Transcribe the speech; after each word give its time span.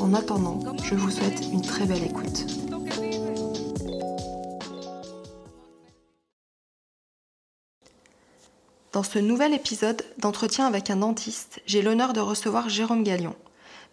En 0.00 0.14
attendant, 0.14 0.60
je 0.84 0.94
vous 0.94 1.10
souhaite 1.10 1.40
une 1.52 1.60
très 1.60 1.84
belle 1.84 2.04
écoute. 2.04 2.46
Dans 8.92 9.02
ce 9.02 9.18
nouvel 9.18 9.54
épisode 9.54 10.02
d'entretien 10.18 10.66
avec 10.66 10.90
un 10.90 10.96
dentiste, 10.96 11.60
j'ai 11.66 11.82
l'honneur 11.82 12.12
de 12.12 12.20
recevoir 12.20 12.68
Jérôme 12.68 13.02
Gallion, 13.02 13.34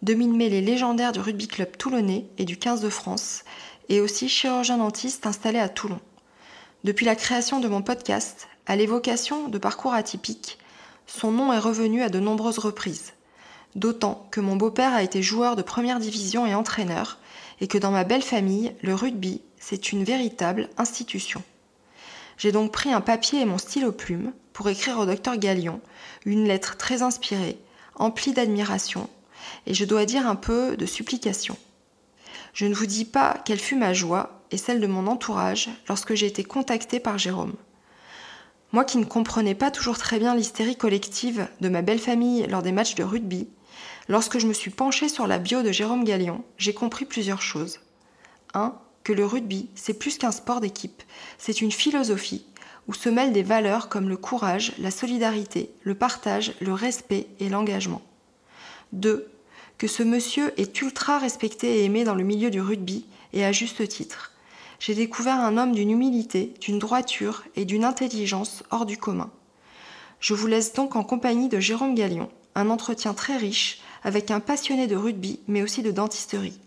demi-mêlée 0.04 0.62
légendaire 0.62 1.12
du 1.12 1.22
rugby 1.22 1.48
club 1.48 1.76
toulonnais 1.76 2.28
et 2.38 2.46
du 2.46 2.58
15 2.58 2.82
de 2.82 2.90
France, 2.90 3.44
et 3.90 4.00
aussi 4.00 4.30
chirurgien 4.30 4.78
dentiste 4.78 5.26
installé 5.26 5.58
à 5.58 5.70
Toulon. 5.70 6.00
Depuis 6.84 7.08
la 7.08 7.16
création 7.16 7.60
de 7.60 7.68
mon 7.68 7.82
podcast, 7.82 8.48
à 8.68 8.76
l'évocation 8.76 9.48
de 9.48 9.58
parcours 9.58 9.94
atypiques, 9.94 10.60
son 11.08 11.32
nom 11.32 11.52
est 11.52 11.60
revenu 11.60 12.04
à 12.04 12.10
de 12.10 12.20
nombreuses 12.20 12.60
reprises. 12.60 13.15
D'autant 13.76 14.28
que 14.32 14.40
mon 14.40 14.56
beau-père 14.56 14.94
a 14.94 15.04
été 15.04 15.22
joueur 15.22 15.58
de 15.58 15.62
première 15.62 16.00
division 16.00 16.46
et 16.46 16.56
entraîneur, 16.56 17.18
et 17.60 17.68
que 17.68 17.78
dans 17.78 17.92
ma 17.92 18.06
belle 18.06 18.22
famille, 18.22 18.74
le 18.82 18.96
rugby, 18.96 19.42
c'est 19.60 19.92
une 19.92 20.04
véritable 20.04 20.70
institution. 20.78 21.44
J'ai 22.38 22.52
donc 22.52 22.72
pris 22.72 22.94
un 22.94 23.02
papier 23.02 23.42
et 23.42 23.46
mon 23.46 23.58
stylo 23.58 23.92
plume 23.92 24.32
pour 24.54 24.70
écrire 24.70 25.00
au 25.00 25.06
docteur 25.06 25.38
Gallion 25.38 25.82
une 26.26 26.48
lettre 26.48 26.78
très 26.78 27.02
inspirée, 27.02 27.58
emplie 27.96 28.32
d'admiration, 28.32 29.10
et 29.68 29.74
je 29.74 29.86
dois 29.86 30.06
dire 30.06 30.28
un 30.28 30.36
peu 30.36 30.78
de 30.78 30.86
supplication. 30.86 31.58
Je 32.54 32.66
ne 32.66 32.74
vous 32.74 32.86
dis 32.86 33.06
pas 33.06 33.38
quelle 33.44 33.60
fut 33.60 33.76
ma 33.76 33.94
joie 33.94 34.42
et 34.52 34.58
celle 34.58 34.80
de 34.80 34.88
mon 34.88 35.08
entourage 35.08 35.70
lorsque 35.90 36.14
j'ai 36.14 36.28
été 36.28 36.46
contactée 36.46 37.02
par 37.02 37.18
Jérôme. 37.18 37.56
Moi 38.72 38.86
qui 38.86 38.98
ne 38.98 39.06
comprenais 39.06 39.56
pas 39.56 39.72
toujours 39.72 39.98
très 39.98 40.20
bien 40.20 40.36
l'hystérie 40.36 40.78
collective 40.78 41.48
de 41.60 41.70
ma 41.70 41.82
belle 41.82 42.00
famille 42.00 42.46
lors 42.48 42.62
des 42.62 42.72
matchs 42.72 42.96
de 42.96 43.04
rugby, 43.04 43.50
lorsque 44.08 44.40
je 44.40 44.48
me 44.48 44.54
suis 44.54 44.72
penchée 44.72 45.10
sur 45.10 45.28
la 45.28 45.40
bio 45.40 45.64
de 45.64 45.72
Jérôme 45.72 46.04
Gallion, 46.04 46.44
j'ai 46.58 46.74
compris 46.74 47.06
plusieurs 47.06 47.42
choses. 47.42 47.80
1. 48.54 48.74
Que 49.04 49.14
le 49.14 49.26
rugby, 49.26 49.70
c'est 49.76 50.00
plus 50.00 50.18
qu'un 50.18 50.32
sport 50.32 50.62
d'équipe, 50.62 51.04
c'est 51.38 51.62
une 51.62 51.72
philosophie 51.72 52.46
où 52.88 52.94
se 52.94 53.10
mêlent 53.10 53.34
des 53.34 53.44
valeurs 53.44 53.90
comme 53.90 54.10
le 54.10 54.18
courage, 54.18 54.74
la 54.78 54.92
solidarité, 54.92 55.72
le 55.84 55.96
partage, 55.96 56.54
le 56.62 56.74
respect 56.74 57.28
et 57.40 57.50
l'engagement. 57.50 58.02
2 58.94 59.32
que 59.78 59.88
ce 59.88 60.04
monsieur 60.04 60.54
est 60.60 60.82
ultra 60.82 61.20
respecté 61.20 61.80
et 61.80 61.86
aimé 61.86 62.04
dans 62.04 62.16
le 62.16 62.24
milieu 62.24 62.50
du 62.50 62.62
rugby, 62.62 63.06
et 63.34 63.44
à 63.44 63.52
juste 63.52 63.88
titre. 63.88 64.32
J'ai 64.80 64.96
découvert 64.96 65.40
un 65.40 65.58
homme 65.58 65.74
d'une 65.74 65.92
humilité, 65.92 66.54
d'une 66.62 66.80
droiture 66.80 67.44
et 67.56 67.66
d'une 67.66 67.84
intelligence 67.84 68.64
hors 68.72 68.86
du 68.86 68.98
commun. 68.98 69.30
Je 70.20 70.34
vous 70.34 70.48
laisse 70.48 70.74
donc 70.74 70.96
en 70.96 71.04
compagnie 71.04 71.50
de 71.50 71.60
Jérôme 71.60 71.96
Gallion, 71.96 72.30
un 72.56 72.70
entretien 72.70 73.14
très 73.14 73.36
riche 73.36 73.80
avec 74.06 74.32
un 74.32 74.40
passionné 74.40 74.88
de 74.88 74.96
rugby 74.96 75.42
mais 75.48 75.62
aussi 75.62 75.84
de 75.84 75.92
dentisterie. 75.92 76.58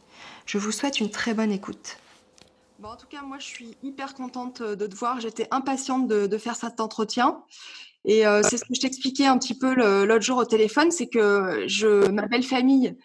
Je 0.44 0.58
vous 0.58 0.72
souhaite 0.72 1.00
une 1.00 1.10
très 1.10 1.32
bonne 1.32 1.52
écoute. 1.52 1.96
Bon, 2.78 2.90
en 2.90 2.96
tout 2.96 3.06
cas, 3.06 3.22
moi, 3.22 3.38
je 3.38 3.46
suis 3.46 3.76
hyper 3.82 4.14
contente 4.14 4.62
de 4.62 4.86
te 4.86 4.94
voir. 4.94 5.20
J'étais 5.20 5.48
impatiente 5.50 6.06
de, 6.06 6.26
de, 6.26 6.38
faire 6.38 6.54
cet 6.54 6.78
entretien. 6.78 7.42
Et 8.04 8.26
euh, 8.26 8.42
c'est 8.42 8.56
ce 8.56 8.64
que 8.64 8.74
je 8.74 8.80
t'expliquais 8.80 9.26
un 9.26 9.36
petit 9.36 9.58
peu 9.58 9.74
l'autre 10.04 10.22
jour 10.22 10.38
au 10.38 10.44
téléphone, 10.44 10.90
c'est 10.90 11.08
que 11.08 11.64
je, 11.66 12.08
ma 12.08 12.26
belle 12.26 12.44
famille, 12.44 12.96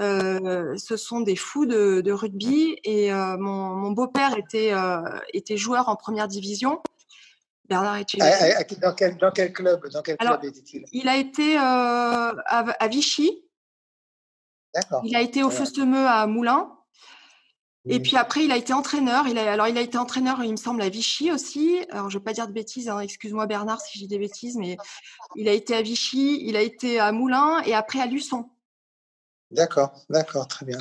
euh, 0.00 0.76
ce 0.78 0.96
sont 0.96 1.20
des 1.20 1.36
fous 1.36 1.66
de, 1.66 2.00
de 2.00 2.12
rugby 2.12 2.76
et 2.84 3.12
euh, 3.12 3.36
mon, 3.36 3.76
mon 3.76 3.90
beau-père 3.92 4.36
était, 4.36 4.72
euh, 4.72 5.02
était 5.34 5.58
joueur 5.58 5.88
en 5.88 5.96
première 5.96 6.26
division. 6.26 6.80
Bernard 7.68 7.98
est 7.98 8.80
dans, 8.80 8.94
quel, 8.94 9.16
dans 9.18 9.30
quel 9.30 9.52
club, 9.52 9.88
dans 9.90 10.02
quel 10.02 10.16
club 10.16 10.44
était-il? 10.44 10.84
Il 10.92 11.08
a 11.08 11.16
été 11.16 11.56
euh, 11.56 11.60
à, 11.60 12.34
à, 12.46 12.88
Vichy. 12.88 13.44
Il 15.04 15.16
a 15.16 15.22
été 15.22 15.42
au 15.42 15.50
Feustemeux 15.50 16.06
à 16.06 16.26
Moulins. 16.26 16.72
Et 17.88 17.98
puis 17.98 18.16
après, 18.16 18.44
il 18.44 18.52
a 18.52 18.56
été 18.56 18.72
entraîneur. 18.72 19.26
Il 19.26 19.38
a, 19.38 19.52
alors, 19.52 19.66
il 19.66 19.78
a 19.78 19.80
été 19.80 19.96
entraîneur, 19.96 20.44
il 20.44 20.50
me 20.50 20.56
semble, 20.56 20.82
à 20.82 20.88
Vichy 20.88 21.32
aussi. 21.32 21.78
Alors, 21.90 22.10
je 22.10 22.16
ne 22.16 22.20
vais 22.20 22.24
pas 22.24 22.32
dire 22.34 22.46
de 22.46 22.52
bêtises, 22.52 22.88
hein, 22.88 23.00
excuse-moi 23.00 23.46
Bernard 23.46 23.80
si 23.80 23.98
j'ai 23.98 24.06
des 24.06 24.18
bêtises, 24.18 24.56
mais 24.56 24.76
il 25.34 25.48
a 25.48 25.52
été 25.52 25.74
à 25.74 25.82
Vichy, 25.82 26.40
il 26.44 26.56
a 26.56 26.62
été 26.62 27.00
à 27.00 27.10
Moulins 27.10 27.62
et 27.64 27.74
après 27.74 28.00
à 28.00 28.06
Luçon. 28.06 28.50
D'accord, 29.50 29.92
d'accord, 30.08 30.46
très 30.46 30.64
bien. 30.64 30.78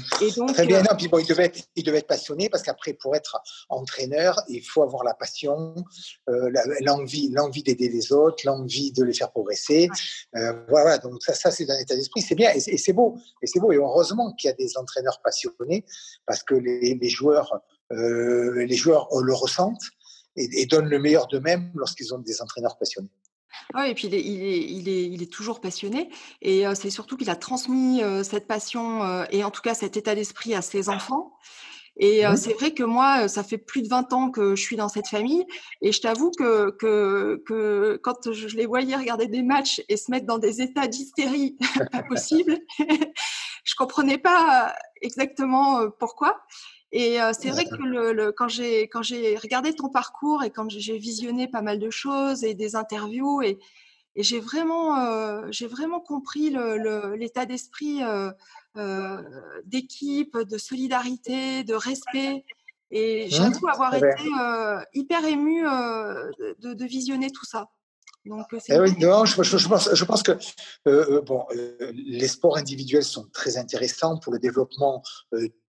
très 0.54 0.68
bien. 0.68 0.80
Euh 0.80 0.84
non, 0.84 0.96
puis 0.96 1.08
bon, 1.08 1.18
il 1.18 1.26
devait 1.26 1.46
être, 1.46 1.60
il 1.76 1.84
devait 1.84 2.00
être 2.00 2.08
passionné 2.08 2.50
parce 2.50 2.62
qu'après, 2.62 2.94
pour 2.94 3.16
être 3.16 3.42
entraîneur, 3.68 4.40
il 4.48 4.62
faut 4.62 4.84
avoir 4.84 5.04
la 5.04 5.16
passion, 5.16 5.74
euh, 6.30 6.52
l'envie, 6.82 7.30
l'envie 7.32 7.64
d'aider 7.64 7.90
les 7.90 8.12
autres, 8.12 8.46
l'envie 8.46 8.92
de 8.92 9.04
les 9.04 9.14
faire 9.14 9.32
progresser. 9.32 9.90
Euh, 10.36 10.54
voilà, 10.70 11.00
donc 11.00 11.24
ça, 11.24 11.34
ça 11.34 11.50
c'est 11.50 11.68
un 11.70 11.80
état 11.80 11.96
d'esprit, 11.96 12.22
c'est 12.22 12.36
bien 12.36 12.52
et 12.52 12.60
c'est 12.60 12.94
beau, 12.94 13.18
et 13.42 13.48
c'est 13.48 13.60
beau. 13.60 13.72
Et 13.72 13.78
heureusement 13.78 14.34
qu'il 14.34 14.50
y 14.50 14.54
a 14.54 14.56
des 14.56 14.78
entraîneurs 14.78 15.20
passionnés 15.24 15.84
parce 16.28 16.44
que 16.44 16.54
les, 16.54 16.94
les 16.94 17.10
joueurs, 17.10 17.62
euh, 17.92 18.66
les 18.66 18.76
joueurs 18.76 19.08
le 19.20 19.34
ressentent 19.34 19.90
et, 20.36 20.48
et 20.62 20.66
donnent 20.68 20.90
le 20.90 21.00
meilleur 21.00 21.28
d'eux-mêmes 21.28 21.72
lorsqu'ils 21.74 22.14
ont 22.14 22.20
des 22.20 22.40
entraîneurs 22.40 22.78
passionnés. 22.78 23.10
Ouais, 23.74 23.92
et 23.92 23.94
puis 23.94 24.08
il 24.08 24.16
est, 24.16 24.22
il 24.22 24.44
est, 24.44 24.60
il 24.60 24.90
est, 24.90 25.06
il 25.06 25.22
est 25.22 25.32
toujours 25.32 25.62
passionné. 25.62 26.10
Et 26.42 26.66
euh, 26.66 26.76
c'est 26.76 26.90
surtout 26.90 27.18
qu'il 27.18 27.30
a 27.30 27.36
transmis 27.36 28.02
euh, 28.02 28.24
cette 28.24 28.48
passion 28.48 29.04
euh, 29.04 29.26
et 29.32 29.44
en 29.44 29.52
tout 29.52 29.62
cas 29.62 29.74
cet 29.74 29.98
état 29.98 30.16
d'esprit 30.16 30.56
à 30.56 30.62
ses 30.62 30.90
enfants. 30.90 31.34
Et 32.02 32.26
mmh. 32.26 32.38
c'est 32.38 32.54
vrai 32.54 32.74
que 32.74 32.84
moi, 32.84 33.28
ça 33.28 33.44
fait 33.44 33.58
plus 33.58 33.82
de 33.82 33.90
20 33.90 34.14
ans 34.14 34.32
que 34.32 34.56
je 34.56 34.62
suis 34.62 34.78
dans 34.78 34.88
cette 34.88 35.08
famille. 35.08 35.46
Et 35.82 35.92
je 35.92 36.00
t'avoue 36.00 36.32
que, 36.32 36.72
que, 36.80 37.44
que 37.46 38.00
quand 38.02 38.32
je 38.32 38.56
les 38.56 38.66
voyais 38.66 38.96
regarder 38.96 39.28
des 39.28 39.44
matchs 39.44 39.82
et 39.90 39.98
se 39.98 40.10
mettre 40.10 40.26
dans 40.26 40.38
des 40.38 40.62
états 40.62 40.88
d'hystérie 40.88 41.58
pas 41.92 42.04
possible, 42.04 42.58
je 43.66 43.76
comprenais 43.76 44.18
pas 44.18 44.74
exactement 45.02 45.90
pourquoi. 46.00 46.40
Et 46.92 47.22
euh, 47.22 47.32
c'est 47.40 47.50
vrai 47.50 47.66
que 47.66 47.76
le, 47.76 48.14
le, 48.14 48.32
quand 48.32 48.48
j'ai 48.48 48.84
quand 48.88 49.04
j'ai 49.04 49.38
regardé 49.38 49.74
ton 49.74 49.90
parcours 49.90 50.44
et 50.44 50.50
quand 50.50 50.70
j'ai 50.70 50.98
visionné 50.98 51.48
pas 51.48 51.62
mal 51.62 51.78
de 51.80 51.90
choses 51.92 52.44
et 52.44 52.56
des 52.56 52.76
interviews 52.76 53.44
et, 53.44 53.60
et 54.16 54.24
j'ai 54.24 54.40
vraiment 54.40 54.98
euh, 54.98 55.48
j'ai 55.52 55.68
vraiment 55.68 56.00
compris 56.00 56.56
l'état 57.16 57.46
d'esprit 57.46 58.04
euh, 58.04 58.32
euh, 58.78 59.22
d'équipe, 59.66 60.38
de 60.38 60.58
solidarité, 60.58 61.64
de 61.64 61.74
respect. 61.74 62.44
Et 62.92 63.28
mmh, 63.28 63.30
j'avoue 63.30 63.68
avoir 63.68 63.94
été 63.94 64.06
euh, 64.42 64.82
hyper 64.94 65.26
émue 65.26 65.68
euh, 65.68 66.32
de, 66.60 66.74
de, 66.74 66.86
visionner 66.86 67.30
tout 67.30 67.46
ça. 67.46 67.70
Donc, 68.26 68.46
eh 68.68 68.80
oui, 68.80 68.96
non, 69.00 69.26
je, 69.26 69.42
je, 69.42 69.58
je, 69.58 69.68
pense, 69.68 69.94
je 69.94 70.06
pense 70.06 70.24
que 70.24 70.38
euh, 70.88 71.22
bon, 71.22 71.46
les 71.94 72.28
sports 72.28 72.58
individuels 72.58 73.04
sont 73.04 73.28
très 73.34 73.58
intéressants 73.58 74.18
pour 74.18 74.34
le 74.34 74.40
développement 74.40 75.02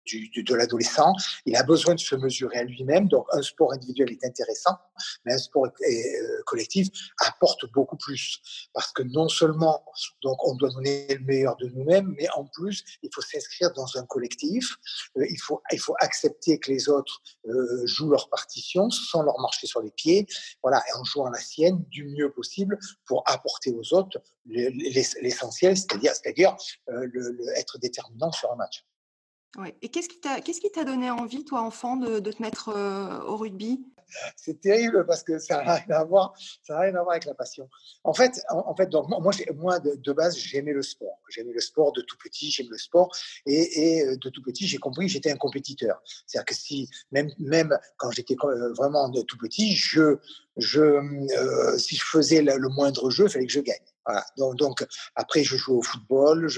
du, 0.04 0.42
de 0.42 0.54
l'adolescent. 0.54 1.12
Il 1.46 1.56
a 1.56 1.62
besoin 1.62 1.94
de 1.94 2.00
se 2.00 2.14
mesurer 2.14 2.58
à 2.58 2.64
lui-même. 2.64 3.08
Donc, 3.08 3.26
un 3.32 3.42
sport 3.42 3.72
individuel 3.72 4.10
est 4.12 4.24
intéressant, 4.24 4.76
mais 5.24 5.34
un 5.34 5.38
sport 5.38 5.66
euh, 5.66 6.42
collectif 6.46 6.88
apporte 7.20 7.70
beaucoup 7.72 7.96
plus. 7.96 8.40
Parce 8.72 8.92
que 8.92 9.02
non 9.02 9.28
seulement, 9.28 9.84
donc, 10.22 10.36
on 10.46 10.54
doit 10.54 10.70
donner 10.70 11.06
le 11.08 11.24
meilleur 11.24 11.56
de 11.56 11.68
nous-mêmes, 11.68 12.14
mais 12.18 12.28
en 12.30 12.44
plus, 12.44 12.84
il 13.02 13.10
faut 13.14 13.22
s'inscrire 13.22 13.72
dans 13.72 13.96
un 13.96 14.06
collectif. 14.06 14.76
Euh, 15.16 15.26
il, 15.28 15.38
faut, 15.40 15.62
il 15.72 15.78
faut 15.78 15.94
accepter 16.00 16.58
que 16.58 16.70
les 16.70 16.88
autres 16.88 17.22
euh, 17.46 17.86
jouent 17.86 18.10
leur 18.10 18.28
partition 18.28 18.90
sans 18.90 19.22
leur 19.22 19.38
marcher 19.40 19.66
sur 19.66 19.80
les 19.80 19.90
pieds. 19.90 20.26
Voilà, 20.62 20.82
et 20.88 20.98
en 20.98 21.04
jouant 21.04 21.30
la 21.30 21.40
sienne 21.40 21.84
du 21.88 22.04
mieux 22.04 22.30
possible 22.32 22.78
pour 23.06 23.22
apporter 23.26 23.72
aux 23.72 23.94
autres 23.94 24.18
l'essentiel, 24.46 25.76
c'est-à-dire, 25.76 26.12
c'est-à-dire 26.14 26.56
euh, 26.88 27.06
le, 27.12 27.30
le, 27.32 27.58
être 27.58 27.78
déterminant 27.78 28.32
sur 28.32 28.52
un 28.52 28.56
match. 28.56 28.84
Ouais. 29.56 29.76
Et 29.82 29.90
qu'est-ce 29.90 30.08
qui 30.08 30.70
t'a 30.70 30.84
donné 30.84 31.10
envie, 31.10 31.44
toi, 31.44 31.60
enfant, 31.60 31.96
de, 31.96 32.20
de 32.20 32.32
te 32.32 32.40
mettre 32.40 32.70
euh, 32.70 33.20
au 33.24 33.36
rugby? 33.36 33.84
C'est 34.36 34.60
terrible 34.60 35.06
parce 35.06 35.22
que 35.22 35.38
ça 35.38 35.62
n'a 35.62 35.74
rien 35.74 35.96
à 35.96 36.04
voir, 36.04 36.34
ça 36.62 36.78
rien 36.78 36.94
à 36.94 37.02
voir 37.02 37.12
avec 37.12 37.24
la 37.24 37.34
passion. 37.34 37.68
En 38.04 38.12
fait, 38.12 38.40
en, 38.50 38.74
fait, 38.74 38.88
donc 38.88 39.08
moi, 39.08 39.32
moi 39.54 39.78
de, 39.80 40.12
base, 40.12 40.36
j'aimais 40.36 40.72
le 40.72 40.82
sport. 40.82 41.18
J'aimais 41.28 41.52
le 41.52 41.60
sport 41.60 41.92
de 41.92 42.02
tout 42.02 42.16
petit, 42.22 42.50
j'aime 42.50 42.68
le 42.70 42.78
sport, 42.78 43.10
et, 43.46 43.98
et, 43.98 44.16
de 44.16 44.28
tout 44.28 44.42
petit, 44.42 44.66
j'ai 44.66 44.78
compris 44.78 45.06
que 45.06 45.12
j'étais 45.12 45.30
un 45.30 45.36
compétiteur. 45.36 46.02
C'est-à-dire 46.26 46.46
que 46.46 46.54
si 46.54 46.88
même 47.10 47.30
même 47.38 47.78
quand 47.96 48.10
j'étais 48.10 48.36
vraiment 48.76 49.08
de 49.08 49.22
tout 49.22 49.38
petit, 49.38 49.74
je 49.74 50.18
je 50.56 50.80
euh, 50.80 51.78
si 51.78 51.96
je 51.96 52.04
faisais 52.04 52.42
le, 52.42 52.68
moindre 52.68 53.10
jeu, 53.10 53.24
il 53.26 53.30
fallait 53.30 53.46
que 53.46 53.52
je 53.52 53.60
gagne. 53.60 53.76
Donc, 54.36 54.84
après, 55.14 55.44
je 55.44 55.56
jouais 55.56 55.76
au 55.76 55.82
football, 55.82 56.48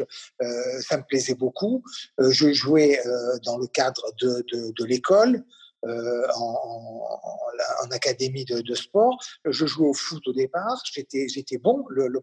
euh, 0.43 0.81
ça 0.81 0.97
me 0.97 1.03
plaisait 1.03 1.35
beaucoup. 1.35 1.83
Euh, 2.21 2.31
je 2.31 2.53
jouais 2.53 2.99
euh, 3.07 3.39
dans 3.45 3.59
le 3.59 3.67
cadre 3.67 4.13
de, 4.21 4.45
de 4.51 4.85
l'école. 4.85 5.45
Euh, 5.87 6.27
en, 6.37 7.91
académie 7.91 8.45
de, 8.45 8.75
sport. 8.75 9.19
Je 9.45 9.67
jouais 9.67 9.87
au 9.87 9.93
foot 9.93 10.27
au 10.27 10.33
départ. 10.33 10.83
J'étais, 10.93 11.59
bon. 11.59 11.85
Le, 11.91 12.09
le, 12.09 12.21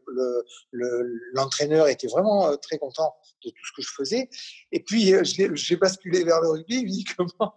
le, 0.71 1.19
l'entraîneur 1.33 1.87
était 1.87 2.07
vraiment 2.07 2.47
euh, 2.47 2.55
très 2.55 2.77
content 2.77 3.15
de 3.45 3.49
tout 3.49 3.65
ce 3.65 3.71
que 3.75 3.81
je 3.81 3.93
faisais. 3.93 4.29
Et 4.71 4.81
puis, 4.81 5.13
euh, 5.13 5.23
j'ai, 5.23 5.49
j'ai 5.53 5.75
basculé 5.75 6.23
vers 6.23 6.41
le 6.41 6.49
rugby 6.49 6.79
uniquement 6.81 7.53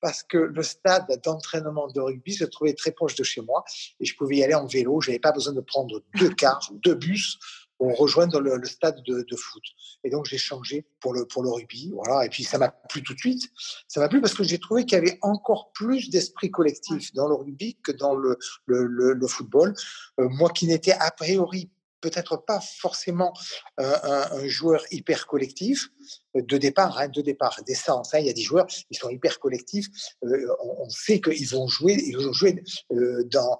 parce 0.00 0.22
que 0.22 0.38
le 0.38 0.62
stade 0.62 1.06
d'entraînement 1.22 1.88
de 1.88 2.00
rugby 2.00 2.34
se 2.34 2.44
trouvait 2.44 2.74
très 2.74 2.92
proche 2.92 3.14
de 3.14 3.24
chez 3.24 3.40
moi 3.40 3.64
et 4.00 4.04
je 4.04 4.16
pouvais 4.16 4.36
y 4.36 4.44
aller 4.44 4.54
en 4.54 4.66
vélo. 4.66 5.00
Je 5.00 5.10
n'avais 5.10 5.20
pas 5.20 5.32
besoin 5.32 5.52
de 5.52 5.60
prendre 5.60 6.02
deux 6.18 6.30
cars, 6.30 6.70
deux 6.82 6.94
bus 6.94 7.38
on 7.80 7.92
rejoindre 7.92 8.40
le, 8.40 8.56
le 8.56 8.66
stade 8.66 9.02
de, 9.04 9.26
de, 9.28 9.36
foot. 9.36 9.62
Et 10.04 10.10
donc 10.10 10.26
j'ai 10.26 10.38
changé 10.38 10.86
pour 11.00 11.12
le 11.12 11.26
pour 11.26 11.42
le 11.42 11.50
rugby, 11.50 11.90
voilà. 11.92 12.24
Et 12.24 12.28
puis 12.28 12.44
ça 12.44 12.58
m'a 12.58 12.68
plu 12.68 13.02
tout 13.02 13.14
de 13.14 13.18
suite. 13.18 13.50
Ça 13.88 14.00
m'a 14.00 14.08
plu 14.08 14.20
parce 14.20 14.34
que 14.34 14.44
j'ai 14.44 14.58
trouvé 14.58 14.84
qu'il 14.84 14.96
y 14.96 15.00
avait 15.00 15.18
encore 15.22 15.72
plus 15.72 16.10
d'esprit 16.10 16.50
collectif 16.50 17.12
dans 17.14 17.28
le 17.28 17.34
rugby 17.34 17.76
que 17.82 17.92
dans 17.92 18.14
le 18.14 18.38
le, 18.66 18.84
le, 18.84 19.12
le 19.14 19.26
football. 19.26 19.74
Euh, 20.20 20.28
moi 20.28 20.50
qui 20.50 20.66
n'étais 20.66 20.92
a 20.92 21.10
priori 21.10 21.70
peut-être 22.04 22.36
pas 22.36 22.60
forcément 22.60 23.32
euh, 23.80 23.96
un, 24.02 24.46
joueur 24.46 24.84
hyper 24.90 25.26
collectif 25.26 25.88
euh, 26.36 26.42
de 26.42 26.58
départ, 26.58 26.98
hein, 26.98 27.08
de 27.08 27.22
départ, 27.22 27.58
d'essence. 27.66 28.12
Hein, 28.12 28.18
il 28.18 28.26
y 28.26 28.30
a 28.30 28.34
des 28.34 28.42
joueurs, 28.42 28.66
ils 28.90 28.98
sont 28.98 29.08
hyper 29.08 29.38
collectifs. 29.38 29.86
Euh, 30.22 30.46
on, 30.62 30.90
sait 30.90 31.18
qu'ils 31.18 31.48
vont 31.48 31.66
jouer, 31.66 31.94
ils 31.94 32.16
vont 32.18 32.32
jouer 32.34 32.62
dans, 32.90 33.58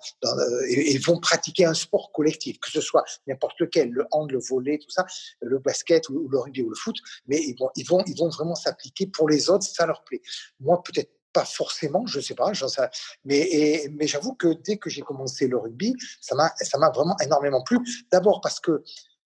ils 0.68 1.02
vont 1.06 1.18
pratiquer 1.18 1.64
un 1.64 1.72
sport 1.72 2.12
collectif, 2.12 2.58
que 2.60 2.70
ce 2.70 2.82
soit 2.82 3.04
n'importe 3.26 3.58
lequel, 3.60 3.88
le 3.90 4.06
hand, 4.10 4.30
le 4.30 4.40
volet, 4.40 4.76
tout 4.76 4.90
ça, 4.90 5.06
le 5.40 5.58
basket 5.58 6.10
ou, 6.10 6.18
ou 6.18 6.28
le 6.28 6.38
rugby 6.38 6.62
ou 6.62 6.68
le 6.68 6.76
foot. 6.76 6.96
Mais 7.26 7.40
ils 7.40 7.56
vont, 7.58 7.70
ils 7.76 7.88
vont, 7.88 8.02
ils 8.06 8.18
vont 8.18 8.28
vraiment 8.28 8.54
s'appliquer 8.54 9.06
pour 9.06 9.26
les 9.26 9.48
autres, 9.48 9.64
ça 9.64 9.86
leur 9.86 10.04
plaît. 10.04 10.20
Moi, 10.60 10.82
peut-être 10.82 11.10
pas 11.34 11.44
forcément, 11.44 12.06
je 12.06 12.20
sais 12.20 12.34
pas, 12.34 12.54
sais, 12.54 12.90
mais, 13.24 13.90
mais 13.92 14.06
j'avoue 14.06 14.34
que 14.34 14.54
dès 14.64 14.78
que 14.78 14.88
j'ai 14.88 15.02
commencé 15.02 15.46
le 15.48 15.58
rugby, 15.58 15.94
ça 16.20 16.34
m'a, 16.34 16.50
ça 16.56 16.78
m'a 16.78 16.90
vraiment 16.90 17.16
énormément 17.22 17.62
plu. 17.62 17.78
D'abord 18.10 18.40
parce 18.40 18.60
que 18.60 18.70
euh, 18.70 18.82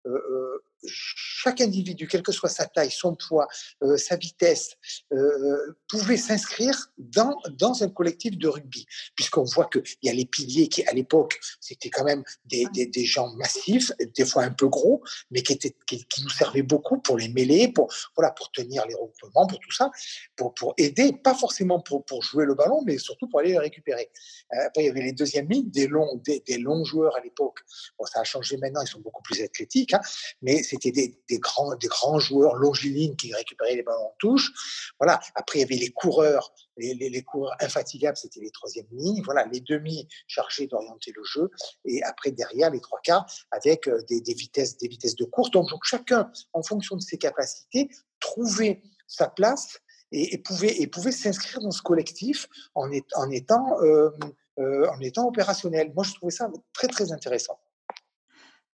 euh 0.06 0.64
chaque 0.86 1.60
individu, 1.60 2.06
quelle 2.06 2.22
que 2.22 2.32
soit 2.32 2.48
sa 2.48 2.66
taille, 2.66 2.90
son 2.90 3.14
poids, 3.14 3.48
euh, 3.82 3.96
sa 3.96 4.16
vitesse, 4.16 4.76
euh, 5.12 5.76
pouvait 5.88 6.16
s'inscrire 6.16 6.76
dans, 6.98 7.36
dans 7.50 7.82
un 7.82 7.88
collectif 7.88 8.36
de 8.36 8.48
rugby, 8.48 8.86
puisqu'on 9.14 9.44
voit 9.44 9.66
qu'il 9.66 9.82
y 10.02 10.08
a 10.08 10.12
les 10.12 10.26
piliers 10.26 10.69
qui, 10.69 10.84
à 10.84 10.92
l'époque, 10.92 11.38
c'était 11.60 11.90
quand 11.90 12.04
même 12.04 12.22
des, 12.44 12.66
des, 12.72 12.86
des, 12.86 13.04
gens 13.04 13.32
massifs, 13.34 13.92
des 14.16 14.25
fois 14.25 14.44
un 14.44 14.50
peu 14.50 14.69
gros, 14.69 15.02
mais 15.30 15.42
qui, 15.42 15.52
étaient, 15.52 15.75
qui, 15.86 16.04
qui, 16.06 16.22
nous 16.22 16.30
servaient 16.30 16.62
beaucoup 16.62 16.98
pour 16.98 17.16
les 17.16 17.28
mêler, 17.28 17.69
pour, 17.69 17.92
voilà, 18.16 18.32
pour 18.32 18.50
tenir 18.52 18.84
les 18.86 18.94
regroupements, 18.94 19.46
pour 19.46 19.58
tout 19.60 19.72
ça, 19.72 19.90
pour, 20.36 20.54
pour 20.54 20.75
aider, 20.76 21.12
pas 21.12 21.34
forcément 21.34 21.80
pour, 21.80 22.04
pour 22.04 22.22
jouer 22.22 22.44
le 22.44 22.54
ballon, 22.54 22.82
mais 22.84 22.98
surtout 22.98 23.28
pour 23.28 23.40
aller 23.40 23.52
le 23.52 23.60
récupérer. 23.60 24.10
Euh, 24.54 24.66
après, 24.66 24.82
il 24.82 24.86
y 24.86 24.90
avait 24.90 25.02
les 25.02 25.12
deuxièmes 25.12 25.48
lignes, 25.48 25.70
des 25.70 25.86
longs, 25.86 26.20
des, 26.25 26.40
des 26.46 26.58
longs 26.58 26.84
joueurs 26.84 27.16
à 27.16 27.20
l'époque. 27.20 27.60
Bon, 27.98 28.04
ça 28.06 28.20
a 28.20 28.25
changé 28.25 28.56
maintenant, 28.56 28.82
ils 28.82 28.88
sont 28.88 29.00
beaucoup 29.00 29.22
plus 29.22 29.42
athlétiques, 29.42 29.94
hein, 29.94 30.00
mais 30.42 30.62
c'était 30.68 30.92
des, 30.92 31.38
grands, 31.38 31.74
des 31.76 31.86
grands 31.86 32.18
joueurs 32.18 32.54
longilines 32.54 33.16
qui 33.16 33.32
récupéraient 33.32 33.76
les 33.76 33.82
ballons 33.82 34.06
en 34.06 34.14
touche. 34.18 34.52
Voilà. 34.98 35.20
Après, 35.34 35.58
il 35.58 35.62
y 35.62 35.64
avait 35.64 35.76
les 35.76 35.90
coureurs, 35.90 36.52
les, 36.76 36.94
les, 36.94 37.22
coureurs 37.22 37.56
infatigables, 37.60 38.16
c'était 38.16 38.40
les 38.40 38.50
troisièmes 38.50 38.86
lignes. 38.92 39.22
Voilà, 39.24 39.46
les 39.46 39.60
demi 39.60 40.08
chargés 40.26 40.66
d'orienter 40.66 41.12
le 41.16 41.22
jeu. 41.24 41.50
Et 41.84 42.02
après, 42.02 42.30
derrière, 42.30 42.70
les 42.70 42.80
trois 42.80 43.00
quarts 43.02 43.26
avec 43.50 43.88
euh, 43.88 44.02
des, 44.08 44.34
vitesses, 44.34 44.76
des 44.76 44.88
vitesses 44.88 45.16
de 45.16 45.24
course. 45.24 45.50
Donc, 45.50 45.68
chacun, 45.82 46.30
en 46.52 46.62
fonction 46.62 46.96
de 46.96 47.02
ses 47.02 47.18
capacités, 47.18 47.88
trouvait 48.20 48.82
sa 49.06 49.28
place 49.28 49.78
et, 50.12 50.38
pouvait, 50.38 51.12
s'inscrire 51.12 51.60
dans 51.60 51.70
ce 51.70 51.82
collectif 51.82 52.48
en 52.74 52.90
étant, 53.30 53.80
euh, 53.82 54.10
euh, 54.58 54.88
en 54.90 55.00
étant 55.00 55.26
opérationnel. 55.26 55.92
Moi, 55.94 56.04
je 56.04 56.14
trouvais 56.14 56.32
ça 56.32 56.50
très, 56.72 56.88
très 56.88 57.12
intéressant. 57.12 57.58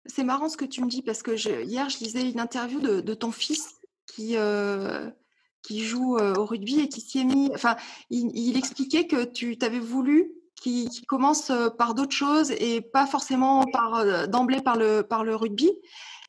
C'est 0.06 0.24
marrant 0.24 0.50
ce 0.50 0.58
que 0.58 0.66
tu 0.66 0.84
me 0.84 0.90
dis 0.90 1.02
parce 1.02 1.24
que 1.24 1.36
je, 1.36 1.64
hier, 1.64 1.90
je 1.90 2.00
lisais 2.00 2.30
une 2.30 2.40
interview 2.40 2.80
de, 2.80 3.00
de 3.00 3.14
ton 3.14 3.32
fils 3.32 3.76
qui, 4.06 4.36
euh, 4.36 5.10
qui 5.62 5.84
joue 5.84 6.18
euh, 6.18 6.36
au 6.36 6.46
rugby 6.46 6.82
et 6.82 6.90
qui 6.90 7.02
s'y 7.02 7.20
est 7.20 7.24
mis. 7.24 7.52
Enfin, 7.54 7.76
il, 8.10 8.32
il, 8.38 8.58
expliquait 8.58 9.08
que 9.08 9.24
tu 9.24 9.58
t'avais 9.58 9.80
voulu 9.80 10.32
qu'il 10.62 10.90
qu 10.90 11.06
commence 11.06 11.50
euh, 11.50 11.70
par 11.70 11.94
d'autres 11.94 12.16
choses 12.16 12.52
et 12.52 12.82
pas 12.82 13.06
forcément 13.06 13.66
par 13.66 14.28
d'emblée 14.28 14.62
par 14.62 14.76
le, 14.76 15.04
par 15.04 15.24
le 15.24 15.36
rugby. 15.36 15.72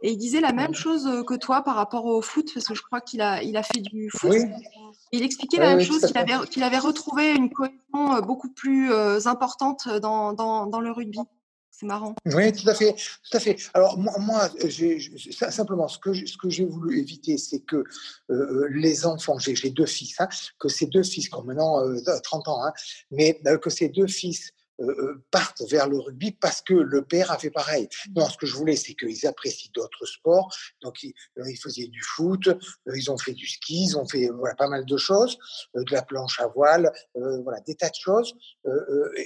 Et 0.03 0.12
il 0.12 0.19
disait 0.19 0.41
la 0.41 0.53
même 0.53 0.75
chose 0.75 1.25
que 1.26 1.35
toi 1.35 1.62
par 1.62 1.76
rapport 1.76 2.05
au 2.05 2.21
foot, 2.21 2.53
parce 2.53 2.67
que 2.67 2.75
je 2.75 2.82
crois 2.82 3.00
qu'il 3.00 3.23
a, 3.23 3.43
il 3.43 3.56
a 3.56 3.62
fait 3.62 3.81
du 3.81 4.11
foot. 4.11 4.31
Oui. 4.31 4.44
Il 5.12 5.23
expliquait 5.23 5.56
la 5.56 5.69
oui, 5.69 5.71
même 5.71 5.79
oui, 5.79 5.85
chose, 5.87 6.05
qu'il 6.05 6.19
avait, 6.19 6.47
qu'il 6.49 6.62
avait 6.62 6.79
retrouvé 6.79 7.32
une 7.32 7.50
cohésion 7.50 8.21
beaucoup 8.21 8.50
plus 8.50 8.93
importante 9.26 9.88
dans, 9.88 10.35
dans, 10.35 10.67
dans 10.67 10.81
le 10.81 10.91
rugby. 10.91 11.21
C'est 11.76 11.87
marrant. 11.87 12.15
Oui, 12.26 12.53
tout 12.53 12.69
à 12.69 12.75
fait. 13.41 13.56
Alors 13.75 13.99
moi, 13.99 14.49
simplement, 15.50 15.88
ce 15.88 15.99
que, 15.99 16.12
j'ai 16.49 16.65
voulu 16.65 17.00
éviter, 17.00 17.37
c'est 17.37 17.59
que 17.61 17.82
euh, 18.31 18.69
les 18.71 19.06
enfants, 19.06 19.38
j'ai, 19.41 19.71
deux 19.71 19.87
fils, 19.87 20.21
hein, 20.21 20.29
que 20.61 20.69
ces 20.69 20.87
deux 20.87 21.03
fils, 21.03 21.29
qui 21.29 21.35
ont 21.35 21.43
maintenant 21.43 21.81
euh, 21.81 21.97
30 22.23 22.47
ans, 22.47 22.65
hein, 22.65 22.73
mais 23.11 23.41
euh, 23.47 23.59
que 23.59 23.71
ces 23.71 23.88
deux 23.88 24.06
fils 24.06 24.53
euh, 24.81 25.25
partent 25.31 25.62
vers 25.71 25.88
le 25.88 25.99
rugby 25.99 26.32
parce 26.32 26.61
que 26.61 26.75
le 26.75 27.03
père 27.03 27.31
a 27.31 27.38
fait 27.38 27.50
pareil. 27.50 27.88
Non, 28.17 28.29
ce 28.29 28.37
que 28.37 28.47
je 28.47 28.55
voulais, 28.55 28.75
c'est 28.75 28.94
qu'ils 28.94 29.26
apprécient 29.26 29.71
d'autres 29.73 30.05
sports. 30.05 30.53
Donc, 30.82 31.03
ils, 31.03 31.15
euh, 31.38 31.49
ils, 31.49 31.56
faisaient 31.56 31.87
du 31.87 32.03
foot, 32.03 32.49
euh, 32.49 32.56
ils 32.97 33.11
ont 33.11 33.19
fait 33.19 33.35
du 33.35 33.47
ski, 33.47 33.85
ils 33.85 33.97
ont 33.97 34.06
fait 34.06 34.29
voilà, 34.29 34.56
pas 34.56 34.69
mal 34.69 34.85
de 34.85 34.97
choses, 34.97 35.38
de 35.75 35.93
la 35.93 36.03
planche 36.03 36.41
à 36.41 36.49
voile, 36.49 36.91
voilà, 37.15 37.61
des 37.61 37.75
tas 37.76 37.88
de 37.88 37.94
choses. 37.94 38.35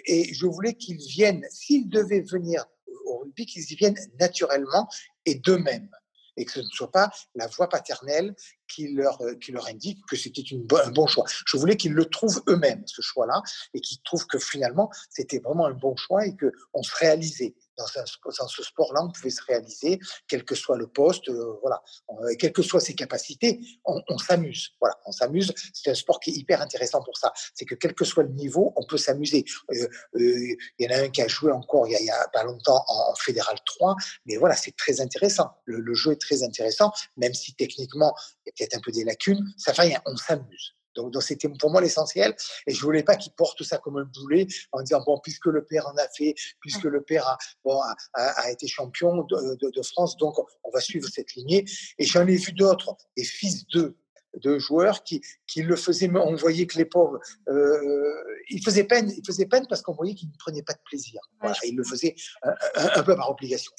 et 0.06 0.32
je 0.32 0.46
voulais 0.46 0.74
qu'ils 0.74 0.98
viennent, 0.98 1.44
s'ils 1.50 1.88
devaient 1.88 2.20
venir 2.20 2.66
au 3.06 3.18
rugby, 3.18 3.46
qu'ils 3.46 3.72
y 3.72 3.74
viennent 3.74 3.98
naturellement 4.18 4.88
et 5.24 5.36
d'eux-mêmes 5.36 5.88
et 6.38 6.44
que 6.44 6.52
ce 6.52 6.60
ne 6.60 6.64
soit 6.64 6.90
pas 6.90 7.10
la 7.34 7.46
voix 7.46 7.68
paternelle 7.68 8.34
qui 8.66 8.92
leur, 8.92 9.20
euh, 9.22 9.34
qui 9.34 9.52
leur 9.52 9.66
indique 9.68 9.98
que 10.08 10.16
c'était 10.16 10.42
un 10.52 10.90
bon 10.90 11.06
choix. 11.06 11.24
Je 11.46 11.56
voulais 11.56 11.76
qu'ils 11.76 11.92
le 11.92 12.04
trouvent 12.06 12.42
eux-mêmes, 12.48 12.82
ce 12.86 13.02
choix-là, 13.02 13.42
et 13.74 13.80
qu'ils 13.80 14.00
trouvent 14.02 14.26
que 14.26 14.38
finalement, 14.38 14.90
c'était 15.10 15.38
vraiment 15.38 15.66
un 15.66 15.74
bon 15.74 15.96
choix 15.96 16.26
et 16.26 16.36
qu'on 16.36 16.82
se 16.82 16.94
réalisait. 16.96 17.54
Dans, 17.78 17.86
un, 18.00 18.04
dans 18.38 18.48
ce 18.48 18.62
sport-là, 18.62 19.02
on 19.02 19.10
pouvait 19.10 19.30
se 19.30 19.42
réaliser, 19.46 19.98
quel 20.26 20.44
que 20.44 20.54
soit 20.54 20.76
le 20.76 20.88
poste, 20.88 21.28
euh, 21.28 21.54
voilà, 21.62 21.82
euh, 22.10 22.34
quelles 22.38 22.52
que 22.52 22.62
soient 22.62 22.80
ses 22.80 22.94
capacités, 22.94 23.60
on, 23.84 24.02
on 24.08 24.18
s'amuse. 24.18 24.70
Voilà, 24.80 24.98
on 25.06 25.12
s'amuse. 25.12 25.52
C'est 25.72 25.90
un 25.90 25.94
sport 25.94 26.20
qui 26.20 26.30
est 26.30 26.34
hyper 26.34 26.60
intéressant 26.60 27.02
pour 27.02 27.16
ça. 27.16 27.32
C'est 27.54 27.64
que 27.64 27.74
quel 27.74 27.94
que 27.94 28.04
soit 28.04 28.24
le 28.24 28.30
niveau, 28.30 28.72
on 28.76 28.84
peut 28.84 28.98
s'amuser. 28.98 29.44
Il 29.72 29.78
euh, 29.78 29.88
euh, 30.16 30.56
y 30.78 30.86
en 30.86 30.90
a 30.90 30.98
un 31.04 31.08
qui 31.08 31.22
a 31.22 31.28
joué 31.28 31.52
encore 31.52 31.86
il 31.86 31.92
y 31.92 31.96
a, 31.96 32.00
il 32.00 32.10
a 32.10 32.28
pas 32.32 32.44
longtemps 32.44 32.84
en, 32.88 33.14
Fédéral 33.14 33.56
3, 33.64 33.96
mais 34.26 34.36
voilà, 34.36 34.54
c'est 34.54 34.76
très 34.76 35.00
intéressant. 35.00 35.50
Le, 35.64 35.80
le, 35.80 35.94
jeu 35.94 36.12
est 36.12 36.20
très 36.20 36.42
intéressant, 36.42 36.92
même 37.16 37.34
si 37.34 37.54
techniquement, 37.54 38.14
il 38.44 38.48
y 38.48 38.50
a 38.50 38.52
peut-être 38.56 38.76
un 38.76 38.80
peu 38.80 38.92
des 38.92 39.04
lacunes, 39.04 39.44
ça 39.56 39.72
rien, 39.72 40.00
on 40.06 40.16
s'amuse. 40.16 40.77
Donc, 40.98 41.12
donc 41.12 41.22
c'était 41.22 41.48
pour 41.48 41.70
moi 41.70 41.80
l'essentiel. 41.80 42.34
Et 42.66 42.74
je 42.74 42.82
voulais 42.82 43.04
pas 43.04 43.16
qu'ils 43.16 43.32
portent 43.32 43.62
ça 43.62 43.78
comme 43.78 43.98
un 43.98 44.04
boulet 44.04 44.46
en 44.72 44.82
disant 44.82 45.02
bon, 45.06 45.18
puisque 45.22 45.46
le 45.46 45.64
père 45.64 45.86
en 45.86 45.96
a 45.96 46.08
fait, 46.16 46.34
puisque 46.60 46.84
le 46.84 47.02
père 47.02 47.26
a, 47.26 47.38
bon, 47.64 47.80
a, 47.80 47.94
a 48.14 48.50
été 48.50 48.66
champion 48.66 49.22
de, 49.22 49.56
de, 49.56 49.70
de, 49.70 49.82
France, 49.82 50.16
donc 50.16 50.34
on 50.64 50.70
va 50.70 50.80
suivre 50.80 51.08
cette 51.08 51.34
lignée. 51.34 51.64
Et 51.98 52.04
j'en 52.04 52.26
ai 52.26 52.36
vu 52.36 52.52
d'autres, 52.52 52.96
des 53.16 53.24
fils 53.24 53.66
d'eux 53.68 53.96
de 54.42 54.58
joueurs 54.58 55.02
qui, 55.04 55.22
qui 55.46 55.62
le 55.62 55.74
faisaient, 55.74 56.10
on 56.14 56.34
voyait 56.34 56.66
que 56.66 56.76
les 56.76 56.84
pauvres, 56.84 57.18
euh, 57.48 58.24
ils 58.50 58.62
faisaient 58.62 58.84
peine, 58.84 59.10
ils 59.10 59.26
faisaient 59.26 59.46
peine 59.46 59.66
parce 59.68 59.80
qu'on 59.82 59.94
voyait 59.94 60.14
qu'ils 60.14 60.28
ne 60.28 60.36
prenaient 60.38 60.62
pas 60.62 60.74
de 60.74 60.80
plaisir. 60.84 61.20
Voilà, 61.40 61.56
ils 61.64 61.74
le 61.74 61.82
faisaient 61.82 62.14
un, 62.42 62.50
un, 62.76 62.90
un 62.96 63.02
peu 63.02 63.16
par 63.16 63.30
obligation. 63.30 63.72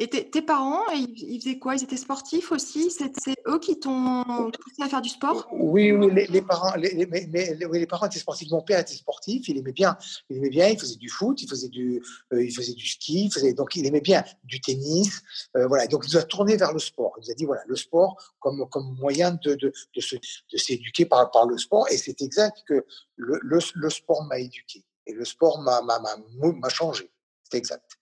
Et 0.00 0.06
tes 0.08 0.42
parents, 0.42 0.84
ils, 0.92 1.40
faisaient 1.40 1.58
quoi? 1.58 1.74
Ils 1.74 1.82
étaient 1.82 1.96
sportifs 1.96 2.52
aussi? 2.52 2.88
C'est 2.92 3.34
eux 3.48 3.58
qui 3.58 3.80
t'ont 3.80 4.22
poussé 4.24 4.80
à 4.80 4.88
faire 4.88 5.02
du 5.02 5.08
sport? 5.08 5.48
Oui, 5.50 5.90
oui, 5.90 6.08
les, 6.28 6.40
parents, 6.40 6.76
les, 6.76 6.94
les, 6.94 7.86
parents 7.86 8.06
étaient 8.06 8.20
sportifs. 8.20 8.48
Mon 8.52 8.62
père 8.62 8.78
était 8.78 8.94
sportif, 8.94 9.48
il 9.48 9.58
aimait 9.58 9.72
bien, 9.72 9.98
il 10.30 10.36
aimait 10.36 10.50
bien, 10.50 10.68
il 10.68 10.78
faisait 10.78 10.94
du 10.94 11.08
foot, 11.08 11.42
il 11.42 11.48
faisait 11.48 11.68
du, 11.68 12.00
euh, 12.32 12.44
il 12.44 12.54
faisait 12.54 12.74
du 12.74 12.86
ski, 12.86 13.28
donc 13.56 13.74
il 13.74 13.86
aimait 13.86 14.00
bien 14.00 14.22
du 14.44 14.60
tennis. 14.60 15.20
Euh, 15.56 15.66
voilà, 15.66 15.88
donc 15.88 16.04
il 16.06 16.12
nous 16.12 16.16
a 16.16 16.22
tourné 16.22 16.56
vers 16.56 16.72
le 16.72 16.78
sport. 16.78 17.14
Il 17.16 17.22
nous 17.22 17.30
a 17.32 17.34
dit 17.34 17.44
voilà, 17.44 17.62
le 17.66 17.74
sport 17.74 18.16
comme, 18.38 18.68
comme 18.70 18.94
moyen 19.00 19.32
de, 19.32 19.56
de, 19.56 19.72
de 19.96 20.56
s'éduquer 20.56 21.06
par, 21.06 21.28
par 21.32 21.46
le 21.48 21.58
sport. 21.58 21.88
Et 21.90 21.96
c'est 21.96 22.22
exact 22.22 22.58
que 22.68 22.86
le, 23.16 23.40
le, 23.42 23.58
le 23.74 23.90
sport 23.90 24.22
m'a 24.26 24.38
éduqué. 24.38 24.84
Et 25.06 25.12
le 25.12 25.24
sport 25.24 25.60
m'a 25.60 26.68
changé. 26.68 27.10
C'est 27.50 27.58
exact. 27.58 27.98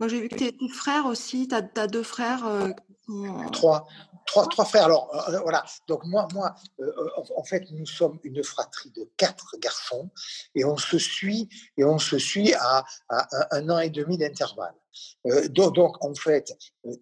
Moi, 0.00 0.08
j'ai 0.08 0.20
vu 0.20 0.28
que 0.28 0.36
tes, 0.36 0.56
tes, 0.56 0.68
frères 0.68 1.06
aussi, 1.06 1.48
tu 1.48 1.54
as, 1.54 1.68
as, 1.76 1.86
deux 1.86 2.02
frères. 2.02 2.46
Euh, 2.46 2.70
sont... 3.06 3.50
Trois. 3.52 3.86
trois, 4.26 4.46
trois 4.48 4.64
frères. 4.64 4.84
Alors, 4.84 5.10
voilà. 5.42 5.64
Donc, 5.88 6.04
moi, 6.04 6.28
moi 6.32 6.54
en 7.36 7.42
fait, 7.42 7.64
nous 7.72 7.86
sommes 7.86 8.18
une 8.22 8.44
fratrie 8.44 8.90
de 8.90 9.10
quatre 9.16 9.56
garçons 9.58 10.10
et 10.54 10.64
on 10.64 10.76
se 10.76 10.98
suit, 10.98 11.48
et 11.76 11.84
on 11.84 11.98
se 11.98 12.18
suit 12.18 12.54
à, 12.54 12.84
un 13.50 13.68
an 13.70 13.78
et 13.78 13.90
demi 13.90 14.18
d'intervalle. 14.18 14.74
donc, 15.50 15.74
donc, 15.74 16.04
en 16.04 16.14
fait, 16.14 16.52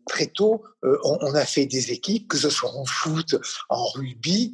très 0.09 0.26
tôt, 0.26 0.65
on, 0.83 1.19
on, 1.21 1.35
a 1.35 1.45
fait 1.45 1.67
des 1.67 1.91
équipes, 1.93 2.29
que 2.29 2.38
ce 2.38 2.50
soit 2.50 2.71
en 2.71 2.85
foot, 2.85 3.35
en 3.69 3.85
rugby, 3.88 4.53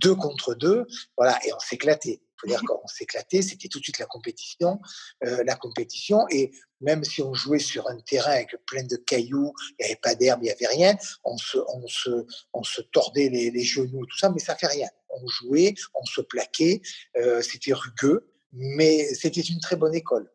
deux 0.00 0.14
contre 0.14 0.54
deux, 0.54 0.86
voilà, 1.18 1.38
et 1.46 1.52
on 1.52 1.58
s'éclatait 1.58 2.23
dire 2.46 2.60
qu'on 2.66 2.86
s'éclatait, 2.86 3.42
c'était 3.42 3.68
tout 3.68 3.78
de 3.78 3.84
suite 3.84 3.98
la 3.98 4.06
compétition, 4.06 4.80
euh, 5.24 5.42
la 5.44 5.54
compétition. 5.56 6.26
Et 6.30 6.52
même 6.80 7.04
si 7.04 7.22
on 7.22 7.34
jouait 7.34 7.58
sur 7.58 7.88
un 7.88 7.98
terrain 8.00 8.32
avec 8.32 8.56
plein 8.66 8.82
de 8.82 8.96
cailloux, 8.96 9.52
il 9.70 9.84
n'y 9.84 9.86
avait 9.86 10.00
pas 10.00 10.14
d'herbe, 10.14 10.40
il 10.42 10.46
n'y 10.46 10.50
avait 10.50 10.66
rien, 10.66 10.96
on 11.24 11.36
se, 11.36 11.58
on 11.68 11.86
se, 11.88 12.26
on 12.52 12.62
se 12.62 12.82
tordait 12.82 13.28
les, 13.28 13.50
les, 13.50 13.64
genoux, 13.64 14.06
tout 14.06 14.18
ça, 14.18 14.30
mais 14.30 14.40
ça 14.40 14.56
fait 14.56 14.66
rien. 14.66 14.88
On 15.08 15.26
jouait, 15.26 15.74
on 15.94 16.04
se 16.04 16.20
plaquait, 16.20 16.82
euh, 17.16 17.40
c'était 17.42 17.72
rugueux, 17.72 18.30
mais 18.52 19.14
c'était 19.14 19.40
une 19.40 19.60
très 19.60 19.76
bonne 19.76 19.94
école. 19.94 20.30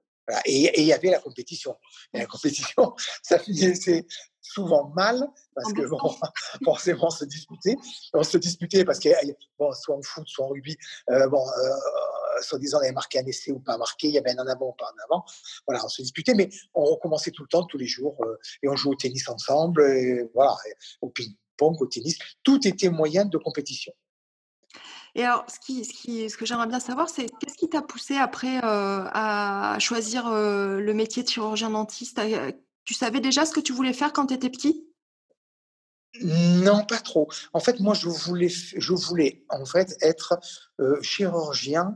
Et 0.46 0.82
il 0.82 0.86
y 0.86 0.94
avait 0.94 1.10
la 1.10 1.20
compétition. 1.20 1.76
Et 2.14 2.20
la 2.20 2.26
compétition, 2.26 2.94
ça 3.24 3.40
finissait 3.40 4.06
souvent 4.42 4.92
mal 4.96 5.28
parce 5.56 5.74
que 5.74 5.88
bon, 5.88 6.00
forcément 6.64 7.10
se 7.10 7.26
disputait. 7.26 7.76
On 8.14 8.24
se 8.24 8.38
disputait 8.38 8.86
parce 8.86 9.00
que 9.00 9.10
bon, 9.58 9.72
soit 9.74 9.96
en 9.96 10.02
foot, 10.02 10.28
soit 10.28 10.46
en 10.46 10.50
rugby, 10.50 10.78
euh, 11.10 11.28
bon, 11.28 11.46
euh, 11.46 12.42
soi-disant 12.42 12.78
on 12.78 12.82
avait 12.82 12.92
marqué 12.92 13.20
un 13.20 13.26
essai 13.26 13.52
ou 13.52 13.60
pas 13.60 13.78
marqué, 13.78 14.08
il 14.08 14.14
y 14.14 14.18
avait 14.18 14.32
un 14.32 14.40
en 14.40 14.48
avant 14.48 14.70
ou 14.70 14.74
pas 14.74 14.86
en 14.86 15.04
avant. 15.06 15.26
Voilà, 15.68 15.84
on 15.84 15.90
se 15.90 16.02
disputait, 16.02 16.34
mais 16.34 16.50
on 16.74 16.84
recommençait 16.84 17.32
tout 17.32 17.44
le 17.44 17.50
temps, 17.50 17.64
tous 17.66 17.78
les 17.78 17.88
jours, 17.88 18.16
euh, 18.26 18.38
et 18.64 18.70
on 18.70 18.76
jouait 18.76 18.94
au 18.94 18.98
tennis 18.98 19.28
ensemble, 19.30 19.84
et 19.84 20.30
voilà, 20.34 20.56
au 21.02 21.10
ping-pong, 21.10 21.82
au 21.82 21.88
tennis. 21.88 22.18
Tout 22.44 22.68
était 22.68 22.90
moyen 22.90 23.26
de 23.26 23.38
compétition. 23.38 23.94
Et 25.16 25.24
alors, 25.24 25.46
ce, 25.48 25.60
qui, 25.60 25.86
ce, 25.86 25.94
qui, 25.94 26.30
ce 26.30 26.38
que 26.38 26.46
j'aimerais 26.46 26.68
bien 26.68 26.80
savoir, 26.80 27.10
c'est 27.10 27.26
qu'est-ce 27.40 27.58
qui 27.58 27.70
t'a 27.70 27.82
poussé 27.82 28.16
après 28.16 28.58
euh, 28.64 29.04
à 29.12 29.78
choisir 29.80 30.28
euh, 30.28 30.80
le 30.80 30.94
métier 30.94 31.24
de 31.24 31.30
chirurgien 31.30 31.72
dentiste 31.72 32.20
euh, 32.20 32.52
Tu 32.90 32.96
savais 32.96 33.20
déjà 33.20 33.46
ce 33.46 33.52
que 33.52 33.60
tu 33.60 33.72
voulais 33.72 33.94
faire 33.94 34.12
quand 34.14 34.26
tu 34.26 34.34
étais 34.34 34.50
petit? 34.50 34.84
Non, 36.22 36.84
pas 36.84 36.98
trop. 36.98 37.30
En 37.54 37.60
fait, 37.60 37.80
moi, 37.80 37.94
je 37.94 38.10
voulais, 38.10 38.50
je 38.50 38.94
voulais 38.94 39.46
en 39.50 39.64
fait 39.64 39.96
être 40.02 40.40
chirurgien 41.04 41.96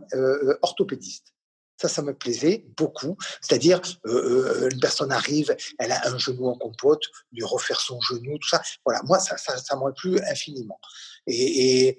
orthopédiste. 0.61 1.33
Ça, 1.81 1.87
ça 1.87 2.03
me 2.03 2.13
plaisait 2.13 2.67
beaucoup. 2.77 3.17
C'est-à-dire, 3.41 3.81
euh, 4.05 4.69
une 4.71 4.79
personne 4.79 5.11
arrive, 5.11 5.57
elle 5.79 5.91
a 5.91 6.07
un 6.09 6.19
genou 6.19 6.45
en 6.45 6.59
compote, 6.59 7.01
lui 7.31 7.43
refaire 7.43 7.81
son 7.81 7.99
genou, 7.99 8.37
tout 8.37 8.49
ça. 8.49 8.61
Voilà, 8.85 9.01
moi, 9.05 9.17
ça, 9.17 9.35
ça, 9.37 9.75
m'aurait 9.75 9.93
plu 9.93 10.19
infiniment. 10.29 10.79
Et, 11.25 11.97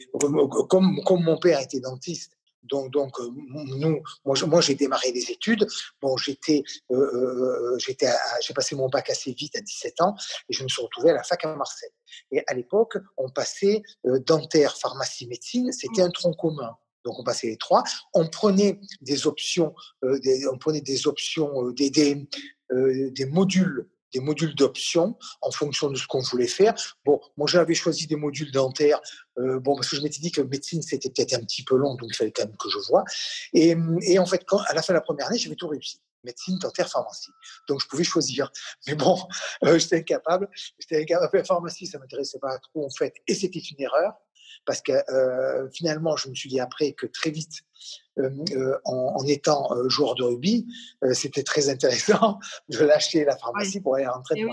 comme 0.68 1.24
mon 1.24 1.36
père 1.36 1.58
était 1.58 1.80
dentiste, 1.80 2.33
donc, 2.64 2.90
donc 2.90 3.18
nous, 3.20 4.02
moi, 4.24 4.36
moi 4.46 4.60
j'ai 4.60 4.74
démarré 4.74 5.12
les 5.12 5.30
études. 5.30 5.66
Bon, 6.00 6.16
j'étais, 6.16 6.62
euh, 6.90 7.78
j'étais, 7.78 8.08
j'ai 8.40 8.54
passé 8.54 8.74
mon 8.74 8.88
bac 8.88 9.10
assez 9.10 9.32
vite 9.32 9.56
à 9.56 9.60
17 9.60 10.00
ans 10.00 10.14
et 10.48 10.52
je 10.52 10.62
me 10.62 10.68
suis 10.68 10.82
retrouvé 10.82 11.10
à 11.10 11.14
la 11.14 11.22
fac 11.22 11.44
à 11.44 11.54
Marseille. 11.54 11.90
Et 12.30 12.42
à 12.46 12.54
l'époque, 12.54 12.96
on 13.16 13.28
passait 13.30 13.82
dentaire, 14.26 14.76
pharmacie, 14.76 15.26
médecine. 15.26 15.72
C'était 15.72 16.02
un 16.02 16.10
tronc 16.10 16.34
commun. 16.34 16.76
Donc 17.04 17.18
on 17.18 17.24
passait 17.24 17.48
les 17.48 17.56
trois. 17.56 17.82
On 18.14 18.26
prenait 18.26 18.80
des 19.00 19.26
options, 19.26 19.74
euh, 20.04 20.18
on 20.52 20.58
prenait 20.58 20.80
des 20.80 21.06
options, 21.06 21.68
euh, 21.68 21.72
des, 21.72 21.90
des, 21.90 22.26
euh, 22.72 23.10
des 23.10 23.26
modules 23.26 23.88
des 24.14 24.20
modules 24.20 24.54
d'options 24.54 25.18
en 25.42 25.50
fonction 25.50 25.90
de 25.90 25.96
ce 25.96 26.06
qu'on 26.06 26.20
voulait 26.20 26.46
faire. 26.46 26.74
Bon, 27.04 27.20
moi 27.36 27.46
j'avais 27.46 27.74
choisi 27.74 28.06
des 28.06 28.16
modules 28.16 28.52
dentaires, 28.52 29.00
bon 29.36 29.74
parce 29.74 29.90
que 29.90 29.96
je 29.96 30.02
m'étais 30.02 30.20
dit 30.20 30.30
que 30.30 30.40
médecine 30.40 30.80
c'était 30.80 31.10
peut-être 31.10 31.34
un 31.34 31.40
petit 31.40 31.64
peu 31.64 31.76
long, 31.76 31.96
donc 31.96 32.08
il 32.10 32.16
fallait 32.16 32.32
quand 32.32 32.46
même 32.46 32.56
que 32.56 32.70
je 32.70 32.78
vois. 32.88 33.04
Et, 33.52 33.74
en 34.18 34.26
fait, 34.26 34.46
à 34.68 34.74
la 34.74 34.82
fin 34.82 34.92
de 34.92 34.98
la 34.98 35.02
première 35.02 35.26
année, 35.26 35.38
j'avais 35.38 35.56
tout 35.56 35.68
réussi 35.68 36.00
médecine, 36.22 36.58
dentaire, 36.58 36.88
pharmacie. 36.88 37.32
Donc 37.68 37.82
je 37.82 37.86
pouvais 37.86 38.02
choisir. 38.02 38.50
Mais 38.86 38.94
bon, 38.94 39.18
j'étais 39.62 39.98
incapable. 39.98 40.48
J'étais 40.78 41.02
incapable. 41.02 41.44
Pharmacie, 41.44 41.86
ça 41.86 41.98
m'intéressait 41.98 42.38
pas 42.38 42.58
trop 42.60 42.86
en 42.86 42.90
fait, 42.90 43.12
et 43.26 43.34
c'était 43.34 43.58
une 43.58 43.82
erreur 43.82 44.14
parce 44.66 44.80
que 44.80 44.92
euh, 44.92 45.68
finalement, 45.72 46.16
je 46.16 46.28
me 46.28 46.34
suis 46.34 46.48
dit 46.48 46.60
après 46.60 46.92
que 46.92 47.06
très 47.06 47.30
vite, 47.30 47.62
euh, 48.18 48.30
euh, 48.52 48.78
en, 48.84 49.24
étant 49.26 49.70
joueur 49.88 50.14
de 50.14 50.22
rugby, 50.22 50.66
c'était 51.12 51.42
très 51.42 51.68
intéressant 51.68 52.38
de 52.68 52.78
lâcher 52.78 53.24
la 53.24 53.36
pharmacie 53.36 53.80
pour 53.80 53.96
aller 53.96 54.06
rentrer 54.06 54.44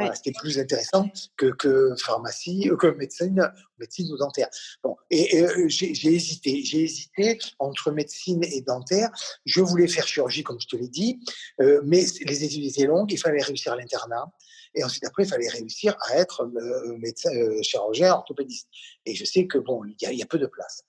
eh 0.00 0.08
C'était 0.14 0.32
plus 0.32 0.58
intéressant 0.58 1.08
que, 1.36 1.46
que 1.46 1.94
pharmacie, 2.04 2.70
que 2.78 2.88
médecine, 2.88 3.50
médecine 3.78 4.12
ou 4.12 4.16
dentaire. 4.16 4.48
Bon, 4.82 4.96
et, 5.10 5.46
j'ai 5.68 6.14
hésité. 6.14 6.62
J'ai 6.64 6.82
hésité 6.82 7.38
entre 7.58 7.90
médecine 7.90 8.42
et 8.44 8.60
dentaire. 8.60 9.10
Je 9.44 9.60
voulais 9.60 9.88
faire 9.88 10.06
chirurgie, 10.06 10.42
comme 10.42 10.60
je 10.60 10.66
te 10.66 10.76
l'ai 10.76 10.88
dit, 10.88 11.18
mais 11.84 12.04
les 12.26 12.44
études 12.44 12.64
étaient 12.64 12.86
longues. 12.86 13.10
Il 13.12 13.18
fallait 13.18 13.42
réussir 13.42 13.74
l'internat. 13.76 14.26
Et 14.76 14.84
ensuite, 14.84 15.04
après, 15.04 15.24
il 15.24 15.28
fallait 15.28 15.48
réussir 15.48 15.96
à 16.02 16.16
être 16.18 16.42
euh, 16.42 16.96
médecin, 16.98 17.30
euh, 17.34 17.62
chirurgien, 17.62 18.12
orthopédiste. 18.12 18.68
Et 19.06 19.14
je 19.14 19.24
sais 19.24 19.46
que, 19.46 19.58
bon, 19.58 19.82
il 19.84 19.96
y, 20.16 20.22
a 20.22 20.26
peu 20.26 20.38
de 20.38 20.46
place. 20.46 20.82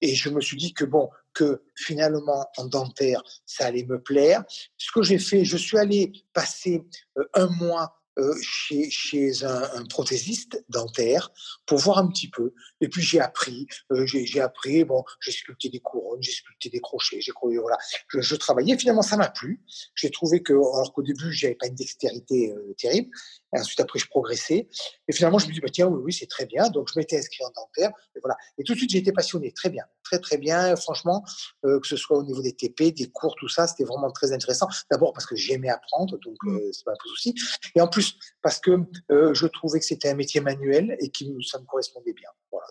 Et 0.00 0.14
je 0.14 0.28
me 0.28 0.40
suis 0.40 0.56
dit 0.56 0.74
que, 0.74 0.84
bon, 0.84 1.08
que 1.34 1.62
finalement, 1.76 2.46
en 2.56 2.66
dentaire, 2.66 3.22
ça 3.46 3.66
allait 3.66 3.84
me 3.84 4.02
plaire. 4.02 4.44
Ce 4.76 4.90
que 4.92 5.02
j'ai 5.02 5.18
fait, 5.18 5.44
je 5.44 5.56
suis 5.56 5.78
allé 5.78 6.12
passer 6.32 6.82
euh, 7.16 7.24
un 7.34 7.46
mois 7.46 7.97
euh, 8.18 8.34
chez, 8.42 8.90
chez 8.90 9.44
un, 9.44 9.84
prothésiste 9.88 10.64
dentaire 10.68 11.30
pour 11.66 11.78
voir 11.78 11.98
un 11.98 12.08
petit 12.08 12.28
peu. 12.28 12.52
Et 12.80 12.88
puis 12.88 13.02
j'ai 13.02 13.20
appris, 13.20 13.66
euh, 13.92 14.06
j'ai 14.06 14.40
appris, 14.40 14.84
bon, 14.84 15.04
j'ai 15.20 15.32
sculpté 15.32 15.68
des 15.68 15.80
couronnes, 15.80 16.22
j'ai 16.22 16.32
sculpté 16.32 16.68
des 16.68 16.80
crochets, 16.80 17.20
j'ai 17.20 17.32
voilà, 17.40 17.78
je, 18.08 18.20
je, 18.20 18.34
travaillais. 18.36 18.76
Finalement, 18.76 19.02
ça 19.02 19.16
m'a 19.16 19.28
plu. 19.28 19.62
J'ai 19.94 20.10
trouvé 20.10 20.42
que, 20.42 20.52
alors 20.52 20.92
qu'au 20.92 21.02
début, 21.02 21.32
j'avais 21.32 21.54
pas 21.54 21.66
une 21.66 21.74
dextérité 21.74 22.52
euh, 22.52 22.74
terrible. 22.76 23.10
Et 23.54 23.60
ensuite, 23.60 23.80
après, 23.80 23.98
je 23.98 24.06
progressais. 24.06 24.68
Et 25.08 25.12
finalement, 25.12 25.38
je 25.38 25.46
me 25.46 25.52
dis, 25.52 25.60
bah, 25.60 25.68
tiens, 25.72 25.86
oui, 25.86 26.00
oui, 26.04 26.12
c'est 26.12 26.26
très 26.26 26.46
bien. 26.46 26.68
Donc, 26.70 26.90
je 26.92 26.98
m'étais 26.98 27.18
inscrit 27.18 27.44
en 27.44 27.50
dentaire. 27.50 27.90
Et 28.16 28.20
voilà. 28.20 28.36
Et 28.58 28.64
tout 28.64 28.74
de 28.74 28.78
suite, 28.78 28.90
j'ai 28.90 28.98
été 28.98 29.12
passionné. 29.12 29.52
Très 29.52 29.70
bien. 29.70 29.84
Très, 30.08 30.18
très 30.18 30.38
bien. 30.38 30.74
Franchement, 30.76 31.24
que 31.62 31.86
ce 31.86 31.96
soit 31.96 32.16
au 32.16 32.22
niveau 32.22 32.40
des 32.40 32.52
TP, 32.52 32.94
des 32.94 33.10
cours, 33.10 33.34
tout 33.36 33.48
ça, 33.48 33.66
c'était 33.66 33.84
vraiment 33.84 34.10
très 34.10 34.32
intéressant. 34.32 34.68
D'abord 34.90 35.12
parce 35.12 35.26
que 35.26 35.36
j'aimais 35.36 35.68
apprendre. 35.68 36.18
Donc, 36.18 36.36
mmh. 36.42 36.58
c'est 36.72 36.84
pas 36.84 36.92
un 36.92 37.08
souci. 37.08 37.34
Et 37.74 37.80
en 37.80 37.88
plus, 37.88 38.16
parce 38.42 38.60
que 38.60 38.78
euh, 39.10 39.34
je 39.34 39.46
trouvais 39.46 39.78
que 39.78 39.84
c'était 39.84 40.08
un 40.08 40.14
métier 40.14 40.40
manuel 40.40 40.96
et 41.00 41.10
que 41.10 41.24
ça 41.42 41.58
me 41.58 41.64
correspondait 41.66 42.12
bien. 42.12 42.28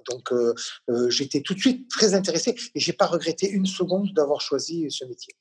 Donc 0.09 0.31
euh, 0.31 0.53
euh, 0.89 1.09
j'étais 1.09 1.41
tout 1.41 1.53
de 1.53 1.59
suite 1.59 1.89
très 1.89 2.13
intéressé 2.13 2.55
et 2.75 2.79
j'ai 2.79 2.93
pas 2.93 3.05
regretté 3.05 3.49
une 3.49 3.65
seconde 3.65 4.13
d'avoir 4.13 4.41
choisi 4.41 4.89
ce 4.89 5.05
métier. 5.05 5.33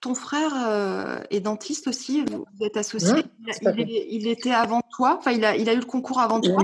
Ton 0.00 0.14
frère 0.14 1.26
est 1.28 1.40
dentiste 1.40 1.88
aussi, 1.88 2.24
vous 2.24 2.46
êtes 2.64 2.78
associé. 2.78 3.22
il, 3.76 4.26
était 4.26 4.52
avant 4.52 4.80
toi, 4.96 5.18
enfin 5.18 5.32
il 5.32 5.44
a, 5.44 5.56
il 5.56 5.68
a 5.68 5.74
eu 5.74 5.78
le 5.80 5.84
concours 5.84 6.20
avant 6.20 6.40
toi. 6.40 6.62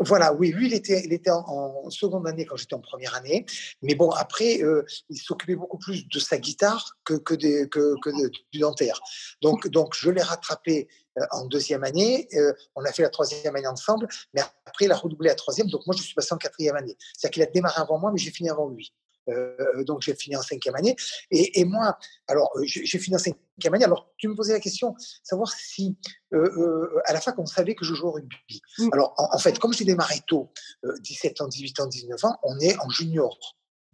Voilà, 0.00 0.32
oui, 0.32 0.52
lui, 0.52 0.68
il 0.68 0.74
était, 0.74 1.02
il 1.04 1.12
était 1.12 1.30
en, 1.30 1.90
seconde 1.90 2.26
année 2.28 2.44
quand 2.44 2.56
j'étais 2.56 2.74
en 2.74 2.80
première 2.80 3.16
année. 3.16 3.44
Mais 3.82 3.96
bon, 3.96 4.10
après, 4.10 4.62
euh, 4.62 4.84
il 5.10 5.16
s'occupait 5.16 5.56
beaucoup 5.56 5.78
plus 5.78 6.06
de 6.06 6.18
sa 6.20 6.38
guitare 6.38 6.96
que, 7.04 7.14
que, 7.14 7.34
des, 7.34 7.68
que, 7.68 7.94
que 8.02 8.10
du 8.52 8.60
dentaire. 8.60 9.00
Donc, 9.42 9.66
donc 9.68 9.94
je 9.96 10.10
l'ai 10.10 10.22
rattrapé 10.22 10.88
euh, 11.18 11.24
en 11.32 11.46
deuxième 11.46 11.82
année. 11.82 12.28
Euh, 12.34 12.52
on 12.76 12.84
a 12.84 12.92
fait 12.92 13.02
la 13.02 13.10
troisième 13.10 13.56
année 13.56 13.66
ensemble. 13.66 14.06
Mais 14.34 14.42
après, 14.66 14.84
il 14.84 14.92
a 14.92 14.96
redoublé 14.96 15.28
la 15.28 15.34
troisième. 15.34 15.68
Donc, 15.68 15.86
moi, 15.86 15.96
je 15.96 16.02
suis 16.02 16.14
passé 16.14 16.32
en 16.32 16.38
quatrième 16.38 16.76
année. 16.76 16.96
C'est-à-dire 17.16 17.34
qu'il 17.34 17.42
a 17.42 17.46
démarré 17.46 17.80
avant 17.80 17.98
moi, 17.98 18.12
mais 18.12 18.18
j'ai 18.18 18.30
fini 18.30 18.50
avant 18.50 18.68
lui. 18.68 18.92
Euh, 19.28 19.84
donc 19.84 20.02
j'ai 20.02 20.14
fini 20.14 20.36
en 20.36 20.42
cinquième 20.42 20.74
année. 20.74 20.96
Et, 21.30 21.60
et 21.60 21.64
moi, 21.64 21.98
alors 22.26 22.50
euh, 22.56 22.62
j'ai 22.64 22.98
fini 22.98 23.16
en 23.16 23.18
cinquième 23.18 23.74
année. 23.74 23.84
Alors 23.84 24.12
tu 24.16 24.28
me 24.28 24.34
posais 24.34 24.52
la 24.52 24.60
question, 24.60 24.94
savoir 25.22 25.52
si 25.52 25.96
euh, 26.32 27.00
à 27.06 27.12
la 27.12 27.20
fac 27.20 27.38
on 27.38 27.46
savait 27.46 27.74
que 27.74 27.84
je 27.84 27.94
jouais 27.94 28.08
au 28.08 28.12
rugby. 28.12 28.60
Alors 28.92 29.14
en, 29.16 29.38
fait, 29.38 29.58
comme 29.58 29.72
j'ai 29.72 29.84
démarré 29.84 30.20
tôt, 30.26 30.50
17 31.00 31.40
ans, 31.40 31.48
18 31.48 31.80
ans, 31.80 31.86
19 31.86 32.24
ans, 32.24 32.38
on 32.42 32.58
est 32.60 32.78
en 32.80 32.88
junior. 32.90 33.38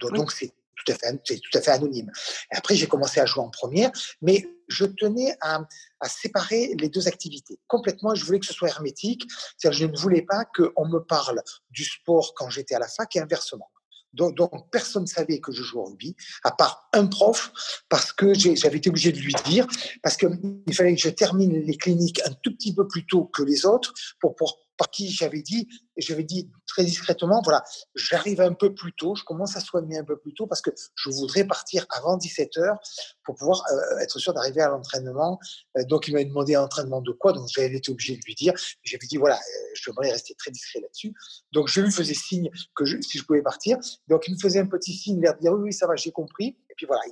Donc 0.00 0.32
c'est 0.32 0.52
tout 0.84 0.92
à 0.92 0.94
fait, 0.96 1.20
c'est 1.24 1.40
tout 1.40 1.56
à 1.58 1.60
fait 1.60 1.70
anonyme. 1.70 2.10
Et 2.52 2.56
après, 2.56 2.74
j'ai 2.74 2.86
commencé 2.86 3.20
à 3.20 3.26
jouer 3.26 3.42
en 3.42 3.48
première, 3.48 3.90
mais 4.20 4.46
je 4.68 4.84
tenais 4.84 5.36
à, 5.40 5.66
à, 6.00 6.08
séparer 6.08 6.74
les 6.78 6.88
deux 6.88 7.06
activités. 7.06 7.58
Complètement, 7.68 8.14
je 8.14 8.24
voulais 8.24 8.40
que 8.40 8.46
ce 8.46 8.52
soit 8.52 8.68
hermétique. 8.68 9.24
C'est-à-dire, 9.56 9.78
je 9.78 9.86
ne 9.86 9.96
voulais 9.96 10.22
pas 10.22 10.44
qu'on 10.44 10.86
me 10.88 10.98
parle 10.98 11.42
du 11.70 11.84
sport 11.84 12.34
quand 12.34 12.50
j'étais 12.50 12.74
à 12.74 12.78
la 12.78 12.88
fac 12.88 13.14
et 13.16 13.20
inversement. 13.20 13.70
Donc, 14.14 14.70
personne 14.70 15.02
ne 15.02 15.08
savait 15.08 15.40
que 15.40 15.52
je 15.52 15.62
jouais 15.62 15.80
au 15.80 15.84
rugby, 15.84 16.16
à 16.42 16.52
part 16.52 16.88
un 16.92 17.06
prof, 17.06 17.52
parce 17.88 18.12
que 18.12 18.32
j'avais 18.34 18.78
été 18.78 18.88
obligé 18.88 19.12
de 19.12 19.18
lui 19.18 19.34
dire, 19.46 19.66
parce 20.02 20.16
qu'il 20.16 20.74
fallait 20.74 20.94
que 20.94 21.00
je 21.00 21.10
termine 21.10 21.60
les 21.60 21.76
cliniques 21.76 22.20
un 22.24 22.32
tout 22.42 22.52
petit 22.52 22.74
peu 22.74 22.86
plus 22.86 23.06
tôt 23.06 23.24
que 23.24 23.42
les 23.42 23.66
autres 23.66 23.92
pour, 24.20 24.34
pour 24.36 24.64
par 24.76 24.90
qui 24.90 25.10
j'avais 25.10 25.42
dit, 25.42 25.68
j'avais 25.96 26.24
dit 26.24 26.50
très 26.66 26.84
discrètement, 26.84 27.40
voilà, 27.44 27.62
j'arrive 27.94 28.40
un 28.40 28.52
peu 28.52 28.74
plus 28.74 28.92
tôt, 28.92 29.14
je 29.14 29.24
commence 29.24 29.56
à 29.56 29.60
soigner 29.60 29.98
un 29.98 30.04
peu 30.04 30.16
plus 30.16 30.34
tôt 30.34 30.46
parce 30.46 30.60
que 30.60 30.70
je 30.94 31.10
voudrais 31.10 31.44
partir 31.44 31.86
avant 31.90 32.16
17 32.16 32.58
heures 32.58 32.78
pour 33.24 33.36
pouvoir 33.36 33.62
euh, 33.72 33.98
être 33.98 34.18
sûr 34.18 34.34
d'arriver 34.34 34.60
à 34.60 34.68
l'entraînement. 34.68 35.38
Euh, 35.76 35.84
donc, 35.84 36.08
il 36.08 36.14
m'a 36.14 36.24
demandé 36.24 36.54
un 36.54 36.62
entraînement 36.62 37.00
de 37.00 37.12
quoi, 37.12 37.32
donc 37.32 37.48
j'avais 37.54 37.74
été 37.74 37.90
obligé 37.90 38.16
de 38.16 38.22
lui 38.24 38.34
dire. 38.34 38.52
J'avais 38.82 39.06
dit, 39.06 39.16
voilà, 39.16 39.36
euh, 39.36 39.68
je 39.74 39.90
devrais 39.90 40.10
rester 40.10 40.34
très 40.34 40.50
discret 40.50 40.80
là-dessus. 40.80 41.14
Donc, 41.52 41.68
je 41.68 41.80
lui 41.80 41.90
faisais 41.90 42.14
signe 42.14 42.50
que 42.74 42.84
si 42.84 43.18
je 43.18 43.24
pouvais 43.24 43.42
partir. 43.42 43.78
Donc, 44.08 44.24
il 44.28 44.34
me 44.34 44.38
faisait 44.38 44.60
un 44.60 44.66
petit 44.66 44.92
signe, 44.92 45.20
de 45.20 45.40
dire, 45.40 45.52
oui, 45.52 45.60
oui, 45.62 45.72
ça 45.72 45.86
va, 45.86 45.96
j'ai 45.96 46.12
compris. 46.12 46.56
Et 46.70 46.74
puis 46.76 46.86
voilà, 46.86 47.02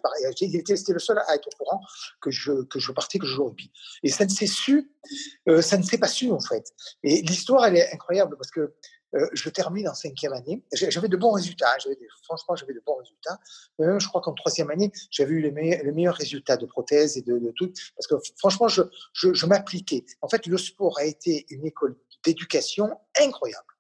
il, 0.41 0.57
était, 0.57 0.75
le 0.93 0.99
seul 0.99 1.19
à 1.29 1.37
être 1.37 1.47
au 1.47 1.57
courant 1.57 1.81
que 2.21 2.33
je, 2.33 2.65
que 2.65 2.81
je 2.81 2.91
partais, 2.91 3.21
que 3.21 3.27
je 3.27 3.35
jouais 3.35 3.45
au 3.45 3.49
rugby. 3.51 3.71
Et 4.03 4.09
ça 4.09 4.25
ne 4.25 4.31
s'est 4.31 4.49
su, 4.49 4.91
ça 5.61 5.79
ne 5.79 5.85
s'est 5.85 5.99
pas 5.99 6.09
su 6.09 6.33
en 6.33 6.41
fait. 6.41 6.73
Et 7.05 7.23
l'histoire, 7.23 7.67
elle 7.67 7.77
est 7.77 7.93
incroyable 7.93 8.37
parce 8.37 8.51
que 8.51 8.72
euh, 9.15 9.29
je 9.33 9.49
termine 9.51 9.89
en 9.89 9.95
cinquième 9.95 10.33
année. 10.33 10.63
J'avais 10.73 11.09
de 11.09 11.17
bons 11.17 11.33
résultats. 11.33 11.71
Hein. 11.71 11.95
franchement, 12.25 12.57
j'avais 12.57 12.75
de 12.75 12.83
bons 12.85 12.97
résultats. 12.97 13.39
même, 13.79 14.01
je 14.01 14.09
crois 14.09 14.21
qu'en 14.21 14.33
troisième 14.33 14.71
année, 14.71 14.91
j'avais 15.11 15.33
eu 15.33 15.41
les, 15.41 15.51
meilleurs, 15.51 16.15
résultats 16.15 16.57
de 16.57 16.67
prothèses 16.67 17.17
et 17.17 17.23
de, 17.23 17.53
tout. 17.57 17.73
Parce 17.97 18.07
que 18.07 18.15
franchement, 18.39 18.69
je, 18.69 18.83
je 19.13 19.47
m'appliquais. 19.47 20.05
En 20.21 20.29
fait, 20.29 20.47
le 20.47 20.59
sport 20.59 20.99
a 20.99 21.05
été 21.05 21.47
une 21.51 21.67
école 21.67 21.97
d'éducation 22.25 22.99
incroyable 23.21 23.72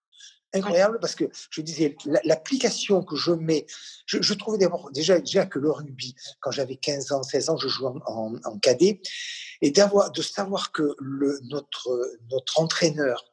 incroyable 0.55 0.99
parce 1.01 1.15
que 1.15 1.25
je 1.51 1.61
disais, 1.61 1.97
l'application 2.25 3.03
que 3.03 3.17
je 3.17 3.33
mets, 3.33 3.67
je, 4.07 4.35
trouvais 4.35 4.59
déjà, 4.93 5.21
déjà 5.21 5.47
que 5.47 5.59
le 5.59 5.71
rugby, 5.71 6.15
quand 6.41 6.51
j'avais 6.51 6.77
15 6.77 7.13
ans, 7.13 7.23
16 7.23 7.51
ans, 7.51 7.57
je 7.57 7.69
jouais 7.69 7.91
en, 8.07 8.35
en, 8.45 8.59
cadet, 8.59 9.01
et 9.61 9.71
d'avoir, 9.71 10.11
de 10.11 10.23
savoir 10.23 10.73
que 10.73 10.95
le, 10.99 11.39
notre, 11.45 12.19
notre 12.31 12.61
entraîneur 12.61 13.25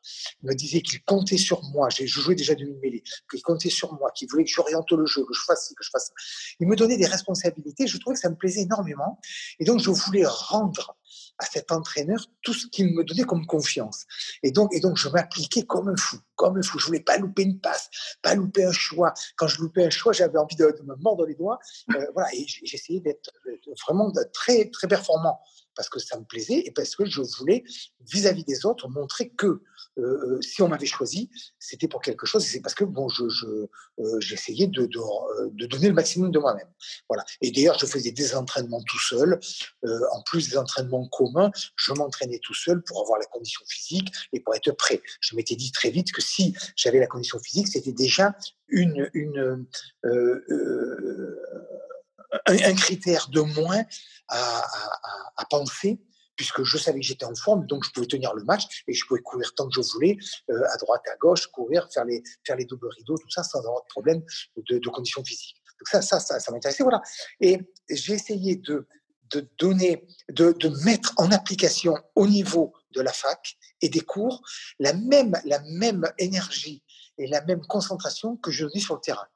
me 0.44 0.54
disait 0.54 0.82
qu'il 0.82 1.02
comptait 1.04 1.38
sur 1.38 1.64
moi, 1.64 1.90
je 1.90 2.06
jouais 2.06 2.36
déjà 2.36 2.56
du 2.56 2.68
mêlée, 2.82 3.04
qu'il 3.30 3.42
comptait 3.42 3.70
sur 3.70 3.94
moi, 3.94 4.12
qu'il 4.12 4.30
voulait 4.30 4.46
que 4.46 4.52
j'oriente 4.52 4.92
le 4.92 5.06
jeu, 5.06 5.24
que 5.26 5.34
je 5.34 5.42
fasse 5.46 5.68
ci, 5.68 5.76
que 5.76 5.84
je 5.84 5.90
fasse 5.90 6.08
ça. 6.08 6.14
Il 6.60 6.68
me 6.68 6.76
donnait 6.76 6.98
des 6.98 7.06
responsabilités, 7.06 7.88
je 7.88 7.98
trouvais 7.98 8.16
que 8.16 8.22
ça 8.22 8.30
me 8.30 8.36
plaisait 8.36 8.62
énormément, 8.62 9.20
et 9.60 9.66
donc 9.66 9.80
je 9.80 9.90
voulais 9.90 10.26
rendre 10.26 10.96
à 11.40 11.46
cet 11.46 11.72
entraîneur 11.72 12.20
tout 12.42 12.54
ce 12.54 12.68
qu'il 12.68 12.94
me 12.94 13.04
donnait 13.04 13.24
comme 13.24 13.46
confiance. 13.46 14.06
Et 14.44 14.52
donc, 14.52 14.74
et 14.74 14.80
donc 14.80 14.98
je 14.98 15.10
m'appliquais 15.10 15.64
comme 15.64 15.88
un 15.88 15.96
fou, 15.96 16.18
comme 16.36 16.58
un 16.58 16.62
fou. 16.62 16.78
Je 16.80 16.86
voulais 16.86 17.00
pas 17.00 17.18
louper 17.18 17.44
une 17.44 17.60
passe, 17.60 17.90
pas 18.22 18.36
louper 18.36 18.66
un 18.66 18.72
choix. 18.72 19.14
Quand 19.38 19.48
je 19.48 19.62
loupais 19.62 19.86
un 19.86 19.90
choix, 19.90 20.12
j'avais 20.12 20.38
envie 20.38 20.56
de, 20.56 20.66
me 20.84 20.96
mordre 20.98 21.26
les 21.26 21.36
doigts. 21.36 21.60
Euh, 21.96 22.06
voilà, 22.14 22.30
et 22.34 22.46
j'essayais 22.48 23.00
d'être 23.00 23.32
vraiment 23.88 24.12
très, 24.34 24.70
très 24.70 24.88
performant 24.88 25.40
parce 25.76 25.90
que 25.90 26.00
ça 26.00 26.20
me 26.20 26.26
plaisait 26.26 26.60
et 26.66 26.72
parce 26.72 26.96
que 26.96 27.06
je 27.06 27.22
voulais, 27.38 27.64
vis-à-vis 28.02 28.44
des 28.44 28.66
autres, 28.66 28.90
montrer 28.90 29.30
que 29.30 29.64
euh, 30.00 30.38
euh, 30.38 30.42
si 30.42 30.62
on 30.62 30.68
m'avait 30.68 30.86
choisi, 30.86 31.30
c'était 31.60 31.88
pour 31.88 32.02
quelque 32.02 32.26
chose. 32.26 32.46
C'est 32.46 32.62
parce 32.62 32.76
que 32.76 32.84
bon, 32.84 33.08
je, 33.10 33.26
j'essayais 34.20 34.68
de, 34.68 34.86
de, 34.86 35.66
donner 35.66 35.88
le 35.88 35.94
maximum 35.94 36.32
de 36.32 36.40
moi-même. 36.40 36.68
Voilà. 37.08 37.26
Et 37.42 37.52
d'ailleurs, 37.52 37.78
je 37.80 37.86
faisais 37.86 38.12
des 38.12 38.36
entraînements 38.36 38.82
tout 38.84 39.00
seul. 39.00 39.40
en 40.12 40.22
plus 40.24 40.50
des 40.50 40.58
entraînements 40.58 41.08
communs, 41.08 41.52
je 41.76 41.94
m'entraînais 41.94 42.40
tout 42.40 42.54
seul 42.54 42.82
pour 42.84 43.02
avoir 43.02 43.20
la 43.20 43.26
condition 43.26 43.62
physique 43.68 44.12
et 44.34 44.40
pour 44.40 44.56
être 44.56 44.72
prêt. 44.72 45.02
Je 45.22 45.36
m'étais 45.36 45.56
dit 45.56 45.72
très 45.72 45.90
vite 45.90 46.12
que 46.12 46.22
si 46.22 46.56
j'avais 46.76 47.00
la 47.00 47.08
condition 47.08 47.40
physique, 47.40 47.68
c'était 47.68 47.92
déjà 47.92 48.36
une, 48.70 49.10
une 49.14 49.66
un, 52.48 52.76
critère 52.76 53.28
de 53.30 53.42
moins 53.42 53.84
à, 54.28 55.46
penser 55.50 56.00
puisque 56.40 56.64
je 56.64 56.78
savais 56.78 57.02
que 57.02 57.06
j'étais 57.06 57.26
en 57.26 57.36
forme, 57.36 57.66
donc 57.66 57.84
je 57.84 57.92
pouvais 57.92 58.06
tenir 58.06 58.34
le 58.34 58.46
match 58.46 58.64
et 58.88 58.94
je 58.94 59.06
pouvais 59.06 59.20
courir 59.20 59.54
tant 59.56 59.68
que 59.68 59.76
je 59.76 59.82
voulais, 59.92 60.16
euh, 60.50 60.74
à 60.74 60.78
droite, 60.78 61.02
à 61.12 61.18
gauche, 61.18 61.48
courir, 61.48 61.86
faire 61.94 62.06
les, 62.06 62.24
faire 62.48 62.56
les 62.56 62.64
doubles 62.64 62.88
rideaux, 62.88 63.18
tout 63.18 63.30
ça, 63.30 63.44
sans 63.44 63.60
avoir 63.60 63.82
de 63.82 63.88
problème 63.90 64.24
de, 64.56 64.88
conditions 64.88 65.22
physiques. 65.22 65.58
Donc 65.78 65.90
ça, 65.90 66.02
ça, 66.02 66.22
ça, 66.22 66.40
ça 66.40 66.52
m'intéressait, 66.54 66.84
voilà. 66.84 67.02
Et 67.42 67.60
j'ai 67.90 68.14
essayé 68.14 68.56
de, 68.56 68.88
de 69.34 69.50
donner, 69.58 70.08
de, 70.30 70.54
de, 70.54 70.70
mettre 70.86 71.12
en 71.18 71.30
application 71.34 71.94
au 72.16 72.26
niveau 72.26 72.74
de 72.92 73.02
la 73.02 73.12
fac 73.12 73.58
et 73.82 73.90
des 73.90 74.00
cours 74.00 74.42
la 74.80 74.94
même, 74.94 75.36
la 75.44 75.60
même 75.60 76.10
énergie 76.20 76.86
et 77.18 77.28
la 77.28 77.44
même 77.44 77.66
concentration 77.66 78.38
que 78.38 78.50
je 78.50 78.64
donnais 78.64 78.80
sur 78.80 78.96
le 78.96 79.02
terrain. 79.02 79.28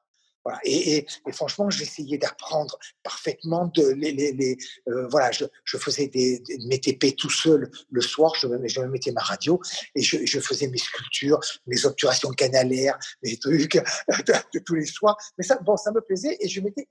Voilà. 0.44 0.60
Et, 0.64 0.96
et, 0.96 1.06
et, 1.26 1.32
franchement, 1.32 1.70
j'essayais 1.70 2.18
d'apprendre 2.18 2.78
parfaitement 3.02 3.66
de 3.74 3.88
les, 3.92 4.12
les, 4.12 4.32
les 4.32 4.56
euh, 4.88 5.06
voilà, 5.08 5.30
je, 5.30 5.44
je, 5.64 5.78
faisais 5.78 6.08
des, 6.08 6.42
mes 6.66 6.78
TP 6.78 7.16
tout 7.16 7.30
seul 7.30 7.70
le 7.90 8.00
soir, 8.02 8.34
je 8.36 8.48
je 8.66 8.80
me 8.80 8.88
mettais 8.88 9.12
ma 9.12 9.22
radio 9.22 9.60
et 9.94 10.02
je, 10.02 10.24
je, 10.24 10.40
faisais 10.40 10.68
mes 10.68 10.78
sculptures, 10.78 11.40
mes 11.66 11.86
obturations 11.86 12.30
canalaires, 12.30 12.98
mes 13.22 13.36
trucs 13.38 13.74
de, 14.08 14.58
tous 14.58 14.74
les 14.74 14.86
soirs. 14.86 15.16
Mais 15.38 15.44
ça, 15.44 15.58
bon, 15.62 15.76
ça 15.76 15.92
me 15.92 16.00
plaisait 16.00 16.36
et 16.40 16.48
je 16.48 16.60
mettais 16.60 16.88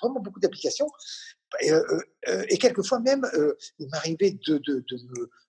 vraiment 0.00 0.20
beaucoup 0.20 0.40
d'applications. 0.40 0.88
Et, 1.60 1.72
euh, 1.72 1.82
euh, 2.28 2.44
et 2.48 2.58
quelquefois 2.58 2.98
même, 3.00 3.24
il 3.78 3.88
m'arrivait 3.88 4.36
de, 4.46 4.58
de, 4.58 4.84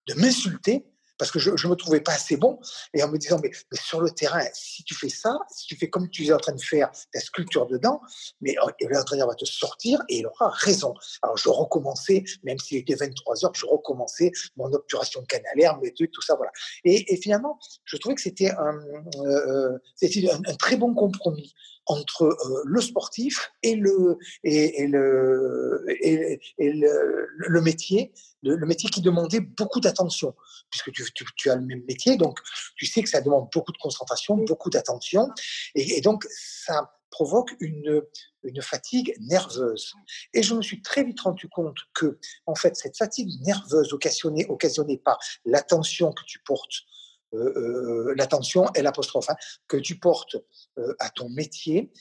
de 0.08 0.14
m'insulter 0.14 0.86
parce 1.18 1.32
que 1.32 1.40
je 1.40 1.52
ne 1.52 1.70
me 1.70 1.76
trouvais 1.76 2.02
pas 2.02 2.14
assez 2.14 2.38
bon. 2.38 2.60
Et 2.94 3.04
en 3.04 3.10
me 3.10 3.18
disant, 3.18 3.40
mais, 3.42 3.52
sur 3.74 4.02
le 4.02 4.10
terrain, 4.10 4.44
si 4.54 4.84
tu 4.84 4.96
fais 4.96 5.10
ça, 5.10 5.38
si 5.50 5.66
tu 5.68 5.76
fais 5.76 5.90
comme 5.90 6.10
tu 6.10 6.26
es 6.26 6.34
en 6.34 6.38
train 6.38 6.54
de 6.54 6.62
faire 6.62 6.92
ta 7.12 7.20
sculpture 7.20 7.68
dedans, 7.68 8.02
mais 8.42 8.56
oh, 8.64 8.70
l'entraîneur 8.90 9.28
va 9.28 9.36
te 9.36 9.46
sortir 9.46 10.02
et 10.10 10.20
il 10.20 10.28
aura 10.28 10.50
raison. 10.50 10.94
Alors 11.22 11.38
je 11.38 11.50
recommençais, 11.50 12.24
même 12.44 12.60
s'il 12.60 12.78
était 12.78 12.96
23 12.96 13.46
heures, 13.46 13.54
je 13.56 13.66
recommençais 13.66 14.32
mon 14.56 14.72
obturation 14.74 15.24
canalaire, 15.24 15.78
mes 15.80 15.94
trucs, 15.94 16.12
tout 16.12 16.22
ça, 16.22 16.36
voilà. 16.36 16.52
Et, 16.84 17.14
et 17.14 17.18
finalement, 17.18 17.60
je 17.86 17.98
trouvais 17.98 18.16
que 18.16 18.22
c'était 18.22 18.52
un, 18.52 18.80
euh, 19.26 19.78
c'était 19.96 20.30
un, 20.30 20.42
très 20.56 20.76
bon 20.76 20.94
compromis 20.94 21.54
entre 21.88 22.24
euh, 22.24 22.64
le 22.66 22.82
sportif 22.82 23.52
et 23.64 23.76
le, 23.76 24.18
et, 24.44 24.88
le, 24.88 25.86
et, 26.02 26.40
et 26.58 26.72
le, 26.74 27.28
le, 27.36 27.62
métier, 27.62 28.14
le, 28.44 28.66
métier 28.66 28.90
qui 28.90 29.02
demandait 29.02 29.40
beaucoup 29.40 29.80
d'attention, 29.80 30.36
puisque 30.70 30.92
tu, 30.92 31.04
tu, 31.14 31.26
tu, 31.36 31.50
as 31.50 31.56
le 31.56 31.66
même 31.66 31.84
métier, 31.88 32.18
donc 32.18 32.40
tu 32.76 32.86
sais 32.86 33.02
que 33.02 33.10
ça 33.10 33.22
demande 33.22 33.50
beaucoup 33.54 33.72
de 33.72 33.78
concentration, 33.78 34.36
beaucoup 34.36 34.70
d'attention, 34.70 35.30
et, 35.76 36.02
donc 36.02 36.26
ça 36.30 36.94
provoque 37.10 37.56
une, 37.62 38.04
une 38.44 38.62
fatigue 38.62 39.16
nerveuse. 39.22 39.94
Et 40.34 40.44
je 40.44 40.54
me 40.54 40.62
suis 40.62 40.82
très 40.82 41.04
vite 41.04 41.22
rendu 41.22 41.48
compte 41.48 41.78
que, 41.94 42.20
en 42.46 42.54
fait, 42.54 42.76
cette 42.76 42.98
fatigue 42.98 43.30
nerveuse 43.46 43.94
occasionnée, 43.94 44.46
occasionnée 44.50 44.98
par 44.98 45.18
l'attention 45.46 46.12
que 46.12 46.24
tu 46.26 46.40
portes 46.40 46.84
l'attention 47.32 48.68
et 48.76 48.82
l'apostrophe, 48.82 49.30
hein, 49.30 49.36
que 49.68 49.78
tu 49.78 50.00
portes 50.00 50.38
euh, 50.78 50.94
à 51.00 51.10
ton 51.10 51.30
métier, 51.30 51.92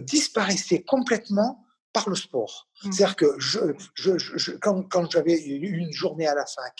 disparaissait 0.00 0.82
complètement 0.82 1.64
par 1.92 2.08
le 2.08 2.16
sport. 2.16 2.68
Mmh. 2.84 2.92
C'est-à-dire 2.92 3.16
que 3.16 3.34
je, 3.38 3.58
je, 3.94 4.18
je, 4.18 4.52
quand, 4.52 4.82
quand 4.88 5.10
j'avais 5.10 5.36
une 5.36 5.92
journée 5.92 6.26
à 6.26 6.34
la 6.34 6.46
fac 6.46 6.74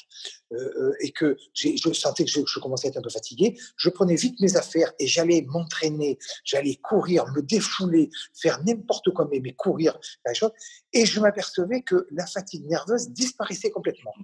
euh, 0.52 0.92
et 1.00 1.12
que 1.12 1.36
je 1.54 1.92
sentais 1.92 2.24
que 2.24 2.30
je, 2.30 2.60
commençais 2.60 2.88
à 2.88 2.90
être 2.90 2.98
un 2.98 3.02
peu 3.02 3.10
fatigué, 3.10 3.58
je 3.76 3.88
prenais 3.88 4.14
vite 4.14 4.38
mes 4.40 4.56
affaires 4.56 4.92
et 4.98 5.06
j'allais 5.06 5.42
m'entraîner, 5.48 6.18
j'allais 6.44 6.76
courir, 6.76 7.26
me 7.32 7.42
défouler, 7.42 8.10
faire 8.34 8.62
n'importe 8.64 9.10
quoi, 9.10 9.28
mais, 9.30 9.40
mais 9.40 9.54
courir, 9.54 9.98
la 10.24 10.34
chose, 10.34 10.50
et 10.92 11.06
je 11.06 11.20
m'apercevais 11.20 11.82
que 11.82 12.06
la 12.10 12.26
fatigue 12.26 12.66
nerveuse 12.66 13.10
disparaissait 13.10 13.70
complètement, 13.70 14.14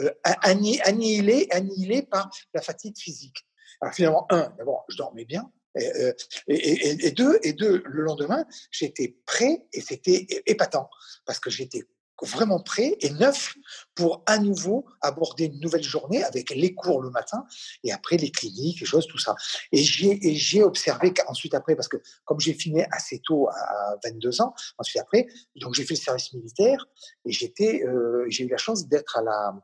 euh, 0.00 0.10
annihilée, 0.24 1.48
annihilée 1.50 2.02
par 2.02 2.30
la 2.54 2.62
fatigue 2.62 2.96
physique. 2.96 3.46
Alors 3.80 3.94
finalement, 3.94 4.26
un, 4.30 4.52
d'abord, 4.58 4.84
je 4.88 4.96
dormais 4.96 5.24
bien, 5.24 5.50
euh, 5.78 6.12
et, 6.48 7.10
deux, 7.12 7.38
et 7.42 7.52
deux, 7.52 7.82
le 7.84 8.02
lendemain, 8.02 8.44
j'étais 8.70 9.16
prêt 9.26 9.66
et 9.72 9.80
c'était 9.80 10.26
épatant 10.46 10.88
parce 11.24 11.38
que 11.38 11.50
j'étais 11.50 11.84
vraiment 12.22 12.60
prêt 12.60 12.96
et 13.00 13.10
neuf 13.10 13.54
pour 13.94 14.22
à 14.26 14.38
nouveau 14.38 14.84
aborder 15.00 15.44
une 15.44 15.60
nouvelle 15.60 15.82
journée 15.82 16.24
avec 16.24 16.50
les 16.50 16.74
cours 16.74 17.00
le 17.00 17.10
matin 17.10 17.44
et 17.84 17.92
après 17.92 18.16
les 18.16 18.30
cliniques, 18.30 18.80
les 18.80 18.86
choses, 18.86 19.06
tout 19.06 19.18
ça. 19.18 19.34
Et 19.72 19.78
j'ai, 19.78 20.18
j'ai 20.34 20.62
observé 20.62 21.12
qu'ensuite 21.12 21.54
après, 21.54 21.76
parce 21.76 21.88
que 21.88 21.98
comme 22.24 22.40
j'ai 22.40 22.54
fini 22.54 22.82
assez 22.90 23.20
tôt 23.20 23.48
à 23.48 23.96
22 24.04 24.40
ans, 24.40 24.54
ensuite 24.78 25.00
après, 25.00 25.26
donc 25.56 25.74
j'ai 25.74 25.84
fait 25.84 25.94
le 25.94 26.00
service 26.00 26.32
militaire 26.32 26.86
et 27.24 27.32
j'étais, 27.32 27.84
euh, 27.84 28.24
j'ai 28.28 28.44
eu 28.44 28.48
la 28.48 28.58
chance 28.58 28.88
d'être 28.88 29.16
à 29.16 29.22
la, 29.22 29.54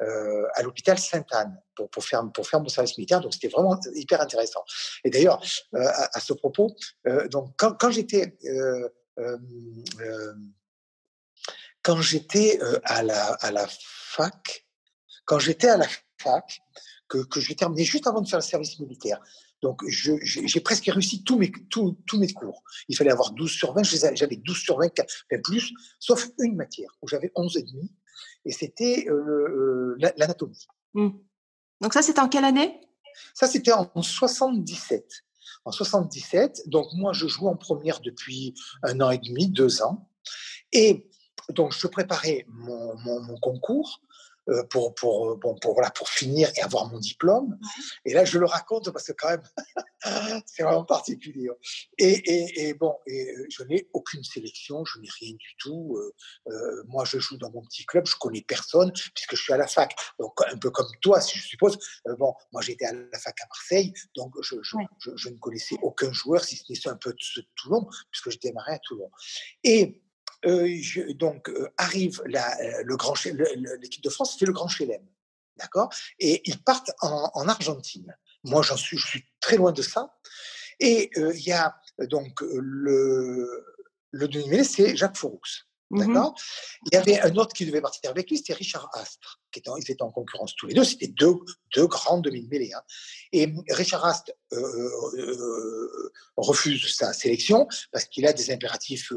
euh, 0.00 0.46
à 0.54 0.62
l'hôpital 0.62 0.98
Sainte-Anne 0.98 1.60
pour, 1.74 2.04
faire, 2.04 2.24
mon 2.24 2.68
service 2.68 2.96
militaire. 2.98 3.20
Donc, 3.20 3.34
c'était 3.34 3.48
vraiment 3.48 3.78
hyper 3.94 4.20
intéressant. 4.20 4.64
Et 5.04 5.10
d'ailleurs, 5.10 5.40
euh, 5.74 5.86
à, 6.12 6.18
ce 6.18 6.32
propos, 6.32 6.74
euh, 7.06 7.28
donc, 7.28 7.54
quand, 7.56 7.90
j'étais 7.90 8.36
à, 12.84 13.02
la, 13.02 13.66
fac, 13.68 14.66
quand 15.24 15.38
j'étais 15.38 15.68
à 15.68 15.76
la 15.76 15.88
fac, 16.18 16.60
que, 17.08 17.18
que 17.18 17.40
j'ai 17.40 17.54
terminé 17.54 17.84
juste 17.84 18.06
avant 18.06 18.22
de 18.22 18.28
faire 18.28 18.38
le 18.38 18.44
service 18.44 18.80
militaire, 18.80 19.20
donc, 19.62 19.80
j'ai 19.86 20.60
presque 20.60 20.86
réussi 20.86 21.22
tous 21.22 21.38
mes, 21.38 21.52
tous, 21.70 21.96
mes 22.14 22.32
cours. 22.32 22.64
Il 22.88 22.96
fallait 22.96 23.12
avoir 23.12 23.30
12 23.30 23.48
sur 23.48 23.72
20, 23.72 23.84
j'avais 23.84 24.36
12 24.36 24.58
sur 24.58 24.78
20, 24.78 24.88
plus, 25.44 25.72
sauf 26.00 26.30
une 26.40 26.56
matière 26.56 26.90
où 27.00 27.06
j'avais 27.06 27.30
11 27.36 27.56
et 28.44 28.52
c'était 28.52 29.06
euh, 29.08 29.96
l'anatomie. 30.16 30.66
Mmh. 30.94 31.10
Donc 31.80 31.94
ça, 31.94 32.02
c'était 32.02 32.20
en 32.20 32.28
quelle 32.28 32.44
année? 32.44 32.80
Ça, 33.34 33.46
c'était 33.46 33.72
en 33.72 34.02
77. 34.02 35.04
En 35.64 35.70
77, 35.70 36.68
donc 36.68 36.86
moi, 36.94 37.12
je 37.12 37.28
joue 37.28 37.46
en 37.46 37.56
première 37.56 38.00
depuis 38.00 38.54
un 38.82 39.00
an 39.00 39.10
et 39.10 39.18
demi, 39.18 39.48
deux 39.48 39.82
ans. 39.82 40.08
Et 40.72 41.08
donc, 41.50 41.72
je 41.72 41.86
préparais 41.86 42.44
mon, 42.48 42.96
mon 42.98 43.38
concours. 43.38 44.00
Euh, 44.48 44.64
pour, 44.64 44.92
pour, 44.96 45.30
euh, 45.30 45.36
bon, 45.36 45.54
pour, 45.54 45.74
voilà, 45.74 45.90
pour 45.90 46.08
finir 46.08 46.50
et 46.56 46.62
avoir 46.62 46.90
mon 46.90 46.98
diplôme. 46.98 47.56
Et 48.04 48.12
là, 48.12 48.24
je 48.24 48.40
le 48.40 48.46
raconte 48.46 48.90
parce 48.90 49.06
que 49.06 49.12
quand 49.12 49.30
même, 49.30 49.42
c'est 50.46 50.64
vraiment 50.64 50.84
particulier. 50.84 51.48
Hein. 51.48 51.54
Et, 51.98 52.10
et, 52.10 52.68
et 52.68 52.74
bon, 52.74 52.96
et 53.06 53.30
euh, 53.30 53.46
je 53.48 53.62
n'ai 53.62 53.88
aucune 53.92 54.24
sélection, 54.24 54.84
je 54.84 54.98
n'ai 54.98 55.08
rien 55.20 55.34
du 55.34 55.54
tout. 55.58 55.96
moi, 56.88 57.04
je 57.04 57.18
joue 57.18 57.36
dans 57.36 57.52
mon 57.52 57.62
petit 57.62 57.86
club, 57.86 58.04
je 58.06 58.16
connais 58.16 58.42
personne 58.42 58.92
puisque 59.14 59.36
je 59.36 59.42
suis 59.42 59.52
à 59.52 59.56
la 59.56 59.68
fac. 59.68 59.94
Donc, 60.18 60.32
un 60.50 60.58
peu 60.58 60.70
comme 60.70 60.90
toi, 61.00 61.20
si 61.20 61.38
je 61.38 61.46
suppose. 61.46 61.78
bon, 62.18 62.34
moi, 62.52 62.62
j'étais 62.62 62.86
à 62.86 62.92
la 62.92 63.18
fac 63.18 63.40
à 63.42 63.46
Marseille, 63.46 63.92
donc 64.16 64.34
je, 64.42 64.56
je, 64.62 64.76
je, 65.14 65.28
ne 65.28 65.36
connaissais 65.36 65.76
aucun 65.82 66.12
joueur, 66.12 66.42
si 66.42 66.56
ce 66.56 66.64
n'est 66.68 66.92
un 66.92 66.96
peu 66.96 67.12
de 67.12 67.42
Toulon, 67.54 67.86
puisque 68.10 68.30
j'étais 68.30 68.48
démarré 68.48 68.72
à 68.72 68.78
Toulon. 68.80 69.10
Et 69.62 70.02
euh, 70.44 71.12
donc 71.14 71.48
euh, 71.48 71.68
arrive 71.76 72.22
la, 72.26 72.58
euh, 72.60 72.82
le 72.84 72.96
grand 72.96 73.14
l'équipe 73.80 74.02
de 74.02 74.10
France 74.10 74.36
fait 74.38 74.46
le 74.46 74.52
Grand 74.52 74.68
Chelem, 74.68 75.02
d'accord? 75.56 75.90
Et 76.18 76.42
ils 76.44 76.62
partent 76.62 76.90
en, 77.00 77.48
Argentine. 77.48 78.16
Moi, 78.44 78.62
j'en 78.62 78.76
suis, 78.76 78.98
je 78.98 79.06
suis 79.06 79.24
très 79.40 79.56
loin 79.56 79.72
de 79.72 79.82
ça. 79.82 80.16
Et 80.80 81.10
il 81.16 81.46
y 81.46 81.52
a 81.52 81.76
donc 82.10 82.40
le 82.40 83.64
le 84.10 84.26
demi 84.26 84.64
c'est 84.64 84.96
Jacques 84.96 85.16
Mmh 85.92 86.06
D'accord? 86.06 86.34
Il 86.86 86.94
y 86.94 86.96
avait 86.96 87.20
un 87.20 87.36
autre 87.36 87.52
qui 87.54 87.66
devait 87.66 87.82
partir 87.82 88.10
avec 88.10 88.30
lui, 88.30 88.38
c'était 88.38 88.54
Richard 88.54 88.88
Astre. 88.94 89.40
Qui 89.52 89.58
était, 89.58 89.70
ils 89.76 89.90
étaient 89.90 90.02
en 90.02 90.10
concurrence 90.10 90.54
tous 90.56 90.66
les 90.66 90.74
deux. 90.74 90.84
C'était 90.84 91.08
deux, 91.08 91.34
deux 91.76 91.86
grands 91.86 92.18
demi-mêlés. 92.18 92.72
Hein. 92.72 92.80
Et 93.32 93.52
Richard 93.68 94.04
Astre 94.06 94.32
euh, 94.54 94.56
euh, 94.56 95.18
euh, 95.18 96.12
refuse 96.38 96.94
sa 96.94 97.12
sélection 97.12 97.68
parce 97.92 98.06
qu'il 98.06 98.26
a 98.26 98.32
des 98.32 98.50
impératifs 98.50 99.12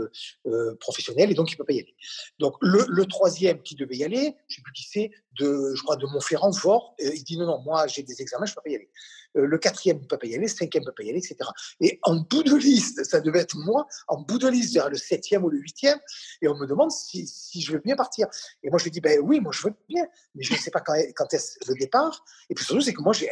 professionnels 0.82 1.32
et 1.32 1.34
donc 1.34 1.50
il 1.50 1.54
ne 1.54 1.58
peut 1.58 1.64
pas 1.64 1.74
y 1.74 1.80
aller. 1.80 1.96
Donc 2.40 2.56
le, 2.62 3.06
troisième 3.06 3.62
qui 3.62 3.76
devait 3.76 3.96
y 3.96 4.04
aller, 4.04 4.36
je 4.48 4.56
ne 4.56 4.56
sais 4.56 4.62
plus 4.62 4.74
qui 4.74 4.84
c'est, 4.84 5.12
je 5.40 5.82
crois 5.82 5.96
de 5.96 6.06
Montferrand, 6.08 6.52
fort, 6.52 6.96
il 7.00 7.24
dit 7.24 7.38
non, 7.38 7.46
non, 7.46 7.62
moi 7.62 7.88
j'ai 7.88 8.04
des 8.04 8.22
examens, 8.22 8.46
je 8.46 8.52
ne 8.52 8.56
peux 8.56 8.62
pas 8.62 8.70
y 8.72 8.76
aller. 8.76 8.90
Euh, 9.38 9.46
le 9.46 9.58
quatrième 9.58 10.00
ne 10.00 10.06
peut 10.06 10.18
pas 10.18 10.28
y 10.28 10.36
aller, 10.36 10.44
le 10.44 10.48
cinquième 10.48 10.84
ne 10.84 10.88
peut 10.88 10.96
pas 10.96 11.04
y 11.04 11.10
aller, 11.10 11.20
etc. 11.20 11.38
Et 11.80 12.00
en 12.04 12.16
bout 12.16 12.44
de 12.44 12.56
liste, 12.56 13.04
ça 13.04 13.22
devait 13.22 13.40
être 13.40 13.58
moi, 13.58 13.88
en 14.08 14.22
bout 14.22 14.38
de 14.38 14.48
liste 14.48 14.74
vers 14.74 14.90
le 14.90 14.98
septième 14.98 15.44
ou 15.44 15.50
le 15.50 15.60
huitième, 15.60 16.00
et 16.42 16.48
on 16.48 16.56
me 16.56 16.66
demande 16.66 16.92
si, 16.92 17.28
si 17.28 17.62
je 17.62 17.74
veux 17.74 17.80
bien 17.80 17.96
partir. 17.96 18.28
Et 18.64 18.70
moi 18.70 18.80
je 18.80 18.90
dis, 18.90 19.02
ben 19.02 19.20
oui, 19.22 19.40
moi 19.40 19.52
je 19.54 19.68
veux 19.68 19.74
bien, 19.90 20.06
mais 20.36 20.44
je 20.44 20.54
ne 20.54 20.58
sais 20.58 20.72
pas 20.72 20.82
quand, 20.82 20.96
quand 21.16 21.34
est 21.34 21.58
le 21.68 21.76
départ. 21.76 22.24
Et 22.50 22.54
puis 22.54 22.66
surtout, 22.66 22.82
c'est 22.82 22.94
que 22.94 23.02
moi 23.02 23.14
j'ai 23.14 23.30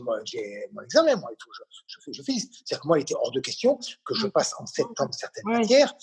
mon, 0.00 0.14
mon, 0.72 0.82
examen, 0.82 1.16
moi, 1.16 1.30
et 1.32 1.36
tout, 1.36 1.50
je, 1.52 1.62
je, 1.86 2.12
je 2.12 2.22
fais. 2.22 2.32
C'est-à-dire 2.32 2.80
que 2.80 2.86
moi, 2.86 2.98
il 2.98 3.02
était 3.02 3.14
hors 3.14 3.32
de 3.32 3.40
question 3.40 3.78
que 4.04 4.14
je 4.14 4.26
passe 4.26 4.54
en 4.58 4.66
septembre 4.66 5.14
certaines 5.14 5.44
matières, 5.46 5.94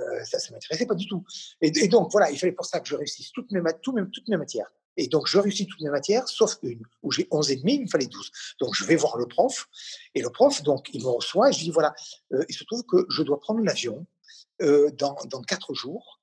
euh, 0.00 0.24
ça 0.24 0.38
ne 0.38 0.54
m'intéressait 0.54 0.86
pas 0.86 0.94
du 0.94 1.06
tout. 1.06 1.24
Et, 1.60 1.72
et, 1.84 1.88
donc 1.88 2.10
voilà, 2.12 2.30
il 2.30 2.38
fallait 2.38 2.52
pour 2.52 2.66
ça 2.66 2.80
que 2.80 2.88
je 2.88 2.96
réussisse 2.96 3.32
toutes 3.32 3.50
mes, 3.52 3.60
toutes 3.82 3.94
mes, 3.94 4.02
toutes 4.10 4.28
mes 4.28 4.36
matières. 4.36 4.70
Et 4.96 5.08
donc, 5.08 5.26
je 5.28 5.38
réussis 5.38 5.66
toutes 5.66 5.80
mes 5.80 5.90
matières, 5.90 6.28
sauf 6.28 6.56
une, 6.62 6.82
où 7.02 7.12
j'ai 7.12 7.26
11 7.30 7.50
et 7.50 7.56
demi, 7.56 7.74
il 7.74 7.82
me 7.82 7.88
fallait 7.88 8.06
12. 8.06 8.30
Donc, 8.60 8.74
je 8.74 8.84
vais 8.84 8.96
voir 8.96 9.16
le 9.16 9.26
prof, 9.26 9.68
et 10.14 10.22
le 10.22 10.30
prof, 10.30 10.62
donc, 10.62 10.90
il 10.92 11.02
me 11.02 11.08
reçoit, 11.08 11.50
et 11.50 11.52
je 11.52 11.58
lui 11.58 11.64
dis, 11.66 11.70
voilà, 11.70 11.94
euh, 12.32 12.44
il 12.48 12.54
se 12.54 12.64
trouve 12.64 12.82
que 12.84 13.06
je 13.08 13.22
dois 13.22 13.40
prendre 13.40 13.60
l'avion 13.62 14.06
euh, 14.62 14.90
dans, 14.92 15.16
dans 15.26 15.42
quatre 15.42 15.74
jours, 15.74 16.20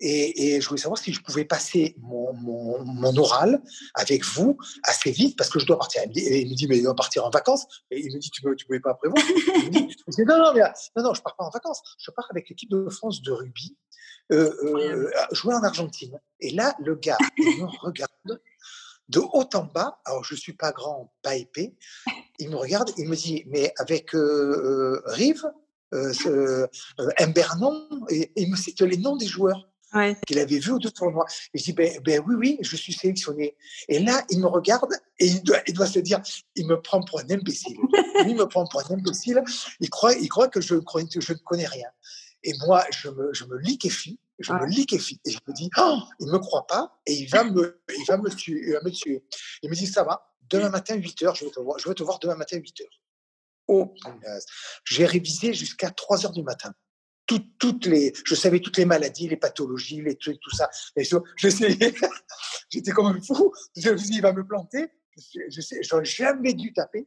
et, 0.00 0.60
je 0.60 0.68
voulais 0.68 0.80
savoir 0.80 0.98
si 0.98 1.12
je 1.12 1.20
pouvais 1.20 1.44
passer 1.44 1.94
mon, 1.98 2.32
mon, 2.32 3.16
oral 3.16 3.62
avec 3.94 4.24
vous 4.24 4.56
assez 4.84 5.10
vite 5.10 5.36
parce 5.36 5.50
que 5.50 5.58
je 5.58 5.66
dois 5.66 5.78
partir. 5.78 6.02
Il 6.04 6.08
me 6.08 6.14
dit, 6.14 6.22
il 6.22 6.48
me 6.48 6.54
dit 6.54 6.66
mais 6.66 6.78
il 6.78 6.84
doit 6.84 6.94
partir 6.94 7.26
en 7.26 7.30
vacances. 7.30 7.66
Et 7.90 8.00
il 8.00 8.14
me 8.14 8.18
dit, 8.18 8.30
tu 8.30 8.46
ne 8.46 8.54
pouvais 8.54 8.80
pas 8.80 8.94
prévoir. 8.94 9.22
Il 9.28 9.66
me 9.66 9.70
dit, 9.70 10.24
non, 10.26 10.38
non, 10.38 10.54
mais, 10.54 10.62
non, 10.96 11.02
non, 11.02 11.14
je 11.14 11.20
pars 11.22 11.36
pas 11.36 11.44
en 11.44 11.50
vacances. 11.50 11.82
Je 11.98 12.10
pars 12.10 12.26
avec 12.30 12.48
l'équipe 12.48 12.70
de 12.70 12.88
France 12.88 13.20
de 13.20 13.30
rugby 13.30 13.76
jouer 15.32 15.54
en 15.54 15.62
Argentine. 15.62 16.18
Et 16.40 16.50
là, 16.50 16.74
le 16.80 16.94
gars, 16.94 17.18
il 17.36 17.44
me 17.62 17.66
regarde 17.80 18.40
de 19.10 19.18
haut 19.18 19.48
en 19.54 19.64
bas. 19.64 20.00
Alors, 20.04 20.24
je 20.24 20.34
suis 20.34 20.52
pas 20.52 20.72
grand, 20.72 21.12
pas 21.22 21.36
épais. 21.36 21.74
Il 22.38 22.50
me 22.50 22.56
regarde, 22.56 22.90
il 22.96 23.08
me 23.08 23.16
dit, 23.16 23.44
mais 23.48 23.72
avec 23.78 24.14
euh, 24.14 25.02
Rive, 25.06 25.44
euh, 25.92 26.66
Embernon, 27.20 27.88
et, 28.08 28.30
il 28.36 28.50
me 28.50 28.56
cite 28.56 28.80
les 28.80 28.96
noms 28.96 29.16
des 29.16 29.26
joueurs 29.26 29.66
qu'il 30.26 30.38
avait 30.38 30.58
vus 30.58 30.70
au 30.70 30.78
deux 30.78 30.90
tournois. 30.90 31.26
Et 31.52 31.58
je 31.58 31.64
dis, 31.64 31.72
ben, 31.72 32.00
ben, 32.04 32.22
oui, 32.26 32.34
oui, 32.36 32.58
je 32.60 32.76
suis 32.76 32.92
sélectionné. 32.92 33.56
Et 33.88 33.98
là, 33.98 34.24
il 34.30 34.38
me 34.38 34.46
regarde 34.46 34.92
et 35.18 35.26
il 35.26 35.42
doit, 35.42 35.58
il 35.66 35.74
doit 35.74 35.86
se 35.86 35.98
dire, 35.98 36.20
il 36.54 36.66
me 36.68 36.80
prend 36.80 37.02
pour 37.02 37.18
un 37.20 37.30
imbécile. 37.30 37.76
il 38.26 38.36
me 38.36 38.46
prend 38.46 38.66
pour 38.66 38.80
un 38.80 38.94
imbécile. 38.94 39.42
Il 39.80 39.90
croit, 39.90 40.14
il 40.14 40.28
croit 40.28 40.48
que 40.48 40.60
je, 40.60 40.76
je 40.76 41.32
ne 41.32 41.38
connais 41.38 41.66
rien. 41.66 41.88
Et 42.42 42.52
moi, 42.66 42.84
je 42.90 43.08
me, 43.08 43.32
je 43.34 43.44
me 43.44 43.58
liquéfie, 43.58 44.18
je 44.38 44.52
me 44.52 44.66
liquéfie. 44.66 45.20
Et 45.26 45.30
je 45.30 45.38
me 45.46 45.52
dis, 45.52 45.70
oh, 45.78 45.98
il 46.18 46.26
ne 46.26 46.32
me 46.32 46.38
croit 46.38 46.66
pas 46.66 47.00
et 47.06 47.12
il 47.12 47.28
va 47.28 47.44
me, 47.44 47.82
il 47.88 48.04
va 48.06 48.16
me 48.16 48.30
tuer. 48.30 48.60
Il 48.66 48.72
va 48.72 48.80
me 48.82 48.90
tuer. 48.90 49.24
Il 49.62 49.70
me 49.70 49.74
dit, 49.74 49.86
ça 49.86 50.04
va, 50.04 50.34
demain 50.48 50.70
matin, 50.70 50.94
8 50.94 51.22
heures, 51.22 51.34
je 51.34 51.44
vais 51.44 51.50
te 51.50 51.60
voir, 51.60 51.78
je 51.78 51.88
vais 51.88 51.94
te 51.94 52.02
voir 52.02 52.18
demain 52.18 52.36
matin, 52.36 52.56
8 52.56 52.80
heures. 52.80 53.00
Oh, 53.68 53.94
j'ai 54.84 55.06
révisé 55.06 55.52
jusqu'à 55.52 55.90
3 55.90 56.26
heures 56.26 56.32
du 56.32 56.42
matin. 56.42 56.72
Toutes, 57.26 57.58
toutes 57.58 57.86
les, 57.86 58.12
je 58.24 58.34
savais 58.34 58.58
toutes 58.58 58.76
les 58.76 58.84
maladies, 58.84 59.28
les 59.28 59.36
pathologies, 59.36 60.02
les 60.02 60.16
trucs, 60.16 60.40
tout 60.40 60.54
ça. 60.56 60.68
Et 60.96 61.04
j'essayais, 61.36 61.94
j'étais 62.68 62.90
comme 62.90 63.06
un 63.06 63.20
fou. 63.20 63.52
Je 63.76 63.90
me 63.90 63.96
suis 63.96 64.10
dit, 64.10 64.16
il 64.16 64.22
va 64.22 64.32
me 64.32 64.44
planter. 64.44 64.88
Je 65.16 65.92
n'aurais 65.92 66.04
jamais 66.04 66.54
dû 66.54 66.72
taper. 66.72 67.06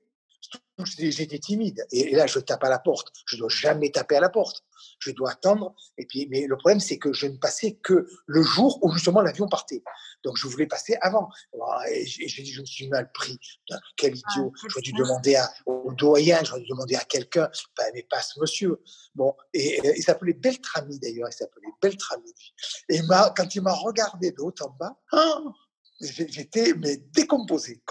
J'étais 0.86 1.39
timide. 1.39 1.86
Et 1.91 2.15
là, 2.15 2.27
je 2.27 2.39
tape 2.39 2.63
à 2.63 2.69
la 2.69 2.79
porte. 2.79 3.12
Je 3.27 3.36
ne 3.36 3.41
dois 3.41 3.49
jamais 3.49 3.91
taper 3.91 4.17
à 4.17 4.19
la 4.19 4.29
porte 4.29 4.63
je 4.99 5.12
dois 5.12 5.32
attendre. 5.32 5.75
Et 5.97 6.06
puis, 6.06 6.27
mais 6.29 6.47
le 6.47 6.58
problème, 6.58 6.79
c'est 6.79 6.97
que 6.97 7.13
je 7.13 7.27
ne 7.27 7.38
passais 7.38 7.73
que 7.84 8.08
le 8.25 8.41
jour 8.41 8.79
où 8.82 8.91
justement 8.91 9.21
l'avion 9.21 9.47
partait. 9.47 9.84
Donc, 10.23 10.38
je 10.38 10.47
voulais 10.47 10.67
passer 10.67 10.95
avant. 11.01 11.29
Et 11.91 12.03
dit, 12.06 12.51
je 12.51 12.62
me 12.62 12.65
suis 12.65 12.88
mal 12.88 13.12
pris. 13.12 13.38
Quel 13.97 14.13
ah, 14.13 14.32
idiot. 14.32 14.53
j'aurais 14.67 14.82
dû 14.82 14.93
demander 14.93 15.36
à, 15.36 15.51
au 15.65 15.91
doyen, 15.93 16.39
j'aurais 16.43 16.62
dû 16.62 16.67
demander 16.69 16.95
à 16.95 17.03
quelqu'un. 17.03 17.49
mais 17.93 18.03
pas 18.03 18.21
ce 18.21 18.39
monsieur. 18.39 18.82
Bon, 19.15 19.36
et, 19.53 19.79
il 19.97 20.03
s'appelait 20.03 20.34
Beltrami 20.34 20.99
d'ailleurs. 20.99 21.29
Il 21.29 21.36
s'appelait 21.36 21.67
Beltrami. 21.82 22.34
Et 22.89 22.99
quand 23.36 23.56
il 23.56 23.62
m'a 23.62 23.73
regardé 23.73 24.32
de 24.32 24.41
haut 24.41 24.53
en 24.62 24.69
bas, 24.69 24.97
oh, 25.12 25.51
j'étais 26.01 26.73
mais 26.73 26.97
décomposé, 27.13 27.82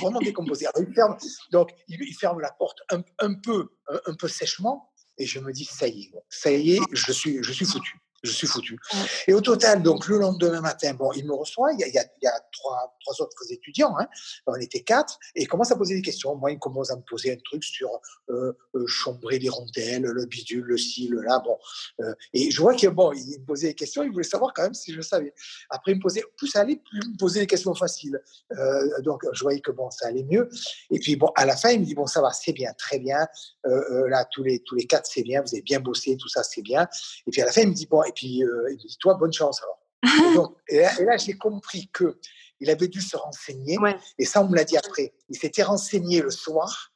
vraiment 0.00 0.20
décomposé. 0.20 0.66
il 0.78 0.94
ferme, 0.94 1.16
donc 1.50 1.70
il, 1.88 2.14
ferme 2.14 2.40
la 2.40 2.52
porte 2.52 2.78
un, 2.90 3.02
un 3.18 3.34
peu, 3.34 3.68
un, 4.06 4.14
peu 4.14 4.28
sèchement, 4.28 4.90
et 5.18 5.26
je 5.26 5.38
me 5.38 5.52
dis, 5.52 5.64
ça 5.64 5.86
y 5.86 6.02
est, 6.02 6.12
ça 6.28 6.50
y 6.50 6.72
est, 6.72 6.80
je 6.92 7.12
suis, 7.12 7.42
je 7.42 7.52
suis 7.52 7.64
foutu 7.64 8.01
je 8.22 8.30
suis 8.30 8.46
foutu. 8.46 8.78
Et 9.26 9.34
au 9.34 9.40
total, 9.40 9.82
donc 9.82 10.06
le 10.06 10.18
lendemain 10.18 10.60
matin, 10.60 10.94
bon, 10.94 11.12
il 11.12 11.26
me 11.26 11.34
reçoit, 11.34 11.72
il 11.72 11.80
y 11.80 11.84
a, 11.84 11.88
il 11.88 11.94
y 11.94 12.26
a, 12.26 12.40
trois, 12.52 12.96
trois, 13.00 13.20
autres 13.20 13.50
étudiants, 13.50 13.94
hein. 13.98 14.06
on 14.46 14.54
était 14.56 14.82
quatre, 14.82 15.18
et 15.34 15.42
il 15.42 15.48
commence 15.48 15.72
à 15.72 15.76
poser 15.76 15.94
des 15.94 16.02
questions. 16.02 16.34
Moi, 16.36 16.52
il 16.52 16.58
commence 16.58 16.90
à 16.90 16.96
me 16.96 17.02
poser 17.02 17.32
un 17.32 17.36
truc 17.44 17.64
sur 17.64 17.88
euh, 18.30 18.52
euh, 18.74 18.86
chambrer 18.86 19.38
les 19.38 19.48
rondelles, 19.48 20.02
le 20.02 20.26
bidule, 20.26 20.64
le 20.64 20.78
ci, 20.78 21.08
le 21.08 21.22
là, 21.22 21.40
bon. 21.40 21.58
Euh, 22.00 22.14
et 22.32 22.50
je 22.50 22.60
vois 22.60 22.74
qu'il 22.74 22.90
bon, 22.90 23.12
il 23.12 23.40
me 23.40 23.44
posait 23.44 23.68
des 23.68 23.74
questions, 23.74 24.02
il 24.02 24.10
voulait 24.10 24.24
savoir 24.24 24.52
quand 24.54 24.62
même 24.62 24.74
si 24.74 24.92
je 24.92 25.00
savais. 25.00 25.34
Après, 25.70 25.92
il 25.92 25.96
me 25.96 26.02
posait, 26.02 26.22
plus 26.36 26.48
ça 26.48 26.60
allait, 26.60 26.76
plus 26.76 27.00
il 27.04 27.12
me 27.12 27.16
posait 27.16 27.40
des 27.40 27.46
questions 27.46 27.74
faciles. 27.74 28.20
Euh, 28.52 29.00
donc, 29.00 29.22
je 29.32 29.42
voyais 29.42 29.60
que 29.60 29.70
bon, 29.70 29.90
ça 29.90 30.08
allait 30.08 30.24
mieux. 30.24 30.48
Et 30.90 30.98
puis, 30.98 31.16
bon, 31.16 31.28
à 31.36 31.46
la 31.46 31.56
fin, 31.56 31.70
il 31.70 31.80
me 31.80 31.84
dit, 31.84 31.94
bon, 31.94 32.06
ça 32.06 32.20
va, 32.20 32.32
c'est 32.32 32.52
bien, 32.52 32.72
très 32.74 32.98
bien. 32.98 33.26
Euh, 33.66 34.08
là, 34.08 34.26
tous 34.30 34.42
les, 34.42 34.60
tous 34.60 34.74
les 34.74 34.86
quatre, 34.86 35.06
c'est 35.06 35.22
bien, 35.22 35.42
vous 35.42 35.54
avez 35.54 35.62
bien 35.62 35.80
bossé, 35.80 36.16
tout 36.16 36.28
ça, 36.28 36.42
c'est 36.42 36.62
bien. 36.62 36.88
Et 37.26 37.30
puis, 37.30 37.42
à 37.42 37.46
la 37.46 37.52
fin, 37.52 37.62
il 37.62 37.68
me 37.68 37.74
dit, 37.74 37.86
bon, 37.86 38.02
et 38.12 38.14
puis 38.14 38.44
euh, 38.44 38.70
il 38.70 38.76
dit 38.76 38.96
toi 39.00 39.14
bonne 39.14 39.32
chance 39.32 39.60
alors. 39.62 39.78
et 40.68 40.80
là, 41.04 41.16
j'ai 41.16 41.34
compris 41.34 41.88
que 41.92 42.18
il 42.60 42.70
avait 42.70 42.88
dû 42.88 43.00
se 43.00 43.16
renseigner 43.16 43.76
et 44.18 44.24
ça 44.24 44.42
on 44.42 44.48
me 44.48 44.56
l'a 44.56 44.64
dit 44.64 44.76
après. 44.76 45.14
Il 45.28 45.36
s'était 45.36 45.62
renseigné 45.62 46.20
le 46.20 46.30
soir 46.30 46.92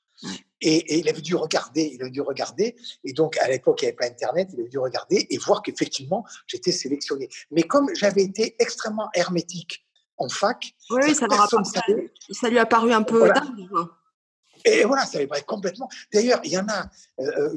et, 0.60 0.98
il 0.98 1.08
avait 1.08 1.20
dû 1.20 1.34
regarder, 1.34 1.90
il 1.92 2.00
avait 2.02 2.10
dû 2.10 2.20
regarder 2.20 2.76
et 3.04 3.12
donc 3.12 3.36
à 3.38 3.48
l'époque 3.48 3.82
il 3.82 3.86
n'y 3.86 3.88
avait 3.88 3.96
pas 3.96 4.06
internet, 4.06 4.48
il 4.52 4.60
avait 4.60 4.68
dû 4.68 4.78
regarder 4.78 5.26
et 5.28 5.38
voir 5.38 5.62
qu'effectivement 5.62 6.24
j'étais 6.46 6.72
sélectionné. 6.72 7.28
Mais 7.50 7.62
comme 7.62 7.88
j'avais 7.94 8.22
été 8.22 8.56
extrêmement 8.58 9.08
hermétique 9.14 9.84
en 10.18 10.28
fac, 10.28 10.72
oui, 10.90 11.14
ça, 11.14 11.26
ça, 12.30 12.48
lui 12.48 12.58
a 12.58 12.66
paru 12.66 12.92
un 12.92 13.02
peu 13.02 13.28
dingue. 13.28 13.68
Et 14.64 14.84
voilà, 14.84 15.04
ça 15.04 15.18
avait 15.18 15.26
paru 15.26 15.42
complètement. 15.42 15.88
D'ailleurs, 16.12 16.40
il 16.44 16.52
y 16.52 16.58
en 16.58 16.66
a. 16.68 16.88
Euh, 17.20 17.54
euh, 17.54 17.56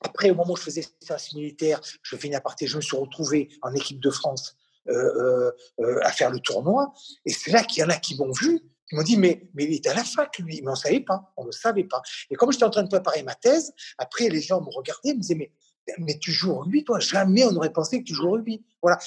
après, 0.00 0.30
au 0.30 0.34
moment 0.34 0.52
où 0.52 0.56
je 0.56 0.62
faisais 0.62 0.84
service 1.00 1.34
militaire, 1.34 1.80
je 2.02 2.16
fais 2.16 2.28
une 2.28 2.34
aparté, 2.34 2.66
je 2.66 2.76
me 2.76 2.82
suis 2.82 2.96
retrouvé 2.96 3.48
en 3.62 3.74
équipe 3.74 4.00
de 4.00 4.10
France 4.10 4.56
euh, 4.88 4.92
euh, 4.92 5.52
euh, 5.80 6.00
à 6.02 6.12
faire 6.12 6.30
le 6.30 6.38
tournoi. 6.38 6.92
Et 7.24 7.32
c'est 7.32 7.50
là 7.50 7.62
qu'il 7.62 7.82
y 7.82 7.84
en 7.84 7.88
a 7.88 7.96
qui 7.96 8.16
m'ont 8.16 8.30
vu, 8.30 8.60
qui 8.88 8.94
m'ont 8.94 9.02
dit, 9.02 9.16
mais, 9.16 9.48
mais 9.54 9.64
il 9.64 9.74
est 9.74 9.86
à 9.86 9.94
la 9.94 10.04
fac, 10.04 10.38
lui. 10.38 10.60
Mais 10.62 10.68
on 10.68 10.72
ne 10.72 10.76
savait 10.76 11.00
pas, 11.00 11.32
on 11.36 11.44
ne 11.44 11.50
savait 11.50 11.84
pas. 11.84 12.02
Et 12.30 12.36
comme 12.36 12.52
j'étais 12.52 12.64
en 12.64 12.70
train 12.70 12.84
de 12.84 12.88
préparer 12.88 13.22
ma 13.22 13.34
thèse, 13.34 13.72
après, 13.98 14.28
les 14.28 14.40
gens 14.40 14.60
me 14.60 14.70
regardaient, 14.70 15.14
me 15.14 15.20
disaient, 15.20 15.34
mais, 15.34 15.52
mais 15.98 16.18
tu 16.18 16.30
joues 16.30 16.52
au 16.52 16.58
rugby, 16.60 16.84
toi? 16.84 17.00
Jamais 17.00 17.44
on 17.44 17.52
n'aurait 17.52 17.72
pensé 17.72 17.98
que 18.00 18.04
tu 18.04 18.14
joues 18.14 18.28
au 18.28 18.32
rugby. 18.32 18.64
Voilà. 18.82 18.98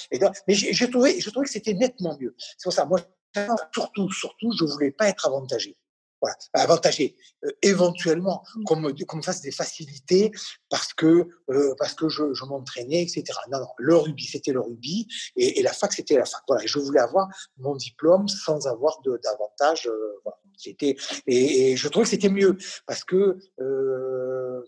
Mais 0.48 0.54
je 0.54 0.86
trouvais 0.86 1.20
que 1.20 1.50
c'était 1.50 1.74
nettement 1.74 2.18
mieux. 2.20 2.36
C'est 2.38 2.64
pour 2.64 2.74
ça, 2.74 2.86
moi, 2.86 3.00
surtout, 3.74 4.12
surtout, 4.12 4.52
je 4.58 4.66
ne 4.66 4.70
voulais 4.70 4.92
pas 4.92 5.08
être 5.08 5.28
avantagé. 5.28 5.78
Voilà, 6.22 6.36
avantagé. 6.54 7.16
Euh, 7.46 7.50
éventuellement, 7.62 8.44
mmh. 8.56 8.64
qu'on 8.64 9.18
me, 9.18 9.22
fasse 9.22 9.42
des 9.42 9.52
facilités 9.52 10.32
parce 10.70 10.94
que, 10.94 11.28
euh, 11.50 11.74
parce 11.78 11.94
que 11.94 12.10
je, 12.10 12.34
je 12.34 12.46
m'entraînais, 12.46 13.02
etc. 13.04 13.24
Non, 13.52 13.60
non, 13.60 13.68
le 13.78 13.96
rugby, 13.96 14.26
c'était 14.26 14.52
le 14.52 14.62
rugby 14.62 15.08
et, 15.36 15.62
la 15.62 15.74
fac, 15.74 15.94
c'était 15.94 16.18
la 16.18 16.26
fac. 16.26 16.42
Voilà, 16.48 16.66
je 16.66 16.80
voulais 16.80 17.00
avoir 17.00 17.28
mon 17.58 17.76
diplôme 17.76 18.28
sans 18.28 18.68
avoir 18.68 19.00
d'avantage. 19.04 19.88
Euh, 19.88 20.20
voilà. 20.24 20.38
C'était 20.58 20.98
et, 21.26 21.72
et, 21.72 21.78
je 21.78 21.88
trouvais 21.88 22.04
que 22.04 22.10
c'était 22.10 22.28
mieux 22.28 22.58
parce 22.86 23.06
que 23.06 23.38
euh, 23.62 24.62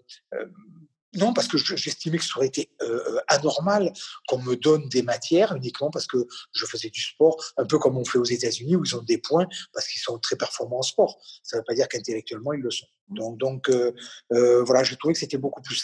non, 1.16 1.34
parce 1.34 1.48
que 1.48 1.58
j'estimais 1.58 2.18
que 2.18 2.24
ça 2.24 2.38
aurait 2.38 2.48
été 2.48 2.72
euh, 2.82 3.20
anormal 3.28 3.92
qu'on 4.28 4.38
me 4.38 4.56
donne 4.56 4.88
des 4.88 5.02
matières 5.02 5.54
uniquement 5.56 5.92
parce 5.92 6.08
que 6.08 6.26
je 6.54 6.66
faisais 6.66 6.90
du 6.90 7.02
sport, 7.02 7.44
un 7.58 7.66
peu 7.66 7.78
comme 7.80 7.98
on 7.98 8.06
fait 8.06 8.18
aux 8.18 8.24
États-Unis 8.24 8.78
où 8.78 8.86
ils 8.86 8.96
ont 8.96 9.02
des 9.04 9.18
points 9.18 9.46
parce 9.74 9.88
qu'ils 9.88 10.02
sont 10.02 10.18
très 10.20 10.38
performants 10.38 10.80
en 10.80 10.84
sport. 10.84 11.20
Ça 11.44 11.58
ne 11.58 11.62
veut 11.62 11.66
pas 11.66 11.74
dire 11.74 11.90
qu'intellectuellement 11.90 12.54
ils 12.54 12.62
le 12.62 12.72
sont. 12.72 12.88
Donc, 13.10 13.38
donc 13.38 13.70
euh, 13.70 13.92
euh, 14.32 14.64
voilà, 14.64 14.84
je 14.84 14.96
trouvais 14.96 15.14
que 15.14 15.20
c'était 15.20 15.38
beaucoup 15.38 15.62
plus. 15.62 15.84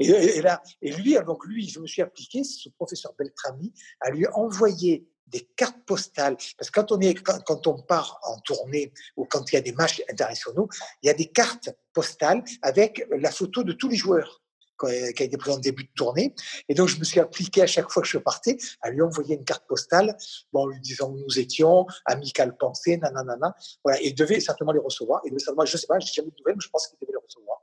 Et, 0.00 0.08
et, 0.08 0.40
là, 0.40 0.62
et 0.80 0.92
lui, 0.92 1.16
donc 1.26 1.44
lui, 1.44 1.68
je 1.68 1.78
me 1.78 1.86
suis 1.86 2.00
appliqué, 2.00 2.42
ce 2.42 2.70
professeur 2.70 3.12
Beltrami, 3.18 3.74
à 4.00 4.10
lui 4.10 4.26
envoyer 4.28 5.06
des 5.26 5.46
cartes 5.56 5.84
postales. 5.84 6.36
Parce 6.56 6.70
que 6.70 6.80
quand 6.80 6.92
on, 6.92 7.00
est, 7.00 7.14
quand, 7.14 7.38
quand, 7.44 7.66
on 7.66 7.82
part 7.82 8.18
en 8.22 8.38
tournée 8.40 8.92
ou 9.16 9.26
quand 9.26 9.52
il 9.52 9.56
y 9.56 9.58
a 9.58 9.62
des 9.62 9.72
matchs 9.72 10.02
internationaux, 10.08 10.68
il 11.02 11.08
y 11.08 11.10
a 11.10 11.14
des 11.14 11.26
cartes 11.26 11.70
postales 11.92 12.42
avec 12.62 13.06
la 13.10 13.30
photo 13.30 13.62
de 13.62 13.72
tous 13.72 13.88
les 13.88 13.96
joueurs 13.96 14.43
qui 14.78 15.22
a 15.22 15.26
été 15.26 15.36
pris 15.36 15.50
en 15.50 15.58
début 15.58 15.84
de 15.84 15.92
tournée. 15.94 16.34
Et 16.68 16.74
donc, 16.74 16.88
je 16.88 16.98
me 16.98 17.04
suis 17.04 17.20
appliqué 17.20 17.62
à 17.62 17.66
chaque 17.66 17.90
fois 17.90 18.02
que 18.02 18.08
je 18.08 18.18
partais 18.18 18.56
à 18.80 18.90
lui 18.90 19.02
envoyer 19.02 19.36
une 19.36 19.44
carte 19.44 19.66
postale, 19.66 20.16
bon, 20.52 20.62
en 20.62 20.66
lui 20.66 20.80
disant 20.80 21.10
où 21.10 21.18
nous 21.18 21.38
étions, 21.38 21.86
amical 22.06 22.56
pensée, 22.56 22.96
nanana. 22.98 23.54
Voilà. 23.84 24.00
Et 24.02 24.08
il 24.08 24.14
devait 24.14 24.40
certainement 24.40 24.72
les 24.72 24.80
recevoir. 24.80 25.20
Et 25.26 25.30
moi, 25.54 25.64
je 25.64 25.76
sais 25.76 25.86
pas, 25.86 25.98
je 25.98 26.06
n'ai 26.06 26.12
jamais 26.12 26.30
de 26.30 26.36
nouvelles, 26.38 26.56
mais 26.56 26.64
je 26.64 26.70
pense 26.70 26.88
qu'il 26.88 26.98
devait 27.00 27.12
les 27.12 27.24
recevoir. 27.24 27.60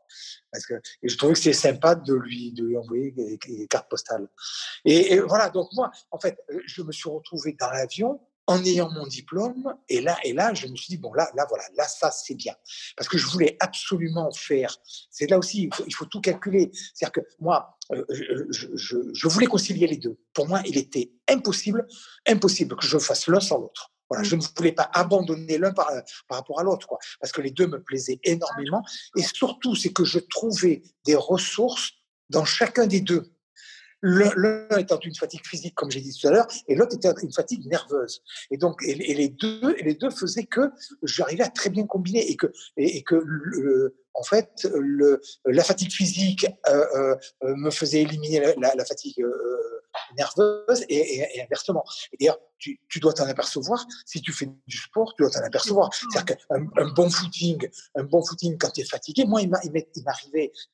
Parce 0.51 0.65
que, 0.65 0.73
et 0.75 1.09
je 1.09 1.17
trouvais 1.17 1.33
que 1.33 1.39
c'était 1.39 1.53
sympa 1.53 1.95
de 1.95 2.13
lui, 2.13 2.51
de 2.51 2.65
lui 2.65 2.77
envoyer 2.77 3.11
des, 3.11 3.67
cartes 3.69 3.89
postales. 3.89 4.27
Et, 4.85 5.13
et, 5.13 5.19
voilà, 5.19 5.49
donc 5.49 5.69
moi, 5.73 5.91
en 6.11 6.19
fait, 6.19 6.37
je 6.65 6.81
me 6.81 6.91
suis 6.91 7.09
retrouvé 7.09 7.55
dans 7.59 7.69
l'avion 7.69 8.19
en 8.47 8.63
ayant 8.63 8.89
mon 8.89 9.07
diplôme. 9.07 9.75
Et 9.89 10.01
là, 10.01 10.17
et 10.23 10.33
là, 10.33 10.53
je 10.53 10.67
me 10.67 10.75
suis 10.75 10.89
dit, 10.89 10.97
bon, 10.97 11.13
là, 11.13 11.29
là, 11.35 11.45
voilà, 11.47 11.63
là, 11.75 11.87
ça, 11.87 12.11
c'est 12.11 12.35
bien. 12.35 12.53
Parce 12.97 13.07
que 13.07 13.17
je 13.17 13.27
voulais 13.27 13.57
absolument 13.59 14.31
faire. 14.31 14.75
C'est 15.09 15.29
là 15.29 15.37
aussi, 15.37 15.69
il 15.87 15.95
faut, 15.95 16.05
tout 16.05 16.21
calculer. 16.21 16.71
C'est-à-dire 16.93 17.23
que 17.23 17.27
moi, 17.39 17.77
euh, 17.93 18.05
je, 18.49 18.67
je, 19.13 19.27
voulais 19.27 19.47
concilier 19.47 19.87
les 19.87 19.97
deux. 19.97 20.17
Pour 20.33 20.47
moi, 20.47 20.61
il 20.65 20.77
était 20.77 21.11
impossible, 21.29 21.87
impossible 22.27 22.75
que 22.75 22.85
je 22.85 22.97
fasse 22.97 23.27
l'un 23.27 23.39
sans 23.39 23.59
l'autre. 23.59 23.91
Voilà, 24.09 24.23
je 24.23 24.35
ne 24.35 24.41
voulais 24.57 24.73
pas 24.73 24.89
abandonner 24.93 25.57
l'un 25.57 25.71
par, 25.71 25.89
par 26.27 26.39
rapport 26.39 26.59
à 26.59 26.63
l'autre, 26.63 26.85
quoi, 26.85 26.97
parce 27.21 27.31
que 27.31 27.39
les 27.39 27.51
deux 27.51 27.67
me 27.67 27.81
plaisaient 27.81 28.19
énormément. 28.25 28.83
Et 29.15 29.23
surtout, 29.23 29.73
c'est 29.73 29.93
que 29.93 30.03
je 30.03 30.19
trouvais 30.19 30.81
des 31.05 31.15
ressources 31.15 31.91
dans 32.29 32.43
chacun 32.43 32.87
des 32.87 32.99
deux. 32.99 33.31
L'un 34.01 34.77
étant 34.77 34.99
une 34.99 35.15
fatigue 35.15 35.45
physique, 35.45 35.75
comme 35.75 35.91
j'ai 35.91 36.01
dit 36.01 36.15
tout 36.19 36.27
à 36.27 36.31
l'heure, 36.31 36.47
et 36.67 36.75
l'autre 36.75 36.95
était 36.95 37.11
une 37.21 37.31
fatigue 37.31 37.65
nerveuse. 37.67 38.23
Et 38.49 38.57
donc, 38.57 38.81
et, 38.83 38.95
les 38.95 39.29
deux, 39.29 39.75
et 39.77 39.83
les 39.83 39.93
deux 39.93 40.09
faisaient 40.09 40.45
que 40.45 40.71
j'arrivais 41.03 41.43
à 41.43 41.49
très 41.49 41.69
bien 41.69 41.85
combiner 41.85 42.29
et 42.29 42.35
que, 42.35 42.47
et, 42.77 43.03
que 43.03 43.93
en 44.13 44.23
fait, 44.23 44.67
le, 44.73 45.21
la 45.45 45.63
fatigue 45.63 45.91
physique 45.91 46.45
euh, 46.67 47.15
euh, 47.43 47.55
me 47.55 47.69
faisait 47.69 48.01
éliminer 48.01 48.53
la, 48.57 48.75
la, 48.75 48.85
fatigue 48.85 49.21
euh, 49.21 49.80
nerveuse 50.17 50.85
et, 50.89 51.37
et, 51.37 51.43
inversement. 51.43 51.83
Et 52.13 52.17
d'ailleurs, 52.19 52.39
tu, 52.57 52.79
tu, 52.89 52.99
dois 52.99 53.13
t'en 53.13 53.27
apercevoir. 53.27 53.85
Si 54.05 54.21
tu 54.21 54.31
fais 54.31 54.47
du 54.67 54.77
sport, 54.77 55.13
tu 55.15 55.23
dois 55.23 55.31
t'en 55.31 55.43
apercevoir. 55.43 55.89
C'est-à-dire 55.93 56.37
qu'un 56.37 56.67
un 56.77 56.89
bon 56.93 57.09
footing, 57.09 57.67
un 57.95 58.03
bon 58.03 58.23
footing 58.23 58.57
quand 58.57 58.71
tu 58.71 58.81
es 58.81 58.85
fatigué, 58.85 59.25
moi, 59.25 59.41
il 59.41 59.49
m'arrivait, 59.49 59.89
il 59.95 60.03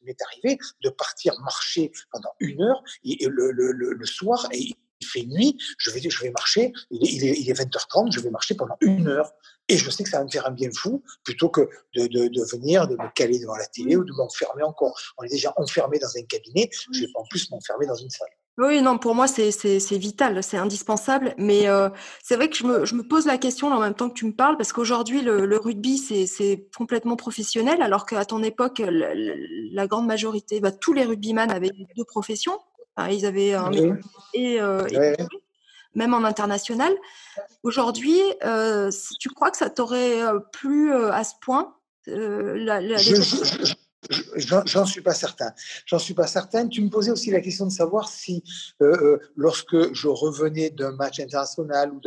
m'est 0.04 0.22
arrivé 0.22 0.58
de 0.84 0.90
partir 0.90 1.40
marcher 1.42 1.92
pendant 2.12 2.32
une 2.40 2.62
heure 2.62 2.84
et, 3.04 3.26
le, 3.28 3.52
le, 3.52 3.72
le, 3.72 4.06
soir 4.06 4.48
et 4.52 4.60
il 5.00 5.08
fait 5.08 5.24
nuit, 5.24 5.58
je 5.78 5.92
vais, 5.92 6.02
je 6.10 6.22
vais 6.22 6.32
marcher, 6.32 6.74
il 6.90 7.04
est, 7.04 7.14
il, 7.14 7.26
est, 7.26 7.40
il 7.40 7.50
est 7.50 7.54
20h30, 7.54 8.12
je 8.12 8.20
vais 8.20 8.32
marcher 8.32 8.56
pendant 8.56 8.76
une 8.82 9.08
heure. 9.08 9.32
Et 9.70 9.78
je 9.78 9.90
sais 9.90 10.04
que 10.04 10.10
ça 10.10 10.20
va 10.20 10.24
me 10.24 10.30
faire 10.30 10.48
un 10.48 10.52
bien 10.52 10.70
fou 10.72 11.04
plutôt 11.24 11.50
que 11.50 11.70
de, 11.94 12.08
de, 12.08 12.28
de 12.30 12.44
venir, 12.52 12.88
de 12.88 12.96
me 12.96 13.14
caler 13.14 13.38
devant 13.40 13.58
la 13.58 13.66
télé 13.68 13.96
ou 13.96 14.06
de 14.06 14.14
m'enfermer 14.14 14.64
encore. 14.64 14.98
On 15.18 15.24
est 15.24 15.30
déjà 15.30 15.54
enfermé 15.58 16.00
dans 16.00 16.16
un 16.18 16.24
cabinet, 16.24 16.70
je 16.94 17.02
vais 17.02 17.12
pas 17.14 17.20
en 17.20 17.26
plus 17.26 17.50
m'enfermer 17.52 17.86
dans 17.86 17.96
une 17.96 18.10
salle. 18.10 18.30
Oui, 18.58 18.82
non, 18.82 18.98
pour 18.98 19.14
moi, 19.14 19.28
c'est 19.28 19.98
vital, 19.98 20.42
c'est 20.42 20.58
indispensable. 20.58 21.36
Mais 21.38 21.70
euh, 21.70 21.90
c'est 22.24 22.36
vrai 22.36 22.50
que 22.50 22.56
je 22.56 22.64
me, 22.66 22.86
je 22.86 22.96
me, 22.96 23.04
pose 23.04 23.28
la 23.28 23.38
question 23.38 23.68
en 23.68 23.80
même 23.80 23.94
temps 23.94 24.10
que 24.10 24.16
tu 24.16 24.26
me 24.26 24.34
parles, 24.34 24.58
parce 24.58 24.74
qu'aujourd'hui, 24.74 25.22
le, 25.22 25.46
le, 25.46 25.58
rugby, 25.58 25.98
c'est 26.00 26.68
complètement 26.76 27.16
professionnel, 27.16 27.84
alors 27.84 28.08
qu'à 28.08 28.26
ton 28.26 28.42
époque, 28.42 28.80
la, 28.80 29.14
la, 29.14 29.88
grande 29.88 30.08
majorité, 30.08 30.60
bah, 30.60 30.72
tous 30.72 30.94
les 30.94 31.04
rugbyman 31.04 31.52
avaient 31.52 31.72
deux 31.96 32.04
professions. 32.06 32.60
Enfin, 32.96 33.10
ils 33.12 33.26
avaient 33.28 33.54
un 33.54 33.72
et, 34.34 34.60
euh, 34.60 34.84
même 35.94 36.16
en 36.16 36.24
international. 36.24 36.94
Aujourd'hui, 37.62 38.20
euh, 38.44 38.90
tu 39.20 39.30
crois 39.30 39.52
que 39.52 39.58
ça 39.58 39.70
t'aurait 39.70 40.24
euh, 40.24 40.40
plu 40.52 40.94
à 40.94 41.24
ce 41.24 41.34
point 41.42 41.76
la, 42.08 42.82
la, 42.82 42.98
J'en 44.36 44.86
suis 44.86 45.02
pas 45.02 45.14
certain. 45.14 45.54
J'en 45.86 46.00
suis 46.00 46.14
pas 46.14 46.28
certain. 46.28 46.68
Tu 46.68 46.82
me 46.82 46.90
posais 46.90 47.12
aussi 47.12 47.32
la 47.32 47.42
question 47.42 47.66
de 47.66 47.72
savoir 47.72 48.10
si, 48.10 48.44
euh, 48.82 48.96
euh 49.02 49.20
lorsque 49.36 49.94
je 49.94 50.08
revenais 50.08 50.70
d'un 50.70 50.92
match 50.92 51.20
international 51.20 51.92
ou 51.92 52.02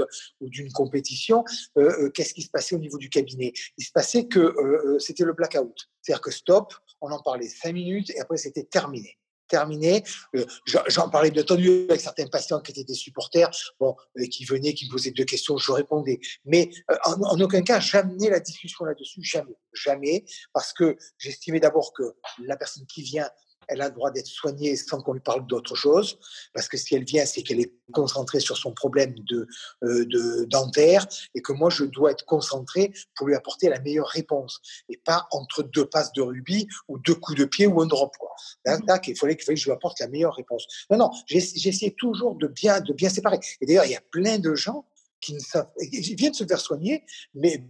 d'une 0.49 0.73
compétition, 0.73 1.45
euh, 1.77 2.05
euh, 2.05 2.11
qu'est-ce 2.11 2.35
qui 2.35 2.43
se 2.43 2.51
passait 2.51 2.75
au 2.75 2.79
niveau 2.79 2.99
du 2.99 3.09
cabinet? 3.09 3.53
Il 3.79 3.85
se 3.85 3.93
passait 3.93 4.27
que 4.27 4.41
euh, 4.41 4.99
c'était 4.99 5.25
le 5.25 5.33
blackout. 5.33 5.91
C'est-à-dire 6.03 6.23
que 6.23 6.31
stop, 6.31 6.75
on 7.01 7.11
en 7.11 7.23
parlait 7.23 7.49
cinq 7.49 7.73
minutes 7.73 8.11
et 8.11 8.21
après 8.21 8.37
c'était 8.37 8.65
terminé 8.65 9.20
terminé. 9.51 10.03
Euh, 10.35 10.47
j'en 10.65 11.11
parlais 11.11 11.31
de 11.31 11.43
tendu 11.43 11.87
avec 11.89 12.01
certains 12.01 12.27
patients 12.27 12.61
qui 12.61 12.73
étaient 12.73 12.85
des 12.85 12.95
supporters, 12.95 13.51
bon, 13.79 13.95
euh, 14.19 14.27
qui 14.27 14.45
venaient, 14.45 14.73
qui 14.73 14.87
me 14.87 14.93
posaient 14.93 15.11
deux 15.11 15.25
questions, 15.25 15.59
je 15.59 15.73
répondais. 15.73 16.21
Mais 16.45 16.71
euh, 16.91 16.97
en, 17.05 17.21
en, 17.23 17.41
aucun 17.41 17.63
cas, 17.63 17.81
j'amenais 17.81 18.31
la 18.31 18.41
discussion 18.41 18.85
là-dessus, 18.85 19.23
jamais, 19.23 19.57
jamais, 19.75 20.25
parce 20.53 20.73
que 20.73 20.97
j'estimais 21.19 21.61
d'abord 21.61 21.93
que 21.93 22.15
la 22.39 22.57
personne 22.57 22.87
qui 22.87 23.03
vient 23.03 23.29
elle 23.71 23.81
a 23.81 23.89
le 23.89 23.95
droit 23.95 24.11
d'être 24.11 24.27
soignée 24.27 24.77
sans 24.77 25.01
qu'on 25.01 25.13
lui 25.13 25.21
parle 25.21 25.47
d'autre 25.47 25.75
chose, 25.75 26.19
parce 26.53 26.69
que 26.69 26.77
si 26.77 26.95
elle 26.95 27.05
vient, 27.05 27.25
c'est 27.25 27.43
qu'elle 27.43 27.61
est 27.61 27.73
concentrée 27.93 28.41
sur 28.41 28.57
son 28.57 28.73
problème 28.73 29.15
de, 29.31 29.47
euh, 29.85 30.05
de, 30.07 30.45
dentaire, 30.45 31.07
et 31.35 31.43
que 31.43 31.53
moi, 31.53 31.71
je 31.71 31.85
dois 31.85 32.11
être 32.11 32.25
concentré 32.25 32.93
pour 33.17 33.29
lui 33.29 33.35
apporter 33.35 33.69
la 33.69 33.81
meilleure 33.81 34.09
réponse, 34.09 34.61
et 34.89 34.97
pas 34.97 35.27
entre 35.31 35.63
deux 35.63 35.87
passes 35.87 36.13
de 36.13 36.23
rubis 36.23 36.67
ou 36.89 36.99
deux 36.99 37.15
coups 37.15 37.39
de 37.39 37.45
pied 37.45 37.67
ou 37.67 37.81
un 37.81 37.87
drop. 37.87 38.17
Quoi. 38.19 38.31
Mmh. 38.67 38.79
il 38.81 38.87
fallait, 38.87 39.01
qu'il 39.01 39.17
fallait 39.17 39.35
que 39.37 39.61
je 39.61 39.65
lui 39.65 39.73
apporte 39.73 40.01
la 40.01 40.09
meilleure 40.09 40.35
réponse. 40.35 40.67
Non, 40.91 40.99
non, 40.99 41.11
j'essaie 41.27 41.95
toujours 41.97 42.35
de 42.35 42.47
bien, 42.47 42.81
de 42.81 42.93
bien 42.93 43.09
séparer. 43.09 43.39
Et 43.61 43.67
d'ailleurs, 43.67 43.85
il 43.85 43.93
y 43.93 43.97
a 43.97 44.03
plein 44.11 44.39
de 44.39 44.55
gens 44.55 44.85
qui 45.21 45.35
ne 45.35 45.39
savent, 45.39 45.69
ils 45.81 46.17
viennent 46.17 46.35
se 46.35 46.45
faire 46.45 46.61
soigner, 46.61 47.05
mais, 47.35 47.65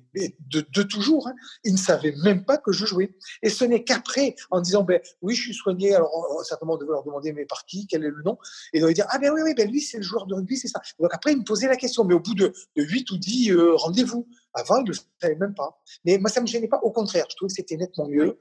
de, 0.48 0.82
toujours, 0.82 1.28
hein, 1.28 1.34
ils 1.64 1.72
ne 1.72 1.78
savaient 1.78 2.14
même 2.22 2.44
pas 2.44 2.58
que 2.58 2.72
je 2.72 2.86
jouais. 2.86 3.14
Et 3.42 3.50
ce 3.50 3.64
n'est 3.64 3.84
qu'après, 3.84 4.34
en 4.50 4.60
disant, 4.60 4.82
ben 4.82 5.00
oui, 5.22 5.34
je 5.34 5.42
suis 5.42 5.54
soigné, 5.54 5.94
alors 5.94 6.10
certainement 6.44 6.74
on 6.74 6.78
devait 6.78 6.92
leur 6.92 7.04
demander, 7.04 7.32
mais 7.32 7.44
par 7.46 7.64
qui, 7.66 7.86
quel 7.86 8.04
est 8.04 8.10
le 8.10 8.22
nom, 8.22 8.38
et 8.72 8.80
ils 8.80 8.94
dire, 8.94 9.06
ah 9.10 9.18
ben 9.18 9.32
oui, 9.32 9.40
oui, 9.44 9.54
ben 9.54 9.70
lui, 9.70 9.80
c'est 9.80 9.98
le 9.98 10.02
joueur 10.02 10.26
de 10.26 10.34
rugby, 10.34 10.56
c'est 10.56 10.68
ça. 10.68 10.80
Donc 10.98 11.10
après, 11.12 11.32
ils 11.32 11.38
me 11.38 11.44
posaient 11.44 11.68
la 11.68 11.76
question, 11.76 12.04
mais 12.04 12.14
au 12.14 12.20
bout 12.20 12.34
de, 12.34 12.52
de 12.76 12.82
8 12.82 13.10
ou 13.10 13.18
10 13.18 13.50
euh, 13.50 13.74
rendez-vous, 13.74 14.28
avant, 14.54 14.78
ils 14.78 14.84
ne 14.84 14.88
le 14.88 14.98
savaient 15.20 15.36
même 15.36 15.54
pas. 15.54 15.80
Mais 16.04 16.18
moi, 16.18 16.30
ça 16.30 16.40
ne 16.40 16.44
me 16.44 16.48
gênait 16.48 16.68
pas, 16.68 16.80
au 16.82 16.90
contraire, 16.90 17.26
je 17.30 17.36
trouvais 17.36 17.48
que 17.48 17.54
c'était 17.54 17.76
nettement 17.76 18.08
mieux, 18.08 18.38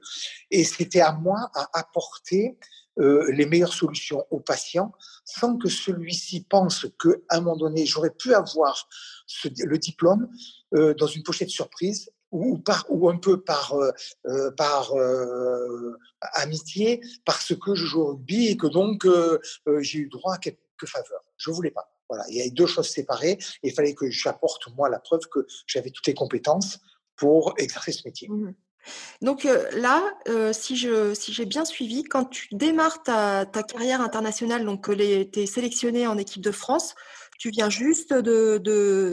et 0.50 0.64
c'était 0.64 1.00
à 1.00 1.12
moi 1.12 1.50
à 1.54 1.68
apporter 1.78 2.58
euh, 2.98 3.30
les 3.32 3.46
meilleures 3.46 3.72
solutions 3.72 4.26
au 4.30 4.40
patient 4.40 4.92
sans 5.24 5.56
que 5.56 5.68
celui-ci 5.68 6.44
pense 6.44 6.86
qu'à 7.00 7.10
un 7.30 7.40
moment 7.40 7.56
donné, 7.56 7.86
j'aurais 7.86 8.10
pu 8.10 8.34
avoir 8.34 8.88
ce, 9.26 9.48
le 9.64 9.78
diplôme 9.78 10.28
euh, 10.74 10.92
dans 10.94 11.06
une 11.06 11.22
pochette 11.22 11.50
surprise 11.50 12.10
ou, 12.32 12.58
par, 12.58 12.84
ou 12.90 13.08
un 13.08 13.16
peu 13.16 13.40
par, 13.42 13.74
euh, 13.74 14.50
par 14.56 14.92
amitié 16.34 17.00
parce 17.24 17.54
que 17.54 17.74
je 17.74 17.86
joue 17.86 18.02
au 18.02 18.06
rugby 18.08 18.48
et 18.48 18.56
que 18.56 18.66
donc 18.66 19.06
j'ai 19.80 20.00
eu 20.00 20.08
droit 20.08 20.34
à 20.34 20.38
quelques 20.38 20.58
faveurs. 20.86 21.24
Je 21.38 21.50
voulais 21.50 21.70
pas. 21.70 21.89
Voilà, 22.10 22.24
il 22.28 22.36
y 22.36 22.42
a 22.42 22.50
deux 22.50 22.66
choses 22.66 22.88
séparées 22.88 23.38
et 23.62 23.68
il 23.68 23.72
fallait 23.72 23.94
que 23.94 24.10
j'apporte 24.10 24.68
moi 24.76 24.90
la 24.90 24.98
preuve 24.98 25.22
que 25.30 25.46
j'avais 25.66 25.90
toutes 25.90 26.06
les 26.06 26.14
compétences 26.14 26.80
pour 27.16 27.54
exercer 27.56 27.92
ce 27.92 28.02
métier. 28.04 28.28
Mmh 28.28 28.52
donc 29.22 29.44
euh, 29.44 29.68
là, 29.72 30.02
euh, 30.28 30.52
si 30.52 30.76
je 30.76 31.14
si 31.14 31.32
j'ai 31.32 31.44
bien 31.44 31.64
suivi, 31.64 32.02
quand 32.02 32.24
tu 32.24 32.48
démarres 32.52 33.02
ta, 33.02 33.44
ta 33.44 33.62
carrière 33.62 34.00
internationale, 34.00 34.64
donc 34.64 34.84
que 34.84 34.92
tu 34.92 35.40
es 35.40 35.46
sélectionné 35.46 36.06
en 36.06 36.16
équipe 36.16 36.42
de 36.42 36.50
France, 36.50 36.94
tu 37.38 37.50
viens 37.50 37.70
juste 37.70 38.12
de, 38.12 38.58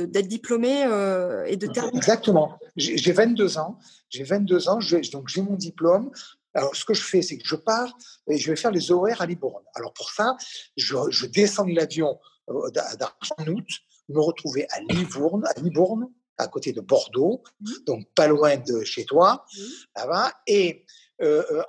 d'être 0.10 0.28
diplômé 0.28 0.86
euh, 0.86 1.46
et 1.46 1.58
de 1.58 1.68
terminer. 1.68 1.98
Exactement. 1.98 2.58
J'ai 2.76 3.12
22 3.12 3.58
ans. 3.58 3.78
J'ai 4.10 4.24
22 4.24 4.70
ans. 4.70 4.80
donc 5.12 5.28
j'ai 5.28 5.42
mon 5.42 5.56
diplôme. 5.56 6.12
Alors, 6.54 6.76
ce 6.76 6.86
que 6.86 6.94
je 6.94 7.04
fais, 7.04 7.22
c'est 7.22 7.38
que 7.38 7.48
je 7.48 7.56
pars 7.56 7.96
et 8.28 8.38
je 8.38 8.50
vais 8.50 8.56
faire 8.56 8.72
les 8.72 8.92
horaires 8.92 9.22
à 9.22 9.28
Libourne. 9.28 9.64
Alors, 9.76 9.94
pour 9.94 10.10
ça, 10.10 10.36
je, 10.76 10.96
je 11.10 11.26
descends 11.28 11.66
de 11.66 11.76
l'avion 11.76 12.18
en 12.48 13.48
août, 13.48 13.68
me 14.10 14.20
retrouver 14.20 14.68
à 14.72 14.82
Libourne, 14.82 15.46
à 15.46 15.60
Libourne 15.60 16.10
à 16.38 16.48
côté 16.48 16.72
de 16.72 16.82
Bordeaux, 16.82 17.42
mmh. 17.60 17.72
donc 17.86 18.08
pas 18.14 18.28
loin 18.28 18.58
de 18.58 18.84
chez 18.84 19.06
toi, 19.06 19.44
mmh. 19.52 19.62
là-bas. 19.96 20.34
Et 20.48 20.86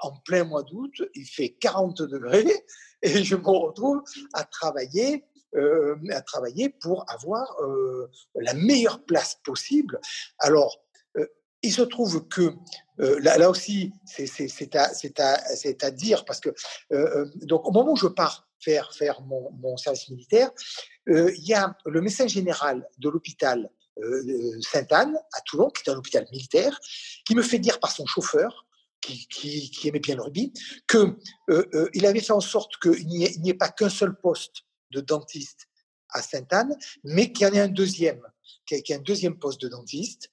en 0.03 0.13
plein 0.27 0.45
mois 0.45 0.63
d'août, 0.63 0.93
il 1.15 1.25
fait 1.25 1.57
40 1.59 2.03
degrés 2.03 2.47
et 3.03 3.25
je 3.25 3.35
me 3.35 3.49
retrouve 3.49 4.03
à 4.35 4.45
travailler 4.45 5.25
à 6.11 6.21
travailler 6.21 6.69
pour 6.69 7.07
avoir 7.09 7.57
la 8.35 8.53
meilleure 8.53 9.03
place 9.07 9.39
possible. 9.43 9.99
Alors, 10.39 10.85
il 11.63 11.73
se 11.73 11.81
trouve 11.81 12.29
que 12.29 12.53
là, 12.99 13.49
aussi, 13.49 13.91
c'est 14.05 14.77
à, 14.77 14.91
à, 15.19 15.37
à, 15.81 15.91
dire 15.91 16.27
parce 16.27 16.41
que 16.41 16.51
donc 17.47 17.67
au 17.67 17.71
moment 17.71 17.93
où 17.93 17.97
je 17.97 18.09
pars 18.09 18.48
faire 18.61 18.93
faire 18.95 19.21
mon, 19.23 19.51
mon 19.53 19.77
service 19.77 20.09
militaire, 20.09 20.51
il 21.07 21.47
y 21.47 21.55
a 21.55 21.77
le 21.87 22.01
médecin 22.01 22.27
général 22.27 22.87
de 22.99 23.09
l'hôpital 23.09 23.71
Sainte-Anne 24.61 25.17
à 25.33 25.41
Toulon, 25.43 25.71
qui 25.71 25.89
est 25.89 25.93
un 25.93 25.97
hôpital 25.97 26.27
militaire, 26.31 26.79
qui 27.25 27.35
me 27.35 27.43
fait 27.43 27.59
dire 27.59 27.81
par 27.81 27.91
son 27.91 28.07
chauffeur 28.07 28.67
qui, 29.01 29.71
qui, 29.71 29.89
aimait 29.89 30.01
bien 30.01 30.17
le 30.17 30.23
rugby, 30.23 30.53
qu'il 30.89 31.15
euh, 31.51 31.89
il 31.95 32.07
avait 32.07 32.21
fait 32.21 32.33
en 32.33 32.41
sorte 32.41 32.77
qu'il 32.81 33.07
n'y 33.07 33.51
ait, 33.51 33.55
pas 33.55 33.69
qu'un 33.69 33.89
seul 33.89 34.19
poste 34.19 34.65
de 34.91 35.01
dentiste 35.01 35.67
à 36.11 36.23
Sainte-Anne, 36.23 36.77
mais 37.05 37.33
qu'il 37.33 37.47
y 37.47 37.51
en 37.51 37.53
ait 37.53 37.61
un 37.61 37.69
deuxième, 37.69 38.23
qu'il 38.67 38.79
y 38.79 38.93
ait 38.93 38.97
un 38.97 39.01
deuxième 39.01 39.39
poste 39.39 39.61
de 39.61 39.69
dentiste, 39.69 40.31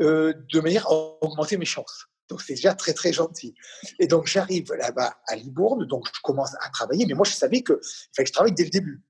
euh, 0.00 0.32
de 0.52 0.60
manière 0.60 0.86
à 0.86 0.92
augmenter 1.20 1.56
mes 1.56 1.64
chances. 1.64 2.06
Donc 2.28 2.42
c'est 2.42 2.54
déjà 2.54 2.74
très 2.74 2.92
très 2.92 3.12
gentil. 3.12 3.54
Et 3.98 4.06
donc 4.06 4.26
j'arrive 4.26 4.72
là-bas 4.72 5.16
à 5.26 5.36
Libourne, 5.36 5.86
donc 5.86 6.06
je 6.14 6.20
commence 6.22 6.54
à 6.60 6.70
travailler, 6.70 7.06
mais 7.06 7.14
moi 7.14 7.26
je 7.26 7.32
savais 7.32 7.62
que 7.62 7.80
je 8.18 8.32
travaille 8.32 8.52
dès 8.52 8.64
le 8.64 8.70
début. 8.70 9.02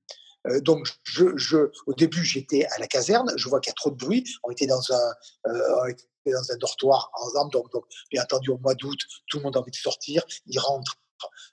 Euh, 0.47 0.61
donc, 0.61 0.87
je, 1.03 1.35
je, 1.35 1.57
au 1.87 1.93
début, 1.93 2.23
j'étais 2.23 2.65
à 2.65 2.77
la 2.79 2.87
caserne. 2.87 3.33
Je 3.35 3.49
vois 3.49 3.59
qu'il 3.59 3.69
y 3.69 3.71
a 3.71 3.73
trop 3.73 3.89
de 3.89 3.97
bruit. 3.97 4.23
On 4.43 4.51
était 4.51 4.67
dans 4.67 4.81
un, 4.93 5.13
euh, 5.47 5.93
dans 6.25 6.51
un 6.51 6.57
dortoir 6.57 7.11
ensemble. 7.15 7.51
Donc, 7.51 7.71
donc, 7.73 7.83
bien 8.11 8.23
entendu, 8.23 8.51
au 8.51 8.57
mois 8.57 8.75
d'août, 8.75 8.99
tout 9.27 9.37
le 9.37 9.43
monde 9.43 9.57
a 9.57 9.59
envie 9.59 9.71
de 9.71 9.75
sortir. 9.75 10.23
Ils 10.45 10.59
rentrent 10.59 10.95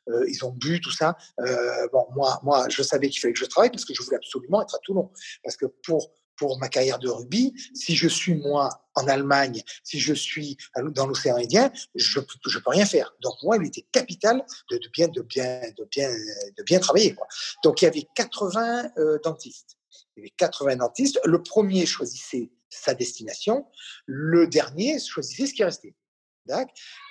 euh, 0.08 0.24
ils 0.28 0.44
ont 0.44 0.50
bu, 0.50 0.80
tout 0.80 0.90
ça. 0.90 1.16
Euh, 1.40 1.88
bon, 1.92 2.06
moi, 2.14 2.40
moi, 2.42 2.68
je 2.68 2.82
savais 2.82 3.08
qu'il 3.08 3.20
fallait 3.20 3.32
que 3.32 3.40
je 3.40 3.46
travaille 3.46 3.70
parce 3.70 3.84
que 3.84 3.94
je 3.94 4.02
voulais 4.02 4.16
absolument 4.16 4.62
être 4.62 4.74
à 4.74 4.78
Toulon. 4.78 5.10
Parce 5.42 5.56
que 5.56 5.66
pour, 5.84 6.12
pour 6.36 6.58
ma 6.58 6.68
carrière 6.68 6.98
de 6.98 7.08
rugby, 7.08 7.54
si 7.74 7.94
je 7.94 8.08
suis 8.08 8.34
moi 8.34 8.68
en 8.94 9.06
Allemagne, 9.08 9.62
si 9.82 9.98
je 9.98 10.14
suis 10.14 10.56
dans 10.92 11.06
l'océan 11.06 11.36
Indien, 11.36 11.72
je 11.94 12.20
ne 12.20 12.24
peux 12.24 12.70
rien 12.70 12.86
faire. 12.86 13.14
Donc 13.20 13.34
moi, 13.42 13.56
il 13.56 13.66
était 13.66 13.86
capital 13.92 14.44
de, 14.70 14.78
de, 14.78 14.88
bien, 14.88 15.08
de, 15.08 15.22
bien, 15.22 15.60
de, 15.76 15.84
bien, 15.90 16.10
de 16.56 16.62
bien 16.62 16.78
travailler. 16.78 17.14
Quoi. 17.14 17.26
Donc 17.62 17.82
il 17.82 17.86
y 17.86 17.88
avait 17.88 18.06
80 18.14 18.90
euh, 18.98 19.18
dentistes. 19.24 19.76
Il 20.16 20.20
y 20.20 20.22
avait 20.22 20.34
80 20.36 20.76
dentistes. 20.76 21.20
Le 21.24 21.42
premier 21.42 21.86
choisissait 21.86 22.50
sa 22.68 22.94
destination. 22.94 23.66
Le 24.06 24.46
dernier 24.46 24.98
choisissait 24.98 25.46
ce 25.46 25.54
qui 25.54 25.64
restait. 25.64 25.94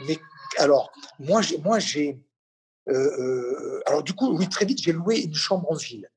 Mais 0.02 0.20
alors, 0.58 0.92
moi, 1.20 1.42
j'ai, 1.42 1.58
moi, 1.58 1.80
j'ai 1.80 2.20
euh, 2.90 2.94
euh, 2.94 3.82
alors 3.86 4.04
du 4.04 4.14
coup, 4.14 4.36
oui, 4.36 4.48
très 4.50 4.66
vite, 4.66 4.82
j'ai 4.82 4.92
loué 4.92 5.22
une 5.22 5.34
chambre 5.34 5.72
en 5.72 5.76
ville 5.76 6.10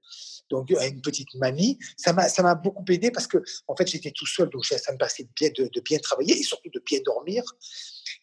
donc 0.50 0.70
à 0.72 0.86
une 0.86 1.00
petite 1.00 1.34
mamie. 1.34 1.78
Ça 1.96 2.12
m'a, 2.12 2.28
ça 2.28 2.42
m'a 2.42 2.54
beaucoup 2.54 2.84
aidé 2.88 3.10
parce 3.10 3.26
que 3.26 3.38
en 3.66 3.76
fait 3.76 3.86
j'étais 3.86 4.12
tout 4.12 4.26
seul, 4.26 4.48
donc 4.50 4.64
ça 4.64 4.92
me 4.92 4.98
passait 4.98 5.28
bien, 5.36 5.50
de 5.56 5.80
bien 5.80 5.98
travailler 5.98 6.38
et 6.38 6.42
surtout 6.42 6.70
de 6.72 6.82
bien 6.84 7.00
dormir 7.04 7.42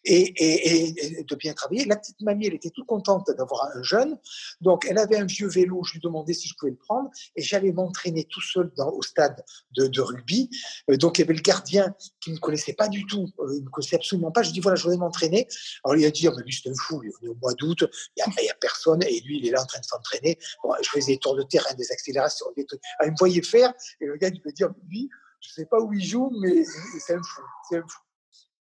et, 0.06 1.24
de 1.28 1.36
bien 1.36 1.54
travailler. 1.54 1.86
La 1.86 1.96
petite 1.96 2.22
mamie, 2.22 2.48
elle 2.48 2.56
était 2.56 2.70
toute 2.70 2.86
contente 2.86 3.30
d'avoir 3.38 3.70
un 3.76 3.84
jeune. 3.84 4.18
Donc, 4.62 4.86
elle 4.90 4.98
avait 4.98 5.18
un 5.18 5.26
vieux 5.26 5.48
vélo. 5.48 5.84
Je 5.84 5.94
lui 5.94 6.00
demandais 6.00 6.34
si 6.34 6.48
je 6.48 6.54
pouvais 6.58 6.72
le 6.72 6.78
prendre. 6.78 7.10
Et 7.36 7.42
j'allais 7.42 7.72
m'entraîner 7.72 8.26
tout 8.26 8.42
seul 8.42 8.72
au 8.78 9.02
stade 9.02 9.44
de, 9.76 10.02
rugby. 10.02 10.50
Euh, 10.90 10.98
donc, 10.98 11.18
il 11.18 11.22
y 11.22 11.24
avait 11.24 11.34
le 11.34 11.42
gardien 11.42 11.96
qui 12.20 12.32
ne 12.32 12.36
me 12.36 12.40
connaissait 12.40 12.74
pas 12.74 12.88
du 12.88 13.06
tout. 13.06 13.30
Euh, 13.40 13.54
il 13.54 13.60
ne 13.60 13.66
me 13.66 13.70
connaissait 13.70 13.96
absolument 13.96 14.32
pas. 14.32 14.42
Je 14.42 14.50
lui 14.50 14.54
dis, 14.54 14.60
voilà, 14.60 14.76
je 14.76 14.84
voudrais 14.84 14.98
m'entraîner. 14.98 15.48
Alors, 15.84 15.98
il 15.98 16.06
a 16.06 16.12
dit, 16.12 16.28
oh, 16.28 16.34
mais 16.36 16.44
lui, 16.44 16.54
c'est 16.54 16.70
un 16.70 16.74
fou. 16.76 17.02
Il 17.04 17.26
est 17.26 17.30
au 17.30 17.36
mois 17.36 17.54
d'août. 17.54 17.84
Il 18.18 18.24
n'y 18.42 18.50
a, 18.50 18.56
personne. 18.60 19.04
Et 19.04 19.22
lui, 19.22 19.40
il 19.40 19.48
est 19.48 19.52
là 19.52 19.62
en 19.62 19.66
train 19.66 19.80
de 19.80 19.86
s'entraîner. 19.86 20.38
Bon, 20.64 20.74
je 20.82 20.90
faisais 20.90 21.14
des 21.14 21.18
tours 21.18 21.36
de 21.36 21.44
terrain, 21.44 21.74
des 21.76 21.92
accélérations, 21.92 22.48
des 22.56 22.66
trucs. 22.66 22.82
Alors, 23.00 23.10
il 23.10 23.12
me 23.12 23.18
voyait 23.18 23.42
faire. 23.42 23.74
Et 24.02 24.06
le 24.06 24.18
gars, 24.18 24.30
il 24.30 24.42
me 24.46 24.52
dit, 24.52 24.64
lui, 24.90 25.10
je 25.44 25.50
ne 25.50 25.54
sais 25.54 25.66
pas 25.66 25.80
où 25.80 25.94
il 25.94 26.04
joue, 26.04 26.32
mais 26.40 26.64
c'est 27.00 27.14
un 27.14 27.22
fou. 27.22 27.42
C'est 27.70 27.78
un 27.78 27.88
fou. 27.88 28.00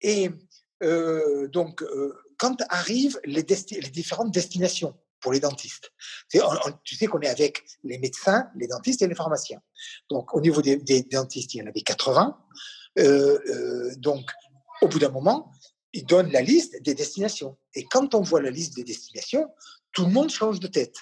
Et 0.02 0.30
euh, 0.82 1.48
donc, 1.48 1.82
euh, 1.82 2.14
quand 2.38 2.56
arrivent 2.68 3.18
les, 3.24 3.42
les, 3.42 3.90
différentes 3.90 4.32
destinations 4.32 4.94
pour 5.20 5.32
les 5.32 5.40
dentistes, 5.40 5.92
tu 6.82 6.96
sais 6.96 7.06
qu'on 7.06 7.20
est 7.20 7.28
avec 7.28 7.64
les 7.84 7.98
médecins, 7.98 8.48
les 8.56 8.66
dentistes 8.66 9.02
et 9.02 9.06
les 9.06 9.14
pharmaciens. 9.14 9.60
Donc, 10.10 10.34
au 10.34 10.40
niveau 10.40 10.60
des, 10.60 10.76
dentistes, 11.10 11.54
il 11.54 11.58
y 11.58 11.62
en 11.62 11.66
avait 11.66 11.80
80. 11.80 12.38
Euh, 12.98 13.94
donc, 13.96 14.30
au 14.82 14.88
bout 14.88 14.98
d'un 14.98 15.08
moment, 15.10 15.50
ils 15.92 16.04
donnent 16.04 16.32
la 16.32 16.42
liste 16.42 16.82
des 16.82 16.94
destinations. 16.94 17.56
Et 17.74 17.84
quand 17.84 18.14
on 18.14 18.20
voit 18.20 18.42
la 18.42 18.50
liste 18.50 18.74
des 18.74 18.84
destinations, 18.84 19.48
tout 19.92 20.04
le 20.04 20.10
monde 20.10 20.30
change 20.30 20.60
de 20.60 20.66
tête. 20.66 20.96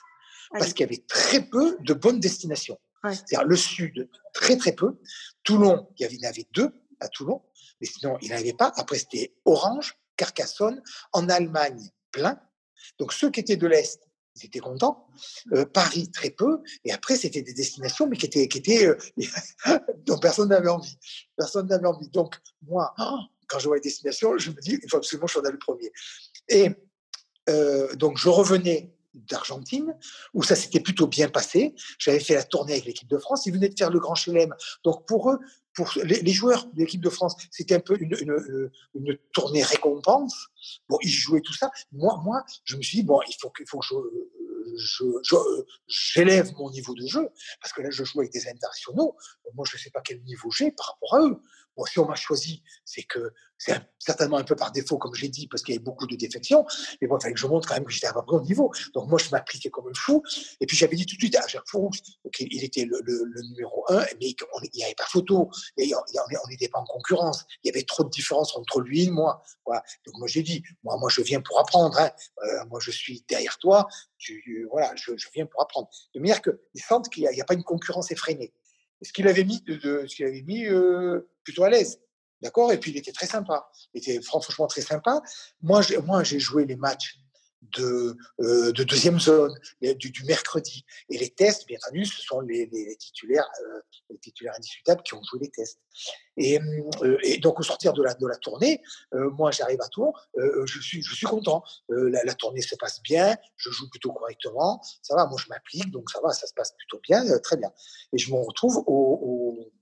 Parce 0.52 0.74
qu'il 0.74 0.84
y 0.84 0.88
avait 0.88 1.02
très 1.08 1.40
peu 1.40 1.78
de 1.80 1.94
bonnes 1.94 2.20
destinations. 2.20 2.78
C'est-à-dire 3.04 3.44
le 3.44 3.56
sud, 3.56 4.08
très 4.34 4.56
très 4.56 4.72
peu. 4.72 5.00
Toulon, 5.42 5.88
il 5.98 6.06
y 6.12 6.26
en 6.26 6.28
avait 6.28 6.46
deux 6.52 6.70
à 7.00 7.08
Toulon 7.08 7.42
mais 7.82 7.88
sinon, 7.88 8.16
il 8.22 8.30
n'avait 8.30 8.52
pas. 8.52 8.72
Après, 8.76 8.96
c'était 8.96 9.34
Orange, 9.44 9.98
Carcassonne, 10.16 10.80
en 11.12 11.28
Allemagne, 11.28 11.90
plein. 12.12 12.40
Donc, 13.00 13.12
ceux 13.12 13.28
qui 13.28 13.40
étaient 13.40 13.56
de 13.56 13.66
l'Est, 13.66 14.08
ils 14.36 14.46
étaient 14.46 14.60
contents. 14.60 15.08
Euh, 15.52 15.66
Paris, 15.66 16.08
très 16.12 16.30
peu. 16.30 16.60
Et 16.84 16.92
après, 16.92 17.16
c'était 17.16 17.42
des 17.42 17.52
destinations, 17.52 18.06
mais 18.06 18.16
qui 18.16 18.26
étaient, 18.26 18.46
qui 18.46 18.58
étaient 18.58 18.86
euh, 18.86 18.96
dont 20.06 20.18
personne 20.18 20.50
n'avait 20.50 20.68
envie. 20.68 20.96
Personne 21.36 21.66
n'avait 21.66 21.88
envie. 21.88 22.08
Donc, 22.08 22.36
moi, 22.62 22.94
oh, 22.98 23.18
quand 23.48 23.58
je 23.58 23.66
vois 23.66 23.76
les 23.76 23.82
destinations, 23.82 24.38
je 24.38 24.50
me 24.52 24.60
dis, 24.60 24.78
il 24.80 24.88
faut 24.88 24.98
absolument 24.98 25.26
que 25.26 25.32
je 25.32 25.40
sois 25.40 25.50
le 25.50 25.58
premier. 25.58 25.92
Et 26.48 26.70
euh, 27.50 27.92
donc, 27.96 28.16
je 28.16 28.28
revenais 28.28 28.94
d'Argentine, 29.14 29.94
où 30.34 30.44
ça 30.44 30.54
s'était 30.54 30.80
plutôt 30.80 31.08
bien 31.08 31.28
passé. 31.28 31.74
J'avais 31.98 32.20
fait 32.20 32.34
la 32.34 32.44
tournée 32.44 32.74
avec 32.74 32.84
l'équipe 32.84 33.08
de 33.08 33.18
France. 33.18 33.44
Ils 33.46 33.52
venaient 33.52 33.68
de 33.68 33.78
faire 33.78 33.90
le 33.90 33.98
Grand 33.98 34.14
Chelem. 34.14 34.54
Donc, 34.84 35.04
pour 35.06 35.30
eux, 35.30 35.38
pour 35.74 35.92
les, 36.04 36.32
joueurs 36.32 36.66
de 36.66 36.80
l'équipe 36.80 37.00
de 37.00 37.08
France, 37.08 37.36
c'était 37.50 37.74
un 37.74 37.80
peu 37.80 37.96
une, 38.00 38.14
une, 38.20 38.70
une, 38.94 39.18
tournée 39.32 39.62
récompense. 39.62 40.48
Bon, 40.88 40.98
ils 41.02 41.10
jouaient 41.10 41.40
tout 41.40 41.54
ça. 41.54 41.70
Moi, 41.92 42.20
moi, 42.24 42.44
je 42.64 42.76
me 42.76 42.82
suis 42.82 42.98
dit, 42.98 43.04
bon, 43.04 43.20
il 43.26 43.34
faut, 43.40 43.52
il 43.58 43.66
faut 43.66 43.78
que 43.78 43.86
je, 44.76 45.04
j'élève 45.86 46.52
mon 46.58 46.70
niveau 46.70 46.94
de 46.94 47.06
jeu, 47.06 47.28
parce 47.60 47.72
que 47.72 47.82
là, 47.82 47.90
je 47.90 48.04
joue 48.04 48.20
avec 48.20 48.32
des 48.32 48.46
internationaux. 48.48 49.16
Moi, 49.54 49.64
je 49.68 49.76
ne 49.76 49.80
sais 49.80 49.90
pas 49.90 50.00
quel 50.02 50.22
niveau 50.22 50.50
j'ai 50.50 50.72
par 50.72 50.86
rapport 50.88 51.14
à 51.14 51.20
eux. 51.26 51.40
Bon, 51.76 51.84
si 51.84 51.98
on 51.98 52.06
m'a 52.06 52.14
choisi, 52.14 52.62
c'est 52.84 53.02
que 53.02 53.32
c'est 53.58 53.80
certainement 53.98 54.38
un 54.38 54.44
peu 54.44 54.56
par 54.56 54.72
défaut, 54.72 54.98
comme 54.98 55.14
je 55.14 55.22
l'ai 55.22 55.28
dit, 55.28 55.46
parce 55.46 55.62
qu'il 55.62 55.74
y 55.74 55.76
avait 55.76 55.84
beaucoup 55.84 56.06
de 56.06 56.16
défections. 56.16 56.66
Mais 57.00 57.06
bon, 57.06 57.16
il 57.18 57.22
fallait 57.22 57.34
que 57.34 57.40
je 57.40 57.46
montre 57.46 57.68
quand 57.68 57.74
même 57.74 57.84
que 57.84 57.92
j'étais 57.92 58.08
à 58.08 58.12
près 58.12 58.36
au 58.36 58.42
niveau. 58.42 58.72
Donc 58.92 59.08
moi, 59.08 59.18
je 59.18 59.30
m'appliquais 59.30 59.70
comme 59.70 59.86
un 59.86 59.94
fou. 59.94 60.22
Et 60.60 60.66
puis 60.66 60.76
j'avais 60.76 60.96
dit 60.96 61.06
tout 61.06 61.14
de 61.14 61.20
suite 61.20 61.36
à 61.36 61.46
Jacques 61.46 61.68
Fourou 61.68 61.90
qu'il 62.34 62.64
était 62.64 62.84
le, 62.84 63.00
le, 63.04 63.42
numéro 63.50 63.84
un, 63.88 64.00
mais 64.20 64.30
il 64.30 64.36
n'y 64.74 64.84
avait 64.84 64.94
pas 64.94 65.06
photo. 65.06 65.48
Et 65.76 65.92
on 65.94 66.48
n'était 66.48 66.68
pas 66.68 66.80
en 66.80 66.84
concurrence. 66.84 67.44
Il 67.62 67.68
y 67.68 67.70
avait 67.70 67.84
trop 67.84 68.02
de 68.02 68.10
différence 68.10 68.56
entre 68.56 68.80
lui 68.80 69.04
et 69.04 69.10
moi. 69.10 69.42
Voilà. 69.64 69.82
Donc 70.06 70.18
moi, 70.18 70.26
j'ai 70.26 70.42
dit, 70.42 70.62
moi, 70.82 70.96
moi, 70.96 71.08
je 71.08 71.22
viens 71.22 71.40
pour 71.40 71.60
apprendre. 71.60 71.96
Hein. 71.98 72.10
Euh, 72.44 72.64
moi, 72.66 72.80
je 72.80 72.90
suis 72.90 73.24
derrière 73.28 73.58
toi. 73.58 73.86
Tu, 74.18 74.66
voilà, 74.70 74.92
je, 74.96 75.12
viens 75.34 75.46
pour 75.46 75.62
apprendre. 75.62 75.88
De 76.14 76.20
manière 76.20 76.42
qu'ils 76.42 76.82
sentent 76.82 77.08
qu'il 77.08 77.28
n'y 77.28 77.40
a, 77.40 77.44
pas 77.44 77.54
une 77.54 77.64
concurrence 77.64 78.10
effrénée 78.10 78.52
ce 79.02 79.12
qu'il 79.12 79.28
avait 79.28 79.44
mis, 79.44 79.60
de, 79.62 80.04
ce 80.06 80.14
qu'il 80.14 80.26
avait 80.26 80.42
mis 80.42 80.66
euh, 80.66 81.28
plutôt 81.44 81.64
à 81.64 81.70
l'aise. 81.70 82.00
D'accord? 82.40 82.72
Et 82.72 82.78
puis 82.78 82.90
il 82.90 82.96
était 82.96 83.12
très 83.12 83.26
sympa. 83.26 83.68
Il 83.94 83.98
était 83.98 84.20
franchement 84.20 84.66
très 84.66 84.80
sympa. 84.80 85.22
Moi, 85.60 85.82
moi 86.04 86.24
j'ai 86.24 86.40
joué 86.40 86.64
les 86.66 86.76
matchs 86.76 87.21
de, 87.62 88.16
euh, 88.40 88.72
de 88.72 88.84
deuxième 88.84 89.20
zone 89.20 89.54
du, 89.80 90.10
du, 90.10 90.24
mercredi. 90.24 90.84
Et 91.08 91.18
les 91.18 91.30
tests, 91.30 91.66
bien 91.66 91.78
entendu, 91.82 92.04
ce 92.04 92.20
sont 92.20 92.40
les, 92.40 92.68
les 92.72 92.96
titulaires, 92.96 93.48
euh, 93.62 93.80
les 94.10 94.18
titulaires 94.18 94.54
indiscutables 94.56 95.02
qui 95.02 95.14
ont 95.14 95.22
joué 95.22 95.40
les 95.42 95.50
tests. 95.50 95.78
Et, 96.36 96.58
euh, 96.58 97.18
et 97.22 97.38
donc 97.38 97.60
au 97.60 97.62
sortir 97.62 97.92
de 97.92 98.02
la, 98.02 98.14
de 98.14 98.26
la 98.26 98.36
tournée, 98.36 98.82
euh, 99.14 99.30
moi 99.30 99.50
j'arrive 99.50 99.80
à 99.82 99.88
Tours, 99.88 100.18
euh, 100.38 100.64
je, 100.66 100.80
suis, 100.80 101.02
je 101.02 101.14
suis 101.14 101.26
content. 101.26 101.62
La, 101.88 102.24
la, 102.24 102.34
tournée 102.34 102.62
se 102.62 102.74
passe 102.76 103.02
bien, 103.02 103.36
je 103.56 103.70
joue 103.70 103.88
plutôt 103.90 104.12
correctement, 104.12 104.80
ça 105.02 105.14
va, 105.14 105.26
moi 105.26 105.38
je 105.42 105.48
m'applique, 105.48 105.90
donc 105.90 106.10
ça 106.10 106.20
va, 106.22 106.30
ça 106.30 106.46
se 106.46 106.54
passe 106.54 106.72
plutôt 106.76 107.00
bien, 107.02 107.24
très 107.40 107.56
bien. 107.56 107.70
Et 108.12 108.18
je 108.18 108.32
me 108.32 108.38
retrouve 108.40 108.78
au, 108.86 109.18
au 109.22 109.72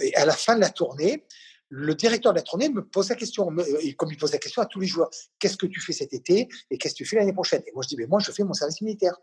et 0.00 0.14
à 0.16 0.24
la 0.24 0.32
fin 0.32 0.56
de 0.56 0.60
la 0.60 0.70
tournée, 0.70 1.26
le 1.68 1.94
directeur 1.94 2.32
de 2.32 2.38
la 2.38 2.42
tournée 2.42 2.68
me 2.68 2.84
pose 2.84 3.08
la 3.08 3.16
question, 3.16 3.48
et 3.80 3.94
comme 3.94 4.10
il 4.12 4.16
pose 4.16 4.32
la 4.32 4.38
question 4.38 4.62
à 4.62 4.66
tous 4.66 4.80
les 4.80 4.86
joueurs, 4.86 5.10
qu'est-ce 5.38 5.56
que 5.56 5.66
tu 5.66 5.80
fais 5.80 5.92
cet 5.92 6.12
été 6.12 6.48
et 6.70 6.78
qu'est-ce 6.78 6.94
que 6.94 6.98
tu 6.98 7.04
fais 7.04 7.16
l'année 7.16 7.32
prochaine? 7.32 7.62
Et 7.66 7.72
moi, 7.72 7.82
je 7.82 7.88
dis, 7.88 7.96
mais 7.96 8.06
moi, 8.06 8.20
je 8.20 8.30
fais 8.30 8.44
mon 8.44 8.52
service 8.52 8.80
militaire. 8.80 9.16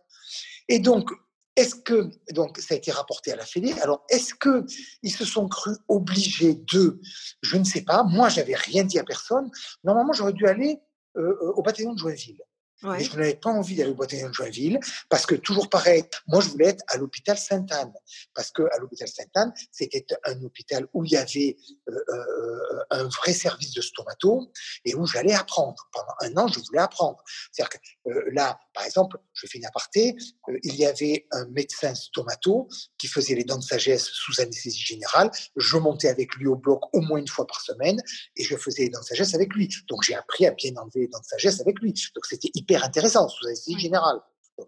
Et 0.68 0.80
donc, 0.80 1.10
est-ce 1.56 1.76
que, 1.76 2.10
donc, 2.32 2.58
ça 2.58 2.74
a 2.74 2.78
été 2.78 2.92
rapporté 2.92 3.32
à 3.32 3.36
la 3.36 3.46
Fédé, 3.46 3.74
alors 3.82 4.06
est-ce 4.10 4.34
que 4.34 4.66
ils 5.04 5.12
se 5.12 5.24
sont 5.24 5.48
crus 5.48 5.78
obligés 5.88 6.56
de, 6.56 7.00
je 7.42 7.58
ne 7.58 7.64
sais 7.64 7.82
pas, 7.82 8.04
moi, 8.04 8.30
j'avais 8.30 8.56
rien 8.56 8.84
dit 8.84 8.98
à 8.98 9.04
personne. 9.04 9.52
Normalement, 9.84 10.14
j'aurais 10.14 10.34
dû 10.34 10.48
aller 10.48 10.80
euh, 11.18 11.54
au 11.56 11.62
bataillon 11.62 11.94
de 11.94 12.00
Joinville. 12.00 12.42
Je 12.84 13.18
n'avais 13.18 13.36
pas 13.36 13.50
envie 13.50 13.76
d'aller 13.76 13.92
au 13.92 13.96
bataillon 13.96 14.30
de 14.30 14.34
Joinville 14.34 14.80
parce 15.10 15.26
que, 15.26 15.36
toujours 15.36 15.70
pareil, 15.70 16.04
moi, 16.28 16.42
je 16.42 16.50
voulais 16.50 16.68
être 16.68 16.84
à 16.88 16.98
l'hôpital 16.98 17.38
Sainte-Anne. 17.38 17.94
Parce 18.34 18.52
que 18.52 18.64
à 18.74 18.78
l'hôpital 18.80 19.08
Sainte-Anne, 19.08 19.54
c'était 19.72 20.06
un 20.26 20.42
hôpital 20.44 20.88
où 20.94 21.06
il 21.06 21.12
y 21.12 21.18
avait 21.18 21.56
euh, 21.90 21.94
euh, 21.94 22.84
un 22.90 23.04
vrai 23.06 23.34
service 23.34 23.74
de 23.74 23.82
stomato 23.82 24.52
et 24.86 24.96
où 24.96 25.06
j'allais 25.06 25.34
apprendre. 25.34 25.90
Pendant 25.92 26.14
un 26.22 26.44
an, 26.44 26.48
je 26.48 26.60
voulais 26.60 26.80
apprendre. 26.80 27.24
C'est-à-dire 27.52 27.70
que 27.70 28.10
euh, 28.10 28.24
là, 28.34 28.60
par 28.74 28.86
exemple, 28.86 29.18
je 29.34 29.48
fais 29.48 29.58
une 29.58 29.66
aparté, 29.66 30.16
il 30.64 30.76
y 30.76 30.86
avait 30.86 31.28
un 31.32 31.46
médecin 31.48 31.94
stomato 31.96 32.68
qui 32.98 33.08
faisait 33.08 33.36
les 33.36 33.44
dents 33.44 33.58
de 33.58 33.64
sagesse 33.64 34.06
sous 34.06 34.42
anesthésie 34.42 34.82
générale. 34.82 35.32
Je 35.56 35.78
montais 35.78 36.10
avec 36.10 36.36
lui 36.36 36.48
au 36.48 36.56
bloc 36.56 36.82
au 36.94 37.02
moins 37.02 37.20
une 37.20 37.28
fois 37.28 37.48
par 37.48 37.62
semaine 37.62 38.02
et 38.36 38.44
je 38.44 38.58
faisais 38.58 38.84
les 38.84 38.90
dents 38.90 39.00
de 39.00 39.06
sagesse 39.06 39.34
avec 39.36 39.54
lui. 39.54 39.70
Donc, 39.88 40.04
j'ai 40.04 40.16
appris 40.16 40.46
à 40.46 40.52
bien 40.52 40.72
enlever 40.76 41.02
les 41.02 41.08
dents 41.08 41.20
de 41.20 41.26
sagesse 41.26 41.62
avec 41.62 41.80
lui. 41.80 41.94
Donc, 42.16 42.26
c'était 42.26 42.50
hyper 42.54 42.73
intéressant 42.82 43.28
sous 43.28 43.46
anesthésie 43.46 43.80
générale. 43.80 44.20
Donc, 44.58 44.68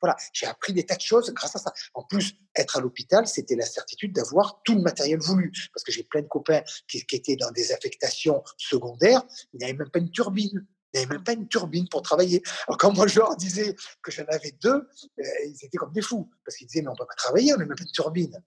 voilà, 0.00 0.16
j'ai 0.32 0.46
appris 0.46 0.72
des 0.72 0.84
tas 0.84 0.96
de 0.96 1.00
choses 1.00 1.32
grâce 1.32 1.56
à 1.56 1.58
ça. 1.58 1.72
En 1.94 2.04
plus, 2.04 2.34
être 2.54 2.76
à 2.76 2.80
l'hôpital, 2.80 3.26
c'était 3.26 3.56
la 3.56 3.66
certitude 3.66 4.12
d'avoir 4.12 4.62
tout 4.64 4.74
le 4.74 4.80
matériel 4.80 5.18
voulu. 5.20 5.52
Parce 5.72 5.82
que 5.82 5.92
j'ai 5.92 6.04
plein 6.04 6.22
de 6.22 6.28
copains 6.28 6.62
qui, 6.88 7.04
qui, 7.04 7.16
étaient 7.16 7.36
dans 7.36 7.50
des 7.50 7.72
affectations 7.72 8.42
secondaires, 8.56 9.22
il 9.52 9.58
n'y 9.58 9.64
avait 9.64 9.74
même 9.74 9.90
pas 9.90 9.98
une 9.98 10.10
turbine. 10.10 10.66
Il 10.92 10.98
n'y 10.98 11.06
avait 11.06 11.14
même 11.16 11.24
pas 11.24 11.32
une 11.32 11.48
turbine 11.48 11.88
pour 11.88 12.02
travailler. 12.02 12.40
Alors, 12.68 12.78
quand 12.78 12.92
moi 12.92 13.08
je 13.08 13.18
leur 13.18 13.36
disais 13.36 13.74
que 14.00 14.12
j'en 14.12 14.24
avais 14.28 14.52
deux, 14.62 14.88
euh, 15.18 15.22
ils 15.44 15.64
étaient 15.64 15.76
comme 15.76 15.92
des 15.92 16.02
fous. 16.02 16.30
Parce 16.44 16.56
qu'ils 16.56 16.68
disaient, 16.68 16.82
mais 16.82 16.88
on 16.88 16.92
ne 16.92 16.98
peut 16.98 17.06
pas 17.06 17.16
travailler, 17.16 17.52
on 17.52 17.56
n'a 17.56 17.66
même 17.66 17.76
pas 17.76 17.82
de 17.82 17.90
turbine. 17.90 18.40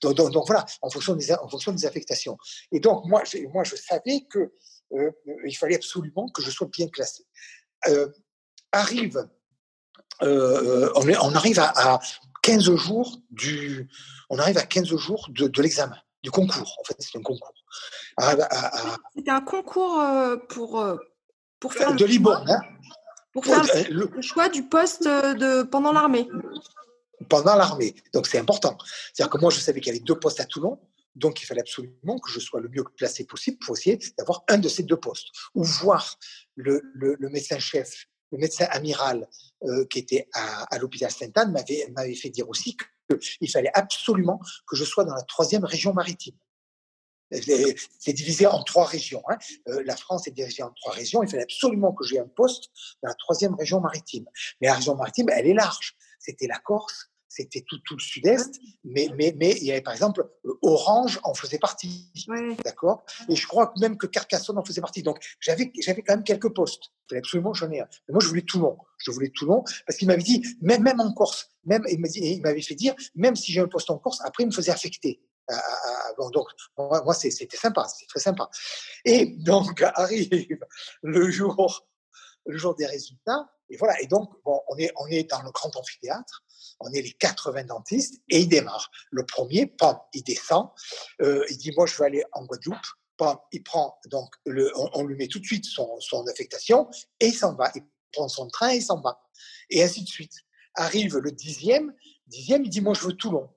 Donc, 0.00 0.16
donc, 0.16 0.46
voilà, 0.46 0.64
en 0.80 0.88
fonction, 0.88 1.14
des, 1.14 1.32
en 1.34 1.48
fonction 1.48 1.72
des 1.72 1.84
affectations. 1.84 2.38
Et 2.72 2.80
donc, 2.80 3.04
moi, 3.04 3.22
moi 3.52 3.64
je 3.64 3.76
savais 3.76 4.26
qu'il 4.32 4.50
euh, 4.94 5.10
il 5.44 5.54
fallait 5.54 5.76
absolument 5.76 6.30
que 6.30 6.40
je 6.40 6.50
sois 6.50 6.68
bien 6.68 6.88
classé. 6.88 7.26
Euh, 7.88 8.08
arrive, 8.72 9.28
on, 10.20 10.26
on, 10.26 11.34
arrive 11.34 11.58
à, 11.60 12.00
15 12.42 12.74
jours 12.74 13.20
du, 13.30 13.88
on 14.30 14.38
arrive 14.38 14.58
à 14.58 14.62
15 14.62 14.96
jours 14.96 15.28
de, 15.30 15.46
de 15.48 15.62
l'examen, 15.62 15.96
du 16.22 16.30
concours. 16.30 16.76
En 16.80 16.84
fait, 16.84 16.96
c'est 16.98 17.18
un 17.18 17.22
concours. 17.22 17.52
C'était 19.14 19.30
un 19.30 19.40
concours 19.40 20.02
pour 20.48 20.84
pour 21.62 21.72
faire 21.72 21.94
de 21.94 22.04
Liban, 22.04 22.44
hein 22.48 22.60
Pour 23.32 23.44
faire 23.46 23.62
le, 23.88 24.10
choix 24.20 24.48
du 24.48 24.64
poste 24.64 25.04
de, 25.04 25.62
pendant 25.62 25.92
l'armée. 25.92 26.28
Pendant 27.28 27.54
l'armée. 27.54 27.94
Donc 28.12 28.26
c'est 28.26 28.38
important. 28.38 28.76
C'est-à-dire 29.14 29.30
que 29.30 29.38
moi, 29.38 29.50
je 29.50 29.60
savais 29.60 29.80
qu'il 29.80 29.92
y 29.92 29.96
avait 29.96 30.04
deux 30.04 30.18
postes 30.18 30.40
à 30.40 30.44
Toulon. 30.44 30.80
Donc, 31.14 31.40
il 31.40 31.44
fallait 31.44 31.60
absolument 31.60 32.18
que 32.18 32.32
je 32.32 32.40
sois 32.40 32.60
le 32.60 32.68
mieux 32.68 32.82
placé 32.96 33.24
possible 33.24 33.58
pour 33.64 33.76
essayer 33.76 33.96
d'avoir 34.18 34.42
un 34.48 34.58
de 34.58 34.68
ces 34.68 34.82
deux 34.82 34.96
postes. 34.96 35.28
Ou 35.54 35.62
voir 35.62 36.18
le, 36.56 36.82
le, 36.94 37.28
médecin-chef, 37.28 38.06
le 38.32 38.38
médecin 38.38 38.66
amiral 38.70 39.28
euh, 39.64 39.84
qui 39.86 40.00
était 40.00 40.28
à, 40.32 40.74
à 40.74 40.78
l'hôpital 40.78 41.10
Sainte-Anne 41.10 41.52
m'avait 41.52 42.14
fait 42.14 42.30
dire 42.30 42.48
aussi 42.48 42.76
qu'il 43.38 43.50
fallait 43.50 43.70
absolument 43.74 44.40
que 44.66 44.76
je 44.76 44.84
sois 44.84 45.04
dans 45.04 45.14
la 45.14 45.22
troisième 45.22 45.64
région 45.64 45.92
maritime 45.92 46.36
c'est 47.98 48.12
divisé 48.12 48.46
en 48.46 48.62
trois 48.62 48.84
régions. 48.84 49.22
Hein. 49.28 49.38
Euh, 49.68 49.82
la 49.84 49.96
France 49.96 50.26
est 50.26 50.32
divisée 50.32 50.62
en 50.62 50.70
trois 50.70 50.92
régions. 50.92 51.22
Il 51.22 51.30
fallait 51.30 51.42
absolument 51.42 51.92
que 51.92 52.04
j'ai 52.04 52.18
un 52.18 52.26
poste 52.26 52.70
dans 53.02 53.08
la 53.08 53.14
troisième 53.14 53.54
région 53.54 53.80
maritime. 53.80 54.26
Mais 54.60 54.68
la 54.68 54.74
région 54.74 54.96
maritime, 54.96 55.28
elle 55.30 55.46
est 55.46 55.54
large. 55.54 55.96
C'était 56.18 56.46
la 56.46 56.58
Corse, 56.58 57.10
c'était 57.34 57.64
tout, 57.66 57.78
tout, 57.84 57.96
le 57.96 58.02
sud-est, 58.02 58.60
mais, 58.84 59.08
mais, 59.16 59.34
mais 59.38 59.52
il 59.52 59.64
y 59.64 59.72
avait 59.72 59.80
par 59.80 59.94
exemple 59.94 60.28
euh, 60.44 60.52
Orange 60.62 61.20
en 61.24 61.34
faisait 61.34 61.58
partie. 61.58 62.12
D'accord? 62.64 63.04
Et 63.28 63.36
je 63.36 63.46
crois 63.46 63.72
même 63.78 63.96
que 63.96 64.06
Carcassonne 64.06 64.58
en 64.58 64.64
faisait 64.64 64.80
partie. 64.80 65.02
Donc 65.02 65.18
j'avais, 65.40 65.72
j'avais 65.80 66.02
quand 66.02 66.14
même 66.14 66.24
quelques 66.24 66.52
postes. 66.52 66.84
Il 66.84 67.08
fallait 67.08 67.20
absolument 67.20 67.52
que 67.52 67.58
j'en 67.58 67.70
ai 67.70 67.80
un. 67.80 67.88
Mais 68.08 68.12
moi, 68.12 68.22
je 68.22 68.28
voulais 68.28 68.42
Toulon. 68.42 68.76
Je 68.98 69.10
voulais 69.10 69.30
Toulon 69.30 69.64
parce 69.86 69.98
qu'il 69.98 70.08
m'avait 70.08 70.22
dit, 70.22 70.44
même, 70.60 70.82
même 70.82 71.00
en 71.00 71.12
Corse, 71.12 71.48
même, 71.64 71.84
il 71.88 72.40
m'avait 72.42 72.62
fait 72.62 72.74
dire, 72.74 72.94
même 73.14 73.36
si 73.36 73.52
j'ai 73.52 73.60
un 73.60 73.68
poste 73.68 73.90
en 73.90 73.98
Corse, 73.98 74.20
après, 74.24 74.44
il 74.44 74.46
me 74.46 74.52
faisait 74.52 74.72
affecter 74.72 75.20
donc, 76.32 76.46
moi, 76.78 77.14
c'était 77.14 77.56
sympa, 77.56 77.86
c'était 77.88 78.06
très 78.06 78.20
sympa. 78.20 78.48
Et 79.04 79.26
donc, 79.38 79.82
arrive 79.94 80.58
le 81.02 81.30
jour, 81.30 81.86
le 82.46 82.58
jour 82.58 82.74
des 82.74 82.86
résultats. 82.86 83.48
Et 83.72 83.76
voilà. 83.76 84.00
Et 84.02 84.06
donc, 84.06 84.30
bon, 84.44 84.60
on 84.68 84.76
est, 84.76 84.92
on 84.96 85.06
est 85.06 85.24
dans 85.24 85.42
le 85.42 85.50
grand 85.50 85.74
amphithéâtre. 85.74 86.44
On 86.80 86.92
est 86.92 87.00
les 87.00 87.12
80 87.12 87.64
dentistes 87.64 88.22
et 88.28 88.40
il 88.40 88.48
démarre. 88.48 88.90
Le 89.10 89.24
premier, 89.24 89.66
pam, 89.66 89.96
il 90.12 90.22
descend. 90.22 90.68
Euh, 91.22 91.44
il 91.48 91.56
dit, 91.56 91.72
moi, 91.76 91.86
je 91.86 91.96
vais 91.96 92.04
aller 92.04 92.24
en 92.32 92.44
Guadeloupe. 92.44 92.76
Pam, 93.16 93.38
il 93.50 93.62
prend, 93.62 93.98
donc, 94.06 94.28
le, 94.44 94.70
on, 94.76 95.04
lui 95.04 95.16
met 95.16 95.26
tout 95.26 95.38
de 95.38 95.44
suite 95.44 95.64
son, 95.64 95.98
son 96.00 96.26
affectation 96.26 96.88
et 97.18 97.28
il 97.28 97.34
s'en 97.34 97.54
va. 97.54 97.72
Il 97.74 97.82
prend 98.12 98.28
son 98.28 98.46
train 98.48 98.72
et 98.72 98.76
il 98.76 98.82
s'en 98.82 99.00
va. 99.00 99.20
Et 99.70 99.82
ainsi 99.82 100.02
de 100.02 100.08
suite. 100.08 100.34
Arrive 100.74 101.16
le 101.16 101.32
dixième. 101.32 101.92
Dixième, 102.26 102.64
il 102.64 102.70
dit, 102.70 102.82
moi, 102.82 102.94
je 102.94 103.04
veux 103.04 103.14
Toulon. 103.14 103.48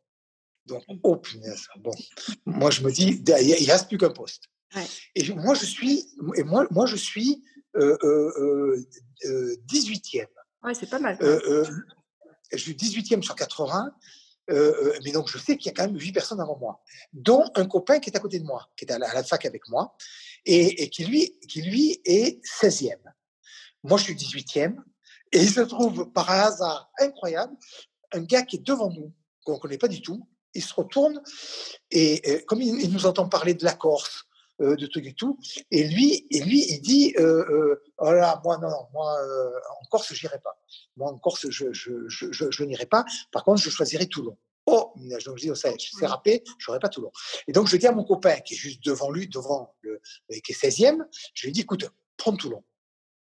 Donc, 0.65 0.83
oh 1.03 1.17
punaise, 1.17 1.67
bon. 1.77 1.91
Moi, 2.45 2.71
je 2.71 2.81
me 2.81 2.91
dis, 2.91 3.21
il 3.21 3.23
ne 3.23 3.71
reste 3.71 3.87
plus 3.87 3.97
qu'un 3.97 4.09
poste. 4.09 4.43
Et 5.15 5.31
moi, 5.33 5.55
je 5.55 5.65
suis, 5.65 6.05
et 6.35 6.43
moi, 6.43 6.67
moi, 6.71 6.85
je 6.85 6.95
suis 6.95 7.43
18e. 7.75 10.27
Ouais, 10.63 10.73
c'est 10.73 10.89
pas 10.89 10.99
mal. 10.99 11.17
je 11.21 12.57
suis 12.57 12.73
18e 12.73 13.21
sur 13.21 13.35
80. 13.35 13.91
mais 14.47 15.11
donc, 15.11 15.29
je 15.29 15.37
sais 15.37 15.57
qu'il 15.57 15.67
y 15.67 15.69
a 15.69 15.73
quand 15.73 15.85
même 15.85 15.99
8 15.99 16.11
personnes 16.11 16.39
avant 16.39 16.57
moi, 16.57 16.81
dont 17.13 17.43
un 17.55 17.65
copain 17.65 17.99
qui 17.99 18.09
est 18.09 18.17
à 18.17 18.19
côté 18.19 18.39
de 18.39 18.45
moi, 18.45 18.69
qui 18.77 18.85
est 18.85 18.91
à 18.91 18.97
la, 18.97 19.23
fac 19.23 19.45
avec 19.45 19.67
moi, 19.69 19.95
et, 20.45 20.83
et, 20.83 20.89
qui, 20.89 21.05
lui, 21.05 21.37
qui 21.47 21.61
lui 21.61 22.01
est 22.05 22.43
16e. 22.45 22.95
Moi, 23.83 23.97
je 23.97 24.05
suis 24.05 24.15
18e, 24.15 24.77
et 25.31 25.39
il 25.39 25.49
se 25.49 25.61
trouve 25.61 26.11
par 26.11 26.29
un 26.29 26.39
hasard 26.39 26.91
incroyable 26.99 27.55
un 28.15 28.21
gars 28.21 28.43
qui 28.43 28.57
est 28.57 28.65
devant 28.65 28.89
nous, 28.89 29.13
qu'on 29.43 29.55
ne 29.55 29.59
connaît 29.59 29.77
pas 29.77 29.87
du 29.87 30.01
tout, 30.01 30.27
il 30.53 30.63
se 30.63 30.73
retourne 30.73 31.21
et, 31.91 32.43
comme 32.47 32.61
il, 32.61 32.91
nous 32.91 33.05
entend 33.05 33.27
parler 33.27 33.53
de 33.53 33.65
la 33.65 33.73
Corse, 33.73 34.23
euh, 34.61 34.75
de 34.75 34.85
tout 34.87 34.99
et 34.99 35.13
tout, 35.13 35.37
et 35.71 35.83
lui, 35.83 36.27
et 36.31 36.41
lui, 36.41 36.65
il 36.69 36.81
dit 36.81 37.13
euh, 37.17 37.45
euh 37.49 37.83
oh 37.97 38.11
là, 38.11 38.41
moi 38.43 38.57
non, 38.57 38.69
non 38.69 38.87
moi 38.93 39.17
euh, 39.21 39.49
en 39.81 39.85
Corse 39.89 40.13
j'irai 40.13 40.39
pas. 40.39 40.57
Moi 40.95 41.11
en 41.11 41.17
Corse 41.17 41.49
je 41.49 41.73
je, 41.73 42.07
je, 42.07 42.27
je, 42.31 42.63
n'irai 42.63 42.85
pas. 42.85 43.05
Par 43.31 43.43
contre, 43.43 43.61
je 43.61 43.69
choisirai 43.69 44.07
Toulon. 44.07 44.37
Oh, 44.67 44.93
donc 45.25 45.37
je 45.37 45.43
dis, 45.43 45.51
oh, 45.51 45.55
ça, 45.55 45.69
je 45.77 46.05
rapper, 46.05 46.43
je 46.57 46.71
n'aurai 46.71 46.79
pas 46.79 46.89
Toulon. 46.89 47.11
Et 47.47 47.51
donc 47.51 47.67
je 47.67 47.77
dis 47.77 47.85
à 47.85 47.91
mon 47.91 48.03
copain 48.03 48.39
qui 48.39 48.55
est 48.55 48.57
juste 48.57 48.83
devant 48.83 49.11
lui, 49.11 49.27
devant 49.27 49.75
le, 49.81 50.01
qui 50.43 50.53
est 50.53 50.55
16e, 50.55 51.05
je 51.33 51.45
lui 51.45 51.53
dis, 51.53 51.61
écoute, 51.61 51.85
prends 52.17 52.35
Toulon 52.35 52.63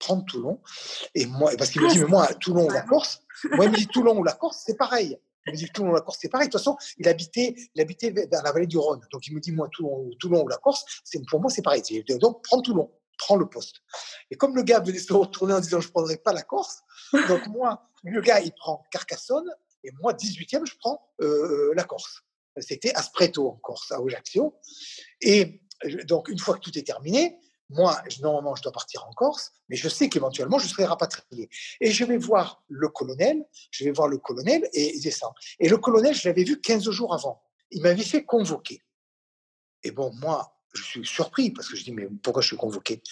prendre 0.02 0.24
Toulon. 0.24 0.60
Et 1.14 1.26
moi, 1.26 1.52
parce 1.56 1.70
qu'il 1.70 1.80
me 1.80 1.88
dit, 1.88 2.00
mais 2.00 2.06
moi, 2.06 2.26
Toulon 2.34 2.66
ou 2.66 2.70
la 2.70 2.82
Corse, 2.82 3.22
moi, 3.52 3.66
il 3.66 3.70
me 3.70 3.76
dit 3.76 3.86
Toulon 3.86 4.18
ou 4.18 4.24
la 4.24 4.32
Corse, 4.32 4.62
c'est 4.66 4.76
pareil. 4.76 5.16
Il 5.46 5.52
me 5.52 5.56
dit 5.56 5.68
Toulon 5.72 5.90
ou 5.90 5.94
la 5.94 6.00
Corse, 6.00 6.18
c'est 6.20 6.28
pareil. 6.28 6.48
De 6.48 6.52
toute 6.52 6.60
façon, 6.60 6.76
il 6.98 7.08
habitait, 7.08 7.54
il 7.74 7.80
habitait 7.80 8.12
dans 8.12 8.42
la 8.42 8.52
vallée 8.52 8.66
du 8.66 8.78
Rhône. 8.78 9.00
Donc 9.10 9.26
il 9.26 9.34
me 9.34 9.40
dit, 9.40 9.52
moi, 9.52 9.68
Toulon, 9.72 10.10
Toulon 10.20 10.42
ou 10.42 10.48
la 10.48 10.58
Corse, 10.58 10.84
pour 11.28 11.40
moi, 11.40 11.50
c'est 11.50 11.62
pareil. 11.62 11.82
Donc 12.20 12.42
prends 12.44 12.60
Toulon, 12.60 12.90
prends 13.18 13.36
le 13.36 13.48
poste. 13.48 13.76
Et 14.30 14.36
comme 14.36 14.54
le 14.54 14.62
gars 14.62 14.80
venait 14.80 14.98
se 14.98 15.12
retourner 15.12 15.54
en 15.54 15.60
disant, 15.60 15.80
je 15.80 15.88
ne 15.88 15.92
prendrai 15.92 16.16
pas 16.16 16.32
la 16.32 16.42
Corse, 16.42 16.82
donc 17.28 17.46
moi, 17.48 17.88
le 18.04 18.20
gars, 18.20 18.40
il 18.40 18.52
prend 18.52 18.84
Carcassonne, 18.90 19.50
et 19.84 19.90
moi, 20.00 20.12
18e, 20.12 20.64
je 20.64 20.74
prends 20.78 21.08
euh, 21.20 21.72
la 21.74 21.84
Corse. 21.84 22.22
C'était 22.58 22.94
Aspreto 22.94 23.48
en 23.48 23.56
Corse, 23.56 23.90
à 23.92 23.98
Ajaccio. 23.98 24.54
Et 25.20 25.62
donc, 26.04 26.28
une 26.28 26.38
fois 26.38 26.54
que 26.54 26.60
tout 26.60 26.78
est 26.78 26.86
terminé, 26.86 27.38
moi, 27.72 28.02
normalement, 28.20 28.54
je 28.54 28.62
dois 28.62 28.72
partir 28.72 29.06
en 29.06 29.12
Corse, 29.12 29.52
mais 29.68 29.76
je 29.76 29.88
sais 29.88 30.08
qu'éventuellement, 30.08 30.58
je 30.58 30.68
serai 30.68 30.84
rapatrié. 30.84 31.48
Et 31.80 31.90
je 31.90 32.04
vais 32.04 32.16
voir 32.16 32.62
le 32.68 32.88
colonel, 32.88 33.44
je 33.70 33.84
vais 33.84 33.90
voir 33.90 34.08
le 34.08 34.18
colonel 34.18 34.68
et 34.72 34.94
il 34.96 35.00
descend. 35.00 35.32
Et 35.58 35.68
le 35.68 35.78
colonel, 35.78 36.14
je 36.14 36.28
l'avais 36.28 36.44
vu 36.44 36.60
15 36.60 36.90
jours 36.90 37.14
avant. 37.14 37.42
Il 37.70 37.82
m'avait 37.82 38.02
fait 38.02 38.24
convoquer. 38.24 38.82
Et 39.82 39.90
bon, 39.90 40.12
moi, 40.14 40.56
je 40.74 40.82
suis 40.82 41.06
surpris 41.06 41.50
parce 41.50 41.68
que 41.68 41.76
je 41.76 41.84
dis, 41.84 41.92
mais 41.92 42.08
pourquoi 42.22 42.42
je 42.42 42.48
suis 42.48 42.56
convoqué? 42.56 43.02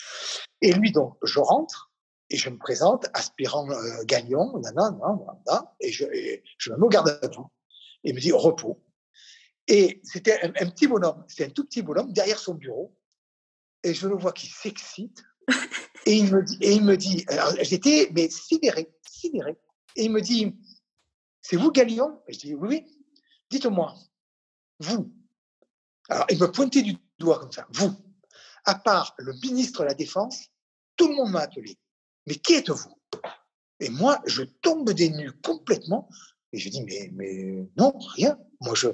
Et 0.60 0.72
lui, 0.72 0.92
donc, 0.92 1.16
je 1.22 1.40
rentre 1.40 1.90
et 2.28 2.36
je 2.36 2.48
me 2.48 2.58
présente, 2.58 3.06
aspirant 3.12 3.68
euh, 3.70 4.04
gagnant, 4.04 4.54
et 5.80 5.90
je, 5.90 6.04
me 6.04 6.76
mets 6.76 6.84
au 6.84 6.88
garde 6.88 7.18
à 7.22 7.28
vous. 7.28 7.46
Il 8.04 8.14
me 8.14 8.20
dit, 8.20 8.30
repos. 8.30 8.80
Et 9.66 10.00
c'était 10.04 10.40
un, 10.42 10.48
un 10.48 10.70
petit 10.70 10.86
bonhomme, 10.86 11.24
c'est 11.28 11.44
un 11.44 11.50
tout 11.50 11.64
petit 11.64 11.82
bonhomme 11.82 12.12
derrière 12.12 12.38
son 12.38 12.54
bureau 12.54 12.96
et 13.82 13.94
je 13.94 14.08
le 14.08 14.16
vois 14.16 14.32
qui 14.32 14.46
s'excite. 14.46 15.22
et 16.06 16.16
il 16.16 16.32
me 16.32 16.42
dit, 16.42 16.58
et 16.60 16.72
il 16.72 16.84
me 16.84 16.96
dit 16.96 17.24
j'étais 17.62 18.10
mais 18.14 18.28
sidéré, 18.28 18.92
sidéré. 19.08 19.58
Et 19.96 20.04
il 20.04 20.12
me 20.12 20.20
dit, 20.20 20.54
c'est 21.42 21.56
vous 21.56 21.72
Galion? 21.72 22.22
Et 22.28 22.32
je 22.32 22.38
dis, 22.38 22.54
oui, 22.54 22.68
oui. 22.68 23.02
Dites-moi, 23.50 23.94
vous. 24.78 25.12
Alors, 26.08 26.26
il 26.30 26.38
me 26.38 26.50
pointait 26.50 26.82
du 26.82 26.96
doigt 27.18 27.38
comme 27.38 27.52
ça, 27.52 27.66
vous. 27.72 27.92
À 28.64 28.74
part 28.74 29.14
le 29.18 29.32
ministre 29.42 29.80
de 29.80 29.88
la 29.88 29.94
Défense, 29.94 30.48
tout 30.96 31.08
le 31.08 31.14
monde 31.14 31.30
m'a 31.30 31.40
appelé. 31.40 31.78
Mais 32.26 32.34
qui 32.34 32.54
êtes-vous? 32.54 32.94
Et 33.80 33.88
moi, 33.88 34.20
je 34.26 34.42
tombe 34.42 34.90
des 34.90 35.10
nues 35.10 35.32
complètement. 35.42 36.08
Et 36.52 36.58
je 36.58 36.68
dis, 36.68 36.82
mais, 36.82 37.10
mais 37.14 37.68
non, 37.76 37.92
rien. 38.14 38.38
Moi, 38.60 38.74
je, 38.74 38.88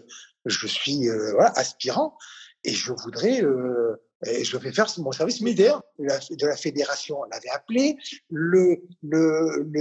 je 0.44 0.66
suis 0.66 1.08
euh, 1.08 1.38
aspirant 1.56 2.16
et 2.64 2.72
je 2.72 2.92
voudrais 2.92 3.42
euh, 3.42 3.96
Et 4.28 4.44
je 4.44 4.56
vais 4.56 4.72
faire 4.72 4.86
mon 4.98 5.12
service 5.12 5.40
médiaire 5.40 5.80
de 5.98 6.46
la 6.46 6.56
fédération 6.56 7.22
l'avait 7.30 7.48
appelé, 7.50 7.96
le, 8.30 8.82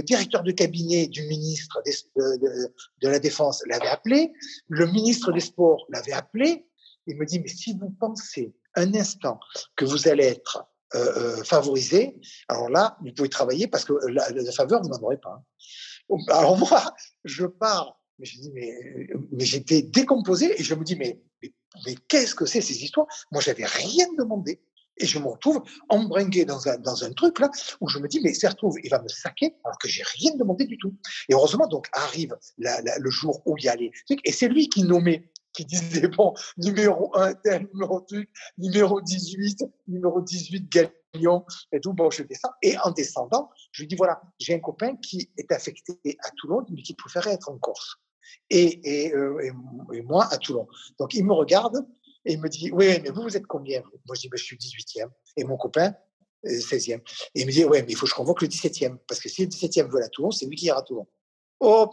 directeur 0.02 0.42
de 0.42 0.52
cabinet 0.52 1.06
du 1.06 1.22
ministre 1.26 1.82
de, 2.16 3.08
la 3.08 3.18
Défense 3.18 3.62
l'avait 3.66 3.88
appelé, 3.88 4.32
le 4.68 4.86
ministre 4.86 5.32
des 5.32 5.40
Sports 5.40 5.86
l'avait 5.90 6.12
appelé. 6.12 6.66
Il 7.06 7.16
me 7.16 7.24
dit, 7.24 7.38
mais 7.40 7.48
si 7.48 7.76
vous 7.78 7.90
pensez 7.90 8.54
un 8.74 8.94
instant 8.94 9.38
que 9.76 9.84
vous 9.84 10.08
allez 10.08 10.24
être 10.24 10.64
euh, 10.94 11.38
euh 11.38 11.44
favorisé, 11.44 12.20
alors 12.48 12.68
là, 12.68 12.96
vous 13.00 13.12
pouvez 13.12 13.28
travailler 13.28 13.68
parce 13.68 13.84
que 13.84 13.94
la, 14.08 14.52
faveur, 14.52 14.82
vous 14.82 14.88
n'en 14.88 15.02
aurez 15.02 15.18
pas. 15.18 15.42
Alors 16.28 16.56
moi, 16.56 16.94
je 17.24 17.46
pars, 17.46 18.00
mais 18.18 18.26
je 18.26 18.40
dis, 18.40 18.50
mais, 18.52 18.72
mais 19.32 19.44
j'étais 19.44 19.82
décomposé 19.82 20.58
et 20.58 20.62
je 20.62 20.74
me 20.74 20.84
dis, 20.84 20.96
mais, 20.96 21.20
mais, 21.42 21.94
qu'est-ce 22.08 22.34
que 22.34 22.46
c'est 22.46 22.60
ces 22.60 22.82
histoires? 22.82 23.06
Moi, 23.30 23.42
j'avais 23.42 23.66
rien 23.66 24.06
demandé. 24.18 24.60
Et 24.98 25.04
je 25.04 25.18
me 25.18 25.26
retrouve 25.26 25.62
embringué 25.90 26.46
dans 26.46 26.68
un, 26.68 26.78
dans 26.78 27.04
un 27.04 27.12
truc 27.12 27.38
là 27.38 27.50
où 27.82 27.88
je 27.88 27.98
me 27.98 28.08
dis, 28.08 28.18
mais 28.22 28.32
ça 28.32 28.48
retrouve, 28.48 28.76
il 28.82 28.88
va 28.88 29.02
me 29.02 29.08
saquer 29.08 29.54
alors 29.62 29.76
que 29.78 29.88
j'ai 29.88 30.02
rien 30.18 30.34
demandé 30.36 30.64
du 30.64 30.78
tout. 30.78 30.94
Et 31.28 31.34
heureusement, 31.34 31.66
donc, 31.66 31.86
arrive 31.92 32.34
le 32.56 33.10
jour 33.10 33.42
où 33.44 33.56
il 33.58 33.64
y 33.64 33.68
a 33.68 33.76
les 33.76 33.92
Et 34.24 34.32
c'est 34.32 34.48
lui 34.48 34.70
qui 34.70 34.84
nommait 34.84 35.30
qui 35.56 35.64
disait, 35.64 36.08
bon, 36.08 36.34
numéro 36.58 37.10
1, 37.16 37.34
tel, 37.34 37.66
numéro 37.72 38.04
2, 38.10 38.24
numéro 38.58 39.00
18, 39.00 39.64
numéro 39.88 40.20
18, 40.20 40.68
Gagnon, 40.70 41.44
et 41.72 41.80
tout. 41.80 41.94
Bon, 41.94 42.10
je 42.10 42.22
fais 42.22 42.34
ça. 42.34 42.54
Et 42.62 42.76
en 42.84 42.90
descendant, 42.90 43.50
je 43.72 43.82
lui 43.82 43.88
dis, 43.88 43.96
voilà, 43.96 44.20
j'ai 44.38 44.54
un 44.54 44.60
copain 44.60 44.96
qui 44.96 45.30
est 45.38 45.50
affecté 45.50 45.94
à 46.22 46.30
Toulon, 46.36 46.64
mais 46.70 46.82
qui 46.82 46.94
préférait 46.94 47.32
être 47.32 47.50
en 47.50 47.58
Corse. 47.58 47.96
Et, 48.50 49.06
et, 49.06 49.14
euh, 49.14 49.52
et, 49.92 50.02
moi, 50.02 50.28
à 50.30 50.38
Toulon. 50.38 50.66
Donc, 50.98 51.14
il 51.14 51.24
me 51.24 51.32
regarde 51.32 51.86
et 52.24 52.34
il 52.34 52.40
me 52.40 52.48
dit, 52.48 52.70
oui, 52.72 53.00
mais 53.02 53.10
vous, 53.10 53.22
vous 53.22 53.36
êtes 53.36 53.46
combien? 53.46 53.82
Moi, 54.06 54.14
je 54.14 54.22
dis, 54.22 54.28
ben, 54.28 54.36
je 54.36 54.44
suis 54.44 54.56
18e. 54.56 55.08
Et 55.36 55.44
mon 55.44 55.56
copain, 55.56 55.94
16e. 56.44 56.94
Euh, 56.94 56.98
et 57.34 57.40
il 57.40 57.46
me 57.46 57.52
dit, 57.52 57.64
ouais, 57.64 57.82
mais 57.82 57.92
il 57.92 57.96
faut 57.96 58.06
que 58.06 58.10
je 58.10 58.14
convoque 58.14 58.42
le 58.42 58.48
17e. 58.48 58.98
Parce 59.08 59.20
que 59.20 59.28
si 59.28 59.42
le 59.42 59.48
17e 59.48 59.90
veut 59.90 60.02
à 60.02 60.08
Toulon, 60.08 60.30
c'est 60.30 60.46
lui 60.46 60.56
qui 60.56 60.66
ira 60.66 60.78
à 60.78 60.82
Toulon. 60.82 61.06
Oh, 61.60 61.90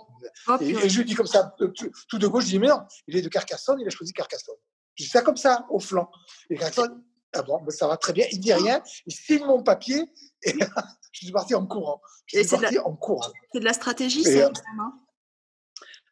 et, 0.59 0.89
je 0.89 0.97
lui 0.97 1.05
dis 1.05 1.15
comme 1.15 1.27
ça, 1.27 1.55
tout, 1.57 2.19
de 2.19 2.27
gauche, 2.27 2.43
je 2.45 2.49
dis, 2.49 2.59
mais 2.59 2.67
non, 2.67 2.81
il 3.07 3.15
est 3.15 3.21
de 3.21 3.29
Carcassonne, 3.29 3.79
il 3.79 3.87
a 3.87 3.89
choisi 3.89 4.11
Carcassonne. 4.11 4.57
Je 4.95 5.05
dis 5.05 5.09
ça 5.09 5.21
comme 5.21 5.37
ça, 5.37 5.65
au 5.69 5.79
flanc. 5.79 6.09
Et 6.49 6.57
Carcassonne, 6.57 7.01
ah 7.33 7.41
bon, 7.43 7.61
ben 7.61 7.71
ça 7.71 7.87
va 7.87 7.97
très 7.97 8.13
bien, 8.13 8.25
il 8.31 8.39
dit 8.39 8.53
rien, 8.53 8.81
il 9.05 9.13
signe 9.13 9.45
mon 9.45 9.63
papier, 9.63 10.03
et 10.43 10.51
je 11.11 11.25
suis 11.25 11.31
parti 11.31 11.55
en 11.55 11.65
courant. 11.65 12.01
Je 12.27 12.39
suis 12.39 12.57
parti 12.57 12.77
en 12.77 12.95
courant. 12.95 13.31
C'est 13.53 13.59
de 13.59 13.65
la 13.65 13.73
stratégie, 13.73 14.23
ça, 14.23 14.29
euh, 14.29 14.49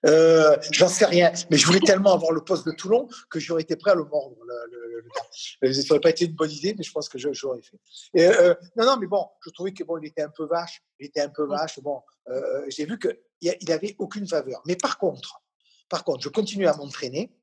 J'en 0.04 0.88
sais 0.88 1.06
rien, 1.06 1.32
mais 1.50 1.58
je 1.58 1.66
voulais 1.66 1.80
tellement 1.80 2.14
avoir 2.14 2.32
le 2.32 2.44
poste 2.44 2.66
de 2.66 2.72
Toulon 2.72 3.08
que 3.30 3.40
j'aurais 3.40 3.62
été 3.62 3.76
prêt 3.76 3.92
à 3.92 3.96
le 3.96 4.06
mordre. 4.06 4.36
Le, 4.46 5.02
le, 5.62 5.74
ça 5.74 5.82
n'aurait 5.90 6.00
pas 6.00 6.10
été 6.10 6.26
une 6.26 6.34
bonne 6.34 6.52
idée, 6.52 6.74
mais 6.78 6.84
je 6.84 6.92
pense 6.92 7.10
que 7.10 7.18
j'aurais 7.18 7.62
fait. 7.62 7.78
Et, 8.14 8.26
euh, 8.26 8.54
non, 8.76 8.86
non, 8.86 8.98
mais 8.98 9.08
bon, 9.08 9.26
je 9.46 9.50
trouvais 9.52 9.74
que 9.74 9.84
bon, 9.84 9.98
il 9.98 10.08
était 10.08 10.22
un 10.22 10.30
peu 10.30 10.46
vache. 10.46 10.82
Il 11.00 11.08
était 11.08 11.22
un 11.22 11.30
peu 11.30 11.46
vache. 11.46 11.80
Bon, 11.80 12.02
euh, 12.30 12.64
j'ai 12.68 12.86
vu 12.86 12.98
qu'il 13.00 13.68
n'avait 13.68 13.96
aucune 14.00 14.28
faveur. 14.28 14.62
Mais 14.66 14.76
par 14.76 14.98
contre, 14.98 15.42
par 15.90 16.04
contre, 16.04 16.24
je 16.24 16.30
continue 16.30 16.68
à 16.68 16.76
m'entraîner 16.76 17.36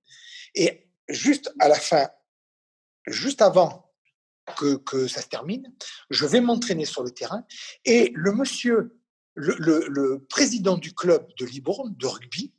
et 0.54 0.88
juste 1.08 1.52
à 1.58 1.68
la 1.68 1.74
fin, 1.74 2.08
juste 3.06 3.42
avant 3.42 3.92
que, 4.56 4.76
que 4.76 5.06
ça 5.06 5.20
se 5.20 5.28
termine, 5.28 5.70
je 6.10 6.24
vais 6.24 6.40
m'entraîner 6.40 6.86
sur 6.86 7.02
le 7.02 7.10
terrain 7.10 7.44
et 7.84 8.10
le 8.14 8.32
monsieur 8.32 8.97
le, 9.38 10.26
président 10.28 10.76
du 10.76 10.92
club 10.92 11.26
de 11.38 11.44
Libourne, 11.44 11.94
de 11.96 12.06
rugby, 12.06 12.52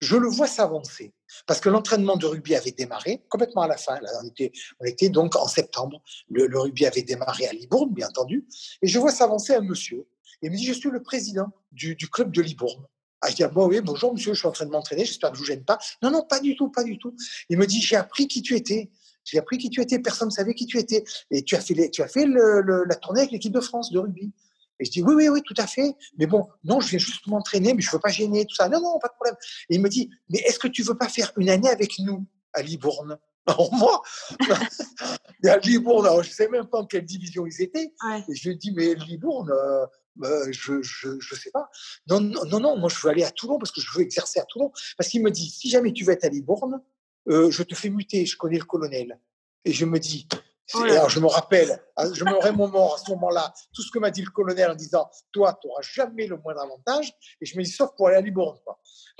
je 0.00 0.16
le 0.16 0.28
vois 0.28 0.46
s'avancer. 0.46 1.14
Parce 1.46 1.60
que 1.60 1.68
l'entraînement 1.68 2.16
de 2.16 2.26
rugby 2.26 2.54
avait 2.54 2.72
démarré 2.72 3.24
complètement 3.28 3.62
à 3.62 3.68
la 3.68 3.76
fin. 3.76 3.98
Là, 4.00 4.10
on, 4.22 4.26
était, 4.26 4.52
on 4.80 4.84
était 4.84 5.08
donc 5.08 5.34
en 5.36 5.48
septembre. 5.48 6.02
Le, 6.28 6.46
rugby 6.58 6.86
avait 6.86 7.02
démarré 7.02 7.46
à 7.46 7.52
Libourne, 7.52 7.92
bien 7.92 8.08
entendu. 8.08 8.46
Et 8.82 8.86
je 8.86 8.98
vois 8.98 9.10
s'avancer 9.10 9.54
un 9.54 9.62
monsieur. 9.62 10.06
Il 10.42 10.50
me 10.50 10.56
dit 10.56 10.64
Je 10.64 10.72
suis 10.72 10.90
le 10.90 11.02
président 11.02 11.48
du, 11.72 11.96
club 11.96 12.32
de 12.32 12.42
Libourne. 12.42 12.84
Ah, 13.20 13.30
je 13.30 13.36
dis 13.36 13.42
ah, 13.42 13.48
bon, 13.48 13.66
oui, 13.66 13.80
bonjour 13.80 14.12
monsieur, 14.12 14.34
je 14.34 14.38
suis 14.38 14.46
en 14.46 14.52
train 14.52 14.66
de 14.66 14.70
m'entraîner, 14.70 15.06
j'espère 15.06 15.30
que 15.30 15.36
je 15.36 15.40
ne 15.40 15.46
vous 15.46 15.52
gêne 15.52 15.64
pas. 15.64 15.78
Non, 16.02 16.10
non, 16.10 16.22
pas 16.22 16.40
du 16.40 16.54
tout, 16.56 16.68
pas 16.68 16.84
du 16.84 16.98
tout. 16.98 17.16
Il 17.48 17.56
me 17.56 17.66
dit 17.66 17.80
J'ai 17.80 17.96
appris 17.96 18.28
qui 18.28 18.42
tu 18.42 18.54
étais. 18.54 18.90
J'ai 19.24 19.38
appris 19.38 19.56
qui 19.56 19.70
tu 19.70 19.80
étais, 19.80 19.98
personne 19.98 20.28
ne 20.28 20.32
savait 20.32 20.54
qui 20.54 20.66
tu 20.66 20.78
étais. 20.78 21.02
Et 21.30 21.42
tu 21.42 21.56
as 21.56 21.60
fait, 21.60 21.90
tu 21.90 22.02
as 22.02 22.08
fait 22.08 22.26
la 22.26 22.94
tournée 22.96 23.20
avec 23.20 23.32
l'équipe 23.32 23.52
de 23.52 23.60
France 23.60 23.90
de 23.90 23.98
rugby. 23.98 24.32
Et 24.80 24.84
je 24.84 24.90
dis, 24.90 25.02
oui, 25.02 25.14
oui, 25.14 25.28
oui, 25.28 25.42
tout 25.42 25.54
à 25.56 25.66
fait. 25.66 25.94
Mais 26.18 26.26
bon, 26.26 26.48
non, 26.64 26.80
je 26.80 26.88
viens 26.88 26.98
juste 26.98 27.26
m'entraîner, 27.26 27.74
mais 27.74 27.82
je 27.82 27.88
ne 27.88 27.92
veux 27.92 28.00
pas 28.00 28.10
gêner, 28.10 28.44
tout 28.46 28.54
ça. 28.54 28.68
Non, 28.68 28.80
non, 28.80 28.98
pas 28.98 29.08
de 29.08 29.14
problème. 29.14 29.36
Et 29.70 29.76
il 29.76 29.80
me 29.80 29.88
dit, 29.88 30.10
mais 30.30 30.38
est-ce 30.40 30.58
que 30.58 30.68
tu 30.68 30.82
ne 30.82 30.88
veux 30.88 30.98
pas 30.98 31.08
faire 31.08 31.32
une 31.36 31.48
année 31.48 31.68
avec 31.68 31.98
nous 32.00 32.26
à 32.52 32.62
Libourne? 32.62 33.18
Alors 33.46 33.74
moi, 33.74 34.02
à 35.44 35.58
Libourne, 35.58 36.06
alors 36.06 36.22
je 36.22 36.30
ne 36.30 36.34
sais 36.34 36.48
même 36.48 36.64
pas 36.64 36.78
en 36.78 36.86
quelle 36.86 37.04
division 37.04 37.44
ils 37.44 37.60
étaient. 37.60 37.92
Et 38.26 38.34
je 38.34 38.48
lui 38.48 38.56
dis, 38.56 38.72
mais 38.72 38.94
Libourne, 38.94 39.50
euh, 39.50 39.84
euh, 40.22 40.46
je 40.50 40.72
ne 40.72 40.82
je, 40.82 41.34
sais 41.34 41.50
pas. 41.50 41.68
Non, 42.08 42.20
non, 42.20 42.46
non, 42.46 42.60
non, 42.60 42.78
moi 42.78 42.88
je 42.88 42.98
veux 43.02 43.10
aller 43.10 43.22
à 43.22 43.30
Toulon 43.30 43.58
parce 43.58 43.70
que 43.70 43.82
je 43.82 43.90
veux 43.94 44.02
exercer 44.02 44.40
à 44.40 44.44
Toulon. 44.44 44.72
Parce 44.96 45.10
qu'il 45.10 45.22
me 45.22 45.30
dit, 45.30 45.50
si 45.50 45.68
jamais 45.68 45.92
tu 45.92 46.04
veux 46.04 46.14
être 46.14 46.24
à 46.24 46.30
Libourne, 46.30 46.80
euh, 47.28 47.50
je 47.50 47.62
te 47.62 47.74
fais 47.74 47.90
muter, 47.90 48.24
je 48.24 48.38
connais 48.38 48.58
le 48.58 48.64
colonel. 48.64 49.20
Et 49.66 49.72
je 49.72 49.84
me 49.84 49.98
dis, 49.98 50.26
Oh 50.72 50.78
alors, 50.78 51.10
je 51.10 51.20
me 51.20 51.26
rappelle, 51.26 51.78
hein, 51.96 52.12
je 52.14 52.24
me 52.24 52.34
remémore 52.36 52.94
à 52.94 52.98
ce 52.98 53.10
moment-là 53.10 53.52
tout 53.74 53.82
ce 53.82 53.90
que 53.90 53.98
m'a 53.98 54.10
dit 54.10 54.22
le 54.22 54.30
colonel 54.30 54.70
en 54.70 54.74
disant 54.74 55.10
Toi, 55.30 55.58
tu 55.60 55.68
n'auras 55.68 55.82
jamais 55.82 56.26
le 56.26 56.38
moindre 56.38 56.62
avantage. 56.62 57.12
Et 57.40 57.46
je 57.46 57.58
me 57.58 57.62
dis 57.62 57.70
Sauf 57.70 57.90
pour 57.96 58.08
aller 58.08 58.16
à 58.16 58.20
Libourne. 58.22 58.56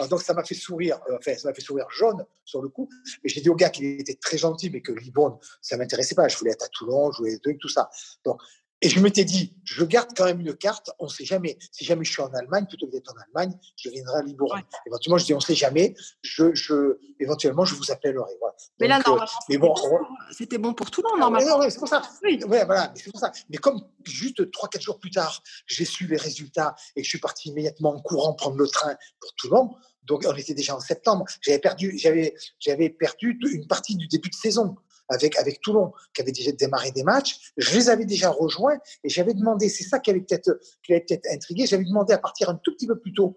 donc, 0.08 0.22
ça 0.22 0.32
m'a 0.32 0.42
fait 0.42 0.54
sourire, 0.54 0.98
euh, 1.10 1.18
enfin, 1.18 1.36
ça 1.36 1.48
m'a 1.48 1.54
fait 1.54 1.60
sourire 1.60 1.86
jaune 1.90 2.24
sur 2.44 2.62
le 2.62 2.68
coup. 2.70 2.88
Mais 3.22 3.28
j'ai 3.28 3.42
dit 3.42 3.50
au 3.50 3.54
gars 3.54 3.68
qu'il 3.68 3.84
était 4.00 4.14
très 4.14 4.38
gentil, 4.38 4.70
mais 4.70 4.80
que 4.80 4.92
Libourne, 4.92 5.36
ça 5.60 5.76
ne 5.76 5.82
m'intéressait 5.82 6.14
pas. 6.14 6.28
Je 6.28 6.38
voulais 6.38 6.52
être 6.52 6.64
à 6.64 6.68
Toulon, 6.68 7.12
je 7.12 7.18
voulais 7.18 7.38
tout 7.60 7.68
ça. 7.68 7.90
Donc, 8.24 8.40
et 8.80 8.88
je 8.88 9.00
m'étais 9.00 9.24
dit, 9.24 9.54
je 9.64 9.82
garde 9.84 10.10
quand 10.14 10.26
même 10.26 10.40
une 10.40 10.54
carte, 10.54 10.90
on 10.98 11.06
ne 11.06 11.10
sait 11.10 11.24
jamais. 11.24 11.58
Si 11.72 11.84
jamais 11.84 12.04
je 12.04 12.12
suis 12.12 12.22
en 12.22 12.32
Allemagne, 12.34 12.66
plutôt 12.66 12.86
que 12.86 12.92
d'être 12.92 13.12
en 13.12 13.20
Allemagne, 13.22 13.58
je 13.76 13.88
viendrai 13.88 14.18
à 14.18 14.22
Libourne. 14.22 14.60
Éventuellement, 14.86 15.16
je 15.16 15.24
dis, 15.24 15.32
on 15.32 15.38
ne 15.38 15.42
sait 15.42 15.54
jamais, 15.54 15.94
je, 16.22 16.54
je, 16.54 16.98
éventuellement, 17.18 17.64
je 17.64 17.74
vous 17.74 17.90
appellerai. 17.90 18.32
Mais 18.80 18.88
là, 18.88 18.98
euh, 18.98 19.02
normalement, 19.06 19.30
c'était 20.30 20.58
bon, 20.58 20.74
pour 20.74 20.90
tout 20.90 21.02
le 21.02 21.08
monde, 21.08 21.18
ah, 21.18 21.30
normalement. 21.30 21.70
c'est 21.70 21.78
pour 21.78 21.88
ça. 21.88 22.02
Oui. 22.22 22.40
voilà, 22.46 22.92
c'est 22.94 23.10
pour 23.10 23.20
ça. 23.20 23.32
Mais 23.48 23.56
comme 23.56 23.80
juste 24.04 24.40
3-4 24.40 24.80
jours 24.82 24.98
plus 24.98 25.10
tard, 25.10 25.42
j'ai 25.66 25.84
su 25.84 26.06
les 26.06 26.16
résultats 26.16 26.74
et 26.94 27.00
que 27.00 27.04
je 27.04 27.08
suis 27.08 27.20
parti 27.20 27.48
immédiatement 27.48 27.94
en 27.94 28.00
courant 28.00 28.34
prendre 28.34 28.56
le 28.56 28.68
train 28.68 28.94
pour 29.20 29.34
Toulon, 29.36 29.74
donc 30.02 30.24
on 30.26 30.34
était 30.34 30.54
déjà 30.54 30.76
en 30.76 30.80
septembre, 30.80 31.24
j'avais 31.40 31.58
perdu, 31.58 31.96
j'avais, 31.96 32.34
j'avais 32.58 32.90
perdu 32.90 33.38
une 33.50 33.66
partie 33.66 33.96
du 33.96 34.06
début 34.08 34.28
de 34.28 34.34
saison 34.34 34.76
avec, 35.08 35.36
avec 35.36 35.60
Toulon, 35.60 35.92
qui 36.14 36.22
avait 36.22 36.32
déjà 36.32 36.52
démarré 36.52 36.90
des 36.90 37.02
matchs. 37.02 37.52
Je 37.56 37.74
les 37.76 37.90
avais 37.90 38.04
déjà 38.04 38.30
rejoints 38.30 38.78
et 39.02 39.08
j'avais 39.08 39.34
demandé, 39.34 39.68
c'est 39.68 39.84
ça 39.84 39.98
qui 39.98 40.10
avait 40.10 40.20
peut-être 40.20 40.58
peut 40.86 40.94
intrigué, 41.32 41.66
j'avais 41.66 41.84
demandé 41.84 42.12
à 42.14 42.18
partir 42.18 42.48
un 42.48 42.54
tout 42.56 42.72
petit 42.74 42.86
peu 42.86 42.98
plus 42.98 43.12
tôt 43.12 43.36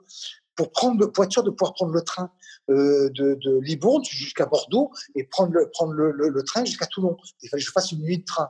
pour 0.57 0.71
prendre 0.71 0.99
le, 0.99 1.11
pour 1.11 1.25
de 1.25 1.49
pouvoir 1.51 1.73
prendre 1.73 1.93
le 1.93 2.01
train 2.01 2.31
euh, 2.69 3.09
de, 3.11 3.35
de, 3.35 3.59
Libourne 3.61 4.03
jusqu'à 4.03 4.45
Bordeaux 4.45 4.91
et 5.15 5.23
prendre 5.23 5.53
le, 5.53 5.69
prendre 5.69 5.93
le, 5.93 6.11
le, 6.11 6.43
train 6.43 6.65
jusqu'à 6.65 6.87
Toulon. 6.87 7.15
Il 7.41 7.49
fallait 7.49 7.61
que 7.61 7.67
je 7.67 7.71
fasse 7.71 7.91
une 7.91 8.01
nuit 8.01 8.17
de 8.17 8.25
train. 8.25 8.49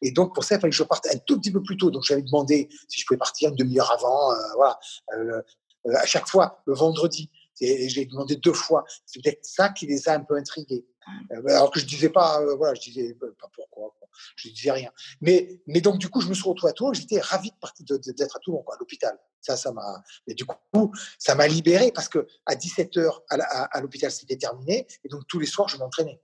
Et 0.00 0.12
donc, 0.12 0.34
pour 0.34 0.44
ça, 0.44 0.54
il 0.54 0.60
fallait 0.60 0.70
que 0.70 0.76
je 0.76 0.84
parte 0.84 1.06
un 1.12 1.18
tout 1.18 1.38
petit 1.38 1.50
peu 1.50 1.62
plus 1.62 1.76
tôt. 1.76 1.90
Donc, 1.90 2.04
j'avais 2.04 2.22
demandé 2.22 2.68
si 2.88 3.00
je 3.00 3.04
pouvais 3.06 3.18
partir 3.18 3.50
une 3.50 3.56
demi-heure 3.56 3.90
avant, 3.90 4.32
euh, 4.32 4.36
voilà, 4.54 4.78
euh, 5.14 5.42
euh, 5.88 5.94
à 5.96 6.06
chaque 6.06 6.28
fois, 6.28 6.62
le 6.66 6.74
vendredi. 6.74 7.28
Et 7.60 7.88
j'ai 7.88 8.06
demandé 8.06 8.36
deux 8.36 8.52
fois. 8.52 8.84
C'est 9.04 9.20
peut-être 9.20 9.44
ça 9.44 9.70
qui 9.70 9.86
les 9.86 10.08
a 10.08 10.14
un 10.14 10.20
peu 10.20 10.36
intrigués. 10.36 10.86
Euh, 11.32 11.42
alors 11.48 11.70
que 11.70 11.80
je 11.80 11.86
disais 11.86 12.08
pas, 12.08 12.40
euh, 12.40 12.54
voilà, 12.56 12.74
je 12.74 12.80
disais 12.80 13.14
pas 13.14 13.48
pourquoi, 13.54 13.94
je 14.36 14.48
disais 14.48 14.70
rien. 14.70 14.90
Mais, 15.20 15.60
mais 15.66 15.80
donc 15.80 15.98
du 15.98 16.08
coup, 16.08 16.20
je 16.20 16.28
me 16.28 16.34
suis 16.34 16.48
retrouvé 16.48 16.70
à 16.70 16.72
Toulon. 16.72 16.92
J'étais 16.92 17.20
ravi 17.20 17.52
de 17.80 17.96
d'être 18.12 18.36
à 18.36 18.38
Toulon, 18.40 18.62
quoi, 18.62 18.74
à 18.74 18.78
l'hôpital. 18.78 19.18
Ça, 19.40 19.56
ça 19.56 19.72
m'a. 19.72 20.02
Mais 20.26 20.34
du 20.34 20.44
coup, 20.44 20.92
ça 21.18 21.34
m'a 21.34 21.46
libéré 21.46 21.92
parce 21.92 22.08
que 22.08 22.26
à 22.46 22.54
17 22.54 22.96
h 22.96 23.10
à, 23.30 23.80
l'hôpital, 23.80 24.10
c'était 24.10 24.36
terminé, 24.36 24.86
et 25.04 25.08
donc 25.08 25.26
tous 25.28 25.38
les 25.38 25.46
soirs, 25.46 25.68
je 25.68 25.76
m'entraînais. 25.76 26.20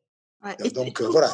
donc 0.75 1.01
voilà. 1.01 1.33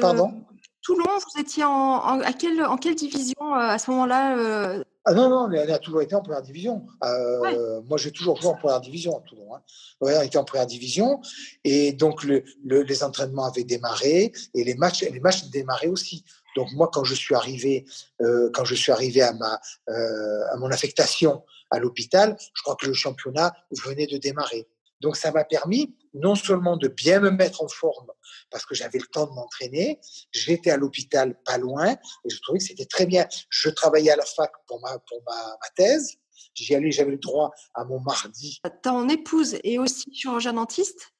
Pardon? 0.00 0.44
Toulon, 0.82 1.04
vous 1.04 1.40
étiez 1.40 1.64
en, 1.64 2.20
à 2.20 2.32
quelle, 2.32 2.62
en 2.64 2.76
quelle 2.76 2.94
division 2.94 3.54
à 3.54 3.78
ce 3.78 3.90
moment-là 3.90 4.84
ah 5.08 5.14
non, 5.14 5.28
non, 5.28 5.48
on 5.48 5.52
a 5.52 5.78
toujours 5.78 6.02
été 6.02 6.16
en 6.16 6.20
première 6.20 6.42
division. 6.42 6.84
Euh, 7.04 7.80
moi, 7.82 7.96
j'ai 7.96 8.10
toujours 8.10 8.40
joué 8.40 8.50
en 8.50 8.56
première 8.56 8.80
division 8.80 9.16
à 9.16 9.20
Toulon. 9.20 9.54
Hein. 9.54 9.62
on 10.00 10.22
était 10.22 10.36
en 10.36 10.42
première 10.42 10.66
division. 10.66 11.20
Et 11.62 11.92
donc, 11.92 12.24
le, 12.24 12.42
les 12.64 13.04
entraînements 13.04 13.44
avaient 13.44 13.62
démarré 13.62 14.32
et 14.52 14.64
les 14.64 14.74
matchs, 14.74 15.02
les 15.02 15.20
matchs 15.20 15.44
démarraient 15.44 15.86
aussi. 15.86 16.24
Donc, 16.56 16.72
moi, 16.72 16.90
quand 16.92 17.04
je 17.04 17.14
suis 17.14 17.36
arrivé, 17.36 17.84
euh, 18.20 18.50
quand 18.52 18.64
je 18.64 18.74
suis 18.74 18.90
arrivé 18.90 19.22
à, 19.22 19.32
ma, 19.32 19.60
euh, 19.90 20.42
à 20.50 20.56
mon 20.56 20.72
affectation 20.72 21.44
à 21.70 21.78
l'hôpital, 21.78 22.36
je 22.54 22.62
crois 22.64 22.74
que 22.74 22.86
le 22.86 22.94
championnat 22.94 23.54
venait 23.84 24.08
de 24.08 24.16
démarrer. 24.16 24.66
Donc, 25.00 25.16
ça 25.16 25.30
m'a 25.30 25.44
permis 25.44 25.94
non 26.14 26.34
seulement 26.34 26.76
de 26.76 26.88
bien 26.88 27.20
me 27.20 27.30
mettre 27.30 27.62
en 27.62 27.68
forme 27.68 28.10
parce 28.50 28.64
que 28.64 28.74
j'avais 28.74 28.98
le 28.98 29.06
temps 29.06 29.26
de 29.26 29.32
m'entraîner, 29.32 30.00
j'étais 30.32 30.70
à 30.70 30.76
l'hôpital 30.76 31.38
pas 31.44 31.58
loin 31.58 31.92
et 31.92 32.30
je 32.30 32.40
trouvais 32.40 32.58
que 32.58 32.64
c'était 32.64 32.86
très 32.86 33.06
bien. 33.06 33.26
Je 33.50 33.68
travaillais 33.68 34.10
à 34.10 34.16
la 34.16 34.24
fac 34.24 34.50
pour 34.66 34.80
ma, 34.80 34.98
pour 35.00 35.22
ma, 35.26 35.56
thèse. 35.76 36.16
J'y 36.54 36.74
allais, 36.74 36.90
j'avais 36.90 37.10
le 37.10 37.18
droit 37.18 37.50
à 37.74 37.84
mon 37.84 38.00
mardi. 38.00 38.60
Ton 38.82 39.08
épouse 39.08 39.58
est 39.62 39.78
aussi 39.78 40.04
chirurgien 40.12 40.54
dentiste 40.54 41.12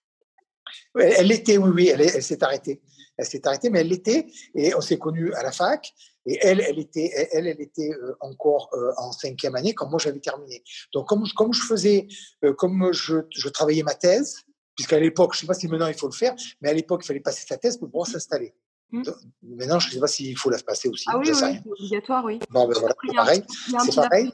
Elle 0.98 1.26
l'était, 1.26 1.58
oui, 1.58 1.70
oui, 1.74 1.88
elle, 1.88 2.22
s'est 2.22 2.42
arrêtée. 2.42 2.80
Elle 3.16 3.26
s'est 3.26 3.46
arrêtée, 3.46 3.70
mais 3.70 3.80
elle 3.80 3.88
l'était, 3.88 4.26
et 4.54 4.74
on 4.74 4.80
s'est 4.80 4.98
connus 4.98 5.32
à 5.34 5.42
la 5.42 5.52
fac. 5.52 5.92
Et 6.26 6.38
elle, 6.42 6.60
elle 6.60 6.78
était, 6.78 7.28
elle, 7.32 7.46
elle 7.46 7.60
était 7.60 7.92
euh, 7.92 8.16
encore 8.20 8.68
euh, 8.74 8.90
en 8.98 9.12
cinquième 9.12 9.54
année 9.54 9.74
quand 9.74 9.88
moi 9.88 10.00
j'avais 10.02 10.18
terminé. 10.18 10.62
Donc 10.92 11.06
comme, 11.06 11.24
comme 11.36 11.52
je 11.52 11.62
faisais, 11.62 12.08
euh, 12.44 12.52
comme 12.52 12.92
je, 12.92 13.18
je, 13.30 13.48
travaillais 13.48 13.84
ma 13.84 13.94
thèse, 13.94 14.42
puisqu'à 14.74 14.98
l'époque, 14.98 15.34
je 15.34 15.38
ne 15.38 15.40
sais 15.42 15.46
pas 15.46 15.54
si 15.54 15.68
maintenant 15.68 15.86
il 15.86 15.94
faut 15.94 16.08
le 16.08 16.12
faire, 16.12 16.34
mais 16.60 16.70
à 16.70 16.72
l'époque 16.72 17.02
il 17.04 17.06
fallait 17.06 17.20
passer 17.20 17.46
sa 17.46 17.56
thèse 17.56 17.76
pour 17.76 17.88
pouvoir 17.88 18.08
s'installer. 18.08 18.54
Mmh. 18.90 19.02
Maintenant, 19.42 19.78
je 19.80 19.88
ne 19.88 19.94
sais 19.94 20.00
pas 20.00 20.06
s'il 20.06 20.36
faut 20.36 20.50
la 20.50 20.58
passer 20.58 20.88
aussi. 20.88 21.04
Ah 21.08 21.18
oui, 21.18 21.28
oui 21.28 21.34
c'est 21.34 21.62
obligatoire, 21.68 22.24
oui. 22.24 22.38
Bon, 22.50 22.68
ben 22.68 22.74
voilà, 22.78 22.94
c'est 23.04 23.16
pareil. 23.16 23.42
C'est 23.48 23.94
pareil. 23.94 24.32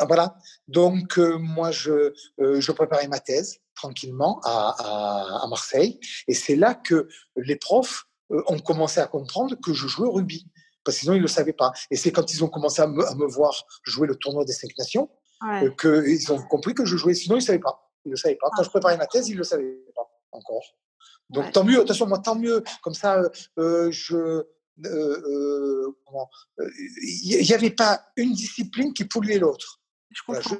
Voilà. 0.00 0.36
Donc, 0.68 1.18
moi, 1.18 1.70
je, 1.70 2.12
je 2.38 2.72
préparais 2.72 3.08
ma 3.08 3.20
thèse 3.20 3.62
tranquillement 3.74 4.40
à, 4.44 5.42
à, 5.42 5.46
Marseille. 5.48 5.98
Et 6.28 6.34
c'est 6.34 6.56
là 6.56 6.74
que 6.74 7.08
les 7.36 7.56
profs 7.56 8.04
euh, 8.30 8.42
ont 8.46 8.58
commencé 8.58 9.00
à 9.00 9.06
comprendre 9.06 9.56
que 9.62 9.72
je 9.72 9.86
jouais 9.86 10.06
au 10.06 10.12
rugby. 10.12 10.46
Parce 10.84 10.96
que 10.96 11.00
sinon, 11.02 11.14
ils 11.14 11.18
ne 11.18 11.22
le 11.22 11.28
savaient 11.28 11.52
pas. 11.52 11.72
Et 11.90 11.96
c'est 11.96 12.12
quand 12.12 12.32
ils 12.32 12.42
ont 12.44 12.48
commencé 12.48 12.82
à 12.82 12.86
me, 12.86 13.26
voir 13.26 13.64
jouer 13.84 14.06
le 14.06 14.16
tournoi 14.16 14.44
des 14.44 14.52
cinq 14.52 14.70
nations 14.78 15.10
euh, 15.44 15.70
qu'ils 15.80 16.32
ont 16.32 16.42
compris 16.42 16.74
que 16.74 16.84
je 16.84 16.96
jouais. 16.96 17.14
Sinon, 17.14 17.36
ils 17.36 17.40
ne 17.40 17.44
savaient 17.44 17.58
pas. 17.58 17.90
Ils 18.04 18.10
ne 18.10 18.16
savaient 18.16 18.36
pas. 18.36 18.48
Quand 18.50 18.62
ah. 18.62 18.64
je 18.64 18.70
préparais 18.70 18.96
ma 18.96 19.06
thèse, 19.06 19.28
ils 19.28 19.34
ne 19.34 19.38
le 19.38 19.44
savaient 19.44 19.78
pas 19.94 20.08
encore. 20.32 20.64
Donc, 21.30 21.52
tant 21.52 21.64
mieux. 21.64 21.80
Attention, 21.80 22.06
moi, 22.06 22.18
tant 22.18 22.34
mieux. 22.34 22.62
Comme 22.82 22.94
ça, 22.94 23.22
euh, 23.58 23.90
je. 23.90 24.44
Il 27.04 27.46
n'y 27.46 27.52
avait 27.52 27.70
pas 27.70 28.06
une 28.16 28.32
discipline 28.32 28.92
qui 28.92 29.04
pouvait 29.04 29.38
l'autre. 29.38 29.81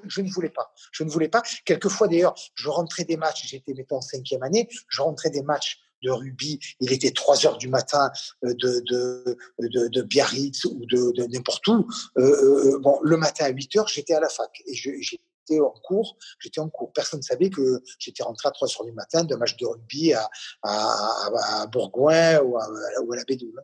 Je, 0.07 0.21
ne 0.21 0.31
voulais 0.31 0.51
pas. 0.51 0.73
Je 0.93 1.05
ne 1.05 1.11
voulais 1.11 1.29
pas. 1.29 1.43
Quelquefois, 1.65 2.09
d'ailleurs, 2.09 2.35
je 2.55 2.69
rentrais 2.69 3.05
des 3.05 3.17
matchs, 3.17 3.47
j'étais, 3.47 3.75
mettons, 3.75 3.97
en 3.97 4.01
cinquième 4.01 4.43
année, 4.43 4.69
je 4.89 5.03
rentrais 5.03 5.31
des 5.31 5.43
matchs 5.43 5.81
de 6.03 6.11
rugby, 6.11 6.59
il 6.81 6.93
était 6.93 7.13
3 7.13 7.47
heures 7.47 7.59
du 7.59 7.69
matin 7.69 8.11
euh, 8.45 8.55
de, 8.55 8.83
de, 8.89 9.89
de, 9.89 10.03
Biarritz 10.03 10.65
ou 10.65 10.85
de, 10.87 11.27
n'importe 11.29 11.67
où. 11.69 11.87
Euh, 12.19 12.23
euh, 12.23 12.79
bon, 12.81 12.99
le 13.03 13.17
matin 13.17 13.45
à 13.45 13.51
8 13.51 13.77
heures, 13.77 13.89
j'étais 13.89 14.15
à 14.15 14.21
la 14.21 14.29
fac 14.29 14.51
et 14.67 14.75
j'étais 14.75 15.61
en 15.61 15.71
cours. 15.71 16.17
J'étais 16.41 16.61
en 16.61 16.69
cours. 16.69 16.93
Personne 16.93 17.21
ne 17.21 17.25
savait 17.25 17.51
que 17.51 17.83
j'étais 17.99 18.23
rentré 18.23 18.49
à 18.49 18.53
3 18.53 18.69
heures 18.69 18.85
du 18.85 18.93
matin 18.93 19.25
d'un 19.25 19.37
match 19.37 19.57
de 19.57 19.67
rugby 19.67 20.13
à, 20.13 20.29
à, 20.63 21.67
Bourgoin 21.69 22.41
ou 22.41 22.59
à, 22.59 22.69
ou 23.05 23.13
à 23.13 23.17
la 23.17 23.25
Bédoule. 23.25 23.63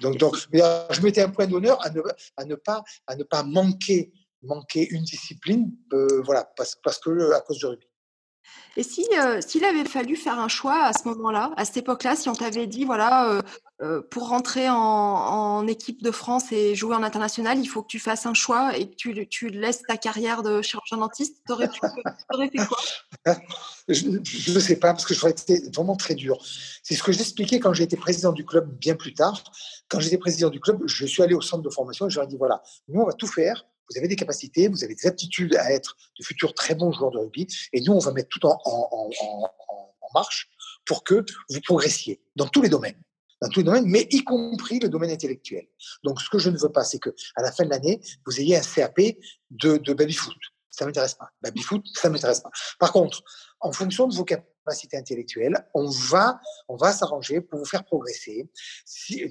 Donc, 0.00 0.16
donc 0.16 0.36
je 0.36 1.02
mettais 1.02 1.22
un 1.22 1.28
point 1.28 1.46
d'honneur 1.46 1.84
à 1.84 1.90
ne, 1.90 2.00
à, 2.36 2.44
ne 2.44 2.54
pas, 2.54 2.84
à 3.06 3.16
ne 3.16 3.24
pas 3.24 3.42
manquer 3.42 4.12
manquer 4.42 4.88
une 4.90 5.02
discipline, 5.02 5.72
euh, 5.92 6.22
voilà, 6.24 6.44
parce, 6.56 6.76
parce 6.82 6.98
que 6.98 7.32
à 7.32 7.40
cause 7.40 7.58
du 7.58 7.66
rugby. 7.66 7.86
Et 8.76 8.82
si 8.82 9.04
euh, 9.18 9.40
s'il 9.40 9.64
avait 9.64 9.84
fallu 9.84 10.16
faire 10.16 10.38
un 10.38 10.48
choix 10.48 10.84
à 10.84 10.92
ce 10.92 11.06
moment-là, 11.08 11.52
à 11.56 11.64
cette 11.64 11.78
époque-là, 11.78 12.16
si 12.16 12.28
on 12.28 12.34
t'avait 12.34 12.66
dit 12.66 12.84
voilà 12.84 13.42
euh, 13.80 14.02
pour 14.10 14.28
rentrer 14.28 14.68
en, 14.68 15.66
équipe 15.66 16.02
de 16.02 16.10
France 16.10 16.50
et 16.52 16.74
jouer 16.74 16.94
en 16.94 17.02
international, 17.02 17.58
il 17.58 17.66
faut 17.66 17.82
que 17.82 17.88
tu 17.88 17.98
fasses 17.98 18.26
un 18.26 18.34
choix 18.34 18.76
et 18.76 18.88
que 18.88 18.94
tu, 18.94 19.26
tu 19.28 19.48
laisses 19.48 19.82
ta 19.82 19.96
carrière 19.96 20.42
de 20.42 20.62
chirurgien 20.62 20.96
dentiste, 20.96 21.42
tu 21.46 21.52
aurais, 21.52 21.68
fait 21.68 22.66
quoi? 22.66 22.78
Je 23.88 24.08
ne 24.08 24.60
sais 24.60 24.76
pas 24.76 24.92
parce 24.92 25.06
que 25.06 25.14
j'aurais 25.14 25.32
été 25.32 25.62
vraiment 25.74 25.96
très 25.96 26.14
dur. 26.14 26.38
C'est 26.82 26.94
ce 26.94 27.02
que 27.02 27.12
j'expliquais 27.12 27.58
quand 27.58 27.72
j'ai 27.72 27.84
été 27.84 27.96
président 27.96 28.32
du 28.32 28.44
club 28.44 28.70
bien 28.78 28.94
plus 28.94 29.14
tard. 29.14 29.42
Quand 29.88 30.00
j'étais 30.00 30.18
président 30.18 30.50
du 30.50 30.60
club, 30.60 30.82
je 30.86 31.06
suis 31.06 31.22
allé 31.22 31.34
au 31.34 31.40
centre 31.40 31.62
de 31.62 31.70
formation 31.70 32.08
et 32.08 32.18
ai 32.20 32.26
dit 32.26 32.36
voilà, 32.36 32.62
nous 32.88 33.00
on 33.00 33.06
va 33.06 33.12
tout 33.12 33.26
faire 33.26 33.64
vous 33.90 33.98
avez 33.98 34.08
des 34.08 34.16
capacités, 34.16 34.68
vous 34.68 34.84
avez 34.84 34.94
des 34.94 35.06
aptitudes 35.06 35.54
à 35.56 35.72
être 35.72 35.96
de 36.18 36.24
futurs 36.24 36.54
très 36.54 36.74
bons 36.74 36.92
joueurs 36.92 37.10
de 37.10 37.18
rugby, 37.18 37.46
et 37.72 37.80
nous, 37.80 37.92
on 37.92 37.98
va 37.98 38.12
mettre 38.12 38.28
tout 38.28 38.44
en, 38.46 39.10
marche 40.14 40.48
pour 40.86 41.04
que 41.04 41.24
vous 41.50 41.60
progressiez 41.60 42.22
dans 42.34 42.48
tous 42.48 42.62
les 42.62 42.68
domaines 42.68 43.00
dans 43.40 43.48
tous 43.50 43.60
les 43.60 43.64
domaines, 43.64 43.86
mais 43.86 44.08
y 44.10 44.24
compris 44.24 44.80
le 44.80 44.88
domaine 44.88 45.10
intellectuel. 45.10 45.64
Donc, 46.02 46.20
ce 46.20 46.28
que 46.28 46.38
je 46.38 46.50
ne 46.50 46.58
veux 46.58 46.72
pas, 46.72 46.82
c'est 46.82 46.98
que 46.98 47.10
à 47.36 47.42
la 47.42 47.52
fin 47.52 47.64
de 47.64 47.70
l'année, 47.70 48.00
vous 48.26 48.40
ayez 48.40 48.56
un 48.56 48.60
CAP 48.60 48.98
de, 49.50 49.76
de 49.76 49.92
baby-foot. 49.94 50.34
Ça 50.70 50.84
m'intéresse 50.84 51.14
pas. 51.14 51.30
Baby-foot, 51.42 51.86
ça 51.94 52.10
m'intéresse 52.10 52.40
pas. 52.40 52.50
Par 52.80 52.90
contre, 52.90 53.22
en 53.60 53.70
fonction 53.70 54.08
de 54.08 54.14
vos 54.16 54.24
capacités, 54.24 54.57
capacité 54.68 54.96
intellectuelle, 54.96 55.56
on 55.74 55.88
va, 55.88 56.40
on 56.68 56.76
va 56.76 56.92
s'arranger 56.92 57.40
pour 57.40 57.58
vous 57.58 57.64
faire 57.64 57.84
progresser. 57.84 58.48
Si, 58.84 59.24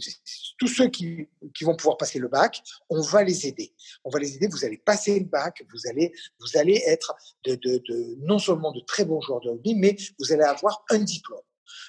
tous 0.58 0.68
ceux 0.68 0.90
qui, 0.90 1.28
qui, 1.54 1.64
vont 1.64 1.76
pouvoir 1.76 1.98
passer 1.98 2.20
le 2.20 2.28
bac, 2.28 2.62
on 2.90 3.02
va 3.02 3.24
les 3.24 3.48
aider. 3.48 3.74
On 4.04 4.10
va 4.10 4.20
les 4.20 4.36
aider. 4.36 4.48
Vous 4.48 4.66
allez 4.66 4.78
passer 4.78 5.20
le 5.20 5.26
bac, 5.26 5.64
vous 5.72 5.90
allez, 5.90 6.12
vous 6.40 6.58
allez 6.58 6.82
être 6.88 7.16
de, 7.46 7.56
de, 7.56 7.82
de 7.88 8.16
non 8.20 8.40
seulement 8.40 8.72
de 8.72 8.82
très 8.82 9.06
bons 9.06 9.22
joueurs 9.22 9.42
de 9.42 9.50
rugby, 9.50 9.76
mais 9.76 9.96
vous 10.20 10.32
allez 10.32 10.44
avoir 10.44 10.84
un 10.90 11.00
diplôme 11.00 11.42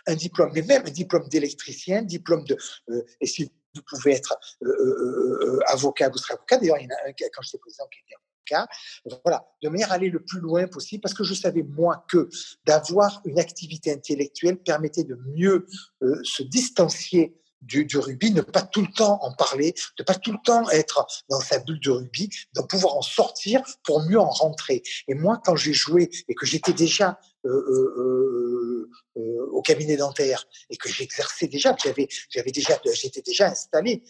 un 0.07 0.16
diplôme, 0.16 0.51
mais 0.55 0.62
même 0.62 0.82
un 0.84 0.90
diplôme 0.90 1.28
d'électricien, 1.28 2.03
diplôme 2.03 2.44
de. 2.44 2.57
Euh, 2.90 3.03
et 3.20 3.26
si 3.26 3.44
vous 3.74 3.82
pouvez 3.86 4.14
être 4.14 4.36
euh, 4.62 4.66
euh, 4.66 5.61
avocat, 5.66 6.09
vous 6.09 6.18
serez 6.18 6.34
avocat. 6.34 6.57
D'ailleurs, 6.57 6.78
il 6.78 6.84
y 6.84 6.86
en 6.86 6.96
a 6.96 7.09
un 7.09 7.12
quand 7.32 7.42
j'étais 7.42 7.59
président 7.59 7.86
qui 7.86 8.01
voilà, 9.24 9.44
de 9.62 9.68
manière 9.68 9.92
à 9.92 9.94
aller 9.94 10.11
le 10.11 10.20
plus 10.20 10.40
loin 10.40 10.66
possible, 10.66 11.01
parce 11.01 11.14
que 11.14 11.24
je 11.24 11.34
savais, 11.34 11.62
moi, 11.62 12.05
que 12.09 12.28
d'avoir 12.64 13.20
une 13.24 13.38
activité 13.38 13.92
intellectuelle 13.92 14.59
permettait 14.59 15.05
de 15.05 15.18
mieux 15.36 15.66
euh, 16.03 16.20
se 16.22 16.42
distancier 16.42 17.34
du, 17.61 17.84
du, 17.84 17.99
ne 17.99 18.40
pas 18.40 18.62
tout 18.62 18.82
le 18.82 18.92
temps 18.92 19.18
en 19.22 19.32
parler, 19.32 19.74
ne 19.99 20.05
pas 20.05 20.14
tout 20.14 20.30
le 20.30 20.38
temps 20.44 20.70
être 20.70 21.07
dans 21.28 21.40
sa 21.40 21.59
bulle 21.59 21.80
de 21.80 21.90
rugby, 21.90 22.30
de 22.55 22.62
pouvoir 22.62 22.96
en 22.96 23.03
sortir 23.03 23.62
pour 23.82 24.03
mieux 24.05 24.20
en 24.20 24.30
rentrer. 24.30 24.82
Et 25.09 25.14
moi, 25.14 25.40
quand 25.44 25.57
j'ai 25.57 25.72
joué 25.72 26.09
et 26.28 26.34
que 26.34 26.46
j'étais 26.46 26.72
déjà 26.72 27.18
euh, 27.44 27.51
euh 27.51 28.90
au 29.51 29.62
cabinet 29.62 29.96
dentaire 29.96 30.46
et 30.70 30.76
que 30.76 30.88
j'exerçais 30.88 31.49
déjà, 31.49 31.74
j'avais, 31.82 32.07
j'avais 32.30 32.53
déjà, 32.53 32.78
j'étais 32.94 33.22
déjà 33.22 33.49
installé. 33.49 34.05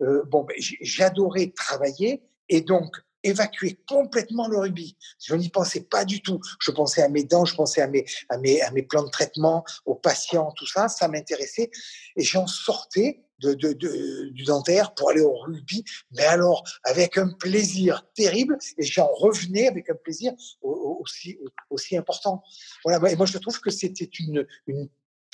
bon, 0.00 0.44
ben, 0.44 0.54
j'adorais 0.80 1.52
travailler 1.56 2.22
et 2.48 2.60
donc 2.60 2.94
évacuer 3.22 3.78
complètement 3.88 4.48
le 4.48 4.58
rugby. 4.58 4.96
Je 5.22 5.34
n'y 5.34 5.48
pensais 5.48 5.82
pas 5.82 6.04
du 6.04 6.22
tout. 6.22 6.40
Je 6.60 6.70
pensais 6.70 7.02
à 7.02 7.08
mes 7.08 7.24
dents, 7.24 7.44
je 7.44 7.54
pensais 7.54 7.80
à 7.80 7.86
mes, 7.86 8.04
à 8.28 8.38
mes, 8.38 8.60
à 8.62 8.70
mes 8.70 8.82
plans 8.82 9.04
de 9.04 9.10
traitement, 9.10 9.64
aux 9.84 9.94
patients, 9.94 10.52
tout 10.56 10.66
ça, 10.66 10.88
ça 10.88 11.08
m'intéressait. 11.08 11.70
Et 12.16 12.22
j'en 12.22 12.46
sortais 12.46 13.22
de, 13.42 13.54
de, 13.54 13.72
de, 13.72 14.28
du 14.30 14.44
dentaire 14.44 14.94
pour 14.94 15.10
aller 15.10 15.20
au 15.20 15.36
rugby, 15.36 15.84
mais 16.12 16.24
alors 16.24 16.62
avec 16.84 17.18
un 17.18 17.28
plaisir 17.28 18.06
terrible, 18.14 18.56
et 18.78 18.84
j'en 18.84 19.08
revenais 19.08 19.66
avec 19.66 19.90
un 19.90 19.94
plaisir 19.94 20.32
aussi, 20.62 21.38
aussi 21.70 21.96
important. 21.96 22.42
Voilà, 22.84 23.10
et 23.10 23.16
moi 23.16 23.26
je 23.26 23.38
trouve 23.38 23.60
que 23.60 23.70
c'était 23.70 24.08
une, 24.20 24.46
une, 24.66 24.88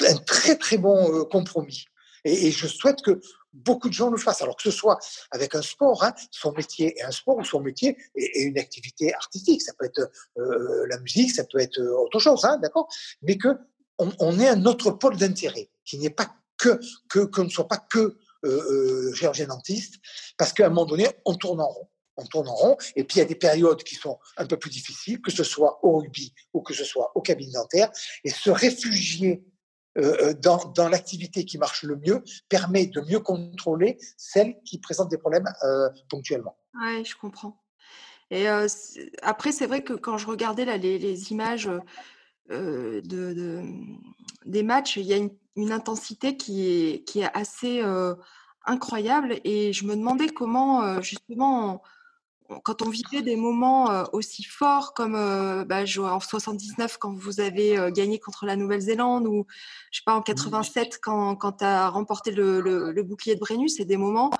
un 0.06 0.16
très 0.16 0.56
très 0.56 0.78
bon 0.78 1.12
euh, 1.12 1.24
compromis. 1.24 1.84
Et, 2.28 2.50
je 2.50 2.66
souhaite 2.66 3.02
que 3.02 3.20
beaucoup 3.52 3.88
de 3.88 3.94
gens 3.94 4.10
le 4.10 4.18
fassent. 4.18 4.42
Alors 4.42 4.56
que 4.56 4.62
ce 4.62 4.70
soit 4.70 4.98
avec 5.30 5.54
un 5.54 5.62
sport, 5.62 6.02
hein, 6.04 6.14
son 6.30 6.52
métier 6.52 6.98
est 6.98 7.02
un 7.02 7.10
sport 7.10 7.36
ou 7.36 7.44
son 7.44 7.60
métier 7.60 7.96
est, 8.14 8.42
une 8.42 8.58
activité 8.58 9.14
artistique. 9.14 9.62
Ça 9.62 9.72
peut 9.78 9.86
être 9.86 10.10
euh, 10.38 10.86
la 10.88 10.98
musique, 11.00 11.32
ça 11.32 11.44
peut 11.44 11.58
être 11.58 11.80
autre 11.80 12.18
chose, 12.18 12.44
hein, 12.44 12.58
d'accord? 12.58 12.88
Mais 13.22 13.36
que 13.36 13.48
on, 13.98 14.38
ait 14.38 14.48
un 14.48 14.64
autre 14.64 14.92
pôle 14.92 15.16
d'intérêt, 15.16 15.70
qui 15.84 15.98
n'est 15.98 16.10
pas 16.10 16.28
que, 16.56 16.80
que, 17.08 17.40
ne 17.40 17.48
soit 17.48 17.68
pas 17.68 17.78
que 17.78 18.16
euh, 18.44 19.14
euh 19.22 19.46
dentiste, 19.46 19.94
parce 20.36 20.52
qu'à 20.52 20.66
un 20.66 20.68
moment 20.68 20.86
donné, 20.86 21.08
on 21.24 21.34
tourne 21.34 21.60
en 21.60 21.68
rond. 21.68 21.88
On 22.16 22.26
tourne 22.26 22.48
en 22.48 22.54
rond, 22.54 22.76
et 22.96 23.04
puis 23.04 23.16
il 23.16 23.18
y 23.20 23.22
a 23.22 23.26
des 23.26 23.36
périodes 23.36 23.84
qui 23.84 23.94
sont 23.94 24.18
un 24.36 24.46
peu 24.46 24.56
plus 24.56 24.70
difficiles, 24.70 25.20
que 25.20 25.30
ce 25.30 25.44
soit 25.44 25.78
au 25.84 25.98
rugby 25.98 26.34
ou 26.52 26.62
que 26.62 26.74
ce 26.74 26.82
soit 26.84 27.12
au 27.14 27.22
cabinet 27.22 27.52
dentaire, 27.52 27.90
et 28.24 28.30
se 28.30 28.50
réfugier 28.50 29.44
euh, 29.98 30.16
euh, 30.22 30.34
dans, 30.34 30.64
dans 30.76 30.88
l'activité 30.88 31.44
qui 31.44 31.58
marche 31.58 31.82
le 31.82 31.96
mieux 31.96 32.22
permet 32.48 32.86
de 32.86 33.00
mieux 33.00 33.18
contrôler 33.20 33.98
celle 34.16 34.56
qui 34.64 34.78
présente 34.78 35.08
des 35.08 35.18
problèmes 35.18 35.48
euh, 35.64 35.88
ponctuellement. 36.08 36.56
Oui, 36.80 37.04
je 37.04 37.16
comprends. 37.16 37.60
Et 38.30 38.46
après, 39.22 39.52
c'est 39.52 39.66
vrai 39.66 39.82
que 39.82 39.94
quand 39.94 40.18
je 40.18 40.26
regardais 40.26 40.66
là, 40.66 40.76
les, 40.76 41.32
images 41.32 41.70
de, 42.50 43.00
de, 43.02 43.62
des 44.44 44.62
matchs, 44.62 44.98
il 44.98 45.06
y 45.06 45.14
a 45.14 45.16
une, 45.16 45.30
une, 45.56 45.72
intensité 45.72 46.36
qui 46.36 46.68
est, 46.68 47.04
qui 47.04 47.20
est 47.20 47.30
assez 47.34 47.82
incroyable 48.66 49.40
et 49.44 49.72
je 49.72 49.86
me 49.86 49.96
demandais 49.96 50.28
comment 50.28 51.00
justement 51.00 51.82
quand 52.64 52.82
on 52.82 52.88
vivait 52.88 53.22
des 53.22 53.36
moments 53.36 53.90
euh, 53.90 54.04
aussi 54.12 54.42
forts 54.42 54.94
comme 54.94 55.14
euh, 55.14 55.64
bah, 55.64 55.82
en 55.98 56.20
79 56.20 56.96
quand 56.98 57.12
vous 57.12 57.40
avez 57.40 57.78
euh, 57.78 57.90
gagné 57.90 58.18
contre 58.18 58.46
la 58.46 58.56
Nouvelle-Zélande 58.56 59.26
ou 59.26 59.46
je 59.90 59.98
sais 59.98 60.04
pas 60.04 60.14
en 60.14 60.22
87 60.22 60.98
quand, 61.02 61.36
quand 61.36 61.52
tu 61.52 61.64
as 61.64 61.88
remporté 61.88 62.30
le, 62.30 62.60
le, 62.60 63.02
bouclier 63.02 63.34
de 63.34 63.40
Brennus, 63.40 63.74
c'est 63.76 63.84
des 63.84 63.96
moments 63.96 64.30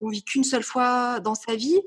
qu'on 0.00 0.08
vit 0.08 0.22
qu'une 0.22 0.44
seule 0.44 0.62
fois 0.62 1.20
dans 1.20 1.34
sa 1.34 1.54
vie. 1.54 1.80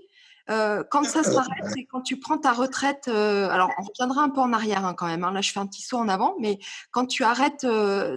quand 0.47 1.03
ça 1.03 1.23
s'arrête 1.23 1.77
et 1.77 1.85
quand 1.85 2.01
tu 2.01 2.19
prends 2.19 2.37
ta 2.37 2.53
retraite, 2.53 3.07
alors 3.07 3.69
on 3.77 3.83
reviendra 3.83 4.23
un 4.23 4.29
peu 4.29 4.41
en 4.41 4.53
arrière 4.53 4.85
hein, 4.85 4.93
quand 4.93 5.07
même, 5.07 5.23
hein, 5.23 5.31
là 5.31 5.41
je 5.41 5.51
fais 5.51 5.59
un 5.59 5.67
petit 5.67 5.81
saut 5.81 5.97
en 5.97 6.07
avant, 6.07 6.35
mais 6.39 6.59
quand 6.91 7.05
tu 7.05 7.23
arrêtes 7.23 7.67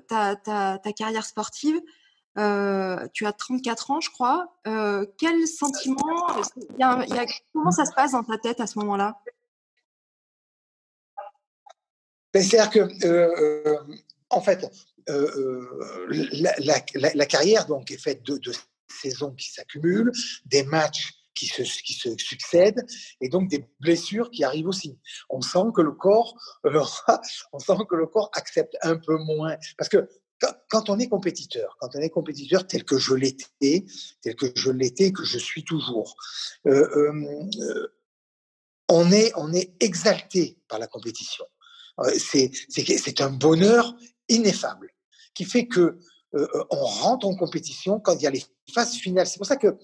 ta, 0.08 0.36
ta, 0.36 0.78
ta, 0.78 0.92
carrière 0.92 1.24
sportive, 1.24 1.80
euh, 2.38 3.06
tu 3.12 3.26
as 3.26 3.32
34 3.32 3.90
ans, 3.90 4.00
je 4.00 4.10
crois. 4.10 4.56
Euh, 4.66 5.06
quel 5.18 5.46
sentiment 5.46 6.26
Comment 7.52 7.70
ça 7.70 7.84
se 7.84 7.92
passe 7.92 8.12
dans 8.12 8.24
ta 8.24 8.38
tête 8.38 8.60
à 8.60 8.66
ce 8.66 8.78
moment-là? 8.78 9.20
Ben, 12.32 12.42
C'est-à-dire 12.42 12.70
que, 12.70 13.76
en 14.30 14.40
fait, 14.40 14.66
la, 17.14 17.26
carrière 17.26 17.66
donc, 17.66 17.90
est 17.90 18.02
faite 18.02 18.22
de, 18.22 18.38
de 18.38 18.52
saisons 18.88 19.32
qui 19.32 19.50
s'accumulent, 19.50 20.12
des 20.46 20.64
matchs 20.64 21.12
qui 21.34 21.46
se, 21.46 21.62
qui 21.62 21.94
se 21.94 22.16
succèdent 22.18 22.84
et 23.20 23.28
donc 23.28 23.48
des 23.48 23.66
blessures 23.80 24.30
qui 24.30 24.44
arrivent 24.44 24.68
aussi. 24.68 24.98
On 25.30 25.40
sent 25.40 25.72
que 25.74 25.82
le 25.82 25.92
corps, 25.92 26.36
on 27.52 27.58
sent 27.58 27.78
que 27.88 27.96
le 27.96 28.06
corps 28.06 28.30
accepte 28.34 28.76
un 28.82 28.96
peu 28.96 29.16
moins 29.18 29.56
parce 29.76 29.88
que 29.88 30.08
quand 30.68 30.90
on 30.90 30.98
est 30.98 31.08
compétiteur, 31.08 31.76
quand 31.80 31.94
on 31.94 32.00
est 32.00 32.10
compétiteur 32.10 32.66
tel 32.66 32.84
que 32.84 32.98
je 32.98 33.14
l'étais, 33.14 33.84
tel 34.20 34.36
que 34.36 34.52
je 34.54 34.70
l'étais, 34.70 35.12
que 35.12 35.24
je 35.24 35.38
suis 35.38 35.64
toujours, 35.64 36.16
euh, 36.66 36.88
euh, 36.96 37.88
on, 38.88 39.12
est, 39.12 39.32
on 39.36 39.52
est 39.52 39.74
exalté 39.80 40.58
par 40.68 40.78
la 40.78 40.86
compétition. 40.86 41.44
Euh, 42.00 42.10
c'est 42.18 43.20
un 43.20 43.30
bonheur 43.30 43.94
ineffable 44.28 44.90
qui 45.34 45.44
fait 45.44 45.66
que 45.66 45.98
on 46.34 46.86
rentre 46.86 47.26
en 47.26 47.36
compétition 47.36 48.00
quand 48.00 48.14
il 48.14 48.22
y 48.22 48.26
a 48.26 48.30
les 48.30 48.42
phases 48.72 48.94
finales. 48.94 49.26
C'est 49.26 49.36
pour 49.36 49.46
ça 49.46 49.56
que 49.56 49.76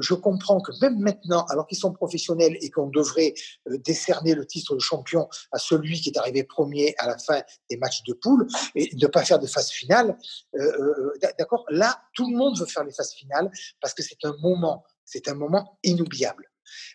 je 0.00 0.14
comprends 0.14 0.60
que 0.60 0.72
même 0.80 0.98
maintenant, 0.98 1.44
alors 1.46 1.66
qu'ils 1.66 1.78
sont 1.78 1.92
professionnels 1.92 2.56
et 2.60 2.70
qu'on 2.70 2.88
devrait 2.88 3.34
euh, 3.68 3.78
décerner 3.78 4.34
le 4.34 4.46
titre 4.46 4.74
de 4.74 4.80
champion 4.80 5.28
à 5.50 5.58
celui 5.58 6.00
qui 6.00 6.10
est 6.10 6.18
arrivé 6.18 6.44
premier 6.44 6.94
à 6.98 7.06
la 7.06 7.18
fin 7.18 7.42
des 7.70 7.76
matchs 7.76 8.02
de 8.04 8.14
poule 8.14 8.46
et 8.74 8.90
ne 8.94 9.06
pas 9.06 9.24
faire 9.24 9.38
de 9.38 9.46
phase 9.46 9.70
finale, 9.70 10.16
euh, 10.54 10.60
euh, 10.60 11.12
d'accord 11.38 11.64
Là, 11.68 12.02
tout 12.14 12.30
le 12.30 12.36
monde 12.36 12.58
veut 12.58 12.66
faire 12.66 12.84
les 12.84 12.92
phases 12.92 13.12
finales 13.12 13.50
parce 13.80 13.94
que 13.94 14.02
c'est 14.02 14.24
un 14.24 14.34
moment, 14.40 14.84
c'est 15.04 15.28
un 15.28 15.34
moment 15.34 15.78
inoubliable 15.82 16.48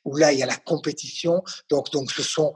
où 0.06 0.16
là 0.16 0.34
il 0.34 0.40
y 0.40 0.44
a 0.44 0.48
la 0.48 0.56
compétition. 0.56 1.44
Donc, 1.70 1.92
donc 1.92 2.12
ce 2.12 2.24
sont 2.24 2.52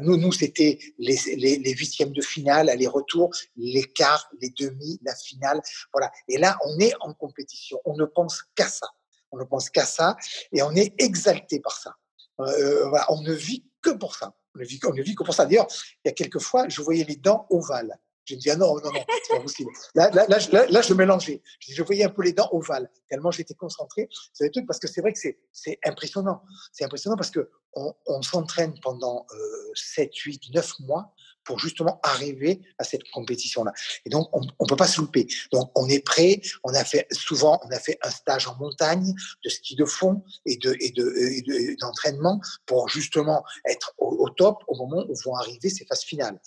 nous, 0.00 0.16
nous 0.16 0.32
c'était 0.32 0.78
les, 0.98 1.18
les, 1.36 1.58
les, 1.58 1.72
huitièmes 1.72 2.12
de 2.12 2.22
finale, 2.22 2.70
aller-retour, 2.70 3.30
les 3.56 3.82
quarts, 3.82 4.30
les 4.40 4.50
demi, 4.50 4.98
la 5.02 5.14
finale, 5.14 5.60
voilà. 5.92 6.10
Et 6.28 6.38
là, 6.38 6.56
on 6.64 6.78
est 6.78 6.94
en 7.00 7.12
compétition. 7.12 7.78
On 7.84 7.94
ne 7.96 8.06
pense 8.06 8.42
qu'à 8.54 8.68
ça 8.68 8.86
on 9.32 9.38
ne 9.38 9.44
pense 9.44 9.70
qu'à 9.70 9.84
ça 9.84 10.16
et 10.52 10.62
on 10.62 10.72
est 10.72 10.94
exalté 10.98 11.60
par 11.60 11.76
ça. 11.76 11.94
Euh, 12.40 12.90
on 13.08 13.22
ne 13.22 13.32
vit 13.32 13.64
que 13.82 13.90
pour 13.90 14.14
ça. 14.16 14.34
On 14.54 14.60
ne 14.60 14.64
vit, 14.64 14.80
on 14.84 14.92
ne 14.92 15.02
vit 15.02 15.14
pour 15.14 15.34
ça. 15.34 15.44
D'ailleurs, 15.44 15.66
il 16.04 16.08
y 16.08 16.10
a 16.10 16.12
quelques 16.12 16.40
fois, 16.40 16.68
je 16.68 16.80
voyais 16.82 17.04
les 17.04 17.16
dents 17.16 17.46
ovales. 17.50 17.98
Je 18.24 18.34
me 18.34 18.40
dis, 18.40 18.50
ah 18.50 18.56
non, 18.56 18.74
non, 18.74 18.90
non, 18.92 19.04
c'est 19.22 19.36
pas 19.36 19.40
possible. 19.40 19.70
Là, 19.94 20.10
là, 20.10 20.26
là, 20.28 20.82
je 20.82 20.94
mélangeais. 20.94 21.42
Je, 21.60 21.82
voyais 21.84 22.04
un 22.04 22.08
peu 22.08 22.22
les 22.22 22.32
dents 22.32 22.48
ovales, 22.50 22.90
tellement 23.08 23.30
j'étais 23.30 23.54
concentré 23.54 24.08
sur 24.10 24.42
les 24.42 24.50
trucs, 24.50 24.66
parce 24.66 24.80
que 24.80 24.88
c'est 24.88 25.00
vrai 25.00 25.12
que 25.12 25.18
c'est 25.52 25.78
impressionnant. 25.84 26.42
C'est 26.72 26.84
impressionnant 26.84 27.16
parce 27.16 27.30
que 27.30 27.48
on, 27.74 27.94
on 28.06 28.22
s'entraîne 28.22 28.74
pendant 28.82 29.26
euh, 29.32 29.70
7, 29.74 30.12
8, 30.12 30.42
9 30.54 30.72
mois 30.80 31.14
pour 31.46 31.58
justement 31.58 32.00
arriver 32.02 32.60
à 32.78 32.84
cette 32.84 33.08
compétition-là. 33.10 33.72
Et 34.04 34.10
donc, 34.10 34.28
on 34.32 34.40
ne 34.40 34.68
peut 34.68 34.76
pas 34.76 34.86
se 34.86 35.00
louper. 35.00 35.26
Donc, 35.52 35.70
on 35.74 35.88
est 35.88 36.00
prêt. 36.00 36.40
On 36.64 36.74
a 36.74 36.84
fait 36.84 37.06
souvent, 37.12 37.60
on 37.64 37.70
a 37.70 37.78
fait 37.78 37.98
un 38.02 38.10
stage 38.10 38.46
en 38.48 38.56
montagne 38.56 39.14
de 39.44 39.48
ski 39.48 39.76
de 39.76 39.84
fond 39.84 40.22
et 40.44 40.56
de 40.56 40.76
et 40.80 40.90
de 40.90 41.76
d'entraînement 41.80 42.40
pour 42.66 42.88
justement 42.88 43.44
être 43.68 43.94
au, 43.98 44.28
top 44.30 44.62
au 44.66 44.76
moment 44.76 45.04
où 45.08 45.14
vont 45.24 45.36
arriver 45.36 45.70
ces 45.70 45.84
phases 45.86 46.02
finales. 46.02 46.38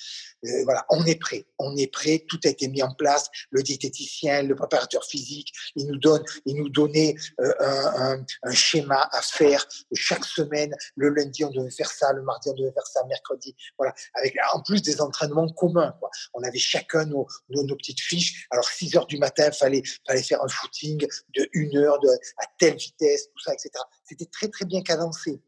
Euh, 0.45 0.63
voilà, 0.63 0.85
on 0.89 1.03
est 1.05 1.19
prêt. 1.19 1.45
On 1.57 1.75
est 1.75 1.91
prêt. 1.91 2.25
Tout 2.27 2.39
a 2.45 2.49
été 2.49 2.67
mis 2.67 2.83
en 2.83 2.93
place. 2.93 3.29
Le 3.51 3.63
diététicien, 3.63 4.43
le 4.43 4.55
préparateur 4.55 5.03
physique, 5.03 5.51
il 5.75 5.87
nous 5.87 5.97
donne, 5.97 6.23
il 6.45 6.55
nous 6.55 6.69
donnait 6.69 7.15
euh, 7.39 7.53
un, 7.59 8.25
un, 8.43 8.53
schéma 8.53 9.09
à 9.11 9.21
faire 9.21 9.65
chaque 9.93 10.25
semaine. 10.25 10.73
Le 10.95 11.09
lundi, 11.09 11.43
on 11.43 11.51
devait 11.51 11.71
faire 11.71 11.91
ça. 11.91 12.11
Le 12.13 12.21
mardi, 12.21 12.49
on 12.49 12.53
devait 12.53 12.71
faire 12.73 12.87
ça. 12.87 13.03
Mercredi, 13.07 13.55
voilà. 13.77 13.93
Avec 14.15 14.35
en 14.53 14.61
plus 14.61 14.81
des 14.89 15.01
entraînements 15.01 15.47
communs. 15.49 15.93
Quoi. 15.99 16.09
On 16.33 16.43
avait 16.43 16.59
chacun 16.59 17.05
nos, 17.05 17.27
nos, 17.49 17.75
petites 17.75 18.01
fiches. 18.01 18.47
Alors, 18.51 18.65
6 18.65 18.95
heures 18.95 19.07
du 19.07 19.17
matin, 19.17 19.51
fallait, 19.51 19.83
fallait 20.05 20.23
faire 20.23 20.43
un 20.43 20.47
footing 20.47 21.05
de 21.35 21.49
1 21.55 21.75
heure 21.77 21.99
à 22.37 22.45
telle 22.57 22.77
vitesse, 22.77 23.29
tout 23.29 23.43
ça, 23.43 23.53
etc. 23.53 23.71
C'était 24.05 24.25
très, 24.25 24.47
très 24.47 24.65
bien 24.65 24.81
cadencé. 24.81 25.41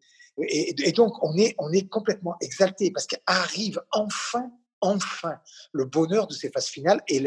Et, 0.47 0.91
donc, 0.93 1.13
on 1.23 1.35
est, 1.37 1.55
on 1.57 1.71
est 1.71 1.87
complètement 1.87 2.35
exalté 2.41 2.91
parce 2.91 3.05
qu'arrive 3.05 3.81
enfin, 3.91 4.49
enfin, 4.79 5.35
le 5.71 5.85
bonheur 5.85 6.27
de 6.27 6.33
ces 6.33 6.49
phases 6.49 6.67
finales 6.67 7.01
et, 7.07 7.21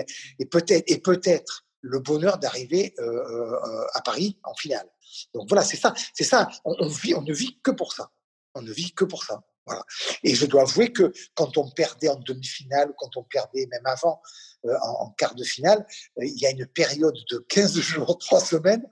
peut-être, 0.46 0.84
et 0.86 0.98
peut-être 0.98 1.64
le 1.80 1.98
bonheur 1.98 2.38
d'arriver 2.38 2.94
euh, 2.98 3.04
euh, 3.04 3.86
à 3.94 4.00
Paris 4.00 4.38
en 4.42 4.54
finale. 4.54 4.88
Donc 5.34 5.48
voilà, 5.48 5.64
c'est 5.64 5.76
ça, 5.76 5.94
c'est 6.14 6.24
ça. 6.24 6.48
On, 6.64 6.88
vit, 6.88 7.14
on 7.14 7.22
ne 7.22 7.32
vit 7.32 7.60
que 7.62 7.70
pour 7.70 7.92
ça. 7.92 8.10
On 8.54 8.62
ne 8.62 8.72
vit 8.72 8.92
que 8.92 9.04
pour 9.04 9.22
ça. 9.22 9.42
Voilà. 9.66 9.82
Et 10.22 10.34
je 10.34 10.46
dois 10.46 10.62
avouer 10.62 10.92
que 10.92 11.12
quand 11.34 11.56
on 11.56 11.70
perdait 11.70 12.08
en 12.08 12.16
demi-finale, 12.16 12.92
quand 12.98 13.16
on 13.16 13.22
perdait 13.22 13.66
même 13.70 13.86
avant, 13.86 14.20
euh, 14.66 14.74
en, 14.82 15.06
en, 15.06 15.10
quart 15.10 15.34
de 15.34 15.44
finale, 15.44 15.86
euh, 16.18 16.24
il 16.24 16.38
y 16.38 16.46
a 16.46 16.50
une 16.50 16.66
période 16.66 17.16
de 17.30 17.38
15 17.48 17.74
jours, 17.80 18.18
3 18.18 18.40
semaines, 18.40 18.84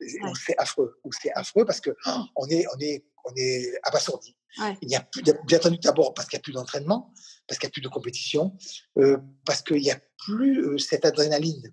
où 0.00 0.34
c'est 0.34 0.56
affreux, 0.58 0.98
où 1.04 1.10
c'est 1.12 1.32
affreux 1.34 1.64
parce 1.64 1.80
que 1.80 1.90
oh, 2.06 2.24
on 2.36 2.46
est, 2.48 2.64
on 2.74 2.78
est, 2.80 3.04
on 3.24 3.32
est 3.36 3.72
abasourdi. 3.82 4.36
Ouais. 4.58 4.76
Il 4.82 4.88
n'y 4.88 4.96
a 4.96 5.00
plus, 5.00 5.22
bien 5.22 5.58
entendu 5.58 5.78
d'abord 5.78 6.12
parce 6.14 6.28
qu'il 6.28 6.36
n'y 6.36 6.40
a 6.40 6.42
plus 6.42 6.52
d'entraînement, 6.52 7.12
parce 7.46 7.58
qu'il 7.58 7.66
n'y 7.66 7.70
a 7.70 7.72
plus 7.72 7.82
de 7.82 7.88
compétition, 7.88 8.56
euh, 8.98 9.18
parce 9.46 9.62
qu'il 9.62 9.80
n'y 9.80 9.90
a 9.90 10.00
plus 10.26 10.60
euh, 10.60 10.78
cette 10.78 11.04
adrénaline 11.04 11.72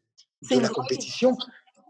de 0.49 0.59
la 0.59 0.69
compétition. 0.69 1.37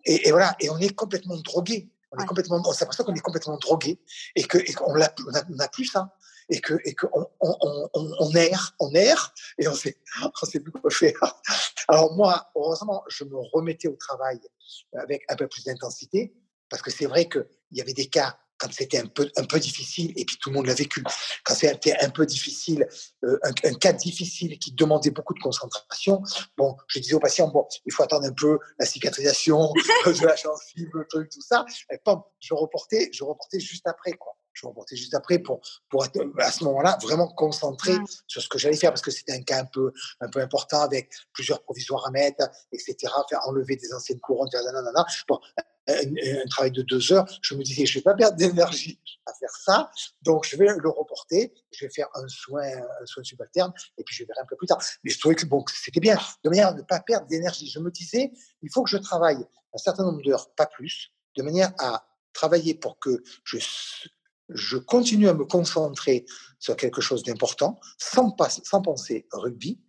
Et, 0.06 0.28
et, 0.28 0.32
voilà, 0.32 0.56
et 0.60 0.70
on 0.70 0.78
est 0.78 0.96
complètement 0.96 1.38
drogué. 1.38 1.92
On 2.12 2.24
est 2.24 2.26
complètement, 2.26 2.60
on 2.66 2.74
s'aperçoit 2.74 3.06
qu'on 3.06 3.14
est 3.14 3.20
complètement 3.20 3.58
drogué 3.58 4.02
et 4.36 4.44
que 4.44 4.58
et 4.58 4.74
qu'on 4.74 4.96
n'a 4.96 5.68
plus 5.68 5.86
ça 5.86 6.12
et 6.50 6.60
que 6.62 6.76
et 6.86 6.96
qu'on 6.96 7.28
on, 7.40 7.56
on, 7.62 7.90
on, 8.20 8.36
erre, 8.36 8.76
on 8.80 8.92
erre 8.94 9.34
et 9.58 9.68
on 9.68 9.74
sait 9.74 9.98
on 10.22 10.46
sait 10.46 10.60
plus 10.60 10.72
quoi 10.72 10.90
faire. 10.90 11.42
Alors 11.88 12.16
moi, 12.16 12.50
heureusement, 12.56 13.04
je 13.08 13.24
me 13.24 13.38
remettais 13.54 13.88
au 13.88 13.96
travail 13.96 14.40
avec 14.94 15.24
un 15.30 15.36
peu 15.36 15.48
plus 15.48 15.64
d'intensité 15.64 16.34
parce 16.70 16.82
que 16.82 16.92
c'est 16.92 17.06
vrai 17.06 17.28
qu'il 17.28 17.46
y 17.72 17.82
avait 17.82 17.94
des 17.94 18.08
cas 18.08 18.38
quand 18.60 18.72
c'était 18.72 19.00
un 19.00 19.08
peu, 19.08 19.32
un 19.38 19.46
peu 19.46 19.58
difficile, 19.58 20.12
et 20.18 20.26
puis 20.26 20.38
tout 20.38 20.50
le 20.50 20.56
monde 20.56 20.68
l'a 20.68 20.74
vécu, 20.74 21.02
quand 21.46 21.56
c'était 21.56 21.96
un 22.02 22.10
peu 22.10 22.26
difficile, 22.26 22.86
euh, 23.24 23.40
un, 23.44 23.52
un, 23.64 23.74
cas 23.74 23.94
difficile 23.94 24.60
qui 24.60 24.74
demandait 24.74 25.12
beaucoup 25.12 25.34
de 25.34 25.40
concentration, 25.40 26.22
bon, 26.58 26.76
je 26.88 27.00
disais 27.00 27.14
aux 27.14 27.20
patients, 27.20 27.48
bon, 27.48 27.66
il 27.86 27.94
faut 27.94 28.04
attendre 28.04 28.28
un 28.28 28.34
peu 28.34 28.60
la 28.78 28.86
cicatrisation 28.86 29.72
de 30.06 30.26
la 30.26 30.36
gencive, 30.36 30.90
le 30.94 31.08
truc, 31.08 31.30
tout 31.30 31.42
ça, 31.42 31.66
et 31.90 31.98
pom, 32.04 32.22
je 32.40 32.54
reportais, 32.54 33.10
je 33.14 33.24
reportais 33.24 33.62
juste 33.62 33.88
après, 33.88 34.12
quoi 34.12 34.36
je 34.60 34.68
reportais 34.68 34.96
juste 34.96 35.14
après 35.14 35.40
pour, 35.40 35.62
pour 35.90 36.06
être 36.06 36.20
à 36.40 36.52
ce 36.52 36.64
moment-là 36.66 36.98
vraiment 37.02 37.28
concentré 37.28 37.94
sur 38.28 38.42
ce 38.42 38.50
que 38.50 38.58
j'allais 38.58 38.76
faire 38.76 38.92
parce 38.92 39.02
que 39.02 39.12
c'était 39.12 39.34
un 39.34 39.42
cas 39.42 39.62
un 39.62 39.66
peu, 39.66 39.92
un 40.20 40.30
peu 40.30 40.42
important 40.42 40.82
avec 40.82 41.12
plusieurs 41.34 41.64
provisoires 41.64 42.06
à 42.06 42.12
mettre, 42.12 42.50
etc. 42.72 42.96
Faire 43.30 43.48
enlever 43.48 43.76
des 43.76 43.94
anciennes 43.94 44.20
couronnes, 44.20 44.50
faire 44.52 44.64
nanana. 44.64 45.06
Bon, 45.28 45.40
un, 45.88 45.94
un, 45.94 46.48
travail 46.50 46.72
de 46.72 46.82
deux 46.82 47.12
heures, 47.14 47.26
je 47.42 47.56
me 47.56 47.64
disais, 47.64 47.86
je 47.86 47.98
ne 47.98 48.02
vais 48.02 48.04
pas 48.04 48.14
perdre 48.14 48.38
d'énergie 48.38 49.00
à 49.26 49.34
faire 49.34 49.50
ça, 49.52 49.92
donc 50.22 50.46
je 50.46 50.56
vais 50.56 50.68
le 50.68 50.90
reporter, 50.90 51.52
je 51.72 51.86
vais 51.86 51.92
faire 51.92 52.08
un 52.14 52.28
soin, 52.28 52.64
un 52.64 53.06
soin 53.06 53.24
subalterne, 53.24 53.74
et 53.98 54.04
puis 54.04 54.16
je 54.16 54.24
verrai 54.26 54.42
un 54.42 54.46
peu 54.46 54.56
plus 54.56 54.68
tard. 54.68 54.82
Mais 55.04 55.12
je 55.12 55.20
trouvais 55.20 55.36
que 55.36 55.46
bon, 55.46 55.64
c'était 55.74 56.00
bien, 56.00 56.20
de 56.44 56.50
manière 56.50 56.68
à 56.70 56.74
ne 56.74 56.82
pas 56.82 57.00
perdre 57.00 57.28
d'énergie. 57.28 57.70
Je 57.70 57.80
me 57.80 57.90
disais, 57.92 58.32
il 58.62 58.70
faut 58.72 58.84
que 58.84 58.90
je 58.90 58.98
travaille 58.98 59.44
un 59.74 59.78
certain 59.78 60.04
nombre 60.04 60.22
d'heures, 60.22 60.54
pas 60.54 60.68
plus, 60.68 61.12
de 61.38 61.44
manière 61.44 61.72
à 61.80 62.06
travailler 62.34 62.76
pour 62.76 63.00
que 63.00 63.24
je 63.44 63.58
je 64.50 64.78
continue 64.78 65.30
à 65.30 65.34
me 65.34 65.46
concentrer 65.46 66.26
sur 66.60 66.76
quelque 66.76 67.02
chose 67.02 67.24
d'important, 67.24 67.80
sans, 67.98 68.36
sans 68.64 68.82
penser 68.82 69.28
rugby, 69.32 69.82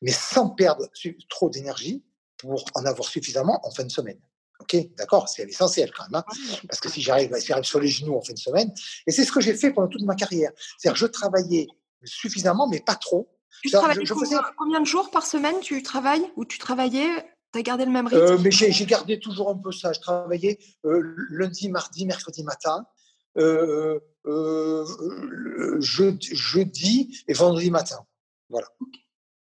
mais 0.00 0.12
sans 0.12 0.50
perdre 0.50 0.88
trop 1.28 1.50
d'énergie 1.50 2.04
pour 2.36 2.64
en 2.74 2.84
avoir 2.84 3.08
suffisamment 3.08 3.60
en 3.66 3.70
fin 3.70 3.84
de 3.84 3.90
semaine. 3.90 4.18
Ok, 4.60 4.76
d'accord, 4.96 5.28
c'est 5.28 5.44
l'essentiel 5.44 5.90
quand 5.92 6.04
même, 6.04 6.22
hein 6.28 6.58
parce 6.68 6.80
que 6.80 6.88
si 6.88 7.02
j'arrive, 7.02 7.34
sur 7.62 7.80
les 7.80 7.88
genoux 7.88 8.16
en 8.16 8.22
fin 8.22 8.32
de 8.32 8.38
semaine, 8.38 8.72
et 9.06 9.10
c'est 9.10 9.24
ce 9.24 9.32
que 9.32 9.40
j'ai 9.40 9.54
fait 9.54 9.72
pendant 9.72 9.88
toute 9.88 10.02
ma 10.02 10.14
carrière, 10.14 10.52
c'est-à-dire 10.78 10.96
je 10.96 11.06
travaillais 11.06 11.66
suffisamment, 12.04 12.68
mais 12.68 12.80
pas 12.80 12.94
trop. 12.94 13.28
Tu 13.62 13.70
je, 13.70 14.04
je 14.04 14.14
faisais... 14.14 14.36
combien 14.56 14.80
de 14.80 14.86
jours 14.86 15.10
par 15.10 15.26
semaine 15.26 15.58
tu 15.60 15.82
travailles 15.82 16.24
ou 16.36 16.44
tu 16.44 16.58
travaillais 16.58 17.08
tu 17.52 17.58
as 17.58 17.62
gardé 17.62 17.84
le 17.84 17.90
même 17.90 18.06
rythme? 18.06 18.22
euh, 18.22 18.38
Mais 18.38 18.50
j'ai 18.50 18.86
gardé 18.86 19.18
toujours 19.18 19.50
un 19.50 19.58
peu 19.58 19.72
ça. 19.72 19.92
Je 19.92 20.00
travaillais 20.00 20.58
euh, 20.84 21.14
lundi, 21.30 21.68
mardi, 21.68 22.06
mercredi 22.06 22.42
matin 22.44 22.86
euh, 23.38 23.98
euh, 24.26 25.80
jeudi, 25.80 26.28
jeudi, 26.32 27.24
et 27.28 27.32
vendredi 27.32 27.70
matin. 27.70 28.06
Voilà. 28.48 28.68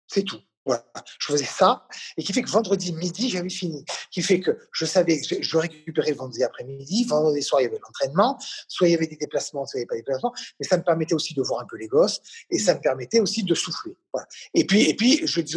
C'est 0.07 0.23
tout. 0.23 0.41
Voilà. 0.65 0.85
Je 1.19 1.33
faisais 1.33 1.47
ça, 1.47 1.89
et 2.19 2.23
qui 2.23 2.33
fait 2.35 2.43
que 2.43 2.51
vendredi 2.51 2.93
midi, 2.93 3.31
j'avais 3.31 3.49
fini. 3.49 3.87
Qui 4.11 4.21
fait 4.21 4.41
que 4.41 4.59
je 4.71 4.85
savais 4.85 5.19
que 5.19 5.43
je 5.43 5.57
récupérais 5.57 6.13
vendredi 6.13 6.45
après-midi, 6.45 7.05
vendredi 7.05 7.43
soir, 7.43 7.63
il 7.63 7.65
y 7.65 7.67
avait 7.69 7.79
l'entraînement, 7.79 8.39
soit 8.69 8.87
il 8.87 8.91
y 8.91 8.95
avait 8.95 9.07
des 9.07 9.17
déplacements, 9.17 9.65
soit 9.65 9.79
il 9.79 9.81
n'y 9.81 9.83
avait 9.85 9.87
pas 9.87 9.95
de 9.95 10.01
déplacements, 10.01 10.35
mais 10.61 10.67
ça 10.67 10.77
me 10.77 10.83
permettait 10.83 11.15
aussi 11.15 11.33
de 11.33 11.41
voir 11.41 11.63
un 11.63 11.67
peu 11.67 11.79
les 11.79 11.87
gosses, 11.87 12.21
et 12.51 12.59
ça 12.59 12.75
me 12.75 12.81
permettait 12.81 13.21
aussi 13.21 13.45
de 13.45 13.55
souffler. 13.55 13.97
Voilà. 14.13 14.29
Et 14.53 14.67
puis, 14.67 14.83
et 14.83 14.95
puis, 14.95 15.27
je 15.27 15.41
dis, 15.41 15.57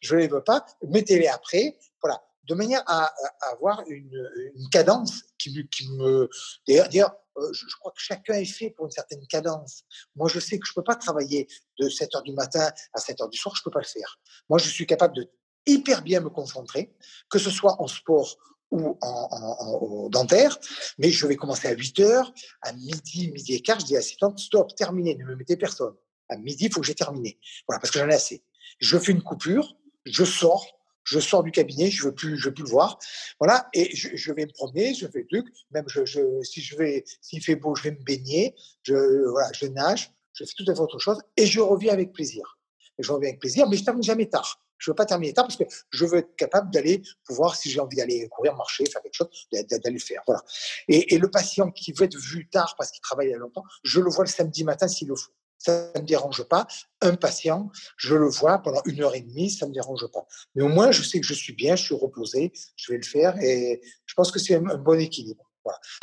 je 0.00 0.14
ne 0.14 0.20
les 0.20 0.28
veux 0.28 0.44
pas, 0.44 0.66
mettez-les 0.86 1.28
après, 1.28 1.78
voilà 2.02 2.22
de 2.48 2.54
manière 2.54 2.82
à, 2.86 3.04
à 3.04 3.52
avoir 3.52 3.82
une, 3.88 4.30
une, 4.54 4.68
cadence 4.70 5.22
qui, 5.38 5.66
qui 5.68 5.90
me. 5.92 6.28
D'ailleurs, 6.68 7.14
je, 7.52 7.76
crois 7.80 7.92
que 7.92 8.00
chacun 8.00 8.34
est 8.34 8.44
fait 8.44 8.70
pour 8.70 8.86
une 8.86 8.92
certaine 8.92 9.26
cadence. 9.26 9.84
Moi, 10.14 10.28
je 10.28 10.38
sais 10.40 10.58
que 10.58 10.66
je 10.66 10.72
ne 10.72 10.74
peux 10.76 10.84
pas 10.84 10.96
travailler 10.96 11.48
de 11.78 11.88
7 11.88 12.14
heures 12.14 12.22
du 12.22 12.32
matin 12.32 12.70
à 12.92 13.00
7 13.00 13.20
heures 13.22 13.28
du 13.28 13.38
soir, 13.38 13.54
je 13.56 13.60
ne 13.60 13.64
peux 13.64 13.70
pas 13.70 13.80
le 13.80 13.86
faire. 13.86 14.18
Moi, 14.48 14.58
je 14.58 14.68
suis 14.68 14.86
capable 14.86 15.16
de 15.16 15.30
hyper 15.66 16.02
bien 16.02 16.20
me 16.20 16.30
concentrer, 16.30 16.94
que 17.30 17.38
ce 17.38 17.50
soit 17.50 17.80
en 17.80 17.86
sport 17.86 18.36
ou 18.70 18.98
en, 19.02 20.08
dentaire, 20.08 20.58
mais 20.98 21.10
je 21.10 21.26
vais 21.26 21.36
commencer 21.36 21.68
à 21.68 21.72
8 21.72 22.00
heures, 22.00 22.32
à 22.62 22.72
midi, 22.72 23.30
midi 23.30 23.54
et 23.54 23.62
quart, 23.62 23.78
je 23.78 23.86
dis 23.86 23.94
à 23.94 23.98
l'assistante, 23.98 24.38
stop, 24.38 24.74
terminé, 24.74 25.14
ne 25.14 25.24
me 25.24 25.36
mettez 25.36 25.56
personne. 25.56 25.94
À 26.28 26.36
midi, 26.36 26.66
il 26.66 26.72
faut 26.72 26.80
que 26.80 26.86
j'ai 26.86 26.94
terminé. 26.94 27.38
Voilà, 27.68 27.78
parce 27.78 27.90
que 27.90 27.98
j'en 27.98 28.08
ai 28.08 28.14
assez. 28.14 28.42
Je 28.80 28.98
fais 28.98 29.12
une 29.12 29.22
coupure, 29.22 29.76
je 30.06 30.24
sors, 30.24 30.66
je 31.04 31.20
sors 31.20 31.42
du 31.42 31.50
cabinet, 31.50 31.90
je 31.90 32.04
veux 32.04 32.14
plus, 32.14 32.36
je 32.36 32.48
veux 32.48 32.54
plus 32.54 32.64
le 32.64 32.70
voir, 32.70 32.98
voilà, 33.38 33.68
et 33.74 33.94
je, 33.94 34.32
vais 34.32 34.46
me 34.46 34.52
promener, 34.52 34.94
je 34.94 35.06
fais 35.06 35.20
le 35.20 35.26
truc, 35.26 35.46
même 35.70 35.84
je, 35.86 36.04
si 36.42 36.60
je 36.60 36.76
vais, 36.76 37.04
s'il 37.20 37.42
fait 37.42 37.56
beau, 37.56 37.74
je 37.74 37.84
vais 37.84 37.92
me 37.92 38.02
baigner, 38.02 38.54
je, 38.82 39.28
voilà, 39.28 39.50
je 39.52 39.66
nage, 39.66 40.12
je 40.32 40.44
fais 40.44 40.52
tout 40.56 40.70
à 40.70 40.74
fait 40.74 40.80
autre 40.80 40.98
chose, 40.98 41.18
et 41.36 41.46
je 41.46 41.60
reviens 41.60 41.92
avec 41.92 42.12
plaisir. 42.12 42.58
Et 42.98 43.02
je 43.02 43.12
reviens 43.12 43.30
avec 43.30 43.40
plaisir, 43.40 43.68
mais 43.68 43.76
je 43.76 43.84
termine 43.84 44.02
jamais 44.02 44.26
tard. 44.26 44.60
Je 44.78 44.90
veux 44.90 44.94
pas 44.94 45.06
terminer 45.06 45.32
tard 45.32 45.46
parce 45.46 45.56
que 45.56 45.64
je 45.90 46.04
veux 46.04 46.18
être 46.18 46.36
capable 46.36 46.70
d'aller 46.70 47.02
pouvoir, 47.24 47.56
si 47.56 47.70
j'ai 47.70 47.80
envie 47.80 47.96
d'aller 47.96 48.28
courir, 48.28 48.54
marcher, 48.54 48.84
faire 48.86 49.02
quelque 49.02 49.14
chose, 49.14 49.28
d'aller 49.50 49.94
le 49.94 49.98
faire. 49.98 50.22
Voilà. 50.26 50.42
Et, 50.88 51.14
et, 51.14 51.18
le 51.18 51.30
patient 51.30 51.70
qui 51.70 51.92
veut 51.92 52.04
être 52.04 52.18
vu 52.18 52.48
tard 52.48 52.74
parce 52.76 52.90
qu'il 52.90 53.00
travaille 53.00 53.28
il 53.28 53.30
y 53.30 53.34
a 53.34 53.38
longtemps, 53.38 53.64
je 53.82 54.00
le 54.00 54.10
vois 54.10 54.24
le 54.24 54.30
samedi 54.30 54.62
matin 54.62 54.86
s'il 54.86 55.08
le 55.08 55.16
faut 55.16 55.32
ça 55.64 55.90
ne 55.94 56.00
me 56.00 56.06
dérange 56.06 56.42
pas. 56.44 56.66
Un 57.00 57.14
patient, 57.14 57.70
je 57.96 58.14
le 58.14 58.28
vois 58.28 58.58
pendant 58.58 58.82
une 58.84 59.02
heure 59.02 59.14
et 59.14 59.22
demie, 59.22 59.50
ça 59.50 59.64
ne 59.64 59.70
me 59.70 59.74
dérange 59.74 60.06
pas. 60.12 60.26
Mais 60.54 60.62
au 60.62 60.68
moins, 60.68 60.92
je 60.92 61.02
sais 61.02 61.20
que 61.20 61.26
je 61.26 61.34
suis 61.34 61.54
bien, 61.54 61.76
je 61.76 61.84
suis 61.84 61.94
reposé, 61.94 62.52
je 62.76 62.92
vais 62.92 62.98
le 62.98 63.04
faire 63.04 63.38
et 63.40 63.80
je 64.04 64.14
pense 64.14 64.30
que 64.30 64.38
c'est 64.38 64.56
un, 64.56 64.60
bon 64.60 65.00
équilibre. 65.00 65.50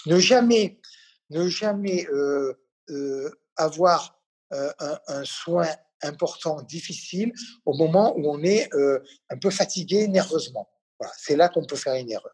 Ne 0.08 0.18
jamais, 0.18 0.80
ne 1.30 1.48
jamais 1.48 2.08
euh, 2.08 2.54
euh, 2.90 3.30
avoir 3.56 4.20
euh, 4.54 4.72
un, 5.08 5.24
soin 5.24 5.68
important, 6.02 6.64
difficile, 6.64 7.32
au 7.66 7.76
moment 7.76 8.18
où 8.18 8.32
on 8.32 8.42
est 8.42 8.68
un 9.30 9.38
peu 9.38 9.52
fatigué 9.52 10.08
nerveusement. 10.08 10.68
Voilà. 11.00 11.14
C'est 11.18 11.36
là 11.36 11.48
qu'on 11.48 11.64
peut 11.64 11.76
faire 11.76 11.94
une 11.94 12.10
erreur. 12.10 12.34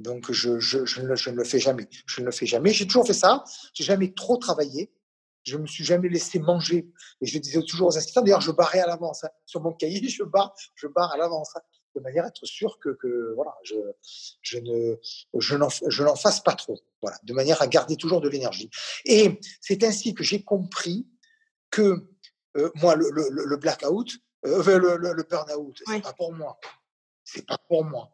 Donc, 0.00 0.30
je, 0.32 0.50
ne, 0.50 0.60
je, 0.60 1.30
ne, 1.30 1.36
le 1.36 1.44
fais 1.44 1.58
jamais. 1.58 1.88
Je 2.06 2.20
ne 2.20 2.26
le 2.26 2.32
fais 2.32 2.46
jamais. 2.46 2.72
J'ai 2.72 2.86
toujours 2.86 3.06
fait 3.06 3.14
ça. 3.14 3.44
J'ai 3.72 3.84
jamais 3.84 4.12
trop 4.12 4.36
travaillé. 4.36 4.92
Je 5.44 5.56
me 5.56 5.66
suis 5.66 5.84
jamais 5.84 6.08
laissé 6.08 6.38
manger. 6.38 6.90
Et 7.20 7.26
je 7.26 7.38
disais 7.38 7.62
toujours 7.62 7.88
aux 7.88 7.96
assistants, 7.96 8.22
d'ailleurs, 8.22 8.40
je 8.40 8.52
barrais 8.52 8.80
à 8.80 8.86
l'avance. 8.86 9.24
Hein. 9.24 9.30
Sur 9.46 9.60
mon 9.62 9.72
cahier, 9.72 10.06
je 10.08 10.22
barre, 10.22 10.54
je 10.74 10.86
barre 10.86 11.12
à 11.12 11.16
l'avance. 11.16 11.50
Hein, 11.56 11.60
de 11.94 12.00
manière 12.00 12.24
à 12.24 12.28
être 12.28 12.46
sûr 12.46 12.78
que, 12.78 12.90
que 12.90 13.32
voilà, 13.34 13.56
je, 13.64 13.74
je 14.42 14.58
ne, 14.58 14.96
je 15.38 15.56
n'en, 15.56 15.68
je 15.68 16.02
n'en 16.04 16.16
fasse 16.16 16.40
pas 16.40 16.54
trop. 16.54 16.78
Voilà, 17.02 17.18
de 17.24 17.32
manière 17.32 17.60
à 17.62 17.66
garder 17.66 17.96
toujours 17.96 18.20
de 18.20 18.28
l'énergie. 18.28 18.70
Et 19.04 19.40
c'est 19.60 19.82
ainsi 19.84 20.14
que 20.14 20.22
j'ai 20.22 20.42
compris 20.42 21.08
que 21.70 22.08
euh, 22.56 22.70
moi, 22.76 22.94
le, 22.94 23.10
le, 23.10 23.28
le 23.44 23.56
blackout, 23.56 24.08
euh, 24.46 24.78
le, 24.78 24.96
le, 24.96 25.22
burn-out, 25.22 25.82
c'est 25.86 26.02
pas 26.02 26.12
pour 26.12 26.32
moi. 26.32 26.58
C'est 27.24 27.46
pas 27.46 27.58
pour 27.68 27.84
moi. 27.84 28.10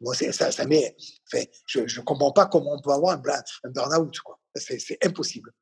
moi, 0.00 0.14
ça, 0.14 0.50
ça 0.50 0.64
m'est, 0.66 0.96
je 1.66 1.80
ne 1.80 2.04
comprends 2.04 2.32
pas 2.32 2.46
comment 2.46 2.74
on 2.74 2.80
peut 2.80 2.90
avoir 2.90 3.16
un, 3.16 3.22
un 3.64 3.70
burn-out. 3.70 4.18
Quoi. 4.20 4.40
C'est, 4.54 4.78
c'est 4.78 5.04
impossible. 5.04 5.52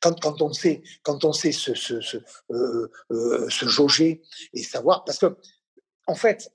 Quand, 0.00 0.18
quand, 0.20 0.42
on 0.42 0.52
sait, 0.52 0.82
quand 1.02 1.24
on 1.24 1.32
sait 1.32 1.52
se, 1.52 1.74
se, 1.74 2.00
se, 2.00 2.18
euh, 2.50 2.90
euh, 3.10 3.48
se 3.48 3.66
jauger 3.66 4.22
et 4.52 4.62
savoir, 4.62 5.04
parce 5.04 5.18
que, 5.18 5.36
en 6.06 6.14
fait, 6.14 6.52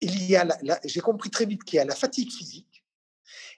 il 0.00 0.24
y 0.24 0.36
a 0.36 0.46
j'ai 0.84 1.00
compris 1.00 1.30
très 1.30 1.46
vite 1.46 1.64
qu'il 1.64 1.76
y 1.76 1.80
a 1.80 1.84
la 1.84 1.94
fatigue 1.94 2.30
physique 2.30 2.84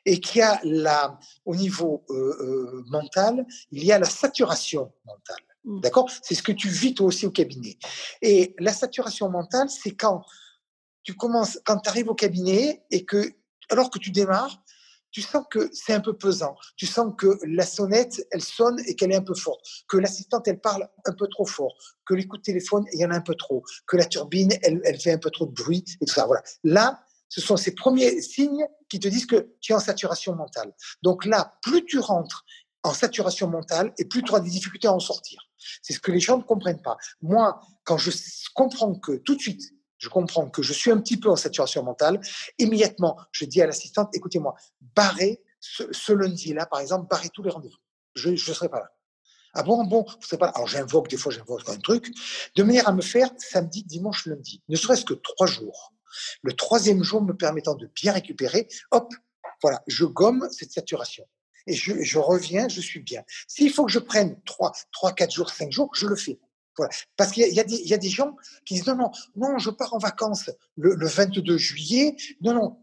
et 0.05 0.21
qu'il 0.21 0.39
y 0.39 0.43
a 0.43 0.61
la, 0.63 1.19
au 1.45 1.57
niveau 1.57 2.05
euh, 2.11 2.85
mental, 2.87 3.45
il 3.73 3.85
y 3.85 3.93
a 3.93 3.99
la 3.99 4.07
saturation 4.09 4.93
mentale. 5.05 5.45
Mmh. 5.65 5.81
D'accord? 5.81 6.09
C'est 6.23 6.35
ce 6.35 6.43
que 6.43 6.53
tu 6.53 6.69
vis 6.69 6.95
toi 6.95 7.07
aussi 7.07 7.27
au 7.27 7.33
cabinet. 7.33 7.77
Et 8.23 8.55
la 8.59 8.73
saturation 8.73 9.29
mentale, 9.29 9.69
c'est 9.69 9.97
quand 9.97 10.25
tu 11.03 11.15
commences, 11.15 11.59
quand 11.65 11.79
tu 11.79 11.89
arrives 11.89 12.09
au 12.09 12.15
cabinet 12.15 12.85
et 12.91 13.05
que, 13.05 13.33
alors 13.69 13.91
que 13.91 13.99
tu 13.99 14.11
démarres, 14.11 14.63
tu 15.11 15.23
sens 15.23 15.45
que 15.51 15.71
c'est 15.73 15.93
un 15.93 16.01
peu 16.01 16.17
pesant. 16.17 16.57
Tu 16.77 16.87
sens 16.87 17.13
que 17.17 17.39
la 17.47 17.65
sonnette, 17.65 18.27
elle 18.31 18.43
sonne 18.43 18.81
et 18.87 18.95
qu'elle 18.95 19.13
est 19.13 19.17
un 19.17 19.23
peu 19.23 19.35
forte. 19.35 19.61
Que 19.89 19.97
l'assistante, 19.97 20.47
elle 20.49 20.61
parle 20.61 20.89
un 21.05 21.13
peu 21.13 21.27
trop 21.29 21.47
fort. 21.47 21.75
Que 22.05 22.15
les 22.15 22.27
coups 22.27 22.41
de 22.41 22.45
téléphone, 22.45 22.85
il 22.93 23.01
y 23.01 23.05
en 23.05 23.11
a 23.11 23.17
un 23.17 23.21
peu 23.21 23.35
trop. 23.35 23.63
Que 23.87 23.97
la 23.97 24.05
turbine, 24.05 24.53
elle, 24.63 24.81
elle 24.85 25.01
fait 25.01 25.13
un 25.13 25.19
peu 25.19 25.31
trop 25.31 25.47
de 25.47 25.53
bruit 25.53 25.85
et 26.01 26.07
tout 26.07 26.15
ça. 26.15 26.27
Voilà. 26.27 26.43
Là, 26.65 27.03
ce 27.29 27.41
sont 27.41 27.57
ces 27.57 27.75
premiers 27.75 28.21
signes 28.21 28.67
qui 28.89 29.01
te 29.01 29.09
disent 29.09 29.27
que 29.27 29.55
tu 29.61 29.73
es 29.73 29.75
en 29.75 29.81
saturation 29.81 30.35
mentale. 30.35 30.73
Donc 31.03 31.25
là, 31.25 31.53
plus 31.63 31.85
tu 31.85 31.99
rentres 31.99 32.45
en 32.83 32.93
saturation 32.93 33.49
mentale 33.49 33.93
et 33.99 34.05
plus 34.05 34.23
tu 34.23 34.31
auras 34.31 34.41
des 34.41 34.51
difficultés 34.51 34.89
à 34.89 34.93
en 34.93 35.01
sortir. 35.01 35.41
C'est 35.83 35.93
ce 35.93 36.01
que 36.01 36.13
les 36.13 36.21
gens 36.21 36.39
ne 36.39 36.43
comprennent 36.43 36.83
pas. 36.83 36.97
Moi, 37.21 37.61
quand 37.85 37.99
je 37.99 38.11
comprends 38.55 38.95
que 38.95 39.17
tout 39.17 39.35
de 39.35 39.41
suite, 39.41 39.63
je 39.99 40.09
comprends 40.09 40.49
que 40.49 40.63
je 40.63 40.73
suis 40.73 40.91
un 40.91 40.99
petit 40.99 41.17
peu 41.17 41.31
en 41.31 41.37
saturation 41.37 41.83
mentale, 41.83 42.21
immédiatement, 42.59 43.19
je 43.33 43.45
dis 43.45 43.63
à 43.63 43.67
l'assistante, 43.67 44.15
écoutez-moi, 44.15 44.55
barrez 44.95 45.43
ce, 45.61 46.13
lundi-là, 46.13 46.67
par 46.67 46.81
exemple, 46.81 47.09
barrez 47.09 47.29
tous 47.31 47.43
les 47.43 47.51
rendez-vous. 47.51 47.77
Je 48.15 48.31
ne 48.31 48.37
serai 48.37 48.69
pas 48.69 48.81
là. 48.81 48.91
Ah 49.55 49.63
bon, 49.63 49.85
bon, 49.85 50.05
vous 50.07 50.27
serez 50.27 50.39
pas 50.39 50.47
là. 50.47 50.53
Alors 50.55 50.69
j'invoque, 50.69 51.09
des 51.09 51.17
fois 51.17 51.33
j'invoque 51.33 51.69
un 51.69 51.79
truc, 51.79 52.13
de 52.57 52.63
manière 52.63 52.89
à 52.89 52.93
me 52.93 53.03
faire 53.03 53.31
samedi, 53.39 53.85
dimanche, 53.85 54.27
lundi, 54.27 54.63
ne 54.69 54.77
serait-ce 54.77 55.05
que 55.05 55.15
trois 55.15 55.47
jours. 55.47 55.95
Le 56.43 56.53
troisième 56.53 57.03
jour 57.03 57.23
me 57.23 57.35
permettant 57.35 57.75
de 57.75 57.91
bien 57.95 58.13
récupérer, 58.13 58.69
hop, 58.91 59.13
voilà, 59.63 59.83
je 59.87 60.05
gomme 60.05 60.49
cette 60.51 60.73
saturation. 60.73 61.27
Et 61.67 61.75
je, 61.75 62.03
je 62.03 62.19
reviens, 62.19 62.69
je 62.69 62.81
suis 62.81 63.01
bien. 63.01 63.25
S'il 63.49 63.73
faut 63.73 63.87
que 63.87 63.93
je 63.93 63.99
prenne 63.99 64.41
trois, 64.45 64.73
trois, 64.93 65.13
quatre 65.13 65.33
jours, 65.33 65.51
cinq 65.51 65.73
jours, 65.73 65.91
je 65.95 66.07
le 66.07 66.17
fais. 66.17 66.39
Parce 67.17 67.33
qu'il 67.33 67.47
y, 67.47 67.55
y, 67.55 67.95
a 67.95 67.99
des 67.99 68.09
gens 68.09 68.37
qui 68.65 68.75
disent 68.75 68.87
non, 68.87 68.97
non, 68.97 69.11
non, 69.37 69.59
je 69.59 69.71
pars 69.71 69.95
en 69.95 69.99
vacances 69.99 70.51
le, 70.77 70.95
le 70.95 71.07
22 71.07 71.57
juillet. 71.57 72.17
Non, 72.43 72.55
non, 72.55 72.77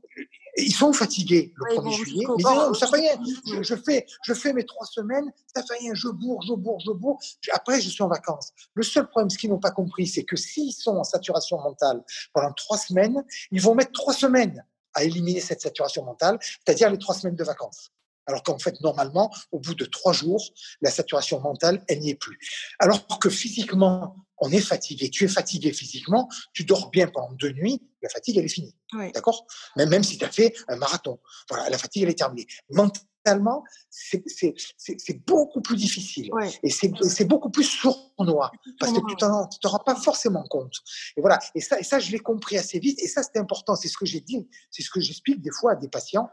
ils 0.58 0.74
sont 0.74 0.94
fatigués 0.94 1.52
le 1.56 1.76
1er 1.76 1.91
juillet. 1.94 2.26
Mais 2.38 2.44
non, 2.44 2.74
ça 2.74 2.88
fait 2.88 2.98
rien. 2.98 3.20
Je, 3.62 3.76
fais, 3.76 4.06
je 4.24 4.34
fais 4.34 4.54
mes 4.54 4.66
trois 4.66 4.86
semaines, 4.86 5.32
ça 5.56 5.64
fait 5.64 5.80
rien. 5.80 5.94
Je 5.94 6.10
bourre, 6.10 6.41
je 6.48 6.54
bourre, 6.54 6.80
je 6.86 6.91
bourre. 6.91 7.20
Après, 7.52 7.82
je 7.82 7.89
suis 7.89 8.04
en 8.04 8.08
vacances. 8.08 8.52
Le 8.74 8.84
seul 8.84 9.08
problème, 9.08 9.30
ce 9.30 9.38
qu'ils 9.38 9.50
n'ont 9.50 9.60
pas 9.60 9.72
compris, 9.72 10.08
c'est 10.08 10.24
que 10.24 10.36
s'ils 10.36 10.74
sont 10.74 10.98
en 10.98 11.04
saturation 11.04 11.60
mentale 11.60 12.04
pendant 12.34 12.54
trois 12.54 12.78
semaines, 12.78 13.24
ils 13.52 13.62
vont 13.62 13.76
mettre 13.76 13.91
trois 13.91 14.14
semaines 14.14 14.64
à 14.94 15.04
éliminer 15.04 15.39
cette 15.39 15.62
saturation 15.62 16.06
mentale, 16.06 16.38
c'est-à-dire 16.41 16.89
les 16.91 17.00
trois 17.00 17.16
semaines 17.16 17.36
de 17.36 17.44
vacances. 17.44 17.91
Alors 18.26 18.43
qu'en 18.43 18.57
fait, 18.57 18.80
normalement, 18.82 19.32
au 19.51 19.59
bout 19.59 19.76
de 19.76 19.86
trois 19.86 20.13
jours, 20.13 20.43
la 20.82 20.91
saturation 20.91 21.39
mentale, 21.41 21.84
elle 21.88 21.99
n'y 21.99 22.11
est 22.11 22.15
plus. 22.15 22.38
Alors 22.80 23.05
que 23.19 23.30
physiquement, 23.30 24.15
on 24.39 24.51
est 24.51 24.61
fatigué. 24.61 25.09
Tu 25.09 25.26
es 25.26 25.28
fatigué 25.28 25.71
physiquement, 25.71 26.30
tu 26.53 26.63
dors 26.63 26.89
bien 26.89 27.07
pendant 27.07 27.32
deux 27.34 27.51
nuits, 27.51 27.82
la 28.01 28.09
fatigue, 28.09 28.38
elle 28.38 28.45
est 28.45 28.49
finie. 28.49 28.76
D'accord? 29.13 29.45
Même, 29.78 29.89
même 29.89 30.03
si 30.03 30.17
tu 30.17 30.26
as 30.26 30.32
fait 30.32 30.53
un 30.67 30.76
marathon. 30.76 31.19
Voilà, 31.49 31.69
la 31.69 31.78
fatigue, 31.78 32.03
elle 32.03 32.09
est 32.09 32.17
terminée. 32.17 32.45
Mentalement, 32.69 33.63
c'est 33.89 35.26
beaucoup 35.26 35.61
plus 35.61 35.78
difficile. 35.78 36.30
Et 36.61 36.69
c'est 36.69 37.26
beaucoup 37.26 37.49
plus 37.49 37.63
sournois. 37.63 38.51
Parce 38.80 38.91
que 38.91 38.99
tu 38.99 39.13
ne 39.13 39.59
te 39.59 39.67
rends 39.67 39.80
pas 39.80 39.95
forcément 39.95 40.43
compte. 40.49 40.76
Et 41.15 41.21
voilà. 41.21 41.39
Et 41.55 41.61
ça, 41.61 41.80
et 41.80 41.84
ça 41.84 41.99
je 41.99 42.11
l'ai 42.11 42.19
compris 42.19 42.57
assez 42.57 42.80
vite. 42.80 42.99
Et 43.01 43.07
ça, 43.07 43.21
c'est 43.24 43.39
important. 43.39 43.76
C'est 43.76 43.88
ce 43.88 43.97
que 43.97 44.05
j'ai 44.05 44.21
dit. 44.21 44.47
C'est 44.71 44.84
ce 44.84 44.89
que 44.89 44.99
j'explique 44.99 45.41
des 45.41 45.51
fois 45.51 45.71
à 45.71 45.76
des 45.76 45.88
patients 45.88 46.30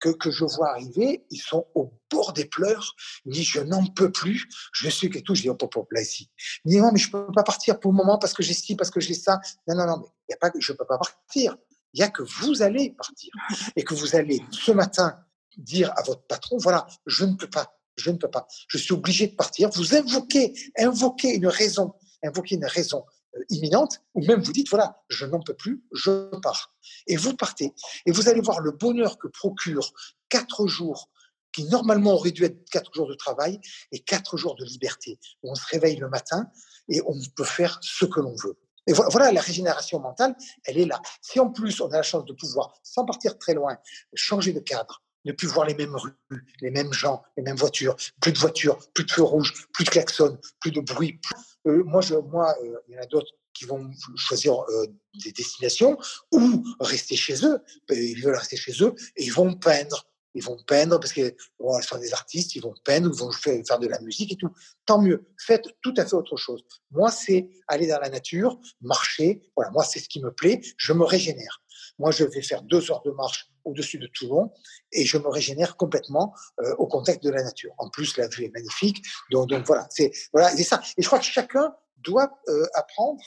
que, 0.00 0.30
je 0.30 0.44
vois 0.44 0.70
arriver, 0.70 1.24
ils 1.30 1.40
sont 1.40 1.66
au 1.74 1.92
bord 2.10 2.32
des 2.32 2.44
pleurs. 2.44 2.94
Ils 3.26 3.32
disent, 3.32 3.48
je 3.48 3.60
n'en 3.60 3.86
peux 3.86 4.10
plus. 4.10 4.48
Je 4.72 4.88
suis 4.88 5.10
que 5.10 5.18
tout. 5.18 5.34
Je 5.34 5.42
dis, 5.42 5.48
hop, 5.48 5.62
hop, 5.62 5.76
hop, 5.76 5.92
là, 5.92 6.00
ici. 6.00 6.30
Ils 6.64 6.70
disent, 6.70 6.80
non, 6.80 6.90
mais 6.92 6.98
je 6.98 7.10
peux 7.10 7.26
pas 7.32 7.42
partir 7.42 7.78
pour 7.78 7.92
le 7.92 7.96
moment 7.96 8.18
parce 8.18 8.32
que 8.32 8.42
j'ai 8.42 8.54
ci, 8.54 8.76
parce 8.76 8.90
que 8.90 9.00
j'ai 9.00 9.14
ça. 9.14 9.40
Non, 9.68 9.76
non, 9.76 9.86
non, 9.86 9.98
mais 9.98 10.06
y 10.30 10.34
a 10.34 10.36
pas, 10.36 10.50
je 10.58 10.72
peux 10.72 10.84
pas 10.84 10.98
partir. 10.98 11.56
Il 11.92 12.00
y 12.00 12.02
a 12.02 12.08
que 12.08 12.22
vous 12.22 12.62
allez 12.62 12.90
partir. 12.90 13.30
Et 13.76 13.84
que 13.84 13.94
vous 13.94 14.16
allez, 14.16 14.42
ce 14.50 14.72
matin, 14.72 15.18
dire 15.56 15.92
à 15.96 16.02
votre 16.02 16.26
patron, 16.26 16.56
voilà, 16.58 16.86
je 17.06 17.24
ne 17.24 17.34
peux 17.34 17.50
pas. 17.50 17.76
Je 17.96 18.10
ne 18.10 18.16
peux 18.16 18.30
pas. 18.30 18.46
Je 18.68 18.78
suis 18.78 18.94
obligé 18.94 19.26
de 19.26 19.34
partir. 19.34 19.68
Vous 19.70 19.94
invoquez, 19.94 20.54
invoquez 20.78 21.34
une 21.34 21.48
raison, 21.48 21.92
invoquez 22.22 22.54
une 22.54 22.64
raison 22.64 23.04
imminente, 23.48 24.00
ou 24.14 24.24
même 24.26 24.42
vous 24.42 24.52
dites, 24.52 24.68
voilà, 24.68 25.02
je 25.08 25.24
n'en 25.26 25.40
peux 25.40 25.54
plus, 25.54 25.82
je 25.92 26.30
pars. 26.40 26.74
Et 27.06 27.16
vous 27.16 27.36
partez. 27.36 27.72
Et 28.06 28.12
vous 28.12 28.28
allez 28.28 28.40
voir 28.40 28.60
le 28.60 28.72
bonheur 28.72 29.18
que 29.18 29.28
procure 29.28 29.92
quatre 30.28 30.66
jours 30.66 31.08
qui 31.52 31.64
normalement 31.64 32.14
auraient 32.14 32.30
dû 32.30 32.44
être 32.44 32.68
quatre 32.70 32.92
jours 32.94 33.08
de 33.08 33.14
travail 33.14 33.60
et 33.92 34.00
quatre 34.00 34.36
jours 34.36 34.54
de 34.54 34.64
liberté. 34.64 35.18
On 35.42 35.54
se 35.54 35.66
réveille 35.66 35.96
le 35.96 36.08
matin 36.08 36.46
et 36.88 37.00
on 37.06 37.18
peut 37.36 37.44
faire 37.44 37.78
ce 37.82 38.04
que 38.04 38.20
l'on 38.20 38.34
veut. 38.36 38.56
Et 38.86 38.92
voilà, 38.92 39.30
la 39.30 39.40
régénération 39.40 40.00
mentale, 40.00 40.34
elle 40.64 40.78
est 40.78 40.86
là. 40.86 41.00
Si 41.20 41.38
en 41.38 41.50
plus 41.50 41.80
on 41.80 41.88
a 41.90 41.96
la 41.96 42.02
chance 42.02 42.24
de 42.24 42.32
pouvoir, 42.32 42.74
sans 42.82 43.04
partir 43.04 43.38
très 43.38 43.54
loin, 43.54 43.76
changer 44.14 44.52
de 44.52 44.60
cadre, 44.60 45.02
ne 45.24 45.32
plus 45.32 45.48
voir 45.48 45.66
les 45.66 45.74
mêmes 45.74 45.94
rues, 45.94 46.16
les 46.60 46.70
mêmes 46.70 46.92
gens, 46.92 47.22
les 47.36 47.42
mêmes 47.42 47.56
voitures, 47.56 47.94
plus 48.20 48.32
de 48.32 48.38
voitures, 48.38 48.78
plus 48.94 49.04
de 49.04 49.10
feux 49.10 49.22
rouges, 49.22 49.68
plus 49.72 49.84
de 49.84 49.90
klaxons, 49.90 50.38
plus 50.60 50.70
de 50.70 50.80
bruit. 50.80 51.20
Euh, 51.66 51.82
moi, 51.84 52.00
je, 52.00 52.14
moi, 52.14 52.54
euh, 52.62 52.76
il 52.88 52.94
y 52.94 52.98
en 52.98 53.02
a 53.02 53.06
d'autres 53.06 53.32
qui 53.52 53.64
vont 53.64 53.90
choisir 54.16 54.60
euh, 54.60 54.86
des 55.24 55.32
destinations 55.32 55.98
ou 56.32 56.64
rester 56.80 57.16
chez 57.16 57.44
eux. 57.44 57.58
Ils 57.90 58.22
veulent 58.22 58.36
rester 58.36 58.56
chez 58.56 58.72
eux 58.82 58.94
et 59.16 59.24
ils 59.24 59.32
vont 59.32 59.54
peindre. 59.54 60.06
ils 60.34 60.42
vont 60.42 60.56
peindre 60.66 61.00
parce 61.00 61.12
qu'ils 61.12 61.34
sont 61.82 61.98
des 61.98 62.12
artistes, 62.12 62.54
ils 62.54 62.62
vont 62.62 62.74
peindre, 62.84 63.10
ils 63.12 63.18
vont 63.18 63.32
faire 63.32 63.78
de 63.78 63.88
la 63.88 64.00
musique 64.00 64.32
et 64.32 64.36
tout. 64.36 64.50
Tant 64.86 65.02
mieux. 65.02 65.26
Faites 65.38 65.66
tout 65.82 65.94
à 65.96 66.06
fait 66.06 66.14
autre 66.14 66.36
chose. 66.36 66.62
Moi, 66.92 67.10
c'est 67.10 67.50
aller 67.66 67.88
dans 67.88 67.98
la 67.98 68.08
nature, 68.08 68.58
marcher. 68.80 69.42
Voilà, 69.56 69.72
moi, 69.72 69.84
c'est 69.84 69.98
ce 69.98 70.08
qui 70.08 70.22
me 70.22 70.32
plaît. 70.32 70.60
Je 70.76 70.92
me 70.92 71.04
régénère. 71.04 71.59
Moi, 72.00 72.12
je 72.12 72.24
vais 72.24 72.40
faire 72.40 72.62
deux 72.62 72.90
heures 72.90 73.02
de 73.02 73.10
marche 73.10 73.50
au-dessus 73.64 73.98
de 73.98 74.06
Toulon 74.06 74.50
et 74.90 75.04
je 75.04 75.18
me 75.18 75.28
régénère 75.28 75.76
complètement 75.76 76.34
euh, 76.60 76.74
au 76.78 76.86
contact 76.86 77.22
de 77.22 77.28
la 77.28 77.42
nature. 77.42 77.74
En 77.76 77.90
plus, 77.90 78.16
la 78.16 78.26
vue 78.26 78.44
est 78.44 78.52
magnifique. 78.54 79.04
Donc, 79.30 79.52
voilà, 79.66 79.86
c'est 79.90 80.10
voilà, 80.32 80.48
ça. 80.56 80.80
Et 80.96 81.02
je 81.02 81.06
crois 81.06 81.18
que 81.18 81.26
chacun 81.26 81.74
doit 81.98 82.30
euh, 82.48 82.66
apprendre, 82.72 83.22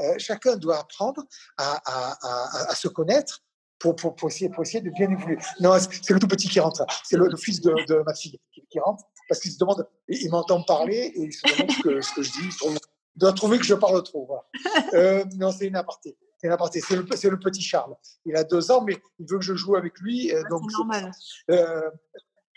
euh, 0.00 0.14
chacun 0.18 0.56
doit 0.56 0.78
apprendre 0.78 1.24
à, 1.56 2.74
se 2.74 2.88
connaître 2.88 3.42
pour, 3.78 3.96
essayer, 4.26 4.50
de 4.50 4.90
bien 4.90 5.10
évoluer. 5.10 5.38
Non, 5.60 5.78
c'est 5.78 6.12
le 6.12 6.20
tout 6.20 6.28
petit 6.28 6.50
qui 6.50 6.60
rentre. 6.60 6.84
C'est 7.04 7.16
le, 7.16 7.34
fils 7.34 7.62
de, 7.62 8.02
ma 8.04 8.14
fille 8.14 8.38
qui, 8.52 8.78
rentre 8.78 9.04
parce 9.26 9.40
qu'il 9.40 9.52
se 9.52 9.58
demande, 9.58 9.88
il 10.08 10.30
m'entend 10.30 10.62
parler 10.64 11.12
et 11.14 11.20
il 11.22 11.32
se 11.32 11.50
demande 11.50 11.70
ce 11.70 11.82
que, 11.82 12.00
ce 12.02 12.12
que 12.12 12.22
je 12.22 12.30
dis. 12.30 12.48
Il 12.62 12.78
doit 13.16 13.32
trouver 13.32 13.56
que 13.58 13.64
je 13.64 13.74
parle 13.74 14.02
trop. 14.02 14.26
Voilà. 14.26 15.24
non, 15.36 15.50
c'est 15.50 15.66
une 15.66 15.76
aparté. 15.76 16.18
C'est 16.40 16.48
le, 16.48 17.30
le, 17.30 17.38
petit 17.38 17.62
Charles. 17.62 17.94
Il 18.24 18.36
a 18.36 18.44
deux 18.44 18.70
ans, 18.70 18.82
mais 18.82 18.96
il 19.18 19.26
veut 19.28 19.38
que 19.38 19.44
je 19.44 19.54
joue 19.54 19.76
avec 19.76 19.98
lui. 19.98 20.32
Euh, 20.32 20.42
donc, 20.50 20.62
c'est 20.70 20.78
normal. 20.78 21.10
Euh, 21.50 21.90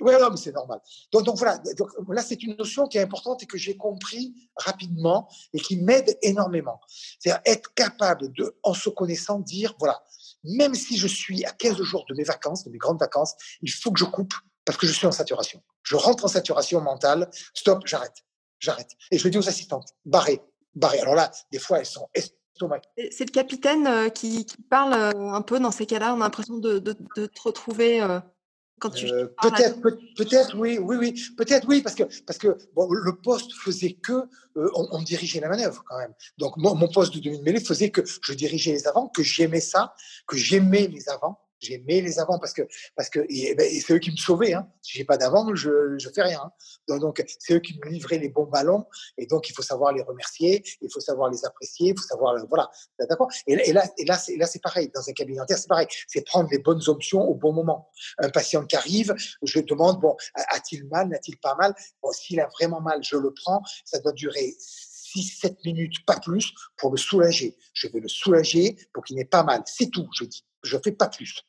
oui, 0.01 0.13
non, 0.19 0.31
mais 0.31 0.37
c'est 0.37 0.51
normal. 0.51 0.79
Donc, 1.11 1.23
donc 1.23 1.37
voilà, 1.37 1.59
donc, 1.77 1.89
là, 2.09 2.23
c'est 2.23 2.41
une 2.43 2.55
notion 2.57 2.87
qui 2.87 2.97
est 2.97 3.01
importante 3.01 3.43
et 3.43 3.45
que 3.45 3.57
j'ai 3.57 3.77
compris 3.77 4.33
rapidement 4.55 5.29
et 5.53 5.59
qui 5.59 5.77
m'aide 5.77 6.17
énormément. 6.23 6.79
C'est-à-dire 7.19 7.41
être 7.45 7.73
capable 7.75 8.31
de, 8.33 8.57
en 8.63 8.73
se 8.73 8.89
connaissant, 8.89 9.39
dire, 9.39 9.75
voilà, 9.79 10.03
même 10.43 10.73
si 10.73 10.97
je 10.97 11.07
suis 11.07 11.45
à 11.45 11.51
15 11.51 11.81
jours 11.83 12.05
de 12.09 12.15
mes 12.15 12.23
vacances, 12.23 12.63
de 12.63 12.71
mes 12.71 12.79
grandes 12.79 12.99
vacances, 12.99 13.35
il 13.61 13.71
faut 13.71 13.91
que 13.91 13.99
je 13.99 14.05
coupe 14.05 14.33
parce 14.65 14.77
que 14.77 14.87
je 14.87 14.91
suis 14.91 15.07
en 15.07 15.11
saturation. 15.11 15.61
Je 15.83 15.95
rentre 15.95 16.25
en 16.25 16.27
saturation 16.27 16.81
mentale, 16.81 17.29
stop, 17.53 17.83
j'arrête, 17.85 18.23
j'arrête. 18.59 18.91
Et 19.11 19.19
je 19.19 19.27
dis 19.27 19.37
aux 19.37 19.49
assistantes, 19.49 19.89
barrez, 20.05 20.41
barrez. 20.73 20.99
Alors 20.99 21.15
là, 21.15 21.31
des 21.51 21.59
fois, 21.59 21.79
elles 21.79 21.85
sont 21.85 22.07
c'est 23.11 23.25
le 23.25 23.31
capitaine 23.31 23.87
euh, 23.87 24.09
qui, 24.09 24.45
parle 24.69 24.93
euh, 24.93 25.31
un 25.31 25.41
peu 25.41 25.59
dans 25.59 25.71
ces 25.71 25.85
cas-là. 25.85 26.13
On 26.13 26.21
a 26.21 26.25
l'impression 26.25 26.57
de, 26.57 26.79
te 26.79 27.41
retrouver 27.43 28.01
euh, 28.01 28.19
quand 28.79 28.89
tu. 28.89 29.07
peut-être, 29.07 29.79
peut-être, 30.15 30.57
oui, 30.57 30.77
oui, 30.79 30.97
oui, 30.97 31.21
peut-être, 31.37 31.67
oui, 31.67 31.81
parce 31.81 31.95
que 31.95 32.03
parce 32.25 32.39
que 32.39 32.47
le 32.47 33.21
poste 33.21 33.53
faisait 33.53 33.93
que 33.93 34.23
on, 34.55 35.01
dirigeait 35.01 35.39
la 35.39 35.49
manœuvre 35.49 35.83
quand 35.87 35.97
même. 35.97 36.13
Donc 36.37 36.57
mon 36.57 36.87
poste 36.87 37.13
de 37.13 37.19
demi-mêlée 37.19 37.59
faisait 37.59 37.91
que 37.91 38.01
je 38.05 38.33
dirigeais 38.33 38.71
les 38.71 38.87
avants, 38.87 39.07
que 39.07 39.23
j'aimais 39.23 39.61
ça, 39.61 39.93
que 40.27 40.35
j'aimais 40.35 40.87
les 40.87 41.09
avants 41.09 41.39
J'aimais 41.61 42.01
les 42.01 42.19
avants 42.19 42.39
parce 42.39 42.53
que 42.53 42.63
parce 42.95 43.09
que 43.09 43.19
ben, 43.55 43.69
c'est 43.81 43.93
eux 43.93 43.99
qui 43.99 44.11
me 44.11 44.17
sauvaient. 44.17 44.53
Hein. 44.53 44.67
Si 44.81 44.97
j'ai 44.97 45.05
pas 45.05 45.17
d'avant, 45.17 45.53
je 45.53 45.95
je 45.97 46.09
fais 46.09 46.23
rien. 46.23 46.41
Hein. 46.43 46.97
Donc 46.97 47.23
c'est 47.39 47.53
eux 47.53 47.59
qui 47.59 47.77
me 47.77 47.89
livraient 47.89 48.17
les 48.17 48.29
bons 48.29 48.45
ballons 48.45 48.85
et 49.17 49.27
donc 49.27 49.47
il 49.49 49.53
faut 49.53 49.61
savoir 49.61 49.93
les 49.93 50.01
remercier, 50.01 50.63
il 50.81 50.89
faut 50.91 50.99
savoir 50.99 51.29
les 51.29 51.45
apprécier, 51.45 51.89
il 51.91 51.99
faut 51.99 52.05
savoir 52.05 52.35
voilà, 52.49 52.69
d'accord? 52.99 53.29
Et, 53.45 53.55
là 53.71 53.85
et 53.97 54.05
là 54.05 54.17
c'est 54.17 54.35
là 54.37 54.47
c'est 54.47 54.61
pareil 54.61 54.89
dans 54.93 55.07
un 55.07 55.13
cabinet 55.13 55.37
dentaire, 55.37 55.59
c'est 55.59 55.67
pareil, 55.67 55.87
c'est 56.07 56.25
prendre 56.25 56.49
les 56.51 56.59
bonnes 56.59 56.81
options 56.87 57.21
au 57.21 57.35
bon 57.35 57.53
moment. 57.53 57.89
Un 58.17 58.29
patient 58.29 58.65
qui 58.65 58.75
arrive, 58.75 59.13
je 59.43 59.59
demande 59.59 60.01
bon 60.01 60.15
a-t-il 60.33 60.85
mal, 60.87 61.09
n'a-t-il 61.09 61.37
pas 61.37 61.55
mal? 61.55 61.75
Bon 62.01 62.11
s'il 62.11 62.39
a 62.39 62.47
vraiment 62.59 62.81
mal, 62.81 63.03
je 63.03 63.17
le 63.17 63.31
prends. 63.33 63.61
Ça 63.85 63.99
doit 63.99 64.13
durer 64.13 64.55
6-7 65.15 65.57
minutes, 65.65 66.05
pas 66.05 66.19
plus, 66.19 66.51
pour 66.77 66.91
le 66.91 66.97
soulager. 66.97 67.55
Je 67.73 67.87
vais 67.87 67.99
le 67.99 68.07
soulager 68.07 68.77
pour 68.93 69.03
qu'il 69.03 69.15
n'ait 69.15 69.25
pas 69.25 69.43
mal. 69.43 69.63
C'est 69.65 69.89
tout, 69.89 70.07
je 70.17 70.25
dis 70.25 70.43
je 70.63 70.77
fais 70.83 70.91
pas 70.91 71.09
plus. 71.09 71.41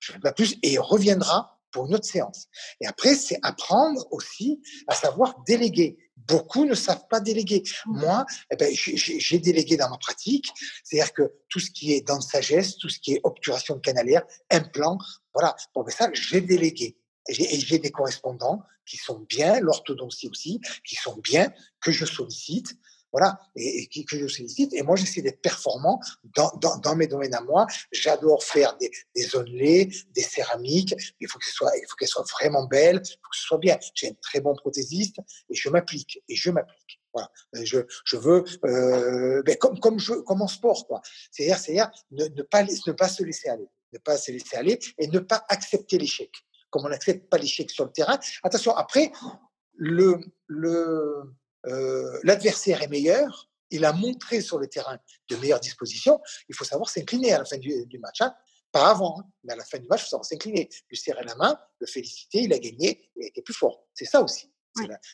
Je 0.00 0.12
fais 0.12 0.18
pas 0.18 0.32
plus 0.32 0.54
et 0.62 0.72
il 0.72 0.80
reviendra 0.80 1.58
pour 1.70 1.86
une 1.86 1.94
autre 1.94 2.06
séance. 2.06 2.46
Et 2.80 2.86
après, 2.86 3.14
c'est 3.14 3.38
apprendre 3.42 4.06
aussi 4.10 4.62
à 4.86 4.94
savoir 4.94 5.42
déléguer. 5.46 5.98
Beaucoup 6.16 6.64
ne 6.64 6.74
savent 6.74 7.06
pas 7.08 7.20
déléguer. 7.20 7.62
Mmh. 7.86 8.00
Moi, 8.00 8.26
eh 8.50 8.56
ben, 8.56 8.74
j'ai 8.74 9.38
délégué 9.38 9.76
dans 9.76 9.90
ma 9.90 9.98
pratique, 9.98 10.48
c'est-à-dire 10.82 11.12
que 11.12 11.32
tout 11.48 11.60
ce 11.60 11.70
qui 11.70 11.92
est 11.92 12.06
dans 12.06 12.20
sagesse, 12.20 12.76
tout 12.76 12.88
ce 12.88 12.98
qui 12.98 13.14
est 13.14 13.20
obturation 13.22 13.78
canalaire, 13.78 14.22
implant, 14.50 14.98
voilà. 15.34 15.54
Bon, 15.74 15.82
ben 15.82 15.90
ça, 15.90 16.10
j'ai 16.12 16.40
délégué. 16.40 16.96
Et 17.28 17.60
j'ai 17.60 17.78
des 17.78 17.90
correspondants 17.90 18.62
qui 18.86 18.96
sont 18.96 19.18
bien, 19.28 19.60
l'orthodontie 19.60 20.28
aussi, 20.28 20.60
qui 20.86 20.94
sont 20.94 21.18
bien, 21.18 21.52
que 21.82 21.92
je 21.92 22.06
sollicite 22.06 22.74
voilà, 23.12 23.38
et, 23.56 23.88
et, 23.94 24.04
que 24.04 24.18
je 24.18 24.26
sollicite. 24.26 24.72
Et 24.74 24.82
moi, 24.82 24.96
j'essaie 24.96 25.22
d'être 25.22 25.40
performant 25.40 26.00
dans, 26.36 26.50
dans, 26.60 26.76
dans, 26.78 26.94
mes 26.94 27.06
domaines 27.06 27.34
à 27.34 27.40
moi. 27.40 27.66
J'adore 27.90 28.42
faire 28.44 28.76
des, 28.78 28.90
des 29.14 29.34
onlets, 29.36 29.88
des 30.14 30.22
céramiques. 30.22 30.94
Il 31.20 31.28
faut 31.28 31.38
que 31.38 31.46
ce 31.46 31.52
soit, 31.52 31.72
il 31.76 31.86
faut 31.88 31.96
qu'elles 31.96 32.08
soient 32.08 32.26
vraiment 32.38 32.66
belles, 32.66 33.00
il 33.02 33.08
faut 33.22 33.30
que 33.30 33.36
ce 33.36 33.46
soit 33.46 33.58
bien. 33.58 33.78
J'ai 33.94 34.08
un 34.08 34.14
très 34.20 34.40
bon 34.40 34.54
prothésiste 34.54 35.18
et 35.48 35.54
je 35.54 35.68
m'applique. 35.70 36.22
Et 36.28 36.36
je 36.36 36.50
m'applique. 36.50 37.00
Voilà. 37.14 37.30
Je, 37.54 37.78
je 38.04 38.16
veux, 38.16 38.44
euh, 38.64 39.42
ben 39.42 39.56
comme, 39.56 39.80
comme, 39.80 39.98
je, 39.98 40.12
comme 40.12 40.42
en 40.42 40.48
sport, 40.48 40.86
quoi. 40.86 41.00
C'est-à-dire, 41.30 41.58
c'est-à-dire 41.58 41.90
ne, 42.10 42.26
ne, 42.26 42.42
pas, 42.42 42.62
ne 42.62 42.92
pas 42.92 43.08
se 43.08 43.22
laisser 43.22 43.48
aller. 43.48 43.68
Ne 43.92 43.98
pas 43.98 44.18
se 44.18 44.30
laisser 44.30 44.56
aller 44.56 44.78
et 44.98 45.08
ne 45.08 45.18
pas 45.18 45.44
accepter 45.48 45.96
l'échec. 45.96 46.30
Comme 46.70 46.84
on 46.84 46.90
n'accepte 46.90 47.30
pas 47.30 47.38
l'échec 47.38 47.70
sur 47.70 47.86
le 47.86 47.92
terrain. 47.92 48.18
Attention, 48.42 48.76
après, 48.76 49.10
le, 49.74 50.20
le, 50.46 51.22
euh, 51.68 52.18
l'adversaire 52.22 52.82
est 52.82 52.88
meilleur, 52.88 53.48
il 53.70 53.84
a 53.84 53.92
montré 53.92 54.40
sur 54.40 54.58
le 54.58 54.66
terrain 54.66 54.98
de 55.28 55.36
meilleures 55.36 55.60
dispositions, 55.60 56.20
il 56.48 56.54
faut 56.54 56.64
savoir 56.64 56.88
s'incliner 56.88 57.32
à 57.32 57.38
la 57.38 57.44
fin 57.44 57.58
du, 57.58 57.98
match. 58.00 58.20
Hein. 58.20 58.34
Pas 58.72 58.90
avant, 58.90 59.20
hein, 59.20 59.24
mais 59.44 59.52
à 59.52 59.56
la 59.56 59.64
fin 59.64 59.78
du 59.78 59.86
match, 59.86 60.00
il 60.00 60.04
faut 60.04 60.10
savoir 60.10 60.24
s'incliner, 60.24 60.68
lui 60.88 60.96
serrer 60.96 61.24
la 61.24 61.34
main, 61.36 61.58
le 61.80 61.86
féliciter, 61.86 62.42
il 62.42 62.52
a 62.52 62.58
gagné, 62.58 63.10
il 63.16 63.26
était 63.26 63.42
plus 63.42 63.54
fort. 63.54 63.86
C'est 63.94 64.04
ça 64.04 64.22
aussi. 64.22 64.50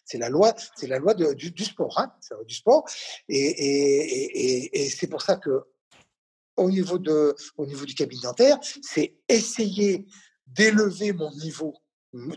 C'est 0.04 0.18
la, 0.18 0.28
loi, 0.28 0.54
c'est 0.76 0.86
la 0.86 0.98
loi 0.98 1.14
du, 1.14 1.64
sport, 1.64 1.98
hein, 1.98 2.12
du 2.46 2.54
sport. 2.54 2.84
Et, 3.28 4.90
c'est 4.90 5.06
pour 5.06 5.22
ça 5.22 5.36
que 5.36 5.62
au 6.56 6.70
niveau, 6.70 6.98
de, 6.98 7.34
au 7.56 7.66
niveau 7.66 7.86
du 7.86 7.94
cabinet 7.94 8.22
dentaire, 8.22 8.58
c'est 8.82 9.16
essayer 9.28 10.06
d'élever 10.46 11.12
mon 11.12 11.30
niveau 11.36 11.74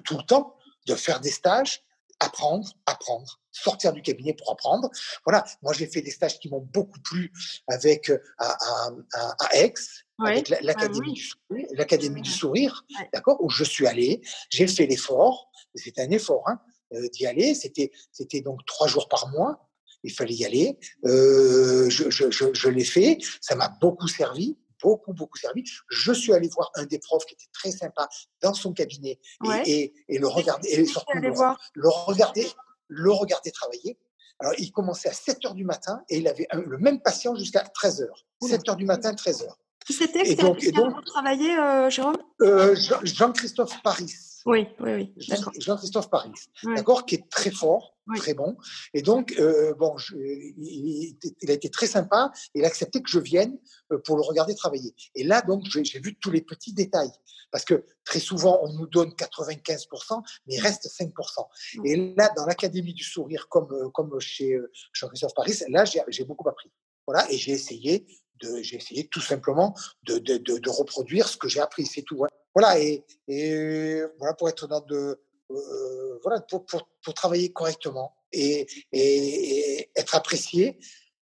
tout 0.06 0.18
le 0.18 0.24
temps, 0.24 0.56
de 0.88 0.96
faire 0.96 1.20
des 1.20 1.32
stages, 1.32 1.84
apprendre, 2.20 2.68
apprendre, 2.86 3.40
sortir 3.52 3.94
du 3.94 4.02
cabinet 4.02 4.34
pour 4.34 4.52
apprendre. 4.52 4.90
Voilà, 5.26 5.46
moi 5.62 5.74
j'ai 5.74 5.88
fait 5.88 6.02
des 6.02 6.12
stages 6.12 6.40
qui 6.40 6.50
m'ont 6.50 6.68
beaucoup 6.74 7.00
plu 7.02 7.32
avec 7.68 8.10
euh, 8.10 8.20
à, 8.40 8.90
Aix, 9.54 9.74
avec 10.24 10.50
l'académie 10.50 11.14
du 11.14 11.22
sourire, 11.22 11.68
l'académie 11.72 12.22
du 12.22 12.32
sourire, 12.32 12.86
d'accord, 13.14 13.38
où 13.42 13.50
je 13.50 13.64
suis 13.64 13.88
allé, 13.88 14.22
j'ai 14.50 14.68
fait 14.68 14.86
l'effort, 14.86 15.50
c'était 15.76 16.02
un 16.02 16.12
effort 16.12 16.44
hein, 16.48 16.60
euh, 16.94 17.08
d'y 17.10 17.26
aller, 17.26 17.54
c'était 17.54 17.92
c'était 18.12 18.42
donc 18.42 18.66
trois 18.66 18.88
jours 18.88 19.08
par 19.08 19.30
mois. 19.30 19.64
Il 20.04 20.14
fallait 20.14 20.36
y 20.36 20.46
aller. 20.46 20.78
Euh, 21.06 21.90
je, 21.90 22.12
je, 22.12 22.30
je 22.30 22.70
l'ai 22.70 22.86
fait. 22.86 23.18
Ça 23.42 23.56
m'a 23.56 23.68
beaucoup 23.82 24.08
servi 24.08 24.56
beaucoup, 24.82 25.14
beaucoup 25.14 25.38
servi. 25.38 25.64
Je 25.90 26.12
suis 26.12 26.34
allé 26.34 26.48
voir 26.50 26.72
un 26.76 26.86
des 26.86 27.00
profs 27.00 27.26
qui 27.26 27.34
était 27.34 27.50
très 27.54 27.72
sympa 27.72 28.08
dans 28.42 28.54
son 28.54 28.74
cabinet 28.74 29.20
et, 29.66 29.94
et, 30.08 30.18
le 30.18 30.28
regarder, 30.28 30.70
et 30.70 30.86
surtout 30.86 31.18
le, 31.18 31.30
le, 31.74 31.90
regarder, 31.90 32.48
le 32.88 33.12
regarder 33.12 33.52
travailler. 33.52 33.98
Alors, 34.40 34.54
il 34.60 34.72
commençait 34.72 35.10
à 35.10 35.14
7 35.14 35.46
heures 35.46 35.56
du 35.56 35.66
matin 35.66 36.04
et 36.10 36.18
il 36.18 36.28
avait 36.28 36.48
le 36.54 36.78
même 36.78 37.02
patient 37.02 37.36
jusqu'à 37.36 37.62
13 37.62 38.02
heures. 38.02 38.26
7 38.42 38.70
heures 38.70 38.76
du 38.76 38.86
matin, 38.86 39.14
13 39.14 39.44
heures. 39.44 39.58
Qui 39.86 39.94
c'était? 39.94 40.24
Qui 40.24 40.36
travaillé, 41.06 41.58
euh, 41.58 41.90
Jérôme? 41.90 42.18
Euh, 42.42 42.76
Jean-Christophe 43.04 43.82
Paris. 43.82 44.14
Oui, 44.48 44.66
oui, 44.80 44.94
oui. 44.94 45.14
Jean-Christophe 45.60 46.10
Paris, 46.10 46.32
d'accord, 46.64 47.06
qui 47.06 47.16
est 47.16 47.30
très 47.30 47.52
fort, 47.52 47.98
très 48.16 48.34
bon. 48.34 48.56
Et 48.94 49.02
donc, 49.02 49.36
euh, 49.38 49.74
bon, 49.74 49.94
il, 50.18 51.18
a 51.50 51.52
été 51.52 51.70
très 51.70 51.86
sympa. 51.86 52.32
Il 52.56 52.64
a 52.64 52.68
accepté 52.68 53.02
que 53.02 53.10
je 53.10 53.20
vienne 53.20 53.60
euh, 53.92 53.98
pour 53.98 54.16
le 54.16 54.22
regarder 54.22 54.56
travailler. 54.56 54.96
Et 55.16 55.26
là, 55.26 55.42
donc, 55.42 55.66
j'ai 55.66 56.00
vu 56.00 56.16
tous 56.18 56.32
les 56.32 56.40
petits 56.40 56.74
détails. 56.74 57.12
Parce 57.52 57.66
que 57.66 57.86
très 58.06 58.22
souvent, 58.22 58.60
on 58.64 58.72
nous 58.72 58.88
donne 58.88 59.10
95%, 59.10 60.24
mais 60.48 60.56
il 60.56 60.62
reste 60.62 60.88
5%. 60.98 61.12
Et 61.84 62.14
là, 62.16 62.32
dans 62.38 62.46
l'Académie 62.46 62.94
du 62.94 63.04
sourire, 63.04 63.50
comme, 63.50 63.72
euh, 63.74 63.90
comme 63.90 64.18
chez 64.22 64.58
Jean-Christophe 64.94 65.34
Paris, 65.36 65.60
là, 65.68 65.84
j'ai 65.84 66.24
beaucoup 66.24 66.48
appris. 66.48 66.72
Voilà, 67.06 67.30
et 67.30 67.38
j'ai 67.38 67.52
essayé 67.52 68.08
de, 68.42 68.62
j'ai 68.62 68.78
essayé 68.78 69.08
tout 69.08 69.22
simplement 69.22 69.74
de, 70.04 70.20
de, 70.20 70.38
de, 70.38 70.70
reproduire 70.70 71.28
ce 71.28 71.36
que 71.36 71.48
j'ai 71.48 71.60
appris, 71.60 71.86
c'est 71.86 72.04
tout. 72.04 72.24
Hein. 72.24 72.28
Voilà, 72.58 72.74
pour 76.50 76.66
euh, 76.74 77.12
travailler 77.14 77.54
correctement 77.54 78.16
et, 78.32 78.66
être 79.96 80.16
apprécié 80.16 80.80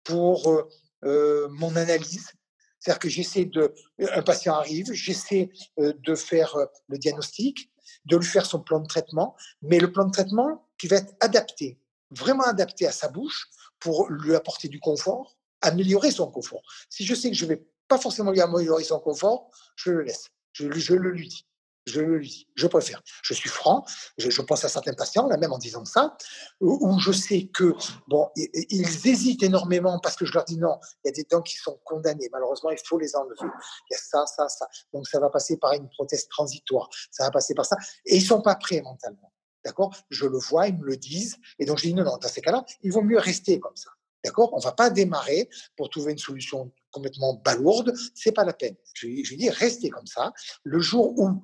pour 0.03 0.51
euh, 0.51 0.69
euh, 1.05 1.49
mon 1.51 1.77
analyse. 1.77 2.33
C'est-à-dire 2.81 2.99
que 2.99 3.09
j'essaie 3.09 3.45
de, 3.45 3.73
un 4.01 4.23
patient 4.23 4.55
arrive, 4.55 4.93
j'essaie 4.93 5.51
de 5.79 6.15
faire 6.17 6.57
le 6.89 6.99
diagnostic, 6.99 7.71
de 8.07 8.17
lui 8.17 8.27
faire 8.27 8.45
son 8.45 8.61
plan 8.61 8.81
de 8.81 8.89
traitement, 8.89 9.37
mais 9.63 9.79
le 9.79 9.93
plan 9.93 10.07
de 10.07 10.11
traitement 10.11 10.67
qui 10.79 10.89
va 10.89 10.97
être 10.97 11.15
adapté, 11.21 11.79
vraiment 12.11 12.43
adapté 12.43 12.89
à 12.89 12.93
sa 12.93 13.07
bouche 13.07 13.49
pour 13.79 14.11
lui 14.11 14.35
apporter 14.35 14.67
du 14.67 14.81
confort, 14.81 15.37
améliorer 15.61 16.11
son 16.11 16.29
confort. 16.29 16.63
Si 16.89 17.07
je 17.07 17.15
sais 17.15 17.31
que 17.31 17.37
je 17.37 17.47
vais 17.47 17.65
pas 17.87 17.99
forcément 17.99 18.33
lui 18.33 18.41
améliorer 18.41 18.83
son 18.83 18.99
confort, 18.99 19.49
je 19.77 19.93
le 19.93 20.03
laisse. 20.03 20.29
Je, 20.53 20.95
le 20.95 21.11
lui 21.11 21.29
dis. 21.29 21.47
Je 21.87 22.01
le 22.01 22.21
dis, 22.21 22.47
je 22.55 22.67
préfère. 22.67 23.03
Je 23.23 23.33
suis 23.33 23.49
franc, 23.49 23.85
je, 24.19 24.43
pense 24.43 24.65
à 24.65 24.69
certains 24.69 24.93
patients, 24.93 25.27
là 25.27 25.39
même 25.39 25.53
en 25.53 25.59
disant 25.59 25.85
ça, 25.85 26.17
où, 26.61 26.99
je 27.01 27.11
sais 27.11 27.47
que, 27.47 27.75
bon, 28.07 28.29
ils 28.37 29.07
hésitent 29.07 29.43
énormément 29.43 29.99
parce 29.99 30.15
que 30.17 30.27
je 30.27 30.33
leur 30.33 30.45
dis 30.45 30.59
non, 30.59 30.79
il 31.05 31.09
y 31.09 31.11
a 31.11 31.13
des 31.13 31.25
dents 31.25 31.41
qui 31.41 31.57
sont 31.57 31.81
condamnées, 31.85 32.29
malheureusement, 32.33 32.71
il 32.71 32.79
faut 32.85 32.99
les 32.99 33.17
enlever. 33.17 33.35
Il 33.43 33.95
y 33.95 33.97
a 33.97 33.99
ça, 33.99 34.27
ça, 34.27 34.49
ça. 34.49 34.69
Donc 34.93 35.09
ça 35.09 35.19
va 35.21 35.31
passer 35.31 35.57
par 35.57 35.73
une 35.73 35.89
prothèse 35.89 36.29
transitoire, 36.29 36.89
ça 37.11 37.25
va 37.25 37.31
passer 37.31 37.55
par 37.55 37.65
ça. 37.65 37.77
Et 38.05 38.17
ils 38.17 38.25
sont 38.25 38.43
pas 38.43 38.57
prêts 38.57 38.83
mentalement. 38.83 39.33
D'accord? 39.65 39.95
Je 40.11 40.27
le 40.27 40.39
vois, 40.39 40.69
ils 40.69 40.77
me 40.77 40.85
le 40.85 40.97
disent. 40.97 41.37
Et 41.59 41.65
donc 41.65 41.79
je 41.79 41.85
dis 41.85 41.95
non, 41.95 42.05
non, 42.05 42.19
dans 42.19 42.29
ces 42.29 42.41
cas-là, 42.41 42.65
il 42.83 42.93
vaut 42.93 43.03
mieux 43.03 43.19
rester 43.19 43.59
comme 43.59 43.77
ça. 43.77 43.91
D'accord? 44.25 44.51
On 44.53 44.59
va 44.59 44.73
pas 44.73 44.91
démarrer 44.91 45.49
pour 45.77 45.89
trouver 45.89 46.13
une 46.13 46.19
solution 46.19 46.71
complètement 46.91 47.35
balourde. 47.45 47.93
C'est 48.15 48.33
pas 48.33 48.45
la 48.45 48.53
peine. 48.53 48.77
Je, 48.95 49.09
je 49.25 49.35
dis 49.35 49.51
restez 49.51 49.91
comme 49.91 50.07
ça. 50.07 50.33
Le 50.65 50.81
jour 50.81 51.19
où 51.19 51.43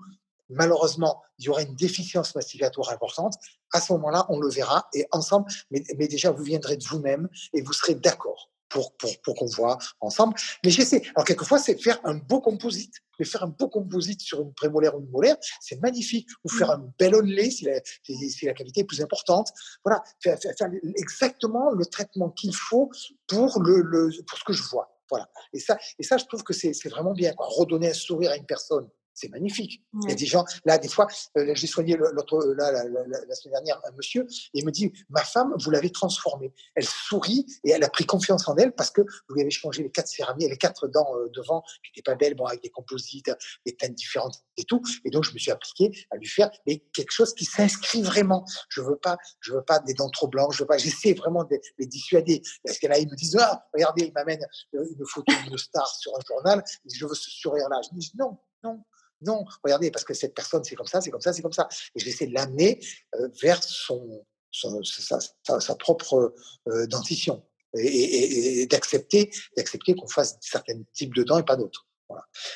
malheureusement, 0.49 1.23
il 1.39 1.47
y 1.47 1.49
aura 1.49 1.63
une 1.63 1.75
déficience 1.77 2.35
masticatoire 2.35 2.91
importante, 2.91 3.35
à 3.73 3.81
ce 3.81 3.93
moment-là, 3.95 4.27
on 4.29 4.39
le 4.39 4.49
verra 4.49 4.89
et 4.95 5.07
ensemble, 5.13 5.51
mais, 5.71 6.09
déjà, 6.09 6.31
vous 6.31 6.45
viendrez 6.45 6.77
de 6.77 6.85
vous-même 6.85 7.29
et 7.53 7.63
vous 7.63 7.73
serez 7.73 7.95
d'accord 7.95 8.51
pour, 8.69 8.97
pour, 8.97 9.35
qu'on 9.35 9.47
voit 9.47 9.79
ensemble. 10.01 10.35
Mais 10.65 10.71
j'essaie. 10.71 11.03
Alors, 11.15 11.25
quelquefois, 11.25 11.59
c'est 11.59 11.81
faire 11.81 12.01
un 12.05 12.15
beau 12.15 12.41
composite. 12.41 12.95
Mais 13.19 13.25
faire 13.25 13.45
un 13.45 13.49
beau 13.49 13.69
composite 13.69 14.21
sur 14.21 14.43
une 14.43 14.53
prémolaire 14.53 14.95
ou 14.97 15.01
une 15.01 15.09
molaire, 15.09 15.37
c'est 15.61 15.81
magnifique. 15.81 16.29
Ou 16.45 16.49
faire 16.51 16.71
un 16.71 16.93
bel 16.99 17.15
onlay 17.15 17.51
si 17.51 17.65
la, 17.65 17.81
si 18.05 18.45
la 18.45 18.53
cavité 18.53 18.81
est 18.81 18.85
plus 18.85 19.01
importante. 19.01 19.51
Voilà. 19.85 20.03
Faire, 20.21 20.39
faire, 20.39 20.69
exactement 20.97 21.71
le 21.71 21.87
traitement 21.87 22.31
qu'il 22.31 22.55
faut 22.55 22.91
pour, 23.29 23.61
le, 23.63 23.81
le, 23.83 24.11
pour 24.27 24.39
ce 24.39 24.45
que 24.45 24.53
je 24.53 24.63
vois. 24.65 24.96
Voilà. 25.11 25.29
Et 25.53 25.61
ça, 25.61 25.79
et 25.99 26.03
ça, 26.03 26.17
je 26.17 26.25
trouve 26.25 26.43
que 26.43 26.53
c'est 26.53 26.73
vraiment 26.89 27.13
bien. 27.13 27.33
Redonner 27.39 27.91
un 27.91 27.95
sourire 27.95 28.31
à 28.33 28.37
une 28.37 28.47
personne 28.47 28.89
c'est 29.17 29.31
magnifique. 29.31 29.83
Il 30.03 30.11
y 30.11 30.13
a 30.13 30.15
des 30.15 30.27
gens, 30.27 30.45
là, 30.67 30.79
des 30.79 30.89
fois, 30.89 31.09
euh, 31.39 31.53
j'ai 31.55 31.67
soigné 31.67 31.97
l'autre, 31.97 32.55
là, 32.57 32.71
la, 32.71 33.35
semaine 33.35 33.55
dernière 33.55 33.81
un 33.85 33.93
monsieur, 33.97 34.27
et 34.55 34.59
il 34.61 34.65
me 34.65 34.71
dit 34.71 34.93
Ma 35.09 35.25
femme, 35.25 35.55
vous 35.59 35.71
l'avez 35.71 35.91
transformée. 35.91 36.53
Elle 36.75 36.85
sourit 36.85 37.47
et 37.65 37.71
elle 37.71 37.83
a 37.83 37.89
pris 37.89 38.05
confiance 38.05 38.47
en 38.47 38.57
elle 38.57 38.73
parce 38.73 38.91
que 38.91 39.01
vous 39.01 39.35
lui 39.35 39.41
avez 39.41 39.51
changé 39.51 39.83
les 39.83 39.91
quatre 39.91 40.09
céramiques, 40.09 40.51
les 40.51 40.59
quatre 40.59 40.87
dents 40.87 41.17
euh, 41.17 41.29
devant 41.31 41.63
qui 41.83 41.91
n'étaient 41.91 42.11
pas 42.11 42.15
belles, 42.15 42.35
bon, 42.35 42.45
avec 42.45 42.63
des 42.63 42.69
composites, 42.69 43.31
des 43.65 43.75
teintes 43.75 43.95
différentes 43.95 44.45
et 44.59 44.65
tout. 44.65 44.83
Et 45.05 45.11
donc, 45.11 45.25
je 45.25 45.33
me 45.33 45.39
suis 45.39 45.51
appliqué 45.51 45.91
à 46.11 46.17
lui 46.17 46.29
faire 46.29 46.51
mais 46.67 46.85
quelque 46.93 47.13
chose 47.13 47.35
qui 47.35 47.47
s'inscrit 47.47 48.03
vraiment. 48.03 48.45
Je 48.69 48.83
veux 48.83 48.97
pas, 48.97 49.17
je 49.41 49.55
veux 49.55 49.65
pas 49.65 49.79
des 49.79 49.95
dents 49.95 50.11
trop 50.11 50.29
blanches, 50.29 50.57
je 50.57 50.63
veux 50.63 50.67
pas, 50.67 50.77
j'essaie 50.77 51.15
vraiment 51.15 51.45
de 51.45 51.59
les 51.79 51.87
dissuader. 51.87 52.43
Parce 52.63 52.79
que 52.79 52.87
là, 52.87 52.99
ils 52.99 53.09
me 53.09 53.17
disent 53.17 53.39
Ah, 53.41 53.65
regardez, 53.73 54.05
il 54.05 54.13
m'amène 54.13 54.45
euh, 54.75 54.85
une 54.99 55.07
photo 55.07 55.33
d'une 55.45 55.57
star 55.57 55.87
sur 55.87 56.13
un 56.15 56.21
journal, 56.27 56.63
je 56.93 57.07
veux 57.07 57.15
ce 57.15 57.31
sourire-là. 57.31 57.81
Je 57.83 57.97
dis 57.97 58.13
Non, 58.19 58.39
non, 58.63 58.85
non, 59.23 59.45
regardez, 59.65 59.91
parce 59.91 60.05
que 60.05 60.15
cette 60.15 60.35
personne, 60.35 60.63
c'est 60.65 60.75
comme 60.75 60.87
ça, 60.87 61.01
c'est 61.01 61.11
comme 61.11 61.21
ça, 61.21 61.33
c'est 61.33 61.43
comme 61.43 61.53
ça. 61.53 61.69
Et 61.95 62.01
je 62.01 62.05
vais 62.05 62.11
essayer 62.11 62.31
de 62.31 62.35
l'amener 62.35 62.81
euh, 63.15 63.29
vers 63.43 63.63
son, 63.63 64.25
sa, 64.53 65.75
propre 65.77 66.35
euh, 66.69 66.87
dentition. 66.87 67.43
Et, 67.79 68.67
d'accepter 68.71 69.31
d'accepter 69.55 69.95
qu'on 69.95 70.09
fasse 70.09 70.39
certains 70.41 70.81
types 70.95 71.15
de 71.15 71.25
dents 71.25 71.39
et 71.39 71.45
pas 71.45 71.57
d'autres. 71.57 71.87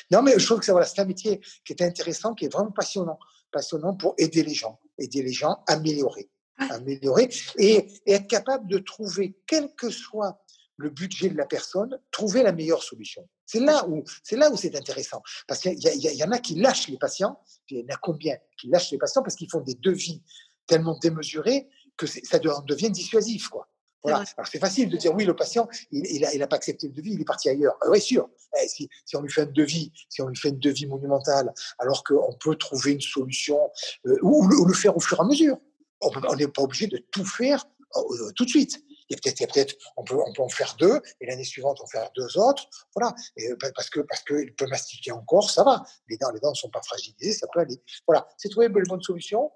Non, 0.09 0.23
mais 0.23 0.39
je 0.39 0.45
trouve 0.45 0.59
que 0.59 0.65
c'est 0.65 0.71
voilà, 0.71 0.87
un 0.97 1.05
métier 1.05 1.41
qui 1.65 1.73
est 1.73 1.81
intéressant, 1.83 2.33
qui 2.33 2.45
est 2.45 2.53
vraiment 2.53 2.71
passionnant, 2.71 3.19
passionnant 3.51 3.95
pour 3.95 4.15
aider 4.17 4.43
les 4.43 4.53
gens, 4.53 4.79
aider 4.97 5.21
les 5.21 5.33
gens 5.33 5.63
à 5.67 5.73
améliorer, 5.73 6.29
améliorer 6.57 7.29
et, 7.57 7.87
et 8.05 8.13
être 8.13 8.27
capable 8.27 8.67
de 8.67 8.79
trouver, 8.79 9.37
quel 9.45 9.75
que 9.75 9.89
soit 9.89 10.40
le 10.81 10.89
budget 10.89 11.29
de 11.29 11.37
la 11.37 11.45
personne, 11.45 11.99
trouver 12.11 12.43
la 12.43 12.51
meilleure 12.51 12.83
solution. 12.83 13.27
C'est 13.45 13.59
là 13.59 13.87
où 13.87 14.03
c'est 14.23 14.35
là 14.35 14.51
où 14.51 14.57
c'est 14.57 14.75
intéressant 14.75 15.21
parce 15.47 15.61
qu'il 15.61 15.77
y, 15.77 16.23
en 16.23 16.31
a 16.31 16.39
qui 16.39 16.55
lâchent 16.55 16.87
les 16.87 16.97
patients. 16.97 17.39
Il 17.69 17.79
y 17.79 17.83
en 17.83 17.93
a 17.93 17.97
combien 17.97 18.35
qui 18.59 18.67
lâchent 18.67 18.91
les 18.91 18.97
patients 18.97 19.21
parce 19.21 19.35
qu'ils 19.35 19.49
font 19.49 19.61
des 19.61 19.75
devis 19.75 20.21
tellement 20.67 20.97
démesurés 20.99 21.67
que 21.97 22.07
ça 22.07 22.39
devient 22.39 22.89
dissuasif, 22.89 23.49
quoi. 23.49 23.67
Voilà. 24.03 24.23
Alors 24.35 24.47
c'est 24.47 24.59
facile 24.59 24.89
de 24.89 24.97
dire 24.97 25.13
oui, 25.13 25.25
le 25.25 25.35
patient, 25.35 25.67
il 25.91 26.21
n'a 26.39 26.47
pas 26.47 26.55
accepté 26.55 26.87
le 26.87 26.93
devis, 26.93 27.13
il 27.13 27.21
est 27.21 27.25
parti 27.25 27.49
ailleurs. 27.49 27.75
Ah 27.81 27.89
oui, 27.89 28.01
sûr. 28.01 28.29
Eh, 28.59 28.67
si, 28.67 28.89
on 29.15 29.21
lui 29.21 29.31
fait 29.31 29.41
un 29.41 29.45
devis, 29.45 29.91
si 30.09 30.21
on 30.23 30.27
lui 30.27 30.35
fait 30.35 30.49
une 30.49 30.59
devis 30.59 30.87
monumentale, 30.87 31.53
alors 31.77 32.03
qu'on 32.03 32.33
peut 32.39 32.55
trouver 32.55 32.93
une 32.93 33.01
solution 33.01 33.59
euh, 34.07 34.17
ou, 34.23 34.47
le 34.65 34.73
faire 34.73 34.97
au 34.97 34.99
fur 34.99 35.19
et 35.19 35.21
à 35.21 35.25
mesure. 35.25 35.57
On 36.01 36.35
n'est 36.35 36.47
pas 36.47 36.63
obligé 36.63 36.87
de 36.87 36.97
tout 37.11 37.25
faire 37.25 37.63
euh, 37.95 38.31
tout 38.35 38.45
de 38.45 38.49
suite 38.49 38.83
peut-être, 39.15 39.53
peut-être, 39.53 39.75
on 39.97 40.03
peut, 40.03 40.15
on 40.15 40.33
peut 40.33 40.41
en 40.41 40.49
faire 40.49 40.75
deux, 40.79 41.01
et 41.19 41.25
l'année 41.25 41.43
suivante, 41.43 41.79
on 41.81 41.87
faire 41.87 42.09
deux 42.15 42.37
autres. 42.37 42.67
Voilà. 42.95 43.13
Et, 43.37 43.51
euh, 43.51 43.55
parce 43.75 43.89
que, 43.89 44.01
parce 44.01 44.21
qu'il 44.23 44.53
peut 44.55 44.67
mastiquer 44.67 45.11
encore, 45.11 45.49
ça 45.49 45.63
va. 45.63 45.83
Les 46.09 46.17
dents, 46.17 46.31
les 46.31 46.39
dents 46.39 46.51
ne 46.51 46.55
sont 46.55 46.69
pas 46.69 46.81
fragilisées, 46.81 47.33
ça 47.33 47.47
peut 47.53 47.59
aller. 47.59 47.81
Voilà. 48.07 48.27
C'est 48.37 48.49
trouver 48.49 48.67
une 48.67 48.73
bonne 48.73 49.01
solution. 49.01 49.51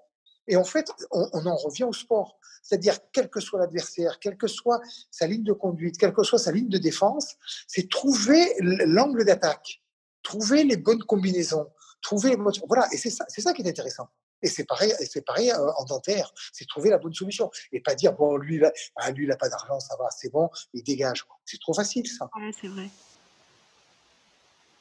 Et 0.48 0.56
en 0.56 0.64
fait, 0.64 0.90
on, 1.10 1.46
en 1.46 1.56
revient 1.56 1.84
au 1.84 1.92
sport. 1.92 2.38
C'est-à-dire, 2.62 2.98
quel 3.12 3.28
que 3.28 3.40
soit 3.40 3.58
l'adversaire, 3.58 4.18
quelle 4.20 4.36
que 4.36 4.46
soit 4.46 4.80
sa 5.10 5.26
ligne 5.26 5.42
de 5.42 5.52
conduite, 5.52 5.98
quelle 5.98 6.12
que 6.12 6.22
soit 6.22 6.38
sa 6.38 6.52
ligne 6.52 6.68
de 6.68 6.78
défense, 6.78 7.34
c'est 7.66 7.88
trouver 7.88 8.54
l'angle 8.60 9.24
d'attaque, 9.24 9.82
trouver 10.22 10.64
les 10.64 10.76
bonnes 10.76 11.02
combinaisons, 11.02 11.68
trouver 12.00 12.36
Voilà. 12.68 12.86
Et 12.92 12.96
c'est 12.96 13.10
ça, 13.10 13.24
c'est 13.28 13.40
ça 13.40 13.52
qui 13.52 13.62
est 13.62 13.68
intéressant. 13.68 14.08
Et 14.46 14.48
c'est 14.48 14.64
pareil, 14.64 14.94
c'est 15.10 15.24
pareil 15.24 15.50
euh, 15.50 15.72
en 15.76 15.84
dentaire, 15.84 16.32
c'est 16.52 16.68
trouver 16.68 16.88
la 16.88 16.98
bonne 16.98 17.12
solution 17.12 17.50
et 17.72 17.80
pas 17.80 17.96
dire 17.96 18.12
bon 18.12 18.36
lui 18.36 18.60
là, 18.60 18.72
ah, 18.94 19.10
lui 19.10 19.24
il 19.24 19.28
n'a 19.28 19.36
pas 19.36 19.48
d'argent, 19.48 19.80
ça 19.80 19.96
va, 19.98 20.08
c'est 20.16 20.30
bon, 20.30 20.48
il 20.72 20.84
dégage. 20.84 21.24
C'est 21.44 21.60
trop 21.60 21.74
facile 21.74 22.06
ça. 22.06 22.30
Ouais, 22.36 22.52
c'est 22.60 22.68
vrai. 22.68 22.88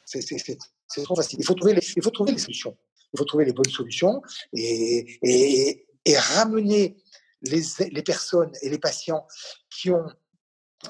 C'est 0.06 1.04
trop 1.04 1.16
facile. 1.16 1.40
Il 1.40 1.46
faut 1.46 1.56
trouver 1.56 1.74
les, 1.74 1.82
il 1.96 2.04
faut 2.04 2.12
trouver 2.12 2.34
les 2.34 2.38
solutions. 2.38 2.78
Il 3.12 3.18
faut 3.18 3.26
trouver 3.26 3.46
les 3.46 3.54
bonnes 3.54 3.72
solutions 3.72 4.22
et, 4.54 5.18
et, 5.24 5.88
et 6.06 6.18
ramener 6.18 6.96
les, 7.42 7.64
les, 7.90 8.04
personnes 8.04 8.52
et 8.62 8.70
les 8.70 8.78
patients 8.78 9.26
qui 9.72 9.90
ont 9.90 10.06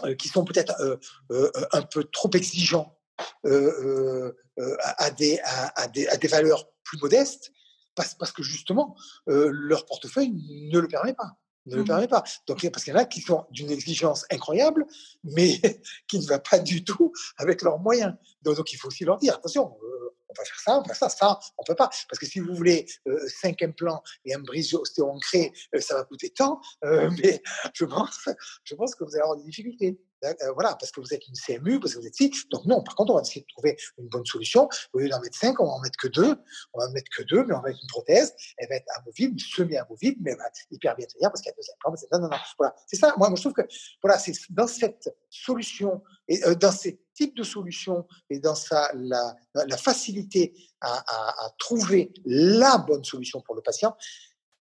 euh, 0.03 0.15
qui 0.15 0.27
sont 0.27 0.43
peut-être 0.43 0.75
euh, 0.81 1.49
un 1.71 1.81
peu 1.83 2.03
trop 2.03 2.29
exigeants 2.31 2.99
à, 3.45 5.11
des, 5.11 5.39
à, 5.43 5.87
des, 5.87 6.07
à 6.07 6.17
des 6.17 6.27
valeurs 6.27 6.69
plus 6.83 6.97
modestes 7.01 7.53
parce, 7.95 8.15
parce 8.15 8.31
que 8.31 8.43
justement, 8.43 8.95
euh, 9.29 9.49
leur 9.51 9.85
portefeuille 9.85 10.33
ne 10.71 10.79
le 10.79 10.87
permet 10.87 11.13
pas. 11.13 11.37
Ne 11.65 11.77
le 11.77 11.81
mmh 11.81 11.85
permet 11.85 12.07
pas. 12.07 12.23
Donc, 12.45 12.69
parce 12.69 12.83
qu'il 12.83 12.93
y 12.93 12.95
en 12.95 12.99
a 12.99 13.05
qui 13.05 13.21
sont 13.21 13.45
d'une 13.49 13.71
exigence 13.71 14.25
incroyable, 14.29 14.85
mais 15.23 15.59
qui 16.07 16.19
ne 16.19 16.25
va 16.25 16.39
pas 16.39 16.59
du 16.59 16.83
tout 16.83 17.11
avec 17.37 17.61
leurs 17.61 17.79
moyens. 17.79 18.13
Donc, 18.43 18.71
il 18.71 18.77
faut 18.77 18.89
aussi 18.89 19.03
leur 19.03 19.17
dire 19.17 19.35
attention, 19.35 19.75
euh, 19.81 20.15
on 20.29 20.33
va 20.33 20.43
faire 20.43 20.59
ça, 20.59 20.77
on 20.77 20.81
va 20.81 20.93
faire 20.93 20.95
ça, 20.95 21.09
ça, 21.09 21.39
on 21.57 21.63
peut 21.63 21.75
pas. 21.75 21.89
Parce 22.09 22.19
que 22.19 22.25
si 22.25 22.39
vous 22.39 22.53
voulez 22.53 22.85
euh, 23.07 23.27
cinq 23.27 23.61
implants 23.63 24.03
et 24.25 24.35
un 24.35 24.39
brise 24.39 24.73
ostéo-ancré, 24.75 25.53
ça 25.79 25.95
va 25.95 26.03
coûter 26.03 26.29
tant, 26.29 26.61
mais 26.83 27.41
je 27.73 27.85
pense, 27.85 28.29
je 28.63 28.75
pense 28.75 28.93
que 28.93 29.03
vous 29.03 29.11
allez 29.15 29.21
avoir 29.21 29.37
des 29.37 29.45
difficultés. 29.45 29.97
Euh, 30.23 30.33
voilà, 30.53 30.75
parce 30.75 30.91
que 30.91 31.01
vous 31.01 31.13
êtes 31.13 31.27
une 31.27 31.35
CMU, 31.35 31.79
parce 31.79 31.93
que 31.93 31.99
vous 31.99 32.07
êtes 32.07 32.19
ici. 32.19 32.31
Donc 32.49 32.65
non, 32.65 32.81
par 32.81 32.95
contre, 32.95 33.13
on 33.13 33.15
va 33.15 33.21
essayer 33.21 33.41
de 33.41 33.47
trouver 33.47 33.77
une 33.97 34.07
bonne 34.07 34.25
solution. 34.25 34.67
Au 34.93 34.99
lieu 34.99 35.09
d'en 35.09 35.19
mettre 35.19 35.37
cinq, 35.37 35.59
on 35.59 35.65
va 35.65 35.71
en 35.71 35.79
mettre 35.79 35.97
que 35.97 36.07
deux. 36.07 36.35
On 36.73 36.79
va 36.79 36.87
en 36.87 36.91
mettre 36.91 37.09
que 37.15 37.23
deux, 37.23 37.43
mais 37.45 37.53
on 37.53 37.61
va 37.61 37.69
mettre 37.69 37.79
une 37.81 37.89
prothèse. 37.89 38.33
Elle 38.57 38.69
va 38.69 38.75
être 38.75 38.87
amovible, 38.97 39.39
semi-amovible, 39.39 40.17
mais 40.21 40.31
elle 40.31 40.37
va 40.37 40.49
hyper 40.71 40.95
bien 40.95 41.05
tenir 41.07 41.29
parce 41.29 41.41
qu'il 41.41 41.49
y 41.49 41.53
a 41.53 41.55
deux 41.55 41.71
implants. 41.73 42.07
Non, 42.11 42.19
non, 42.19 42.29
non. 42.29 42.37
Voilà, 42.57 42.75
c'est 42.87 42.97
ça. 42.97 43.13
Moi, 43.17 43.31
je 43.35 43.41
trouve 43.41 43.53
que 43.53 43.67
voilà, 44.01 44.17
c'est 44.17 44.33
dans 44.49 44.67
cette 44.67 45.15
solution 45.29 46.01
et 46.27 46.43
euh, 46.45 46.55
dans 46.55 46.71
ces 46.71 46.99
types 47.13 47.35
de 47.35 47.43
solutions 47.43 48.07
et 48.29 48.39
dans 48.39 48.55
sa, 48.55 48.91
la, 48.93 49.77
facilité 49.77 50.53
à, 50.81 51.51
trouver 51.57 52.13
la 52.25 52.77
bonne 52.77 53.03
solution 53.03 53.41
pour 53.41 53.55
le 53.55 53.61
patient 53.61 53.95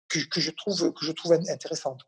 que 0.08 0.40
je 0.40 0.50
trouve 0.50 0.92
que 0.92 1.04
je 1.04 1.12
trouve 1.12 1.32
intéressante. 1.32 2.02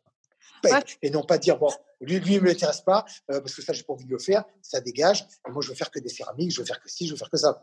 Et 1.03 1.11
non 1.11 1.23
pas 1.23 1.39
dire, 1.39 1.59
bon, 1.59 1.71
lui, 2.01 2.19
lui, 2.21 2.37
ne 2.37 2.41
m'intéresse 2.41 2.81
pas, 2.81 3.05
euh, 3.31 3.41
parce 3.41 3.55
que 3.55 3.63
ça, 3.63 3.73
j'ai 3.73 3.83
pas 3.83 3.93
envie 3.93 4.05
de 4.05 4.11
le 4.11 4.19
faire, 4.19 4.45
ça 4.61 4.81
dégage, 4.81 5.27
et 5.47 5.51
moi, 5.51 5.63
je 5.63 5.69
veux 5.69 5.75
faire 5.75 5.91
que 5.91 5.99
des 5.99 6.09
céramiques, 6.09 6.53
je 6.53 6.61
veux 6.61 6.67
faire 6.67 6.81
que 6.81 6.89
ci, 6.89 7.07
je 7.07 7.13
veux 7.13 7.19
faire 7.19 7.31
que 7.31 7.37
ça. 7.37 7.63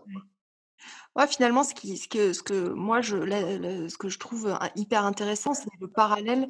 Ouais, 1.15 1.27
finalement, 1.27 1.63
ce, 1.63 1.73
qui, 1.73 1.97
ce, 1.97 2.07
que, 2.07 2.33
ce 2.33 2.41
que 2.41 2.69
moi, 2.69 3.01
je, 3.01 3.17
ce 3.17 3.97
que 3.97 4.09
je 4.09 4.19
trouve 4.19 4.57
hyper 4.75 5.05
intéressant, 5.05 5.53
c'est 5.53 5.69
le 5.79 5.87
parallèle 5.87 6.47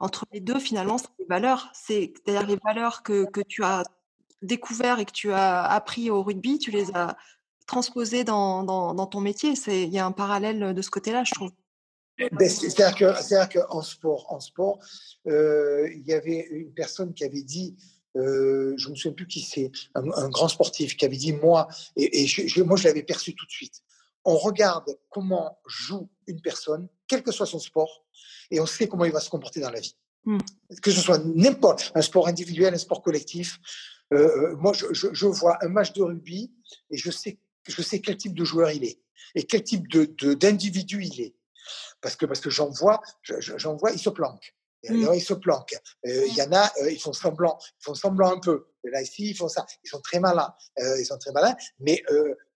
entre 0.00 0.26
les 0.32 0.40
deux, 0.40 0.58
finalement, 0.58 0.98
c'est 0.98 1.08
les 1.18 1.26
valeurs. 1.26 1.70
C'est-à-dire 1.74 2.46
les 2.46 2.58
valeurs 2.64 3.02
que, 3.02 3.24
que 3.30 3.40
tu 3.40 3.62
as 3.64 3.84
découvert 4.42 4.98
et 4.98 5.04
que 5.04 5.12
tu 5.12 5.32
as 5.32 5.62
appris 5.64 6.10
au 6.10 6.22
rugby, 6.22 6.58
tu 6.58 6.70
les 6.70 6.90
as 6.94 7.16
transposées 7.66 8.24
dans, 8.24 8.64
dans, 8.64 8.94
dans 8.94 9.06
ton 9.06 9.20
métier. 9.20 9.54
Il 9.68 9.90
y 9.90 9.98
a 9.98 10.06
un 10.06 10.12
parallèle 10.12 10.74
de 10.74 10.82
ce 10.82 10.90
côté-là, 10.90 11.24
je 11.24 11.32
trouve. 11.32 11.50
C'est-à-dire 12.40 13.48
qu'en 13.48 13.82
sport, 13.82 14.26
en 14.32 14.40
sport 14.40 14.78
euh, 15.26 15.88
il 15.94 16.06
y 16.06 16.12
avait 16.12 16.46
une 16.50 16.72
personne 16.72 17.14
qui 17.14 17.24
avait 17.24 17.42
dit, 17.42 17.76
euh, 18.16 18.74
je 18.76 18.86
ne 18.86 18.90
me 18.92 18.96
souviens 18.96 19.12
plus 19.12 19.26
qui 19.26 19.40
c'est, 19.40 19.70
un, 19.94 20.28
grand 20.28 20.48
sportif 20.48 20.96
qui 20.96 21.04
avait 21.04 21.16
dit, 21.16 21.32
moi, 21.32 21.68
et, 21.96 22.26
je, 22.26 22.62
moi 22.62 22.76
je 22.76 22.84
l'avais 22.84 23.02
perçu 23.02 23.34
tout 23.34 23.46
de 23.46 23.50
suite, 23.50 23.82
on 24.24 24.36
regarde 24.36 24.98
comment 25.08 25.58
joue 25.66 26.08
une 26.26 26.40
personne, 26.40 26.88
quel 27.06 27.22
que 27.22 27.32
soit 27.32 27.46
son 27.46 27.58
sport, 27.58 28.04
et 28.50 28.60
on 28.60 28.66
sait 28.66 28.88
comment 28.88 29.04
il 29.04 29.12
va 29.12 29.20
se 29.20 29.30
comporter 29.30 29.60
dans 29.60 29.70
la 29.70 29.80
vie. 29.80 29.96
Hmm. 30.24 30.38
Que 30.82 30.90
ce 30.90 31.00
soit 31.00 31.18
n'importe, 31.24 31.92
un 31.94 32.02
sport 32.02 32.28
individuel, 32.28 32.74
un 32.74 32.78
sport 32.78 33.02
collectif. 33.02 33.58
Euh, 34.12 34.54
moi, 34.56 34.72
je, 34.74 34.86
je, 34.92 35.26
vois 35.26 35.56
un 35.64 35.68
match 35.68 35.92
de 35.94 36.02
rugby 36.02 36.52
et 36.90 36.98
je 36.98 37.10
sais, 37.10 37.38
je 37.66 37.80
sais 37.80 38.00
quel 38.00 38.16
type 38.16 38.34
de 38.34 38.44
joueur 38.44 38.70
il 38.70 38.84
est. 38.84 39.00
et 39.34 39.44
quel 39.44 39.62
type 39.62 39.88
de 39.88 40.34
d'individu 40.34 41.04
il 41.04 41.20
est. 41.20 41.34
Parce 42.00 42.16
que 42.16 42.26
parce 42.26 42.40
que 42.40 42.50
j'en 42.50 42.70
vois, 42.70 43.00
j'en 43.22 43.76
vois, 43.76 43.92
il 43.92 43.98
se 43.98 44.10
planque. 44.10 44.54
Mmh. 44.88 45.14
Ils 45.14 45.22
se 45.22 45.34
planquent. 45.34 45.76
Euh, 46.06 46.26
il 46.26 46.34
y 46.34 46.42
en 46.42 46.52
a, 46.52 46.72
euh, 46.80 46.90
ils 46.90 46.98
font 46.98 47.12
semblant, 47.12 47.58
ils 47.80 47.84
font 47.84 47.94
semblant 47.94 48.32
un 48.32 48.40
peu. 48.40 48.66
là, 48.84 49.02
ici, 49.02 49.30
ils 49.30 49.36
font 49.36 49.48
ça. 49.48 49.66
Ils 49.84 49.88
sont 49.88 50.00
très 50.00 50.20
malins. 50.20 50.54
Euh, 50.78 50.98
ils 50.98 51.04
sont 51.04 51.18
très 51.18 51.32
malins, 51.32 51.54
mais 51.80 52.02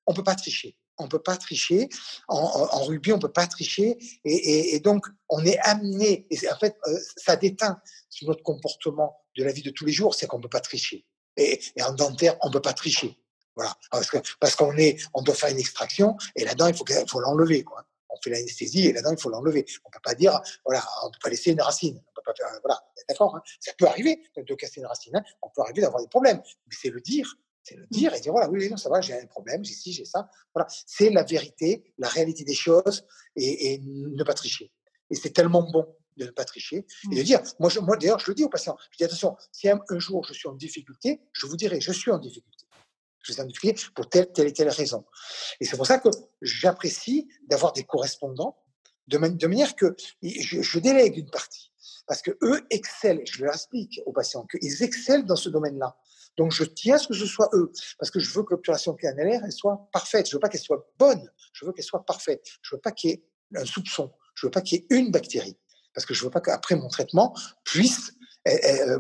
on 0.07 0.15
peut 0.15 0.25
pas 0.25 0.35
tricher. 0.35 0.77
On 0.97 1.09
peut 1.09 1.19
pas 1.19 1.37
tricher. 1.37 1.89
En, 2.29 2.39
en, 2.39 2.85
rugby, 2.85 3.13
on 3.13 3.19
peut 3.19 3.33
pas 3.33 3.47
tricher. 3.47 3.99
Et, 4.25 4.75
et, 4.75 4.81
donc, 4.81 5.07
on 5.29 5.45
est 5.45 5.59
amené. 5.59 6.27
Et 6.31 6.39
en 6.49 6.57
fait, 6.57 6.77
ça 7.17 7.37
déteint 7.37 7.81
sur 8.09 8.29
notre 8.29 8.43
comportement 8.43 9.17
de 9.37 9.43
la 9.43 9.53
vie 9.53 9.63
de 9.63 9.71
tous 9.71 9.85
les 9.85 9.93
jours, 9.93 10.15
c'est 10.15 10.27
qu'on 10.27 10.41
peut 10.41 10.49
pas 10.49 10.61
tricher. 10.61 11.05
Et, 11.37 11.61
et 11.77 11.83
en 11.83 11.93
dentaire, 11.93 12.37
on 12.43 12.51
peut 12.51 12.63
pas 12.63 12.73
tricher. 12.75 13.19
Voilà. 13.57 13.77
Parce 13.91 14.09
qu'on 14.09 14.23
parce 14.41 14.55
qu'on 14.55 14.77
est, 14.79 15.01
on 15.15 15.23
doit 15.23 15.35
faire 15.35 15.51
une 15.51 15.59
extraction 15.59 16.17
et 16.37 16.45
là-dedans, 16.45 16.69
il 16.69 16.75
faut, 16.77 16.85
faut 17.09 17.21
l'enlever, 17.21 17.65
quoi 17.65 17.85
on 18.15 18.23
fait 18.23 18.31
l'anesthésie 18.31 18.87
et 18.87 18.93
là-dedans, 18.93 19.13
il 19.13 19.21
faut 19.21 19.31
l'enlever. 19.31 19.65
On 19.85 19.89
ne 19.89 19.93
peut 19.93 20.01
pas 20.03 20.15
dire, 20.15 20.41
voilà, 20.65 20.85
on 21.03 21.07
ne 21.07 21.13
peut 21.13 21.19
pas 21.23 21.31
laisser 21.31 21.53
une 21.53 21.61
racine. 21.61 21.97
On 21.97 22.13
peut 22.15 22.23
pas 22.25 22.35
faire, 22.35 22.47
voilà, 22.63 22.81
d'accord. 23.09 23.37
Hein. 23.37 23.43
Ça 23.61 23.73
peut 23.77 23.87
arriver 23.87 24.23
de 24.37 24.55
casser 24.55 24.81
une 24.81 24.87
racine. 24.87 25.17
Hein. 25.17 25.23
On 25.43 25.49
peut 25.49 25.63
arriver 25.63 25.83
d'avoir 25.83 26.03
des 26.03 26.09
problèmes, 26.09 26.41
mais 26.67 26.77
c'est 26.81 26.91
le 26.91 27.01
dire. 27.01 27.37
C'est 27.63 27.77
le 27.77 27.87
dire 27.91 28.13
et 28.13 28.21
dire 28.21 28.33
voilà, 28.33 28.51
oui, 28.51 28.69
non, 28.69 28.77
ça 28.77 28.91
va, 28.91 29.01
j'ai 29.01 29.15
un 29.15 29.27
problème, 29.27 29.65
j'ai 29.65 29.73
ci, 29.73 29.93
j'ai 29.93 30.05
ça. 30.05 30.29
Voilà, 30.55 30.69
c'est 30.87 31.09
la 31.09 31.23
vérité, 31.23 31.95
la 31.97 32.09
réalité 32.09 32.45
des 32.45 32.55
choses 32.55 33.07
et, 33.37 33.81
ne 33.83 34.23
pas 34.23 34.35
tricher. 34.35 34.71
Et 35.11 35.15
c'est 35.15 35.31
tellement 35.31 35.63
bon 35.63 35.87
de 36.19 36.27
ne 36.27 36.31
pas 36.31 36.45
tricher 36.45 36.87
et 37.11 37.15
de 37.15 37.21
mmh. 37.21 37.25
dire, 37.25 37.43
moi, 37.59 37.71
moi 37.81 37.97
d'ailleurs, 37.97 38.21
je 38.21 38.31
le 38.31 38.35
dis 38.35 38.45
aux 38.45 38.51
patients, 38.51 38.77
je 38.91 38.99
dis 38.99 39.05
attention, 39.05 39.35
si 39.51 39.69
un, 39.69 39.81
un 39.89 39.99
jour 39.99 40.25
je 40.25 40.35
suis 40.35 40.47
en 40.47 40.53
difficulté, 40.53 41.23
je 41.33 41.47
vous 41.47 41.57
dirai, 41.57 41.81
je 41.81 41.91
suis 41.91 42.11
en 42.11 42.19
difficulté 42.19 42.67
je 43.25 43.33
vous 43.33 43.41
ai 43.41 43.75
pour 43.95 44.09
telle, 44.09 44.31
telle 44.33 44.49
et 44.49 44.53
telle 44.53 44.69
raison. 44.69 45.05
Et 45.61 45.65
c'est 45.65 45.77
pour 45.77 45.87
ça 45.87 45.99
que 45.99 46.09
j'apprécie 46.43 47.29
d'avoir 47.47 47.73
des 47.73 47.85
correspondants 47.85 48.57
de, 49.09 49.19
manière 49.19 49.75
que 49.77 49.95
je, 50.23 50.79
délègue 50.79 51.19
une 51.19 51.31
partie. 51.31 51.73
Parce 52.07 52.23
que 52.23 52.33
eux 52.43 52.67
excellent, 52.71 53.23
je 53.25 53.45
leur 53.45 53.55
explique 53.55 54.01
aux 54.07 54.13
patients 54.13 54.47
qu'ils 54.47 54.83
excellent 54.83 55.25
dans 55.25 55.37
ce 55.37 55.49
domaine-là. 55.49 55.97
Donc 56.37 56.53
je 56.53 56.65
tiens 56.65 56.97
à 56.97 56.99
ce 56.99 57.09
que 57.09 57.15
ce 57.15 57.27
soit 57.27 57.49
eux, 57.55 57.71
parce 57.99 58.11
que 58.11 58.19
je 58.19 58.31
veux 58.35 58.43
que 58.43 58.55
l'obturation 58.55 58.95
canalaire 58.95 59.43
elle 59.45 59.53
soit 59.53 59.89
parfaite. 59.93 60.29
Je 60.29 60.37
veux 60.37 60.41
pas 60.41 60.49
qu'elle 60.49 60.61
soit 60.61 60.91
bonne, 60.99 61.31
je 61.53 61.65
veux 61.65 61.73
qu'elle 61.73 61.85
soit 61.85 62.05
parfaite. 62.05 62.45
Je 62.63 62.75
veux 62.75 62.81
pas 62.81 62.93
qu'il 62.93 63.11
y 63.11 63.13
ait 63.15 63.25
un 63.57 63.65
soupçon, 63.65 64.13
je 64.35 64.47
veux 64.47 64.51
pas 64.51 64.61
qu'il 64.61 64.79
y 64.79 64.81
ait 64.83 64.87
une 64.99 65.11
bactérie, 65.11 65.57
parce 65.95 66.05
que 66.05 66.13
je 66.13 66.25
veux 66.25 66.31
pas 66.31 66.41
qu'après 66.41 66.75
mon 66.75 66.89
traitement 66.89 67.35
puisse 67.63 68.13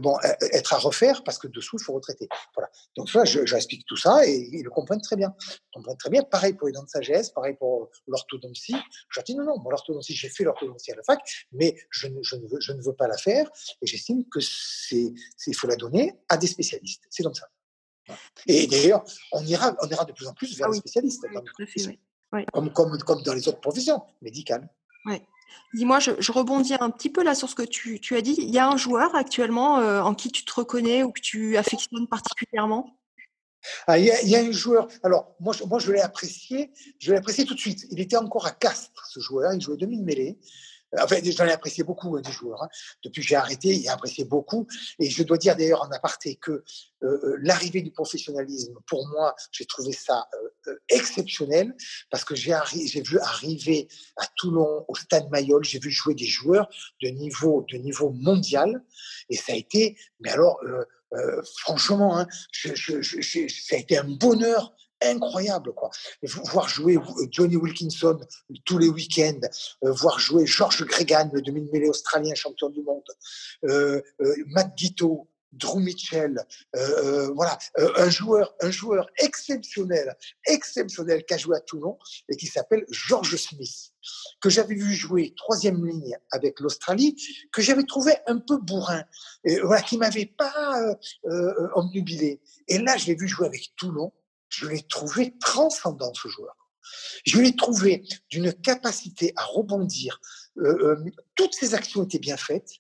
bon, 0.00 0.16
être 0.52 0.72
à 0.72 0.78
refaire 0.78 1.22
parce 1.24 1.38
que 1.38 1.48
dessous, 1.48 1.76
il 1.78 1.84
faut 1.84 1.92
retraiter. 1.92 2.28
Voilà. 2.54 2.70
Donc, 2.96 3.10
ça, 3.10 3.24
j'explique 3.24 3.86
tout 3.86 3.96
ça 3.96 4.26
et 4.26 4.48
ils 4.52 4.62
le 4.62 4.70
comprennent 4.70 5.02
très 5.02 5.16
bien. 5.16 5.34
Ils 5.40 5.74
comprennent 5.74 5.98
très 5.98 6.10
bien. 6.10 6.22
Pareil 6.22 6.54
pour 6.54 6.66
les 6.66 6.72
dents 6.72 6.82
de 6.82 6.88
sagesse, 6.88 7.30
pareil 7.30 7.54
pour 7.54 7.90
l'orthodontie. 8.06 8.76
Je 9.10 9.20
leur 9.20 9.24
dis 9.24 9.34
non, 9.34 9.44
non, 9.44 9.58
moi, 9.58 9.70
l'orthodontie, 9.72 10.14
j'ai 10.14 10.28
fait 10.28 10.44
l'orthodontie 10.44 10.92
à 10.92 10.96
la 10.96 11.02
fac, 11.02 11.20
mais 11.52 11.76
je 11.90 12.08
ne, 12.08 12.22
je, 12.22 12.36
ne 12.36 12.46
veux, 12.46 12.60
je 12.60 12.72
ne 12.72 12.82
veux 12.82 12.94
pas 12.94 13.08
la 13.08 13.16
faire 13.16 13.50
et 13.82 13.86
j'estime 13.86 14.24
que 14.28 14.40
c'est, 14.40 15.12
il 15.46 15.54
faut 15.54 15.66
la 15.66 15.76
donner 15.76 16.14
à 16.28 16.36
des 16.36 16.46
spécialistes. 16.46 17.04
C'est 17.10 17.22
comme 17.22 17.34
ça. 17.34 17.48
Et 18.46 18.66
d'ailleurs, 18.66 19.02
on 19.32 19.44
ira, 19.44 19.74
on 19.80 19.88
ira 19.88 20.04
de 20.04 20.12
plus 20.12 20.26
en 20.26 20.34
plus 20.34 20.56
vers 20.58 20.68
ah 20.68 20.72
les 20.72 20.78
spécialistes. 20.78 21.24
Comme, 22.52 22.72
comme, 22.72 22.98
comme 22.98 23.22
dans 23.22 23.34
les 23.34 23.46
autres 23.48 23.60
professions 23.60 24.02
médicales. 24.20 24.68
Dis-moi, 25.74 25.98
je, 25.98 26.32
rebondis 26.32 26.74
un 26.78 26.90
petit 26.90 27.10
peu 27.10 27.22
là 27.24 27.34
sur 27.34 27.48
ce 27.48 27.54
que 27.54 27.62
tu, 27.62 28.00
as 28.14 28.20
dit. 28.20 28.34
Il 28.38 28.50
y 28.50 28.58
a 28.58 28.68
un 28.68 28.76
joueur 28.76 29.14
actuellement 29.14 29.78
euh, 29.78 30.02
en 30.02 30.14
qui 30.14 30.30
tu 30.30 30.44
te 30.44 30.52
reconnais 30.54 31.02
ou 31.02 31.10
que 31.10 31.20
tu 31.20 31.56
affectionnes 31.56 32.06
particulièrement? 32.06 32.96
Ah, 33.86 33.98
il, 33.98 34.04
y 34.04 34.36
a, 34.36 34.40
un 34.40 34.52
joueur. 34.52 34.88
Alors, 35.02 35.34
moi, 35.40 35.54
je, 35.54 35.64
moi, 35.64 35.78
je 35.78 35.90
l'ai 35.90 36.00
apprécié. 36.00 36.70
Je 36.98 37.12
l'ai 37.12 37.18
apprécié 37.18 37.44
tout 37.44 37.54
de 37.54 37.60
suite. 37.60 37.86
Il 37.90 38.00
était 38.00 38.16
encore 38.16 38.46
à 38.46 38.50
Castres, 38.50 39.06
ce 39.10 39.20
joueur. 39.20 39.52
Il 39.52 39.60
jouait 39.60 39.76
demi-mêlée. 39.76 40.38
Enfin, 41.02 41.16
j'en 41.22 41.46
ai 41.46 41.52
apprécié 41.52 41.84
beaucoup 41.84 42.16
hein, 42.16 42.20
des 42.20 42.30
joueurs. 42.30 42.62
Hein. 42.62 42.68
Depuis 43.04 43.22
que 43.22 43.28
j'ai 43.28 43.36
arrêté, 43.36 43.88
a 43.88 43.94
apprécié 43.94 44.24
beaucoup. 44.24 44.66
Et 44.98 45.10
je 45.10 45.22
dois 45.22 45.38
dire 45.38 45.56
d'ailleurs 45.56 45.82
en 45.82 45.90
aparté 45.90 46.36
que 46.36 46.52
euh, 46.52 46.62
euh, 47.02 47.36
l'arrivée 47.42 47.82
du 47.82 47.90
professionnalisme, 47.90 48.74
pour 48.86 49.06
moi, 49.08 49.34
j'ai 49.52 49.64
trouvé 49.64 49.92
ça 49.92 50.28
euh, 50.66 50.76
exceptionnel 50.88 51.74
parce 52.10 52.24
que 52.24 52.34
j'ai 52.34 52.54
vu 53.02 53.18
arriver 53.18 53.88
à 54.16 54.26
Toulon, 54.36 54.84
au 54.88 54.94
Stade 54.94 55.28
Mayol, 55.30 55.64
j'ai 55.64 55.78
vu 55.78 55.90
jouer 55.90 56.14
des 56.14 56.26
joueurs 56.26 56.68
de 57.02 57.08
niveau, 57.08 57.64
de 57.70 57.76
niveau 57.76 58.10
mondial. 58.10 58.82
Et 59.28 59.36
ça 59.36 59.52
a 59.52 59.56
été, 59.56 59.96
mais 60.20 60.30
alors, 60.30 60.60
franchement, 61.58 62.18
hein, 62.18 62.26
ça 62.52 63.76
a 63.76 63.78
été 63.78 63.96
un 63.98 64.04
bonheur 64.04 64.74
incroyable, 65.10 65.72
quoi. 65.72 65.90
Voir 66.22 66.68
jouer 66.68 66.96
euh, 66.96 67.26
Johnny 67.30 67.56
Wilkinson 67.56 68.18
tous 68.64 68.78
les 68.78 68.88
week-ends, 68.88 69.40
euh, 69.84 69.92
voir 69.92 70.18
jouer 70.18 70.46
George 70.46 70.84
Gregan, 70.84 71.30
le 71.32 71.42
demi-mêlée 71.42 71.88
australien 71.88 72.34
champion 72.34 72.68
du 72.70 72.82
monde, 72.82 73.02
euh, 73.64 74.00
Matt 74.46 74.76
Guito, 74.76 75.28
Drew 75.52 75.78
Mitchell, 75.78 76.44
voilà, 77.36 77.56
un 77.76 78.10
joueur, 78.10 78.56
un 78.60 78.72
joueur 78.72 79.08
exceptionnel, 79.18 80.16
exceptionnel 80.48 81.24
qui 81.24 81.34
a 81.34 81.36
joué 81.36 81.56
à 81.56 81.60
Toulon 81.60 81.96
et 82.28 82.36
qui 82.36 82.48
s'appelle 82.48 82.84
George 82.90 83.36
Smith, 83.36 83.92
que 84.40 84.50
j'avais 84.50 84.74
vu 84.74 84.92
jouer 84.92 85.32
troisième 85.36 85.86
ligne 85.86 86.18
avec 86.32 86.58
l'Australie, 86.58 87.14
que 87.52 87.62
j'avais 87.62 87.84
trouvé 87.84 88.14
un 88.26 88.38
peu 88.38 88.58
bourrin, 88.58 89.04
et 89.44 89.60
voilà, 89.60 89.80
qui 89.82 89.96
m'avait 89.96 90.26
pas 90.36 90.96
omnubilé. 91.76 92.40
Et 92.66 92.78
là, 92.78 92.96
je 92.96 93.06
l'ai 93.06 93.14
vu 93.14 93.28
jouer 93.28 93.46
avec 93.46 93.76
Toulon 93.76 94.12
je 94.54 94.66
l'ai 94.66 94.82
trouvé 94.82 95.36
transcendant, 95.38 96.12
ce 96.14 96.28
joueur. 96.28 96.56
Je 97.24 97.40
l'ai 97.40 97.56
trouvé 97.56 98.04
d'une 98.30 98.52
capacité 98.52 99.32
à 99.36 99.44
rebondir. 99.44 100.20
Euh, 100.58 100.96
euh, 100.96 101.04
toutes 101.34 101.54
ses 101.54 101.74
actions 101.74 102.04
étaient 102.04 102.18
bien 102.18 102.36
faites. 102.36 102.70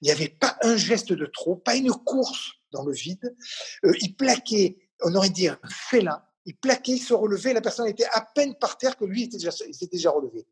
Il 0.00 0.06
n'y 0.06 0.10
avait 0.10 0.28
pas 0.28 0.56
un 0.62 0.76
geste 0.76 1.12
de 1.12 1.26
trop, 1.26 1.56
pas 1.56 1.76
une 1.76 1.92
course 1.92 2.52
dans 2.72 2.84
le 2.84 2.92
vide. 2.92 3.36
Euh, 3.84 3.92
il 4.00 4.16
plaquait, 4.16 4.78
on 5.02 5.14
aurait 5.14 5.30
dit 5.30 5.48
un 5.48 5.58
félin. 5.68 6.22
Il 6.46 6.56
plaquait, 6.56 6.92
il 6.92 6.98
se 6.98 7.12
relevait, 7.12 7.52
la 7.52 7.60
personne 7.60 7.86
était 7.86 8.06
à 8.12 8.22
peine 8.22 8.54
par 8.58 8.78
terre 8.78 8.96
que 8.96 9.04
lui 9.04 9.24
était 9.24 9.36
déjà, 9.36 9.50
il 9.68 9.74
s'était 9.74 9.96
déjà 9.96 10.10
relevé. 10.10 10.46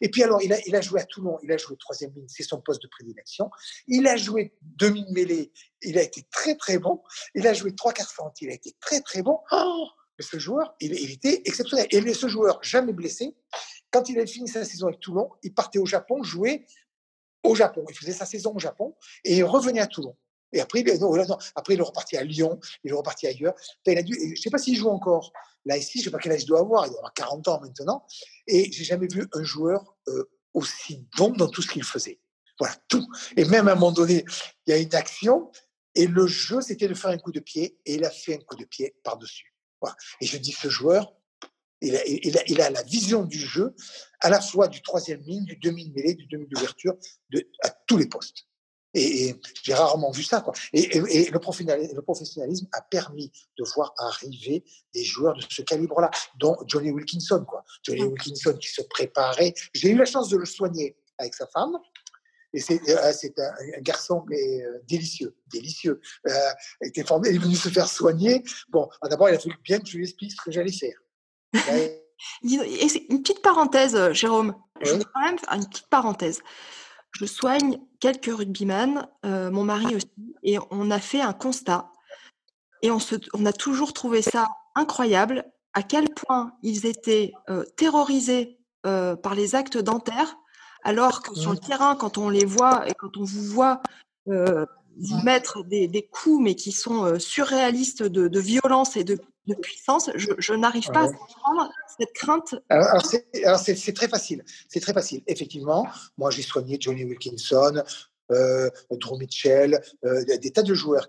Et 0.00 0.08
puis 0.08 0.22
alors, 0.22 0.40
il 0.42 0.74
a, 0.74 0.80
joué 0.80 1.02
à 1.02 1.04
Toulon, 1.04 1.38
il 1.42 1.52
a 1.52 1.58
joué 1.58 1.76
troisième 1.76 2.14
ligne, 2.14 2.26
c'est 2.28 2.42
son 2.42 2.62
poste 2.62 2.82
de 2.82 2.88
prédilection. 2.88 3.50
Il 3.86 4.06
a 4.06 4.16
joué 4.16 4.56
demi-mêlée, 4.62 5.52
il 5.82 5.98
a 5.98 6.02
été 6.02 6.26
très 6.32 6.56
très 6.56 6.78
bon. 6.78 7.02
Il 7.34 7.46
a 7.46 7.52
joué 7.52 7.74
trois 7.74 7.92
quarts 7.92 8.10
fente, 8.10 8.40
il 8.40 8.48
a 8.48 8.54
été 8.54 8.74
très 8.80 9.02
très 9.02 9.22
bon. 9.22 9.38
Oh 9.52 9.86
mais 10.18 10.24
ce 10.24 10.38
joueur, 10.38 10.74
il, 10.80 10.92
était 11.10 11.42
exceptionnel. 11.44 11.86
Et 11.90 12.14
ce 12.14 12.28
joueur, 12.28 12.58
jamais 12.62 12.92
blessé, 12.92 13.34
quand 13.90 14.08
il 14.08 14.18
avait 14.18 14.26
fini 14.26 14.48
sa 14.48 14.64
saison 14.64 14.88
avec 14.88 15.00
Toulon, 15.00 15.30
il 15.42 15.52
partait 15.54 15.78
au 15.78 15.86
Japon 15.86 16.22
jouer 16.22 16.66
au 17.42 17.54
Japon. 17.54 17.84
Il 17.88 17.96
faisait 17.96 18.12
sa 18.12 18.26
saison 18.26 18.54
au 18.54 18.58
Japon 18.58 18.94
et 19.24 19.36
il 19.36 19.44
revenait 19.44 19.80
à 19.80 19.86
Toulon. 19.86 20.16
Et 20.52 20.60
après, 20.60 20.84
après 21.56 21.74
il 21.74 21.80
est 21.80 21.82
reparti 21.82 22.16
à 22.16 22.22
Lyon, 22.22 22.60
il 22.84 22.90
est 22.90 22.94
reparti 22.94 23.26
ailleurs. 23.26 23.54
il 23.86 23.98
a 23.98 24.02
dû, 24.02 24.14
je 24.14 24.30
ne 24.30 24.36
sais 24.36 24.50
pas 24.50 24.58
s'il 24.58 24.76
joue 24.76 24.88
encore. 24.88 25.32
Là, 25.64 25.76
ici, 25.76 25.98
je 25.98 26.00
ne 26.00 26.04
sais 26.04 26.10
pas 26.10 26.18
quel 26.18 26.32
âge 26.32 26.42
il 26.42 26.46
doit 26.46 26.60
avoir. 26.60 26.86
Il 26.86 26.90
doit 26.90 26.98
avoir 26.98 27.14
40 27.14 27.48
ans 27.48 27.60
maintenant. 27.60 28.06
Et 28.46 28.70
j'ai 28.70 28.84
jamais 28.84 29.08
vu 29.08 29.26
un 29.32 29.42
joueur 29.42 29.96
euh, 30.08 30.30
aussi 30.52 31.04
bon 31.16 31.30
dans 31.30 31.48
tout 31.48 31.60
ce 31.60 31.72
qu'il 31.72 31.82
faisait. 31.82 32.20
Voilà, 32.60 32.76
tout. 32.86 33.04
Et 33.36 33.44
même 33.44 33.66
à 33.66 33.72
un 33.72 33.74
moment 33.74 33.90
donné, 33.90 34.24
il 34.66 34.70
y 34.70 34.72
a 34.72 34.78
une 34.78 34.94
action 34.94 35.50
et 35.94 36.06
le 36.06 36.26
jeu, 36.26 36.60
c'était 36.60 36.88
de 36.88 36.94
faire 36.94 37.10
un 37.10 37.18
coup 37.18 37.32
de 37.32 37.40
pied 37.40 37.78
et 37.86 37.94
il 37.94 38.04
a 38.04 38.10
fait 38.10 38.34
un 38.34 38.38
coup 38.38 38.56
de 38.56 38.64
pied 38.64 38.94
par-dessus. 39.04 39.53
Et 40.20 40.26
je 40.26 40.36
dis, 40.36 40.52
ce 40.52 40.68
joueur, 40.68 41.12
il 41.80 41.96
a, 41.96 42.06
il, 42.46 42.60
a, 42.60 42.70
la 42.70 42.82
vision 42.82 43.24
du 43.24 43.38
jeu, 43.38 43.74
à 44.20 44.30
la 44.30 44.40
fois 44.40 44.68
du 44.68 44.80
troisième 44.82 45.20
ligne, 45.22 45.44
du 45.44 45.56
demi-mêlée, 45.56 46.14
du 46.14 46.26
demi 46.26 46.46
d'ouverture, 46.46 46.94
à 47.62 47.70
tous 47.86 47.96
les 47.96 48.06
postes. 48.06 48.46
Et, 48.94 49.34
j'ai 49.62 49.74
rarement 49.74 50.10
vu 50.10 50.22
ça. 50.22 50.40
Quoi. 50.40 50.54
Et, 50.72 51.00
le, 51.00 51.38
professionnalisme, 51.38 52.68
a 52.72 52.80
permis 52.82 53.30
de 53.58 53.64
voir 53.74 53.92
arriver 53.98 54.64
des 54.94 55.04
joueurs 55.04 55.34
de 55.34 55.42
ce 55.48 55.62
calibre-là, 55.62 56.10
dont 56.38 56.56
Johnny 56.66 56.90
Wilkinson. 56.90 57.44
Quoi. 57.46 57.64
Johnny 57.82 58.04
Wilkinson 58.04 58.56
qui 58.60 58.68
se 58.68 58.82
préparait. 58.82 59.52
J'ai 59.74 59.90
eu 59.90 59.96
la 59.96 60.04
chance 60.04 60.28
de 60.28 60.36
le 60.36 60.46
soigner 60.46 60.96
avec 61.18 61.34
sa 61.34 61.46
femme. 61.48 61.76
Et 62.54 62.60
c'est 62.60 62.88
euh, 62.88 63.12
un, 63.76 63.80
garçon 63.80 64.24
mais, 64.28 64.62
euh, 64.62 64.78
délicieux, 64.88 65.36
délicieux. 65.48 66.00
Euh, 66.28 66.32
il 66.80 66.88
était 66.88 67.02
formé, 67.02 67.30
il 67.30 67.36
est 67.36 67.38
venu 67.38 67.56
se 67.56 67.68
faire 67.68 67.88
soigner. 67.88 68.44
Bon, 68.68 68.88
ah, 69.02 69.08
d'abord, 69.08 69.28
il 69.28 69.34
a 69.34 69.38
fallu 69.40 69.56
bien 69.64 69.80
que 69.80 69.88
je 69.88 69.96
lui 69.96 70.04
explique 70.04 70.30
ce 70.30 70.40
que 70.42 70.52
j'allais 70.52 70.72
faire. 70.72 70.96
une 72.42 73.22
petite 73.22 73.42
parenthèse, 73.42 74.12
Jérôme. 74.12 74.54
Je 74.80 74.92
voudrais 74.92 75.08
quand 75.12 75.20
même 75.20 75.38
faire 75.38 75.52
une 75.52 75.68
petite 75.68 75.88
parenthèse. 75.88 76.40
Je 77.10 77.26
soigne 77.26 77.80
quelques 78.00 78.26
rugbyman, 78.26 79.08
mon 79.24 79.64
mari 79.64 79.96
aussi, 79.96 80.36
et 80.44 80.58
on 80.70 80.90
a 80.90 81.00
fait 81.00 81.20
un 81.20 81.32
constat. 81.32 81.90
Et 82.82 82.90
on, 82.90 82.98
se, 82.98 83.16
on 83.34 83.46
a 83.46 83.52
toujours 83.52 83.92
trouvé 83.92 84.20
ça 84.20 84.48
incroyable, 84.74 85.44
à 85.74 85.82
quel 85.82 86.10
point 86.10 86.56
ils 86.62 86.86
étaient 86.86 87.32
terrorisés 87.76 88.58
par 88.82 89.34
les 89.36 89.54
actes 89.54 89.78
dentaires 89.78 90.36
alors 90.84 91.22
que 91.22 91.34
sur 91.34 91.52
le 91.52 91.58
terrain, 91.58 91.96
quand 91.96 92.18
on 92.18 92.28
les 92.28 92.44
voit 92.44 92.88
et 92.88 92.94
quand 92.94 93.16
on 93.16 93.24
vous 93.24 93.44
voit 93.44 93.80
vous 94.26 95.22
mettre 95.24 95.64
des, 95.64 96.08
coups, 96.12 96.42
mais 96.42 96.54
qui 96.54 96.72
sont 96.72 97.18
surréalistes 97.18 98.02
de, 98.02 98.38
violence 98.38 98.96
et 98.96 99.04
de 99.04 99.18
de 99.46 99.54
puissance. 99.54 100.10
Je, 100.14 100.52
n'arrive 100.54 100.88
pas 100.88 101.04
à 101.04 101.12
comprendre 101.12 101.70
cette 101.98 102.12
crainte. 102.12 102.54
Alors, 102.68 103.04
c'est 103.04 103.92
très 103.94 104.08
facile. 104.08 104.44
C'est 104.68 104.80
très 104.80 104.92
facile. 104.92 105.22
Effectivement, 105.26 105.86
moi 106.16 106.30
j'ai 106.30 106.42
soigné 106.42 106.78
Johnny 106.80 107.04
Wilkinson, 107.04 107.82
euh, 108.32 108.70
Drew 108.90 109.18
Mitchell, 109.18 109.80
euh, 110.04 110.24
des 110.24 110.50
tas 110.50 110.62
de 110.62 110.74
joueurs. 110.74 111.08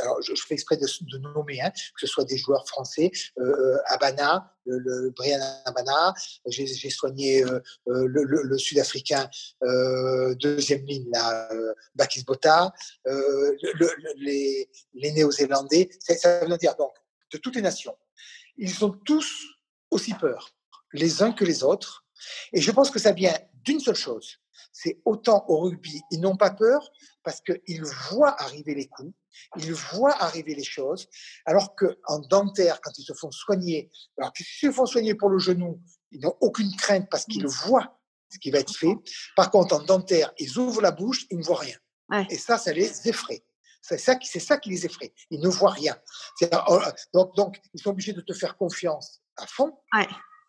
Alors 0.00 0.20
je, 0.22 0.34
fais 0.46 0.54
exprès 0.54 0.76
de, 0.76 1.18
nommer, 1.18 1.60
hein, 1.60 1.70
que 1.70 2.00
ce 2.00 2.06
soit 2.06 2.24
des 2.24 2.36
joueurs 2.36 2.66
français, 2.68 3.10
euh, 3.38 3.76
Abana, 3.86 4.52
le, 4.66 5.10
Brian 5.10 5.40
Abana, 5.64 6.14
j'ai 6.46 6.90
soigné 6.90 7.44
le, 7.86 8.58
Sud-Africain 8.58 9.28
deuxième 10.40 10.84
ligne, 10.86 11.10
Bakis 11.94 12.24
Bota, 12.24 12.72
les, 14.18 14.68
les 14.94 15.12
Néo-Zélandais, 15.12 15.90
ça 16.00 16.44
veut 16.44 16.56
dire 16.56 16.74
donc 16.76 16.92
de 17.32 17.38
toutes 17.38 17.56
les 17.56 17.62
nations. 17.62 17.96
Ils 18.56 18.84
ont 18.84 18.90
tous 18.90 19.44
aussi 19.90 20.14
peur, 20.14 20.50
les 20.92 21.22
uns 21.22 21.32
que 21.32 21.44
les 21.44 21.64
autres. 21.64 22.04
Et 22.52 22.60
je 22.60 22.70
pense 22.70 22.90
que 22.90 22.98
ça 22.98 23.12
vient 23.12 23.36
d'une 23.64 23.80
seule 23.80 23.94
chose, 23.94 24.38
c'est 24.72 25.00
autant 25.04 25.44
au 25.48 25.60
rugby, 25.60 26.02
ils 26.10 26.20
n'ont 26.20 26.36
pas 26.36 26.50
peur 26.50 26.90
parce 27.22 27.40
qu'ils 27.40 27.84
voient 28.10 28.40
arriver 28.42 28.74
les 28.74 28.88
coups, 28.88 29.12
ils 29.56 29.72
voient 29.72 30.22
arriver 30.22 30.54
les 30.54 30.64
choses, 30.64 31.08
alors 31.44 31.74
qu'en 31.74 32.18
dentaire, 32.20 32.80
quand 32.80 32.96
ils 32.98 33.04
se 33.04 33.14
font 33.14 33.30
soigner, 33.30 33.90
alors 34.18 34.32
qu'ils 34.32 34.46
se 34.46 34.70
font 34.70 34.86
soigner 34.86 35.14
pour 35.14 35.30
le 35.30 35.38
genou, 35.38 35.80
ils 36.10 36.20
n'ont 36.20 36.36
aucune 36.40 36.74
crainte 36.76 37.08
parce 37.10 37.24
qu'ils 37.24 37.46
voient 37.46 37.98
ce 38.30 38.38
qui 38.38 38.50
va 38.50 38.58
être 38.58 38.74
fait. 38.74 38.94
Par 39.36 39.50
contre, 39.50 39.74
en 39.76 39.82
dentaire, 39.82 40.32
ils 40.38 40.58
ouvrent 40.58 40.82
la 40.82 40.90
bouche, 40.90 41.26
ils 41.30 41.38
ne 41.38 41.44
voient 41.44 41.58
rien. 41.58 41.76
Et 42.30 42.36
ça, 42.36 42.58
ça 42.58 42.72
les 42.72 43.08
effraie. 43.08 43.44
C'est 43.80 43.98
ça, 43.98 44.16
qui, 44.16 44.40
ça 44.40 44.56
qui 44.56 44.70
les 44.70 44.86
effraie. 44.86 45.12
Ils 45.30 45.40
ne 45.40 45.48
voient 45.48 45.70
rien. 45.70 45.96
Oh, 46.68 46.80
donc, 47.12 47.36
donc, 47.36 47.60
ils 47.74 47.80
sont 47.80 47.90
obligés 47.90 48.12
de 48.12 48.22
te 48.22 48.32
faire 48.32 48.56
confiance 48.56 49.20
à 49.36 49.46
fond. 49.46 49.78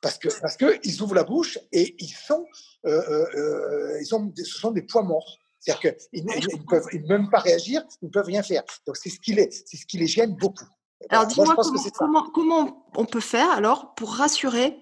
Parce 0.06 0.20
que 0.20 0.28
parce 0.40 0.56
que 0.56 0.80
ils 0.84 1.02
ouvrent 1.02 1.16
la 1.16 1.24
bouche 1.24 1.58
et 1.72 1.96
ils 1.98 2.14
sont 2.14 2.46
euh, 2.86 2.92
euh, 2.92 3.26
euh, 3.38 4.00
ils 4.00 4.14
ont 4.14 4.32
ce 4.38 4.44
sont 4.44 4.70
des 4.70 4.84
poids 4.84 5.02
morts. 5.02 5.40
C'est-à-dire 5.60 5.96
qu'ils 6.12 6.24
ne 6.24 6.70
peuvent 6.70 6.88
même 7.10 7.28
pas 7.32 7.40
réagir, 7.40 7.84
ils 8.04 8.06
ne 8.06 8.12
peuvent 8.12 8.28
rien 8.28 8.44
faire. 8.44 8.62
Donc 8.86 8.98
c'est 8.98 9.10
ce 9.10 9.20
qui 9.20 9.34
les 9.34 9.50
c'est 9.50 9.78
ce 9.78 9.86
qui 9.88 9.98
les 9.98 10.06
gêne 10.06 10.36
beaucoup. 10.36 10.68
Alors 11.10 11.26
dis-moi 11.26 11.56
comment, 11.98 12.30
comment, 12.30 12.86
on 12.96 13.06
peut 13.06 13.20
faire 13.20 13.50
alors 13.50 13.96
pour 13.96 14.14
rassurer 14.14 14.78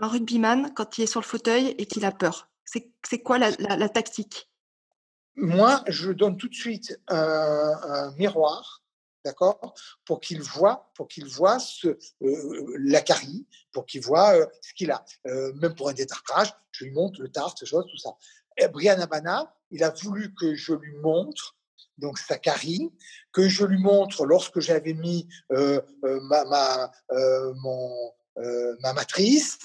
un 0.00 0.06
rugbyman 0.06 0.72
quand 0.76 0.96
il 0.96 1.02
est 1.02 1.06
sur 1.08 1.20
le 1.20 1.26
fauteuil 1.26 1.74
et 1.78 1.86
qu'il 1.86 2.04
a 2.04 2.12
peur? 2.12 2.48
C'est 2.64 3.22
quoi 3.22 3.38
la, 3.38 3.50
la, 3.58 3.88
tactique? 3.88 4.48
Moi, 5.34 5.82
je 5.88 6.12
donne 6.12 6.36
tout 6.36 6.48
de 6.48 6.54
suite 6.54 7.00
un 7.08 8.12
miroir 8.16 8.84
d'accord 9.26 9.74
Pour 10.04 10.20
qu'il 10.20 10.40
voit, 10.40 10.90
pour 10.94 11.08
qu'il 11.08 11.26
voit 11.26 11.58
ce, 11.58 11.88
euh, 12.22 12.76
la 12.78 13.02
carie, 13.02 13.46
pour 13.72 13.84
qu'il 13.84 14.00
voit 14.00 14.36
euh, 14.36 14.46
ce 14.62 14.72
qu'il 14.74 14.90
a. 14.90 15.04
Euh, 15.26 15.52
même 15.54 15.74
pour 15.74 15.88
un 15.88 15.92
détartrage, 15.92 16.52
je 16.70 16.84
lui 16.84 16.92
montre 16.92 17.20
le 17.20 17.28
tarte, 17.28 17.64
chose, 17.64 17.84
tout 17.90 17.98
ça. 17.98 18.10
Brian 18.72 18.98
Abana, 19.00 19.54
il 19.70 19.84
a 19.84 19.90
voulu 19.90 20.34
que 20.34 20.54
je 20.54 20.72
lui 20.72 20.96
montre 20.98 21.56
donc 21.98 22.18
sa 22.18 22.38
carie, 22.38 22.90
que 23.32 23.48
je 23.48 23.64
lui 23.64 23.78
montre 23.78 24.24
lorsque 24.26 24.60
j'avais 24.60 24.94
mis 24.94 25.28
ma, 25.50 26.44
ma, 26.44 26.92
ma 28.80 28.92
matrice, 28.92 29.58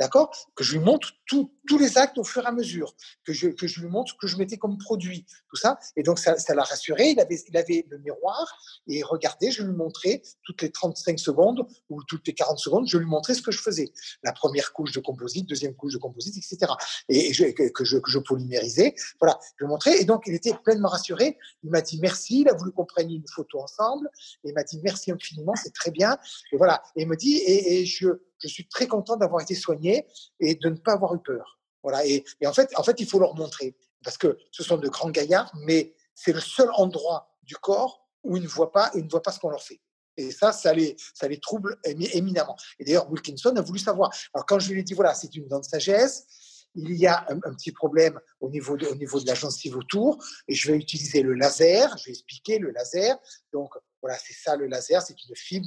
d'accord? 0.00 0.34
Que 0.56 0.64
je 0.64 0.72
lui 0.72 0.80
montre 0.84 1.12
tous 1.26 1.78
les 1.78 1.98
actes 1.98 2.18
au 2.18 2.24
fur 2.24 2.42
et 2.42 2.46
à 2.46 2.52
mesure, 2.52 2.96
que 3.24 3.32
je, 3.32 3.48
que 3.48 3.68
je 3.68 3.80
lui 3.80 3.88
montre 3.88 4.16
que 4.16 4.26
je 4.26 4.36
mettais 4.36 4.56
comme 4.56 4.78
produit, 4.78 5.26
tout 5.48 5.56
ça. 5.56 5.78
Et 5.94 6.02
donc, 6.02 6.18
ça, 6.18 6.34
l'a 6.48 6.62
rassuré. 6.62 7.10
Il 7.10 7.20
avait, 7.20 7.40
il 7.46 7.56
avait 7.56 7.86
le 7.88 7.98
miroir 7.98 8.58
et 8.88 9.02
regardez, 9.02 9.52
je 9.52 9.62
lui 9.62 9.74
montrais 9.74 10.22
toutes 10.42 10.62
les 10.62 10.72
35 10.72 11.18
secondes 11.18 11.66
ou 11.90 12.02
toutes 12.04 12.26
les 12.26 12.32
40 12.32 12.58
secondes, 12.58 12.88
je 12.88 12.98
lui 12.98 13.06
montrais 13.06 13.34
ce 13.34 13.42
que 13.42 13.52
je 13.52 13.60
faisais. 13.60 13.92
La 14.24 14.32
première 14.32 14.72
couche 14.72 14.92
de 14.92 15.00
composite, 15.00 15.48
deuxième 15.48 15.74
couche 15.74 15.92
de 15.92 15.98
composite, 15.98 16.36
etc. 16.36 16.72
Et, 17.08 17.30
que, 17.52 17.84
je, 17.84 17.98
que 17.98 18.10
je 18.10 18.18
polymérisais. 18.18 18.94
Voilà, 19.20 19.38
je 19.58 19.64
lui 19.64 19.70
montrais. 19.70 20.00
Et 20.00 20.04
donc, 20.04 20.24
il 20.26 20.34
était 20.34 20.54
pleinement 20.64 20.88
rassuré. 20.88 21.36
Il 21.62 21.70
m'a 21.70 21.82
dit 21.82 22.00
merci. 22.00 22.40
Il 22.40 22.48
a 22.48 22.54
voulu 22.54 22.72
qu'on 22.72 22.86
prenne 22.86 23.10
une 23.10 23.28
photo 23.28 23.60
ensemble. 23.60 24.08
Et 24.44 24.48
il 24.48 24.54
m'a 24.54 24.64
dit 24.64 24.80
merci 24.82 25.12
infiniment, 25.12 25.54
c'est 25.54 25.74
très 25.74 25.90
bien. 25.90 26.16
Et 26.52 26.56
voilà. 26.56 26.82
Et 26.96 27.02
il 27.02 27.08
me 27.08 27.16
dit, 27.16 27.40
et 27.44 27.84
je, 27.84 28.08
je 28.42 28.52
suis 28.52 28.68
très 28.68 28.86
content 28.86 29.16
d'avoir 29.16 29.42
été 29.42 29.54
soigné 29.54 30.06
et 30.38 30.54
de 30.54 30.68
ne 30.68 30.76
pas 30.76 30.92
avoir 30.92 31.14
eu 31.14 31.22
peur. 31.22 31.58
Voilà. 31.82 32.04
Et, 32.06 32.24
en, 32.44 32.52
fait, 32.52 32.70
en 32.76 32.82
fait, 32.82 33.00
il 33.00 33.06
faut 33.06 33.18
leur 33.18 33.34
montrer 33.34 33.74
parce 34.04 34.18
que 34.18 34.38
ce 34.50 34.62
sont 34.62 34.78
de 34.78 34.88
grands 34.88 35.10
gaillards, 35.10 35.52
mais 35.66 35.94
c'est 36.14 36.32
le 36.32 36.40
seul 36.40 36.70
endroit 36.74 37.34
du 37.42 37.56
corps 37.56 38.06
où 38.22 38.36
ils 38.36 38.42
ne 38.42 38.48
voient 38.48 38.72
pas, 38.72 38.90
ils 38.94 39.04
ne 39.04 39.10
voient 39.10 39.22
pas 39.22 39.32
ce 39.32 39.40
qu'on 39.40 39.50
leur 39.50 39.62
fait. 39.62 39.80
Et 40.16 40.30
ça, 40.30 40.52
ça 40.52 40.72
les, 40.74 40.96
trouble 41.40 41.78
éminemment. 41.84 42.56
Et 42.78 42.84
d'ailleurs, 42.84 43.10
Wilkinson 43.10 43.54
a 43.56 43.62
voulu 43.62 43.78
savoir. 43.78 44.10
Alors, 44.34 44.44
quand 44.44 44.58
je 44.58 44.72
lui 44.72 44.80
ai 44.80 44.82
dit, 44.82 44.92
voilà, 44.92 45.14
c'est 45.14 45.34
une 45.34 45.48
dent 45.48 45.60
de 45.60 45.64
sagesse, 45.64 46.26
il 46.74 46.92
y 46.94 47.06
a 47.06 47.26
un, 47.28 47.54
petit 47.54 47.72
problème 47.72 48.20
au 48.40 48.48
niveau, 48.48 48.76
de, 48.76 48.86
au 48.86 49.24
la 49.26 49.34
gencive 49.34 49.76
autour, 49.76 50.22
et 50.46 50.54
je 50.54 50.70
vais 50.70 50.78
utiliser 50.78 51.22
le 51.22 51.34
laser, 51.34 51.96
je 51.98 52.04
vais 52.06 52.10
expliquer 52.12 52.58
le 52.58 52.70
laser. 52.70 53.16
Donc, 53.52 53.72
voilà, 54.02 54.16
c'est 54.18 54.34
ça 54.34 54.56
le 54.56 54.66
laser, 54.66 55.02
c'est 55.02 55.16
une 55.24 55.36
fibre. 55.36 55.66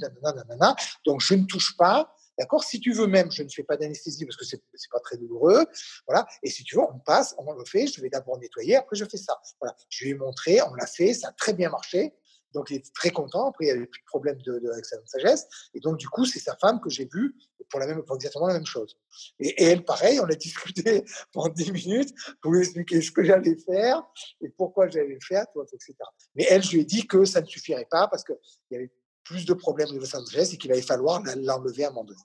Donc, 1.04 1.20
je 1.20 1.34
ne 1.34 1.44
touche 1.44 1.76
pas, 1.76 2.14
D'accord? 2.38 2.64
Si 2.64 2.80
tu 2.80 2.92
veux 2.92 3.06
même, 3.06 3.30
je 3.30 3.42
ne 3.42 3.48
fais 3.48 3.62
pas 3.62 3.76
d'anesthésie 3.76 4.24
parce 4.26 4.36
que 4.36 4.44
c'est 4.44 4.60
pas 4.90 5.00
très 5.00 5.16
douloureux. 5.16 5.64
Voilà. 6.06 6.26
Et 6.42 6.50
si 6.50 6.64
tu 6.64 6.76
veux, 6.76 6.82
on 6.82 6.98
passe, 6.98 7.34
on 7.38 7.52
le 7.52 7.64
fait. 7.64 7.86
Je 7.86 8.00
vais 8.00 8.10
d'abord 8.10 8.38
nettoyer, 8.38 8.76
après 8.76 8.96
je 8.96 9.04
fais 9.04 9.16
ça. 9.16 9.40
Voilà. 9.60 9.76
Je 9.88 10.04
lui 10.04 10.10
ai 10.12 10.14
montré, 10.14 10.60
on 10.62 10.74
l'a 10.74 10.86
fait, 10.86 11.14
ça 11.14 11.28
a 11.28 11.32
très 11.32 11.52
bien 11.52 11.70
marché. 11.70 12.14
Donc 12.54 12.70
il 12.70 12.76
était 12.76 12.90
très 12.94 13.10
content. 13.10 13.48
Après, 13.48 13.66
il 13.66 13.68
n'y 13.68 13.72
avait 13.72 13.86
plus 13.86 14.00
de 14.00 14.06
problème 14.06 14.40
de, 14.42 14.58
de, 14.60 14.70
avec 14.70 14.84
sa 14.86 14.96
sagesse. 15.06 15.46
Et 15.74 15.80
donc, 15.80 15.98
du 15.98 16.08
coup, 16.08 16.24
c'est 16.24 16.38
sa 16.38 16.56
femme 16.56 16.80
que 16.80 16.88
j'ai 16.88 17.08
vue 17.12 17.34
pour, 17.68 17.80
la 17.80 17.86
même, 17.86 18.02
pour 18.02 18.14
exactement 18.14 18.46
la 18.46 18.54
même 18.54 18.66
chose. 18.66 18.96
Et, 19.40 19.64
elle, 19.64 19.84
pareil, 19.84 20.20
on 20.20 20.24
a 20.24 20.34
discuté 20.34 21.04
pendant 21.32 21.52
10 21.52 21.72
minutes 21.72 22.14
pour 22.40 22.52
lui 22.52 22.60
expliquer 22.60 23.02
ce 23.02 23.10
que 23.10 23.24
j'allais 23.24 23.56
faire 23.56 24.02
et 24.40 24.48
pourquoi 24.48 24.88
j'allais 24.88 25.14
le 25.14 25.20
faire, 25.20 25.46
etc. 25.72 25.94
Mais 26.36 26.46
elle, 26.48 26.62
je 26.62 26.72
lui 26.72 26.80
ai 26.80 26.84
dit 26.84 27.06
que 27.06 27.24
ça 27.24 27.40
ne 27.40 27.46
suffirait 27.46 27.88
pas 27.90 28.06
parce 28.08 28.24
qu'il 28.24 28.36
y 28.70 28.76
avait 28.76 28.92
plus 29.24 29.44
de 29.44 29.54
problèmes 29.54 29.88
de 29.88 29.98
Los 29.98 30.14
Angeles 30.16 30.50
et 30.52 30.58
qu'il 30.58 30.70
allait 30.72 30.82
falloir 30.82 31.22
l'enlever 31.22 31.84
à 31.84 31.88
un 31.88 31.90
moment 31.90 32.04
donné. 32.04 32.20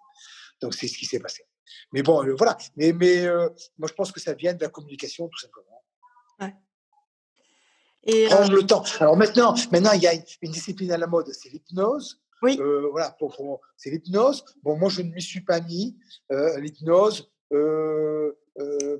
Donc 0.61 0.73
c'est 0.73 0.87
ce 0.87 0.97
qui 0.97 1.05
s'est 1.05 1.19
passé. 1.19 1.43
Mais 1.93 2.03
bon, 2.03 2.25
euh, 2.25 2.35
voilà. 2.37 2.57
Mais, 2.75 2.93
mais 2.93 3.25
euh, 3.25 3.49
moi, 3.77 3.87
je 3.87 3.93
pense 3.93 4.11
que 4.11 4.19
ça 4.19 4.33
vient 4.33 4.53
de 4.53 4.61
la 4.61 4.69
communication, 4.69 5.27
tout 5.27 5.39
simplement. 5.39 5.83
Ouais. 6.39 6.53
Et 8.03 8.25
Prendre 8.27 8.51
le 8.51 8.59
euh, 8.59 8.65
temps. 8.65 8.83
Alors 8.99 9.17
maintenant, 9.17 9.55
maintenant, 9.71 9.91
il 9.93 10.01
y 10.01 10.07
a 10.07 10.13
une, 10.13 10.51
discipline 10.51 10.91
à 10.91 10.97
la 10.97 11.07
mode, 11.07 11.27
c'est 11.31 11.49
l'hypnose. 11.49 12.21
Oui. 12.41 12.57
voilà, 12.91 13.11
pour, 13.19 13.61
c'est 13.75 13.89
l'hypnose. 13.89 14.45
Bon, 14.63 14.77
moi, 14.77 14.89
je 14.89 15.01
ne 15.01 15.11
m'y 15.11 15.21
suis 15.21 15.41
pas 15.41 15.59
mis. 15.59 15.97
l'hypnose, 16.29 17.29
euh, 17.51 18.31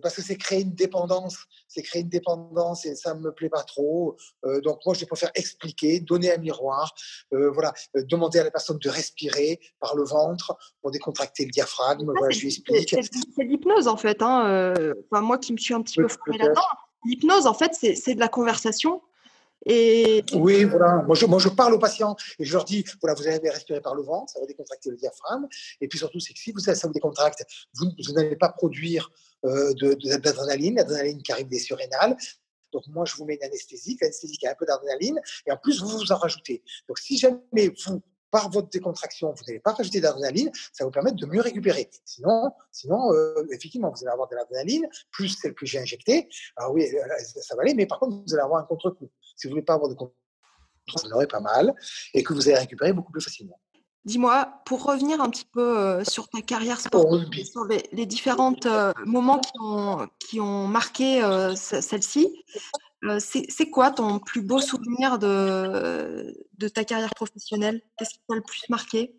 parce 0.02 0.15
que 0.15 0.22
c'est 0.22 0.38
créer 0.38 0.61
une 0.61 0.73
dépendance, 0.73 1.38
c'est 1.68 1.81
créer 1.81 2.02
une 2.02 2.10
dépendance 2.10 2.86
et 2.86 2.95
ça 2.95 3.14
me 3.14 3.31
plaît 3.31 3.49
pas 3.49 3.64
trop. 3.64 4.18
Euh, 4.45 4.61
donc 4.61 4.80
moi, 4.86 4.95
je 4.95 5.06
préfère 5.06 5.31
expliquer, 5.36 5.99
donner 5.99 6.34
un 6.34 6.38
miroir, 6.38 6.94
euh, 7.34 7.49
voilà, 7.52 7.73
demander 7.95 8.40
à 8.40 8.44
la 8.44 8.52
personne 8.52 8.77
de 8.77 8.90
respirer 8.90 9.60
par 9.80 9.95
le 9.95 10.03
ventre 10.03 10.57
pour 10.81 10.91
décontracter 10.91 11.45
le 11.45 11.52
diaphragme. 11.52 12.06
voilà, 12.06 12.30
je 12.30 12.41
lui 12.41 12.48
explique. 12.48 12.95
C'est 13.36 13.44
l'hypnose 13.44 13.88
en 13.88 13.98
fait. 13.98 14.22
Hein. 14.22 14.73
Enfin, 15.11 15.22
moi 15.22 15.38
qui 15.38 15.53
me 15.53 15.57
suis 15.57 15.73
un 15.73 15.81
petit 15.81 15.98
peu 15.98 16.07
formée 16.07 16.38
là-dedans, 16.38 16.61
l'hypnose 17.06 17.48
en 17.48 17.53
fait, 17.53 17.73
c'est 17.73 18.15
de 18.15 18.19
la 18.19 18.30
conversation 18.30 19.02
et... 19.65 20.23
Oui, 20.34 20.64
voilà. 20.64 21.03
Moi 21.06 21.15
je, 21.15 21.26
moi, 21.26 21.40
je 21.40 21.49
parle 21.49 21.73
aux 21.73 21.80
patients 21.80 22.15
et 22.40 22.45
je 22.45 22.53
leur 22.53 22.65
dis 22.65 22.86
voilà, 23.02 23.14
vous 23.15 23.27
allez 23.27 23.49
respirer 23.49 23.81
par 23.81 23.95
le 23.95 24.03
ventre, 24.03 24.31
ça 24.31 24.40
va 24.40 24.45
décontracter 24.45 24.90
le 24.90 24.98
diaphragme. 24.98 25.48
Et 25.81 25.88
puis 25.88 25.99
surtout, 25.99 26.19
c'est 26.19 26.34
que 26.34 26.40
si 26.40 26.52
vous, 26.52 26.60
ça 26.60 26.73
vous 26.88 26.94
décontracte, 26.94 27.45
vous, 27.76 27.88
vous 28.06 28.14
n'allez 28.14 28.36
pas 28.36 28.49
produire 28.49 29.10
euh, 29.10 29.28
d'adrénaline, 29.44 30.76
l'adrénaline 30.76 31.22
qui 31.22 31.32
arrive 31.32 31.48
des 31.48 31.60
surrénales. 31.60 32.16
Donc, 32.72 32.84
moi, 32.88 33.06
je 33.06 33.16
vous 33.16 33.26
mets 33.26 33.36
une 33.36 33.44
anesthésie, 33.44 33.98
l'anesthésie 33.99 34.38
qui 34.38 34.45
a 34.45 34.52
un 34.52 34.56
peu 34.56 34.66
d'adrénaline, 34.66 35.20
et 35.48 35.52
en 35.52 35.57
plus, 35.57 35.82
vous 35.82 35.88
vous 35.88 36.11
en 36.11 36.18
rajoutez. 36.18 36.64
Donc, 36.88 36.99
si 36.99 37.18
jamais 37.18 37.74
vous, 37.86 38.02
par 38.32 38.49
votre 38.49 38.70
décontraction, 38.70 39.34
vous 39.34 39.44
n'allez 39.48 39.60
pas 39.60 39.72
rajouter 39.72 40.02
d'adrénaline, 40.02 40.52
ça 40.74 40.86
vous 40.86 40.91
permettre 40.91 41.18
de 41.18 41.26
mieux 41.26 41.41
récupérer. 41.41 41.90
Sinon, 42.06 42.52
sinon 42.72 43.11
euh, 43.14 43.45
effectivement, 43.52 43.90
vous 43.90 44.03
allez 44.03 44.11
avoir 44.11 44.28
de 44.30 44.36
l'adrénaline, 44.36 44.88
plus 45.11 45.30
celle 45.30 45.53
que 45.53 45.66
j'ai 45.66 45.80
injectée. 45.80 46.30
Alors 46.56 46.74
oui, 46.74 46.86
euh, 46.86 47.41
ça 47.41 47.56
va 47.56 47.64
aller, 47.64 47.74
mais 47.74 47.86
par 47.86 47.99
contre, 47.99 48.18
vous 48.18 48.34
allez 48.34 48.44
avoir 48.44 48.61
un 48.61 48.66
contre-coup. 48.66 49.10
Si 49.36 49.48
vous 49.48 49.49
ne 49.49 49.53
voulez 49.56 49.66
pas 49.66 49.74
avoir 49.74 49.90
de 49.90 49.95
contre-coup, 49.95 50.16
vous 51.03 51.11
en 51.11 51.26
pas 51.26 51.40
mal, 51.40 51.74
et 52.14 52.24
que 52.24 52.34
vous 52.34 52.48
allez 52.49 52.57
récupérer 52.57 52.94
beaucoup 52.94 53.11
plus 53.11 53.22
facilement. 53.22 53.60
Dis-moi, 54.06 54.62
pour 54.66 54.84
revenir 54.84 55.22
un 55.22 55.30
petit 55.30 55.46
peu 55.52 56.04
sur 56.04 56.30
ta 56.30 56.42
carrière 56.42 56.80
sportive, 56.80 57.46
sur 57.46 57.66
les, 57.66 58.06
différents 58.06 58.56
moments 59.06 59.40
qui 59.40 59.60
ont, 59.60 60.08
qui 60.20 60.40
ont 60.40 60.68
marqué 60.68 61.22
celle-ci, 61.56 62.34
c'est 63.20 63.70
quoi 63.70 63.92
ton 63.92 64.20
plus 64.20 64.42
beau 64.42 64.62
souvenir 64.62 65.20
de, 65.20 66.34
de 66.58 66.68
ta 66.68 66.84
carrière 66.84 67.14
professionnelle? 67.14 67.82
Qu'est-ce 67.98 68.12
qui 68.12 68.22
t'a 68.28 68.36
le 68.36 68.42
plus 68.42 68.68
marqué? 68.70 69.16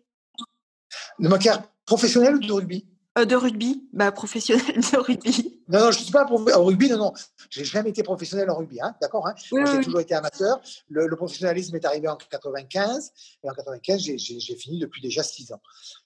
De 1.19 1.27
ma 1.27 1.37
carrière 1.37 1.63
professionnelle 1.85 2.35
ou 2.35 2.39
de 2.39 2.51
rugby. 2.51 2.87
Euh, 3.17 3.25
De 3.25 3.35
rugby, 3.35 3.87
bah, 3.93 4.11
professionnel 4.11 4.79
de 4.93 4.97
rugby. 4.97 5.60
Non, 5.71 5.79
non, 5.79 5.91
je 5.91 5.99
ne 5.99 6.03
suis 6.03 6.11
pas 6.11 6.25
en 6.25 6.63
rugby, 6.63 6.89
non, 6.89 6.97
non. 6.97 7.13
J'ai 7.49 7.63
jamais 7.63 7.89
été 7.89 8.03
professionnel 8.03 8.49
en 8.49 8.57
rugby, 8.57 8.79
hein, 8.81 8.95
d'accord 9.01 9.27
hein 9.27 9.35
J'ai 9.37 9.81
toujours 9.83 10.01
été 10.01 10.13
amateur. 10.13 10.61
Le, 10.89 11.15
professionnalisme 11.15 11.75
est 11.75 11.85
arrivé 11.85 12.07
en 12.07 12.17
95, 12.17 13.11
et 13.43 13.49
en 13.49 13.53
95, 13.53 14.01
j'ai 14.01 14.55
fini 14.55 14.79
depuis 14.79 15.01
déjà 15.01 15.23
six 15.23 15.51
ans. 15.51 15.61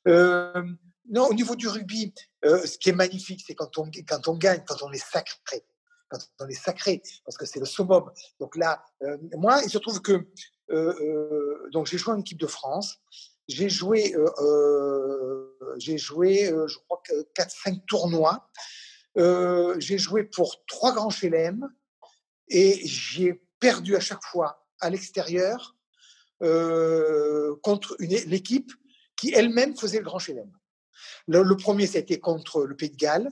Euh, 0.08 0.64
non, 1.10 1.28
au 1.28 1.34
niveau 1.34 1.56
du 1.56 1.68
rugby, 1.68 2.14
euh, 2.46 2.66
ce 2.66 2.78
qui 2.78 2.90
est 2.90 2.94
magnifique, 2.94 3.44
c'est 3.46 3.56
quand 3.56 3.78
on, 3.78 3.90
quand 4.08 4.28
on 4.28 4.36
gagne, 4.36 4.64
quand 4.66 4.82
on 4.84 4.92
est 4.92 5.04
sacré. 5.04 5.66
Quand 6.10 6.20
on 6.40 6.48
est 6.48 6.54
sacré, 6.54 7.02
parce 7.26 7.38
que 7.38 7.46
c'est 7.46 7.60
le 7.60 7.66
summum. 7.66 8.12
Donc 8.40 8.56
là, 8.56 8.84
moi, 9.36 9.62
il 9.64 9.70
se 9.70 9.80
trouve 9.80 10.02
que 10.02 10.28
donc 11.72 11.88
j'ai 11.88 11.98
joué 11.98 12.14
en 12.14 12.20
équipe 12.20 12.40
de 12.40 12.48
France. 12.48 13.00
J'ai 13.48 13.70
joué, 13.70 14.16
euh, 14.16 14.30
euh, 14.40 15.76
j'ai 15.78 15.98
joué, 15.98 16.52
euh, 16.52 16.68
je 16.68 16.80
crois, 16.80 17.02
4-5 17.36 17.86
tournois. 17.86 18.50
J'ai 19.16 19.98
joué 19.98 20.24
pour 20.24 20.66
trois 20.66 20.94
grands 20.94 21.10
chelem 21.10 21.68
et 22.50 22.80
j'ai 22.86 23.42
perdu 23.60 23.96
à 23.96 24.00
chaque 24.00 24.24
fois 24.24 24.66
à 24.80 24.90
l'extérieur 24.90 25.76
contre 26.40 27.96
l'équipe 28.00 28.72
qui 29.16 29.34
elle-même 29.34 29.78
faisait 29.78 30.00
le 30.00 30.06
grand 30.06 30.20
chelem. 30.20 30.52
Le, 31.28 31.44
le, 31.44 31.58
premier, 31.58 31.88
c'était 31.88 32.20
contre 32.20 32.66
le 32.66 32.76
Pays 32.76 32.90
de 32.90 32.96
Galles 32.96 33.32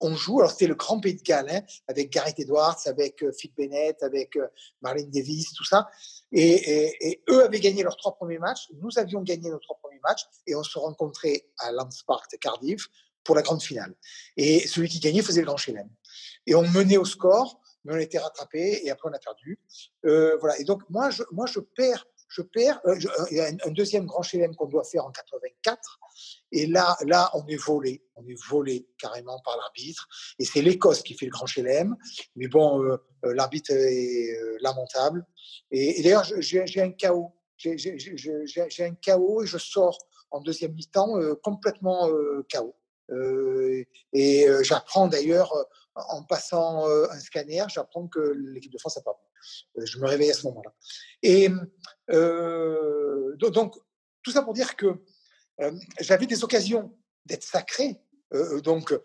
on 0.00 0.14
joue, 0.14 0.40
alors 0.40 0.50
c'était 0.50 0.66
le 0.66 0.74
grand 0.74 0.98
pays 0.98 1.14
de 1.14 1.22
Galles, 1.22 1.50
hein, 1.50 1.60
avec 1.86 2.10
Gareth 2.10 2.40
Edwards, 2.40 2.78
avec 2.86 3.22
euh, 3.22 3.32
Phil 3.32 3.52
Bennett, 3.56 4.02
avec 4.02 4.34
euh, 4.36 4.46
Marlene 4.80 5.10
Davis, 5.10 5.52
tout 5.52 5.64
ça. 5.64 5.88
Et, 6.32 7.22
eux 7.28 7.44
avaient 7.44 7.60
gagné 7.60 7.82
leurs 7.82 7.96
trois 7.96 8.16
premiers 8.16 8.38
matchs, 8.38 8.68
nous 8.80 8.98
avions 8.98 9.22
gagné 9.22 9.50
nos 9.50 9.58
trois 9.58 9.78
premiers 9.82 10.00
matchs, 10.02 10.24
et 10.46 10.54
on 10.54 10.62
se 10.62 10.78
rencontrait 10.78 11.46
à 11.58 11.70
Lance 11.72 12.02
Park 12.06 12.30
Cardiff 12.40 12.88
pour 13.24 13.34
la 13.34 13.42
grande 13.42 13.62
finale. 13.62 13.94
Et 14.36 14.66
celui 14.66 14.88
qui 14.88 15.00
gagnait 15.00 15.22
faisait 15.22 15.40
le 15.40 15.46
grand 15.46 15.56
chelem. 15.56 15.88
Et 16.46 16.54
on 16.54 16.62
menait 16.62 16.96
au 16.96 17.04
score, 17.04 17.60
mais 17.84 17.94
on 17.94 17.96
a 17.96 18.02
été 18.02 18.18
rattrapé, 18.18 18.80
et 18.84 18.90
après 18.90 19.08
on 19.08 19.12
a 19.12 19.18
perdu. 19.18 19.58
Euh, 20.04 20.36
voilà. 20.40 20.58
Et 20.58 20.64
donc 20.64 20.82
moi, 20.90 21.10
je, 21.10 21.22
moi, 21.32 21.46
je 21.46 21.60
perds 21.60 22.06
je 22.30 22.42
perds. 22.42 22.80
Euh, 22.86 22.94
euh, 22.94 23.26
il 23.30 23.36
y 23.36 23.40
a 23.40 23.46
un, 23.46 23.70
deuxième 23.70 24.06
grand 24.06 24.22
chelem 24.22 24.54
qu'on 24.54 24.66
doit 24.66 24.84
faire 24.84 25.04
en 25.04 25.10
84. 25.10 25.98
Et 26.52 26.66
là, 26.66 26.96
là, 27.04 27.30
on 27.34 27.46
est 27.48 27.56
volé. 27.56 28.02
On 28.14 28.26
est 28.26 28.40
volé 28.48 28.88
carrément 28.98 29.40
par 29.44 29.56
l'arbitre. 29.56 30.08
Et 30.38 30.44
c'est 30.44 30.62
l'Écosse 30.62 31.02
qui 31.02 31.14
fait 31.14 31.26
le 31.26 31.32
grand 31.32 31.46
chelem. 31.46 31.96
Mais 32.36 32.46
bon, 32.46 32.98
l'arbitre 33.22 33.72
est 33.72 34.38
lamentable. 34.60 35.26
Et, 35.70 36.02
d'ailleurs, 36.02 36.24
j'ai 36.38 36.80
un 36.80 36.92
chaos. 36.92 37.32
J'ai 37.56 38.84
un 38.84 38.94
chaos 38.94 39.42
et 39.42 39.46
je 39.46 39.58
sors 39.58 39.98
en 40.30 40.40
deuxième 40.40 40.72
mi-temps 40.74 41.16
complètement 41.42 42.08
chaos. 42.48 42.76
Et 44.12 44.46
j'apprends 44.62 45.08
d'ailleurs, 45.08 45.52
en 45.94 46.22
passant 46.22 46.86
un 46.88 47.20
scanner, 47.20 47.64
j'apprends 47.68 48.08
que 48.08 48.20
l'équipe 48.20 48.72
de 48.72 48.78
France 48.78 48.96
a 48.96 49.02
euh, 49.78 49.86
je 49.86 49.98
me 49.98 50.06
réveille 50.06 50.30
à 50.30 50.34
ce 50.34 50.46
moment-là. 50.46 50.72
Et 51.22 51.48
euh, 52.10 53.36
donc, 53.36 53.74
tout 54.22 54.30
ça 54.30 54.42
pour 54.42 54.52
dire 54.52 54.76
que 54.76 55.02
euh, 55.60 55.72
j'avais 56.00 56.26
des 56.26 56.44
occasions 56.44 56.96
d'être 57.26 57.44
sacré, 57.44 58.00
donc 58.62 58.96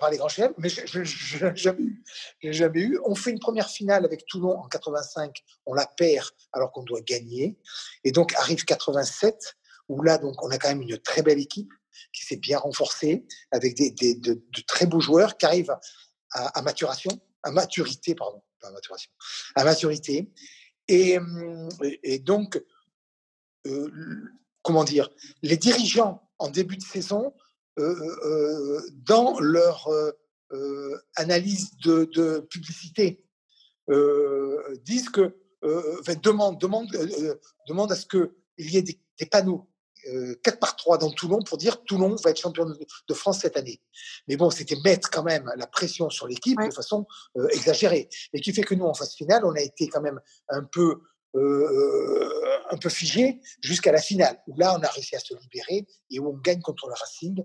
par 0.00 0.10
les 0.10 0.18
grands 0.18 0.28
chefs, 0.28 0.52
mais 0.58 0.68
je 0.68 0.98
n'ai 1.46 1.56
jamais, 2.52 2.80
eu. 2.80 3.00
On 3.06 3.14
fait 3.14 3.30
une 3.30 3.38
première 3.38 3.70
finale 3.70 4.04
avec 4.04 4.26
Toulon 4.26 4.58
en 4.58 4.68
85, 4.68 5.34
on 5.64 5.72
la 5.72 5.86
perd 5.86 6.28
alors 6.52 6.70
qu'on 6.70 6.82
doit 6.82 7.00
gagner. 7.00 7.58
Et 8.04 8.12
donc 8.12 8.34
arrive 8.34 8.66
87, 8.66 9.56
où 9.88 10.02
là, 10.02 10.18
donc, 10.18 10.34
on 10.44 10.50
a 10.50 10.58
quand 10.58 10.68
même 10.68 10.82
une 10.82 10.98
très 10.98 11.22
belle 11.22 11.38
équipe 11.38 11.72
qui 12.12 12.24
s'est 12.24 12.36
bien 12.36 12.58
renforcée, 12.58 13.26
avec 13.50 13.76
des, 13.76 13.90
de, 14.14 14.40
très 14.66 14.86
beaux 14.86 15.00
joueurs 15.00 15.36
qui 15.36 15.46
arrivent 15.46 15.76
à 16.32 16.62
maturation, 16.62 17.10
à 17.42 17.50
maturité, 17.50 18.14
pardon 18.14 18.42
à 18.62 18.70
maturation, 18.70 19.10
à 19.54 19.64
maturité. 19.64 20.30
Et, 20.88 21.18
et 22.02 22.18
donc, 22.18 22.62
euh, 23.66 23.90
comment 24.62 24.84
dire, 24.84 25.10
les 25.42 25.56
dirigeants 25.56 26.28
en 26.38 26.48
début 26.48 26.76
de 26.76 26.82
saison, 26.82 27.34
euh, 27.78 27.94
euh, 28.24 28.80
dans 28.92 29.38
leur 29.40 29.88
analyse 31.16 31.76
de, 31.78 32.40
publicité, 32.50 33.24
disent 34.84 35.10
que, 35.10 35.36
demandent, 36.22 36.60
demande, 36.60 36.88
demande 37.68 37.92
à 37.92 37.96
ce 37.96 38.06
qu'il 38.06 38.30
y 38.58 38.76
ait 38.76 38.82
des 38.82 39.26
panneaux 39.30 39.68
4 40.04 40.54
euh, 40.54 40.58
par 40.60 40.76
3 40.76 40.98
dans 40.98 41.10
Toulon 41.10 41.40
pour 41.42 41.58
dire 41.58 41.82
Toulon 41.84 42.16
va 42.22 42.30
être 42.30 42.40
champion 42.40 42.66
de 42.66 43.14
France 43.14 43.40
cette 43.40 43.56
année. 43.56 43.80
Mais 44.26 44.36
bon, 44.36 44.50
c'était 44.50 44.76
mettre 44.84 45.10
quand 45.10 45.22
même 45.22 45.50
la 45.56 45.66
pression 45.66 46.10
sur 46.10 46.26
l'équipe 46.26 46.58
de 46.58 46.72
façon 46.72 47.06
euh, 47.36 47.48
exagérée. 47.48 48.08
Et 48.32 48.40
qui 48.40 48.52
fait 48.52 48.62
que 48.62 48.74
nous, 48.74 48.84
en 48.84 48.94
phase 48.94 49.14
finale, 49.14 49.44
on 49.44 49.52
a 49.52 49.60
été 49.60 49.88
quand 49.88 50.00
même 50.00 50.20
un 50.48 50.64
peu, 50.64 51.02
euh, 51.34 52.58
un 52.70 52.76
peu 52.76 52.88
figé 52.88 53.40
jusqu'à 53.60 53.92
la 53.92 54.00
finale, 54.00 54.40
où 54.46 54.56
là, 54.56 54.76
on 54.78 54.82
a 54.82 54.88
réussi 54.88 55.16
à 55.16 55.20
se 55.20 55.34
libérer 55.34 55.86
et 56.10 56.18
où 56.18 56.28
on 56.28 56.36
gagne 56.38 56.60
contre 56.60 56.88
le 56.88 56.94
Racing 56.94 57.42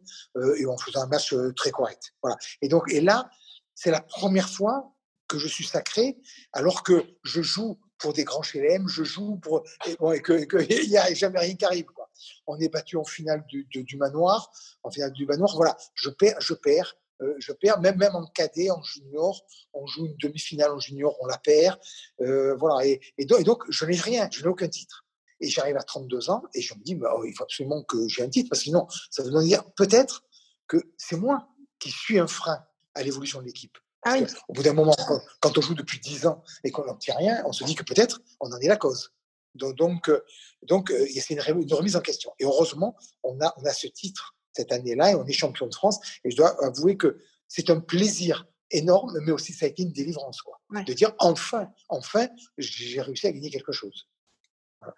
et 0.58 0.66
on 0.66 0.78
faisait 0.78 1.00
un 1.00 1.08
match 1.08 1.34
très 1.56 1.72
correct. 1.72 2.14
Voilà. 2.22 2.38
Et 2.62 2.68
donc, 2.68 2.92
et 2.92 3.02
là, 3.02 3.30
c'est 3.76 3.92
la 3.92 4.02
première 4.02 4.50
fois 4.50 4.94
que 5.28 5.38
je 5.38 5.48
suis 5.48 5.66
sacré, 5.66 6.18
alors 6.52 6.84
que 6.84 7.04
je 7.24 7.42
joue 7.42 7.80
pour 7.98 8.14
des 8.14 8.24
grands 8.24 8.42
chelem, 8.42 8.88
je 8.88 9.04
joue 9.04 9.38
pour 9.38 9.64
et, 9.88 9.96
bon, 9.96 10.12
et 10.12 10.22
qu'il 10.22 10.46
n'y 10.90 10.98
a 10.98 11.14
jamais 11.14 11.40
rien 11.40 11.56
qui 11.56 11.66
arrive. 11.66 11.86
Quoi 11.86 12.03
on 12.48 12.60
est 12.60 12.70
battu 12.70 12.98
en 12.98 13.04
finale 13.04 13.46
du, 13.48 13.98
manoir, 13.98 14.52
en 14.84 14.92
finale 14.92 15.12
du 15.12 15.26
manoir. 15.26 15.56
Voilà, 15.56 15.78
je 15.94 16.10
perds, 16.10 16.40
je 16.40 16.54
perds. 16.54 16.96
Euh, 17.22 17.36
je 17.38 17.52
perds, 17.54 17.80
même, 17.80 17.98
même 17.98 18.16
en 18.16 18.26
cadet, 18.26 18.72
en 18.72 18.82
junior, 18.82 19.46
on 19.74 19.86
joue 19.86 20.08
une 20.08 20.18
demi-finale 20.18 20.72
en 20.72 20.80
junior, 20.80 21.16
on 21.22 21.28
la 21.28 21.38
perd. 21.38 21.80
Euh, 22.22 22.56
voilà, 22.56 22.86
et, 22.86 23.00
donc, 23.26 23.64
je 23.70 23.86
n'ai 23.86 23.96
rien, 23.96 24.28
je 24.32 24.42
n'ai 24.42 24.48
aucun 24.48 24.68
titre. 24.68 25.06
Et 25.40 25.48
j'arrive 25.48 25.78
à 25.78 25.84
32 25.84 26.30
ans 26.30 26.44
et 26.56 26.62
je 26.62 26.74
me 26.74 26.82
dis, 26.84 26.96
bah, 26.96 27.14
oh, 27.16 27.24
il 27.26 27.34
faut 27.34 27.44
absolument 27.44 27.84
que 27.84 28.08
j'ai 28.08 28.24
un 28.24 28.30
titre, 28.30 28.50
parce 28.50 28.62
que 28.62 28.66
sinon, 28.66 28.88
ça 29.12 29.24
veut 29.24 29.44
dire 29.44 29.64
peut-être 29.76 30.24
que 30.68 30.78
c'est 30.98 31.18
moi 31.18 31.50
qui 31.80 31.92
suis 31.92 32.18
un 32.18 32.28
frein 32.28 32.64
à 32.96 33.04
l'évolution 33.04 33.42
de 33.42 33.46
l'équipe. 33.46 33.78
Ah 34.06 34.18
Au 34.50 34.54
bout 34.54 34.64
d'un 34.64 34.74
moment, 34.74 34.96
quand, 35.40 35.58
on 35.58 35.62
joue 35.62 35.76
depuis 35.76 36.00
10 36.00 36.28
ans 36.28 36.44
et 36.64 36.72
qu'on 36.72 36.86
n'obtient 36.86 37.16
rien, 37.16 37.42
on 37.46 37.54
se 37.54 37.64
dit 37.64 37.76
que 37.76 37.84
peut-être 37.84 38.22
on 38.42 38.52
en 38.52 38.58
est 38.58 38.68
la 38.68 38.76
cause. 38.76 39.14
Donc, 39.56 39.76
donc, 39.76 40.10
euh, 40.10 40.24
euh, 40.72 41.08
c'est 41.20 41.34
une, 41.34 41.42
remise 41.42 41.96
en 41.96 42.02
question. 42.02 42.32
Et 42.40 42.46
heureusement, 42.46 42.96
on 43.24 43.40
a, 43.42 43.54
on 43.58 43.66
a 43.66 43.74
ce 43.74 43.88
titre 43.88 44.36
cette 44.52 44.72
année-là 44.72 45.12
et 45.12 45.16
on 45.16 45.26
est 45.26 45.34
champion 45.34 45.68
de 45.68 45.74
France. 45.74 46.00
Et 46.24 46.32
je 46.32 46.36
dois 46.36 46.64
avouer 46.64 46.98
que 46.98 47.18
c'est 47.48 47.70
un 47.70 47.80
plaisir 47.80 48.48
énorme, 48.72 49.20
mais 49.26 49.32
aussi 49.32 49.54
ça 49.54 49.66
a 49.66 49.70
été 49.70 49.84
une 49.84 49.92
délivrance, 49.92 50.42
quoi. 50.42 50.60
De 50.84 50.94
dire 50.94 51.14
enfin, 51.20 51.70
enfin, 51.90 52.28
j'ai 52.58 53.02
réussi 53.02 53.28
à 53.28 53.32
gagner 53.32 53.52
quelque 53.52 53.72
chose. 53.72 54.08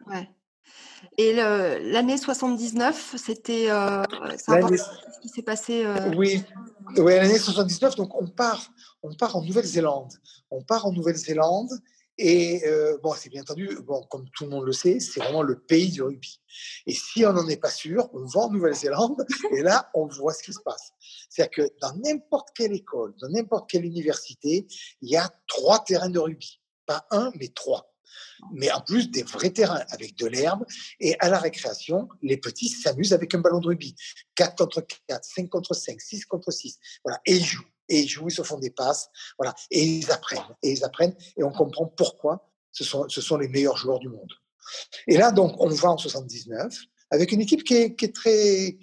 Ouais. 0.07 0.29
Et 1.17 1.33
l'année 1.33 2.17
79, 2.17 3.15
c'était 3.17 3.69
euh, 3.69 4.03
ce 4.37 5.21
qui 5.21 5.29
s'est 5.29 5.41
passé. 5.41 5.85
Oui, 6.15 6.41
oui 6.97 7.13
l'année 7.15 7.37
79, 7.37 7.95
donc 7.97 8.15
on 8.19 8.27
part, 8.27 8.71
on 9.03 9.13
part 9.13 9.35
en 9.35 9.43
Nouvelle-Zélande. 9.43 10.13
On 10.49 10.63
part 10.63 10.85
en 10.85 10.93
Nouvelle-Zélande 10.93 11.69
et 12.17 12.65
euh, 12.65 12.97
bon, 13.03 13.13
c'est 13.13 13.29
bien 13.29 13.41
entendu, 13.41 13.77
bon, 13.83 14.01
comme 14.09 14.25
tout 14.29 14.45
le 14.45 14.49
monde 14.51 14.65
le 14.65 14.71
sait, 14.71 14.99
c'est 14.99 15.19
vraiment 15.19 15.43
le 15.43 15.59
pays 15.59 15.91
du 15.91 16.01
rugby. 16.01 16.39
Et 16.85 16.93
si 16.93 17.25
on 17.25 17.33
n'en 17.33 17.47
est 17.49 17.57
pas 17.57 17.69
sûr, 17.69 18.09
on 18.13 18.25
va 18.25 18.41
en 18.41 18.51
Nouvelle-Zélande 18.51 19.25
et 19.51 19.61
là, 19.61 19.89
on 19.93 20.07
voit 20.07 20.33
ce 20.33 20.43
qui 20.43 20.53
se 20.53 20.61
passe. 20.63 20.91
C'est-à-dire 21.29 21.51
que 21.51 21.73
dans 21.81 21.93
n'importe 21.97 22.49
quelle 22.55 22.73
école, 22.73 23.13
dans 23.19 23.29
n'importe 23.29 23.69
quelle 23.69 23.85
université, 23.85 24.65
il 25.01 25.09
y 25.09 25.17
a 25.17 25.29
trois 25.47 25.83
terrains 25.83 26.09
de 26.09 26.19
rugby. 26.19 26.61
Pas 26.85 27.05
un, 27.11 27.31
mais 27.35 27.49
trois. 27.49 27.91
Mais 28.53 28.71
en 28.71 28.79
plus, 28.79 29.09
des 29.09 29.23
vrais 29.23 29.49
terrains 29.49 29.83
avec 29.89 30.15
de 30.15 30.27
l'herbe. 30.27 30.65
Et 31.01 31.19
à 31.19 31.29
la 31.29 31.39
récréation, 31.39 32.07
les 32.21 32.37
petits 32.37 32.69
s'amusent 32.69 33.13
avec 33.13 33.33
un 33.33 33.39
ballon 33.39 33.59
de 33.59 33.67
rugby. 33.67 33.95
4 34.35 34.55
contre 34.55 34.85
4, 35.07 35.23
5 35.23 35.49
contre 35.49 35.73
5, 35.73 35.99
6 35.99 36.25
contre 36.25 36.51
6. 36.51 36.79
Voilà. 37.03 37.19
Et 37.25 37.35
ils 37.35 37.45
jouent 37.45 37.65
et 37.89 38.01
ils 38.01 38.07
jouent, 38.07 38.29
ils 38.29 38.35
se 38.35 38.43
font 38.43 38.59
des 38.59 38.71
passes, 38.71 39.09
voilà, 39.37 39.53
et 39.71 39.83
ils 39.83 40.11
apprennent, 40.11 40.55
et 40.63 40.71
ils 40.71 40.83
apprennent, 40.83 41.15
et 41.37 41.43
on 41.43 41.51
comprend 41.51 41.85
pourquoi 41.85 42.49
ce 42.71 42.83
sont, 42.83 43.07
ce 43.09 43.21
sont 43.21 43.37
les 43.37 43.47
meilleurs 43.47 43.77
joueurs 43.77 43.99
du 43.99 44.09
monde. 44.09 44.31
Et 45.07 45.17
là, 45.17 45.31
donc, 45.31 45.55
on 45.59 45.69
va 45.69 45.91
en 45.91 45.97
79 45.97 46.75
avec 47.11 47.31
une 47.31 47.41
équipe 47.41 47.63
qui 47.63 47.75
est, 47.75 47.95
qui 47.95 48.05
est 48.05 48.15
très, 48.15 48.77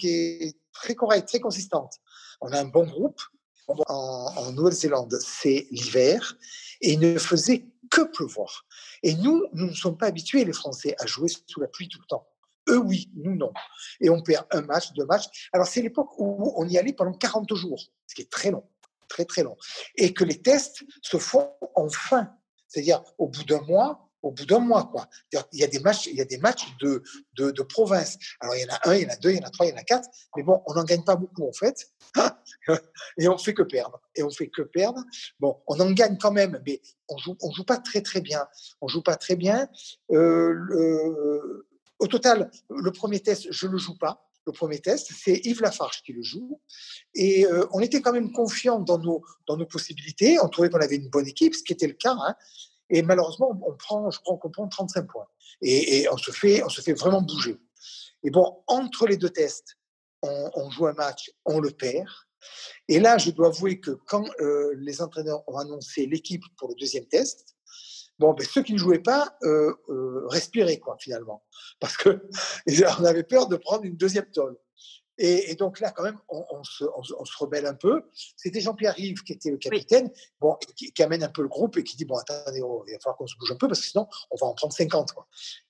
très 0.72 0.94
correcte, 0.94 1.28
très 1.28 1.40
consistante. 1.40 1.94
On 2.40 2.52
a 2.52 2.60
un 2.60 2.64
bon 2.64 2.84
groupe. 2.84 3.20
En 3.68 4.52
Nouvelle-Zélande, 4.52 5.16
c'est 5.20 5.66
l'hiver, 5.70 6.36
et 6.80 6.92
il 6.92 7.00
ne 7.00 7.16
faisait 7.16 7.64
que 7.90 8.02
pleuvoir. 8.02 8.66
Et 9.02 9.14
nous, 9.14 9.46
nous 9.54 9.66
ne 9.66 9.74
sommes 9.74 9.96
pas 9.96 10.06
habitués, 10.06 10.44
les 10.44 10.52
Français, 10.52 10.94
à 10.98 11.06
jouer 11.06 11.28
sous 11.28 11.60
la 11.60 11.68
pluie 11.68 11.88
tout 11.88 12.00
le 12.00 12.06
temps. 12.06 12.26
Eux, 12.68 12.78
oui, 12.78 13.10
nous, 13.14 13.34
non. 13.34 13.52
Et 14.00 14.10
on 14.10 14.20
perd 14.20 14.46
un 14.50 14.62
match, 14.62 14.92
deux 14.92 15.06
matchs. 15.06 15.48
Alors, 15.52 15.66
c'est 15.66 15.80
l'époque 15.80 16.10
où 16.18 16.52
on 16.56 16.68
y 16.68 16.76
allait 16.76 16.92
pendant 16.92 17.12
40 17.12 17.54
jours, 17.54 17.80
ce 18.06 18.14
qui 18.14 18.22
est 18.22 18.30
très 18.30 18.50
long 18.50 18.64
très 19.12 19.24
très 19.26 19.42
long. 19.42 19.56
Et 19.96 20.14
que 20.14 20.24
les 20.24 20.40
tests 20.40 20.82
se 21.02 21.18
font 21.18 21.52
en 21.74 21.88
fin. 21.88 22.30
C'est-à-dire, 22.68 23.02
au 23.18 23.28
bout 23.28 23.44
d'un 23.44 23.60
mois, 23.60 24.08
au 24.22 24.30
bout 24.30 24.46
d'un 24.46 24.60
mois. 24.60 24.88
Quoi. 24.90 25.06
Il 25.52 25.60
y 25.60 25.64
a 25.64 25.66
des 25.66 25.80
matchs, 25.80 26.06
il 26.06 26.16
y 26.16 26.20
a 26.20 26.24
des 26.24 26.38
matchs 26.38 26.64
de, 26.80 27.02
de, 27.36 27.62
province. 27.62 28.18
Alors, 28.40 28.56
il 28.56 28.62
y 28.62 28.64
en 28.64 28.74
a 28.74 28.88
un, 28.88 28.94
il 28.94 29.02
y 29.02 29.06
en 29.06 29.12
a 29.12 29.16
deux, 29.16 29.30
il 29.32 29.38
y 29.38 29.40
en 29.40 29.46
a 29.46 29.50
trois, 29.50 29.66
il 29.66 29.70
y 29.70 29.72
en 29.72 29.76
a 29.76 29.82
quatre. 29.82 30.08
Mais 30.36 30.42
bon, 30.42 30.62
on 30.66 30.74
n'en 30.74 30.84
gagne 30.84 31.04
pas 31.04 31.16
beaucoup, 31.16 31.46
en 31.46 31.52
fait. 31.52 31.90
et 33.18 33.28
on 33.28 33.36
fait 33.36 33.52
que 33.52 33.62
perdre. 33.62 34.00
Et 34.14 34.22
on 34.22 34.30
fait 34.30 34.48
que 34.48 34.62
perdre. 34.62 35.04
Bon, 35.38 35.60
on 35.66 35.78
en 35.80 35.90
gagne 35.90 36.16
quand 36.18 36.32
même, 36.32 36.62
mais 36.64 36.80
on 37.08 37.18
joue, 37.18 37.36
on 37.42 37.50
joue 37.52 37.64
pas 37.64 37.78
très, 37.78 38.00
très 38.00 38.22
bien. 38.22 38.46
On 38.80 38.88
joue 38.88 39.02
pas 39.02 39.16
très 39.16 39.36
bien. 39.36 39.68
Euh, 40.12 41.66
au 41.98 42.06
total, 42.06 42.50
le 42.70 42.90
premier 42.90 43.20
test, 43.20 43.48
je 43.50 43.66
le 43.66 43.76
joue 43.76 43.98
pas 43.98 44.31
le 44.46 44.52
premier 44.52 44.80
test, 44.80 45.12
c'est 45.16 45.40
Yves 45.44 45.62
Lafarge 45.62 46.02
qui 46.02 46.12
le 46.12 46.22
joue. 46.22 46.60
Et 47.14 47.46
euh, 47.46 47.66
on 47.72 47.80
était 47.80 48.00
quand 48.00 48.12
même 48.12 48.32
confiant 48.32 48.80
dans 48.80 48.98
nos, 48.98 49.22
dans 49.46 49.56
nos 49.56 49.66
possibilités. 49.66 50.38
On 50.40 50.48
trouvait 50.48 50.70
qu'on 50.70 50.80
avait 50.80 50.96
une 50.96 51.08
bonne 51.08 51.26
équipe, 51.26 51.54
ce 51.54 51.62
qui 51.62 51.72
était 51.72 51.86
le 51.86 51.94
cas. 51.94 52.16
Hein. 52.18 52.34
Et 52.90 53.02
malheureusement, 53.02 53.58
on 53.66 53.74
prend, 53.76 54.10
je 54.10 54.20
crois 54.20 54.36
qu'on 54.36 54.50
prend 54.50 54.68
35 54.68 55.06
points. 55.10 55.26
Et, 55.62 56.06
on, 56.10 56.16
se 56.16 56.30
fait, 56.30 56.62
on 56.62 56.68
se 56.68 56.80
fait 56.80 56.92
vraiment 56.92 57.22
bouger. 57.22 57.56
Et 58.24 58.30
bon, 58.30 58.62
entre 58.66 59.06
les 59.06 59.16
deux 59.16 59.30
tests, 59.30 59.76
on, 60.22 60.70
joue 60.70 60.86
un 60.86 60.92
match, 60.92 61.30
on 61.44 61.58
le 61.58 61.70
perd. 61.70 62.08
Et 62.88 63.00
là, 63.00 63.18
je 63.18 63.30
dois 63.30 63.48
avouer 63.48 63.80
que 63.80 63.92
quand 64.06 64.24
euh, 64.40 64.74
les 64.78 65.00
entraîneurs 65.00 65.42
ont 65.48 65.56
annoncé 65.56 66.06
l'équipe 66.06 66.42
pour 66.56 66.68
le 66.68 66.74
deuxième 66.74 67.06
test, 67.06 67.51
bon, 68.22 68.32
ben, 68.32 68.46
ceux 68.46 68.62
qui 68.62 68.72
ne 68.72 68.78
jouaient 68.78 68.98
pas 69.00 69.36
euh, 69.42 69.74
respiraient, 70.28 70.78
quoi, 70.78 70.96
finalement 70.98 71.42
parce 71.82 71.96
qu'on 71.96 72.20
avait 73.04 73.24
peur 73.24 73.48
de 73.48 73.56
prendre 73.56 73.84
une 73.84 73.96
deuxième 73.96 74.30
tôle. 74.30 74.56
Et, 75.18 75.54
donc 75.56 75.78
là, 75.78 75.90
quand 75.90 76.04
même, 76.04 76.18
on, 76.28 76.64
se, 76.64 76.84
rebelle 77.38 77.66
un 77.66 77.74
peu. 77.74 78.02
C'était 78.36 78.60
Jean-Pierre 78.60 78.94
Rive 78.94 79.22
qui 79.22 79.34
était 79.34 79.50
le 79.50 79.58
capitaine, 79.58 80.10
bon, 80.40 80.56
qui, 80.74 81.02
amène 81.02 81.22
un 81.22 81.28
peu 81.28 81.42
le 81.42 81.48
groupe 81.48 81.76
et 81.76 81.84
qui 81.84 81.96
dit 81.96 82.04
bon, 82.04 82.16
attendez, 82.16 82.62
oh, 82.62 82.84
il 82.88 82.92
va 82.92 82.98
falloir 82.98 83.16
qu'on 83.18 83.26
se 83.26 83.36
bouge 83.36 83.52
un 83.52 83.56
peu 83.56 83.68
parce 83.68 83.80
que 83.80 83.86
sinon, 83.86 84.08
on 84.30 84.36
va 84.36 84.46
en 84.46 84.54
prendre 84.54 84.72
50. 84.72 85.12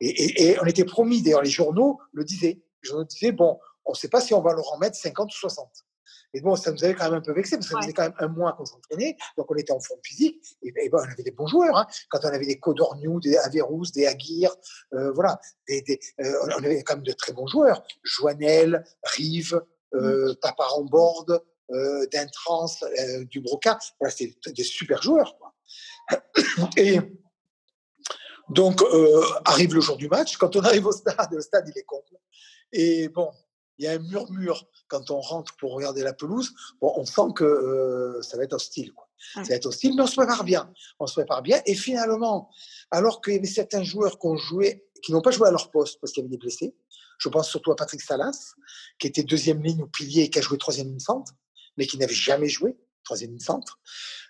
Et, 0.00 0.56
on 0.60 0.66
était 0.66 0.84
promis, 0.84 1.22
d'ailleurs, 1.22 1.42
les 1.42 1.50
journaux 1.50 1.98
le 2.12 2.24
disaient. 2.24 2.62
Les 2.82 2.88
journaux 2.88 3.04
disaient 3.04 3.32
bon, 3.32 3.58
on 3.84 3.92
ne 3.92 3.96
sait 3.96 4.08
pas 4.08 4.20
si 4.20 4.32
on 4.32 4.40
va 4.40 4.52
leur 4.52 4.72
en 4.72 4.78
mettre 4.78 4.96
50 4.96 5.28
ou 5.28 5.36
60. 5.36 5.68
Et 6.34 6.40
bon, 6.40 6.56
ça 6.56 6.72
nous 6.72 6.82
avait 6.84 6.94
quand 6.94 7.04
même 7.04 7.14
un 7.14 7.20
peu 7.20 7.32
vexé, 7.32 7.56
parce 7.56 7.68
que 7.68 7.74
ça 7.74 7.80
faisait 7.80 7.92
quand 7.92 8.04
même 8.04 8.14
un 8.18 8.28
mois 8.28 8.52
qu'on 8.52 8.64
s'entraînait, 8.64 9.16
donc 9.36 9.50
on 9.50 9.54
était 9.54 9.72
en 9.72 9.80
forme 9.80 10.00
physique, 10.02 10.42
et, 10.62 10.88
bon, 10.88 10.98
on 10.98 11.10
avait 11.10 11.22
des 11.22 11.30
bons 11.30 11.46
joueurs. 11.46 11.76
Hein. 11.76 11.86
Quand 12.10 12.20
on 12.24 12.28
avait 12.28 12.46
des 12.46 12.58
Codorniou, 12.58 13.20
des 13.20 13.36
Averous, 13.36 13.86
des 13.94 14.06
Aguirre, 14.06 14.54
euh, 14.94 15.12
voilà, 15.12 15.38
des, 15.68 16.00
euh, 16.20 16.32
on 16.58 16.64
avait 16.64 16.82
quand 16.82 16.94
même 16.94 17.04
de 17.04 17.12
très 17.12 17.32
bons 17.32 17.46
joueurs. 17.46 17.82
Joannel, 18.02 18.84
Rive, 19.04 19.60
euh, 19.94 20.34
mmh. 20.34 20.88
Borde, 20.88 21.42
euh, 21.70 22.06
Dintrans, 22.12 22.66
euh, 22.82 23.24
Dubroca, 23.24 23.78
voilà, 24.00 24.14
c'était 24.14 24.52
des 24.52 24.64
super 24.64 25.02
joueurs. 25.02 25.36
Quoi. 25.38 25.54
Et 26.76 26.98
donc, 28.48 28.82
arrive 29.44 29.74
le 29.74 29.80
jour 29.80 29.96
du 29.96 30.08
match. 30.08 30.36
Quand 30.36 30.56
on 30.56 30.60
arrive 30.60 30.86
au 30.86 30.92
stade, 30.92 31.28
le 31.32 31.40
stade, 31.40 31.68
il 31.68 31.78
est 31.78 31.84
complet. 31.84 32.18
Et 32.72 33.08
bon, 33.08 33.30
il 33.82 33.86
y 33.86 33.88
a 33.88 33.92
un 33.92 33.98
murmure 33.98 34.68
quand 34.86 35.10
on 35.10 35.20
rentre 35.20 35.56
pour 35.56 35.72
regarder 35.72 36.02
la 36.02 36.12
pelouse. 36.12 36.52
Bon, 36.80 36.92
on 36.96 37.04
sent 37.04 37.32
que 37.34 37.44
euh, 37.44 38.22
ça 38.22 38.36
va 38.36 38.44
être 38.44 38.52
hostile. 38.52 38.92
Quoi. 38.92 39.08
Ça 39.34 39.42
va 39.42 39.54
être 39.56 39.66
hostile, 39.66 39.96
mais 39.96 40.02
on 40.02 40.06
se 40.06 40.14
prépare 40.14 40.44
bien. 40.44 40.72
On 41.00 41.06
se 41.08 41.14
prépare 41.14 41.42
bien. 41.42 41.60
Et 41.66 41.74
finalement, 41.74 42.48
alors 42.92 43.20
qu'il 43.20 43.34
y 43.34 43.36
avait 43.38 43.46
certains 43.46 43.82
joueurs 43.82 44.20
qui 44.20 44.26
ont 44.28 44.36
joué, 44.36 44.84
qui 45.02 45.10
n'ont 45.10 45.20
pas 45.20 45.32
joué 45.32 45.48
à 45.48 45.50
leur 45.50 45.70
poste 45.72 45.98
parce 46.00 46.12
qu'il 46.12 46.22
y 46.22 46.26
avait 46.26 46.30
des 46.30 46.38
blessés, 46.38 46.76
je 47.18 47.28
pense 47.28 47.48
surtout 47.48 47.72
à 47.72 47.76
Patrick 47.76 48.00
Salas, 48.00 48.54
qui 49.00 49.08
était 49.08 49.24
deuxième 49.24 49.62
ligne 49.62 49.82
ou 49.82 49.88
pilier 49.88 50.22
et 50.22 50.30
qui 50.30 50.38
a 50.38 50.42
joué 50.42 50.58
troisième 50.58 50.88
ligne 50.88 51.00
centre, 51.00 51.32
mais 51.76 51.86
qui 51.86 51.98
n'avait 51.98 52.14
jamais 52.14 52.48
joué 52.48 52.76
troisième 53.04 53.30
ligne 53.30 53.40
centre. 53.40 53.80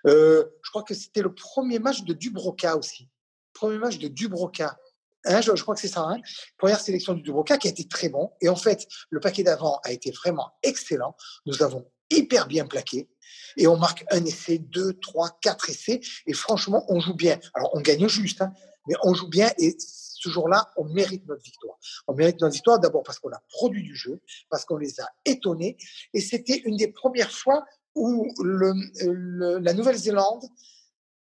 Euh, 0.06 0.44
je 0.62 0.70
crois 0.70 0.82
que 0.82 0.94
c'était 0.94 1.20
le 1.20 1.34
premier 1.34 1.78
match 1.78 2.04
de 2.04 2.14
Dubroca 2.14 2.76
aussi. 2.76 3.10
Premier 3.52 3.78
match 3.78 3.98
de 3.98 4.08
Dubroca 4.08 4.78
Hein, 5.24 5.40
je, 5.40 5.52
crois 5.62 5.74
que 5.74 5.80
c'est 5.80 5.88
ça. 5.88 6.02
Hein. 6.02 6.20
Première 6.58 6.80
sélection 6.80 7.14
du 7.14 7.22
Dubroca 7.22 7.56
qui 7.58 7.68
a 7.68 7.70
été 7.70 7.86
très 7.86 8.08
bon. 8.08 8.32
Et 8.40 8.48
en 8.48 8.56
fait, 8.56 8.86
le 9.10 9.20
paquet 9.20 9.42
d'avant 9.42 9.80
a 9.84 9.92
été 9.92 10.10
vraiment 10.10 10.52
excellent. 10.62 11.16
Nous 11.46 11.62
avons 11.62 11.86
hyper 12.10 12.46
bien 12.46 12.66
plaqué. 12.66 13.08
Et 13.56 13.66
on 13.66 13.76
marque 13.76 14.04
un 14.10 14.24
essai, 14.24 14.58
deux, 14.58 14.94
trois, 14.94 15.30
quatre 15.40 15.70
essais. 15.70 16.00
Et 16.26 16.32
franchement, 16.32 16.84
on 16.88 17.00
joue 17.00 17.14
bien. 17.14 17.38
Alors, 17.54 17.70
on 17.74 17.80
gagne 17.80 18.08
juste, 18.08 18.42
hein, 18.42 18.52
mais 18.86 18.94
on 19.02 19.14
joue 19.14 19.28
bien. 19.28 19.50
Et 19.58 19.76
ce 19.78 20.28
jour-là, 20.28 20.70
on 20.76 20.84
mérite 20.84 21.26
notre 21.26 21.42
victoire. 21.42 21.76
On 22.06 22.14
mérite 22.14 22.40
notre 22.40 22.54
victoire 22.54 22.78
d'abord 22.78 23.02
parce 23.02 23.18
qu'on 23.18 23.32
a 23.32 23.42
produit 23.48 23.82
du 23.82 23.96
jeu, 23.96 24.20
parce 24.50 24.64
qu'on 24.64 24.76
les 24.76 25.00
a 25.00 25.08
étonnés. 25.24 25.76
Et 26.14 26.20
c'était 26.20 26.58
une 26.64 26.76
des 26.76 26.88
premières 26.88 27.32
fois 27.32 27.64
où 27.94 28.32
le, 28.42 29.58
la 29.58 29.72
Nouvelle-Zélande 29.72 30.44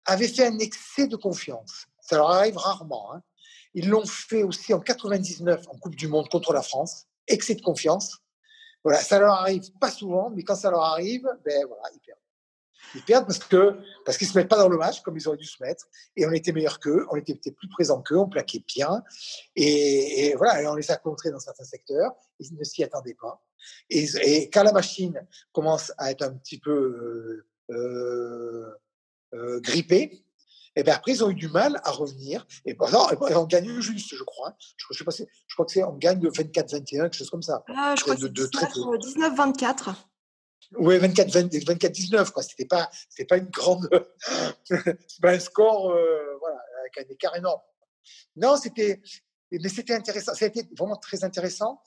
avait 0.05 0.27
fait 0.27 0.45
un 0.45 0.59
excès 0.59 1.07
de 1.07 1.15
confiance. 1.15 1.87
Ça 2.01 2.17
leur 2.17 2.31
arrive 2.31 2.57
rarement. 2.57 3.13
Hein. 3.13 3.21
Ils 3.73 3.89
l'ont 3.89 4.05
fait 4.05 4.43
aussi 4.43 4.73
en 4.73 4.79
99 4.79 5.67
en 5.67 5.77
Coupe 5.77 5.95
du 5.95 6.07
Monde 6.07 6.27
contre 6.29 6.53
la 6.53 6.61
France. 6.61 7.07
Excès 7.27 7.55
de 7.55 7.61
confiance. 7.61 8.17
Voilà, 8.83 8.99
ça 8.99 9.19
leur 9.19 9.33
arrive 9.33 9.71
pas 9.79 9.91
souvent, 9.91 10.31
mais 10.31 10.43
quand 10.43 10.55
ça 10.55 10.71
leur 10.71 10.81
arrive, 10.81 11.23
ben 11.45 11.65
voilà, 11.67 11.83
ils 11.93 11.99
perdent. 11.99 12.19
Ils 12.95 13.03
perdent 13.03 13.25
parce 13.27 13.39
que 13.39 13.77
parce 14.05 14.17
qu'ils 14.17 14.27
se 14.27 14.37
mettent 14.37 14.49
pas 14.49 14.57
dans 14.57 14.67
le 14.67 14.77
match 14.77 15.01
comme 15.01 15.15
ils 15.15 15.27
auraient 15.27 15.37
dû 15.37 15.45
se 15.45 15.61
mettre. 15.63 15.85
Et 16.15 16.25
on 16.25 16.31
était 16.31 16.51
meilleurs 16.51 16.79
qu'eux, 16.79 17.05
on 17.11 17.15
était 17.15 17.51
plus 17.51 17.69
présents 17.69 18.01
qu'eux, 18.01 18.17
on 18.17 18.27
plaquait 18.27 18.63
bien. 18.67 19.03
Et, 19.55 20.33
voilà, 20.35 20.71
on 20.71 20.75
les 20.75 20.89
a 20.91 20.97
contrés 20.97 21.31
dans 21.31 21.39
certains 21.39 21.63
secteurs. 21.63 22.11
Ils 22.39 22.53
ne 22.55 22.63
s'y 22.63 22.83
attendaient 22.83 23.17
pas. 23.21 23.41
Et, 23.89 24.49
quand 24.49 24.63
la 24.63 24.73
machine 24.73 25.25
commence 25.51 25.93
à 25.97 26.11
être 26.11 26.23
un 26.23 26.33
petit 26.33 26.59
peu 26.59 27.45
euh, 27.69 28.75
euh 29.33 29.59
grippée, 29.61 30.25
et 30.75 30.83
bien 30.83 30.93
après, 30.95 31.11
ils 31.11 31.23
ont 31.23 31.29
eu 31.29 31.35
du 31.35 31.49
mal 31.49 31.81
à 31.83 31.91
revenir. 31.91 32.45
Et 32.65 32.73
ben 32.73 32.89
non, 32.91 33.07
on 33.19 33.45
gagne 33.45 33.79
juste, 33.81 34.15
je 34.15 34.23
crois. 34.23 34.55
Je, 34.77 34.85
je, 34.91 34.97
sais 34.97 35.03
pas, 35.03 35.11
je 35.11 35.55
crois 35.55 35.65
que 35.65 35.71
c'est 35.71 35.83
on 35.83 35.97
gagne 35.97 36.19
de 36.19 36.29
24-21, 36.29 36.83
quelque 36.83 37.13
chose 37.13 37.29
comme 37.29 37.41
ça. 37.41 37.63
Ah, 37.67 37.93
je 37.97 38.03
crois 38.03 38.15
que 38.15 38.21
de, 38.25 38.47
19-24. 38.47 39.95
Oui, 40.77 40.97
24-19, 40.97 42.31
quoi. 42.31 42.43
C'était 42.43 42.65
pas, 42.65 42.89
c'était 43.09 43.25
pas 43.25 43.37
une 43.37 43.49
grande, 43.49 43.89
c'est 44.63 44.77
pas 45.21 45.31
un 45.31 45.39
score, 45.39 45.91
euh, 45.91 46.37
voilà, 46.39 46.57
avec 46.79 46.97
un 46.99 47.13
écart 47.13 47.35
énorme. 47.35 47.59
Non, 48.37 48.55
c'était, 48.55 49.01
mais 49.51 49.67
c'était 49.67 49.93
intéressant. 49.93 50.33
Ça 50.33 50.45
a 50.45 50.47
été 50.47 50.65
vraiment 50.77 50.95
très 50.95 51.25
intéressant. 51.25 51.81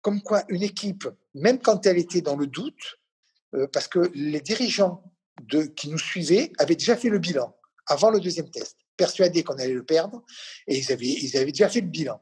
Comme 0.00 0.20
quoi, 0.20 0.42
une 0.48 0.62
équipe, 0.64 1.08
même 1.34 1.60
quand 1.60 1.86
elle 1.86 1.98
était 1.98 2.20
dans 2.20 2.36
le 2.36 2.48
doute, 2.48 2.98
euh, 3.54 3.68
parce 3.72 3.86
que 3.86 4.10
les 4.14 4.40
dirigeants 4.40 5.04
de, 5.42 5.62
qui 5.62 5.88
nous 5.88 5.98
suivaient 5.98 6.52
avaient 6.58 6.74
déjà 6.74 6.96
fait 6.96 7.08
le 7.08 7.20
bilan 7.20 7.56
avant 7.86 8.10
le 8.10 8.20
deuxième 8.20 8.50
test, 8.50 8.76
persuadés 8.96 9.42
qu'on 9.42 9.54
allait 9.54 9.74
le 9.74 9.84
perdre, 9.84 10.22
et 10.66 10.78
ils 10.78 10.92
avaient, 10.92 11.06
ils 11.06 11.36
avaient 11.36 11.52
déjà 11.52 11.68
fait 11.68 11.80
le 11.80 11.88
bilan. 11.88 12.20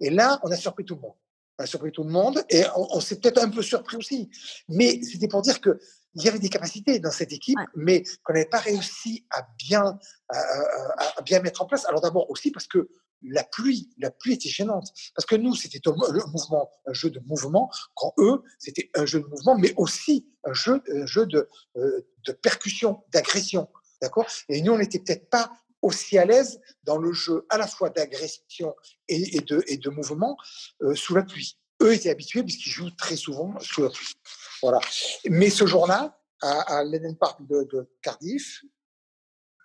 Et 0.00 0.10
là, 0.10 0.40
on 0.42 0.50
a 0.50 0.56
surpris 0.56 0.84
tout 0.84 0.94
le 0.96 1.00
monde. 1.00 1.14
On 1.58 1.64
a 1.64 1.66
surpris 1.66 1.92
tout 1.92 2.04
le 2.04 2.10
monde, 2.10 2.42
et 2.50 2.64
on, 2.76 3.00
s'est 3.00 3.20
peut-être 3.20 3.42
un 3.42 3.50
peu 3.50 3.62
surpris 3.62 3.96
aussi. 3.96 4.30
Mais 4.68 5.02
c'était 5.02 5.28
pour 5.28 5.42
dire 5.42 5.60
qu'il 5.60 5.76
y 6.16 6.28
avait 6.28 6.38
des 6.38 6.48
capacités 6.48 6.98
dans 6.98 7.10
cette 7.10 7.32
équipe, 7.32 7.58
mais 7.76 8.02
qu'on 8.24 8.32
n'avait 8.32 8.46
pas 8.46 8.58
réussi 8.58 9.26
à 9.30 9.46
bien, 9.58 9.98
à, 10.30 11.22
bien 11.22 11.40
mettre 11.40 11.62
en 11.62 11.66
place. 11.66 11.84
Alors 11.86 12.00
d'abord 12.00 12.30
aussi 12.30 12.50
parce 12.50 12.66
que 12.66 12.88
la 13.22 13.44
pluie, 13.44 13.90
la 13.98 14.10
pluie 14.10 14.34
était 14.34 14.48
gênante. 14.48 14.88
Parce 15.14 15.26
que 15.26 15.36
nous, 15.36 15.54
c'était 15.54 15.78
le 15.84 16.26
mouvement, 16.32 16.70
un 16.86 16.92
jeu 16.92 17.10
de 17.10 17.20
mouvement, 17.20 17.70
quand 17.94 18.12
eux, 18.18 18.42
c'était 18.58 18.90
un 18.94 19.06
jeu 19.06 19.20
de 19.20 19.26
mouvement, 19.26 19.56
mais 19.56 19.72
aussi 19.76 20.26
un 20.44 20.52
jeu, 20.52 20.82
un 20.92 21.06
jeu 21.06 21.26
de, 21.26 21.48
euh, 21.76 22.06
de 22.26 22.32
percussion, 22.32 23.04
d'agression. 23.12 23.68
D'accord? 24.02 24.26
Et 24.48 24.60
nous, 24.60 24.72
on 24.72 24.78
n'était 24.78 24.98
peut-être 24.98 25.30
pas 25.30 25.52
aussi 25.80 26.18
à 26.18 26.24
l'aise 26.24 26.60
dans 26.82 26.98
le 26.98 27.12
jeu 27.12 27.46
à 27.48 27.56
la 27.56 27.68
fois 27.68 27.88
d'agression 27.88 28.74
et, 29.08 29.40
de, 29.40 29.64
de 29.76 29.90
mouvement 29.90 30.36
euh, 30.82 30.94
sous 30.94 31.14
la 31.14 31.22
pluie. 31.22 31.56
Eux 31.80 31.94
étaient 31.94 32.10
habitués 32.10 32.42
puisqu'ils 32.42 32.70
jouent 32.70 32.90
très 32.90 33.16
souvent 33.16 33.58
sous 33.60 33.82
la 33.82 33.90
pluie. 33.90 34.14
Voilà. 34.60 34.80
Mais 35.28 35.50
ce 35.50 35.66
jour-là, 35.66 36.18
à, 36.40 36.82
l'Eden 36.84 37.16
Park 37.16 37.40
de, 37.48 37.88
Cardiff, 38.02 38.64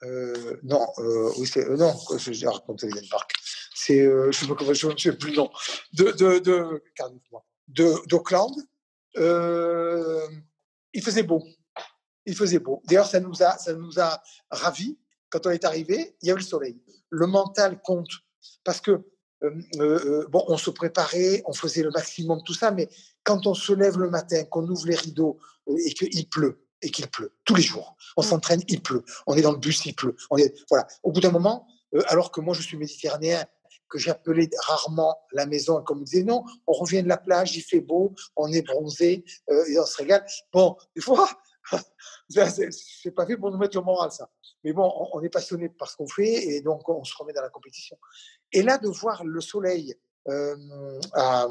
euh, 0.04 0.60
non, 0.62 0.88
euh, 1.00 1.32
oui, 1.38 1.48
c'est, 1.48 1.68
non, 1.70 1.96
j'ai 2.18 2.48
raconté 2.48 2.88
l'Eden 2.88 3.10
Park. 3.10 3.32
C'est, 3.74 4.04
je 4.04 4.28
ne 4.28 4.98
sais, 4.98 5.14
plus 5.14 5.32
le 5.32 5.38
nom, 5.38 5.52
de, 5.94 6.12
de, 6.12 6.40
de 6.40 6.84
Cardiff, 6.96 7.24
moi, 7.32 7.44
d'Auckland. 7.68 8.56
il 10.94 11.02
faisait 11.04 11.24
beau 11.24 11.44
il 12.28 12.36
faisait 12.36 12.60
beau. 12.60 12.84
D'ailleurs, 12.86 13.08
ça 13.08 13.20
nous 13.20 13.42
a, 13.42 13.58
ça 13.58 13.74
nous 13.74 14.00
a 14.00 14.22
ravis. 14.52 15.00
Quand 15.30 15.48
on 15.48 15.50
est 15.50 15.66
arrivé, 15.66 16.16
il 16.22 16.28
y 16.28 16.32
avait 16.32 16.42
le 16.42 16.46
soleil. 16.46 16.80
Le 17.10 17.26
mental 17.26 17.82
compte 17.82 18.12
parce 18.64 18.82
que 18.82 18.92
euh, 19.44 19.52
euh, 19.80 20.00
euh, 20.06 20.28
bon, 20.30 20.44
on 20.48 20.58
se 20.58 20.70
préparait, 20.70 21.44
on 21.46 21.54
faisait 21.54 21.84
le 21.84 21.92
maximum, 21.92 22.42
tout 22.44 22.54
ça, 22.54 22.72
mais 22.72 22.90
quand 23.24 23.48
on 23.48 23.54
se 23.54 23.72
lève 23.72 23.98
le 23.98 24.10
matin, 24.10 24.44
qu'on 24.46 24.68
ouvre 24.68 24.88
les 24.88 24.96
rideaux 24.96 25.40
et 25.86 25.94
qu'il 25.94 26.30
pleut, 26.30 26.66
et 26.82 26.90
qu'il 26.90 27.08
pleut 27.08 27.34
tous 27.46 27.56
les 27.56 27.62
jours, 27.62 27.96
on 28.18 28.24
mm. 28.24 28.26
s'entraîne, 28.26 28.62
il 28.68 28.82
pleut, 28.82 29.04
on 29.28 29.36
est 29.36 29.42
dans 29.42 29.52
le 29.52 29.60
bus, 29.60 29.86
il 29.86 29.94
pleut, 29.94 30.16
on 30.32 30.38
est 30.38 30.54
voilà. 30.70 30.88
Au 31.04 31.12
bout 31.12 31.22
d'un 31.22 31.32
moment, 31.32 31.68
alors 32.08 32.32
que 32.32 32.42
moi 32.42 32.56
je 32.56 32.62
suis 32.62 32.78
méditerranéen, 32.78 33.46
que 33.90 34.00
j'appelais 34.00 34.50
rarement 34.66 35.16
la 35.32 35.46
maison, 35.46 35.82
comme 35.84 36.00
on 36.00 36.04
disait 36.04 36.24
non, 36.24 36.44
on 36.66 36.74
revient 36.74 37.04
de 37.04 37.08
la 37.08 37.18
plage, 37.18 37.56
il 37.56 37.62
fait 37.62 37.80
beau, 37.80 38.16
on 38.36 38.52
est 38.52 38.64
bronzé, 38.64 39.24
et 39.50 39.80
on 39.80 39.86
se 39.86 39.98
régale. 39.98 40.26
Bon, 40.52 40.76
des 40.96 41.02
fois, 41.02 41.30
c'est 42.30 43.12
pas 43.12 43.26
fait 43.26 43.38
pour 43.38 43.52
nous 43.52 43.58
mettre 43.58 43.78
le 43.78 43.84
moral, 43.84 44.12
ça. 44.12 44.30
Mais 44.64 44.74
bon, 44.74 44.92
on, 45.14 45.22
est 45.22 45.30
passionné 45.30 45.70
par 45.70 45.90
ce 45.90 45.96
qu'on 45.98 46.08
fait 46.08 46.48
et 46.48 46.62
donc 46.62 46.88
on 46.90 47.04
se 47.04 47.16
remet 47.18 47.34
dans 47.34 47.42
la 47.42 47.50
compétition. 47.50 47.98
Et 48.52 48.64
là, 48.64 48.78
de 48.78 48.88
voir 48.88 49.24
le 49.24 49.42
soleil 49.42 49.96
euh, 50.28 51.00
à, 51.14 51.48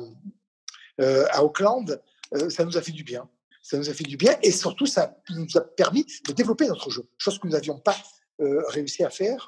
euh, 1.00 1.26
à, 1.30 1.44
Auckland, 1.44 2.00
euh, 2.34 2.50
ça 2.50 2.64
nous 2.64 2.76
a 2.76 2.82
fait 2.82 2.92
du 2.92 3.04
bien. 3.04 3.28
Ça 3.62 3.78
nous 3.78 3.88
a 3.88 3.94
fait 3.94 4.04
du 4.04 4.16
bien 4.16 4.36
et 4.42 4.52
surtout, 4.52 4.86
ça 4.86 5.16
nous 5.30 5.46
a 5.56 5.60
permis 5.60 6.06
de 6.26 6.32
développer 6.32 6.68
notre 6.68 6.90
jeu, 6.90 7.08
chose 7.18 7.38
que 7.38 7.46
nous 7.46 7.52
n'avions 7.52 7.78
pas 7.78 7.96
réussi 8.38 9.02
à 9.02 9.10
faire 9.10 9.46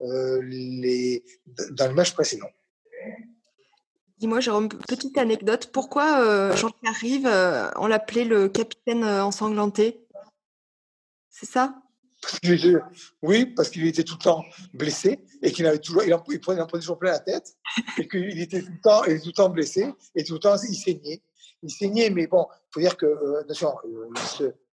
dans 0.00 0.40
le 0.40 1.92
match 1.92 2.14
précédent. 2.14 2.48
Dis-moi, 4.18 4.40
Jérôme, 4.40 4.68
petite 4.70 5.18
anecdote. 5.18 5.70
Pourquoi 5.72 6.22
euh, 6.22 6.56
Jean-Pierre 6.56 6.94
Rive, 6.94 7.26
euh, 7.26 7.70
on 7.76 7.86
l'appelait 7.86 8.24
le 8.24 8.48
capitaine 8.48 9.04
euh, 9.04 9.22
ensanglanté? 9.22 10.06
C'est 11.28 11.44
ça? 11.44 11.74
Oui, 13.20 13.44
parce 13.44 13.68
qu'il 13.68 13.86
était 13.86 14.04
tout 14.04 14.14
le 14.18 14.24
temps 14.24 14.44
blessé 14.72 15.20
et 15.42 15.52
qu'il 15.52 15.66
avait 15.66 15.78
toujours, 15.78 16.02
il, 16.02 16.14
en, 16.14 16.18
prenait, 16.18 16.66
toujours 16.66 16.98
plein 16.98 17.12
la 17.12 17.18
tête 17.18 17.56
et 17.98 18.08
qu'il 18.08 18.40
était 18.40 18.62
tout 18.62 18.72
le 18.72 18.80
temps, 18.80 19.02
tout 19.02 19.26
le 19.26 19.32
temps 19.32 19.48
blessé 19.50 19.92
et 20.14 20.24
tout 20.24 20.32
le 20.32 20.38
temps 20.38 20.56
il 20.66 20.74
saignait. 20.74 21.22
Il 21.62 21.70
saignait, 21.70 22.08
mais 22.08 22.26
bon, 22.26 22.46
il 22.50 22.72
faut 22.72 22.80
dire 22.80 22.96
que 22.96 23.40
attention, 23.40 23.74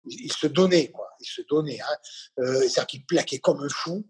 il, 0.05 0.33
se, 0.33 0.47
donnait, 0.47 0.91
quoi. 0.91 1.09
Il 1.19 1.27
se 1.27 1.41
donnait. 1.49 1.81
Hein. 1.81 1.97
C'est-à-dire 2.37 2.87
qu'il 2.87 3.07
plaquait 3.07 3.39
comme 3.39 3.63
un 3.63 3.69
fou 3.69 4.07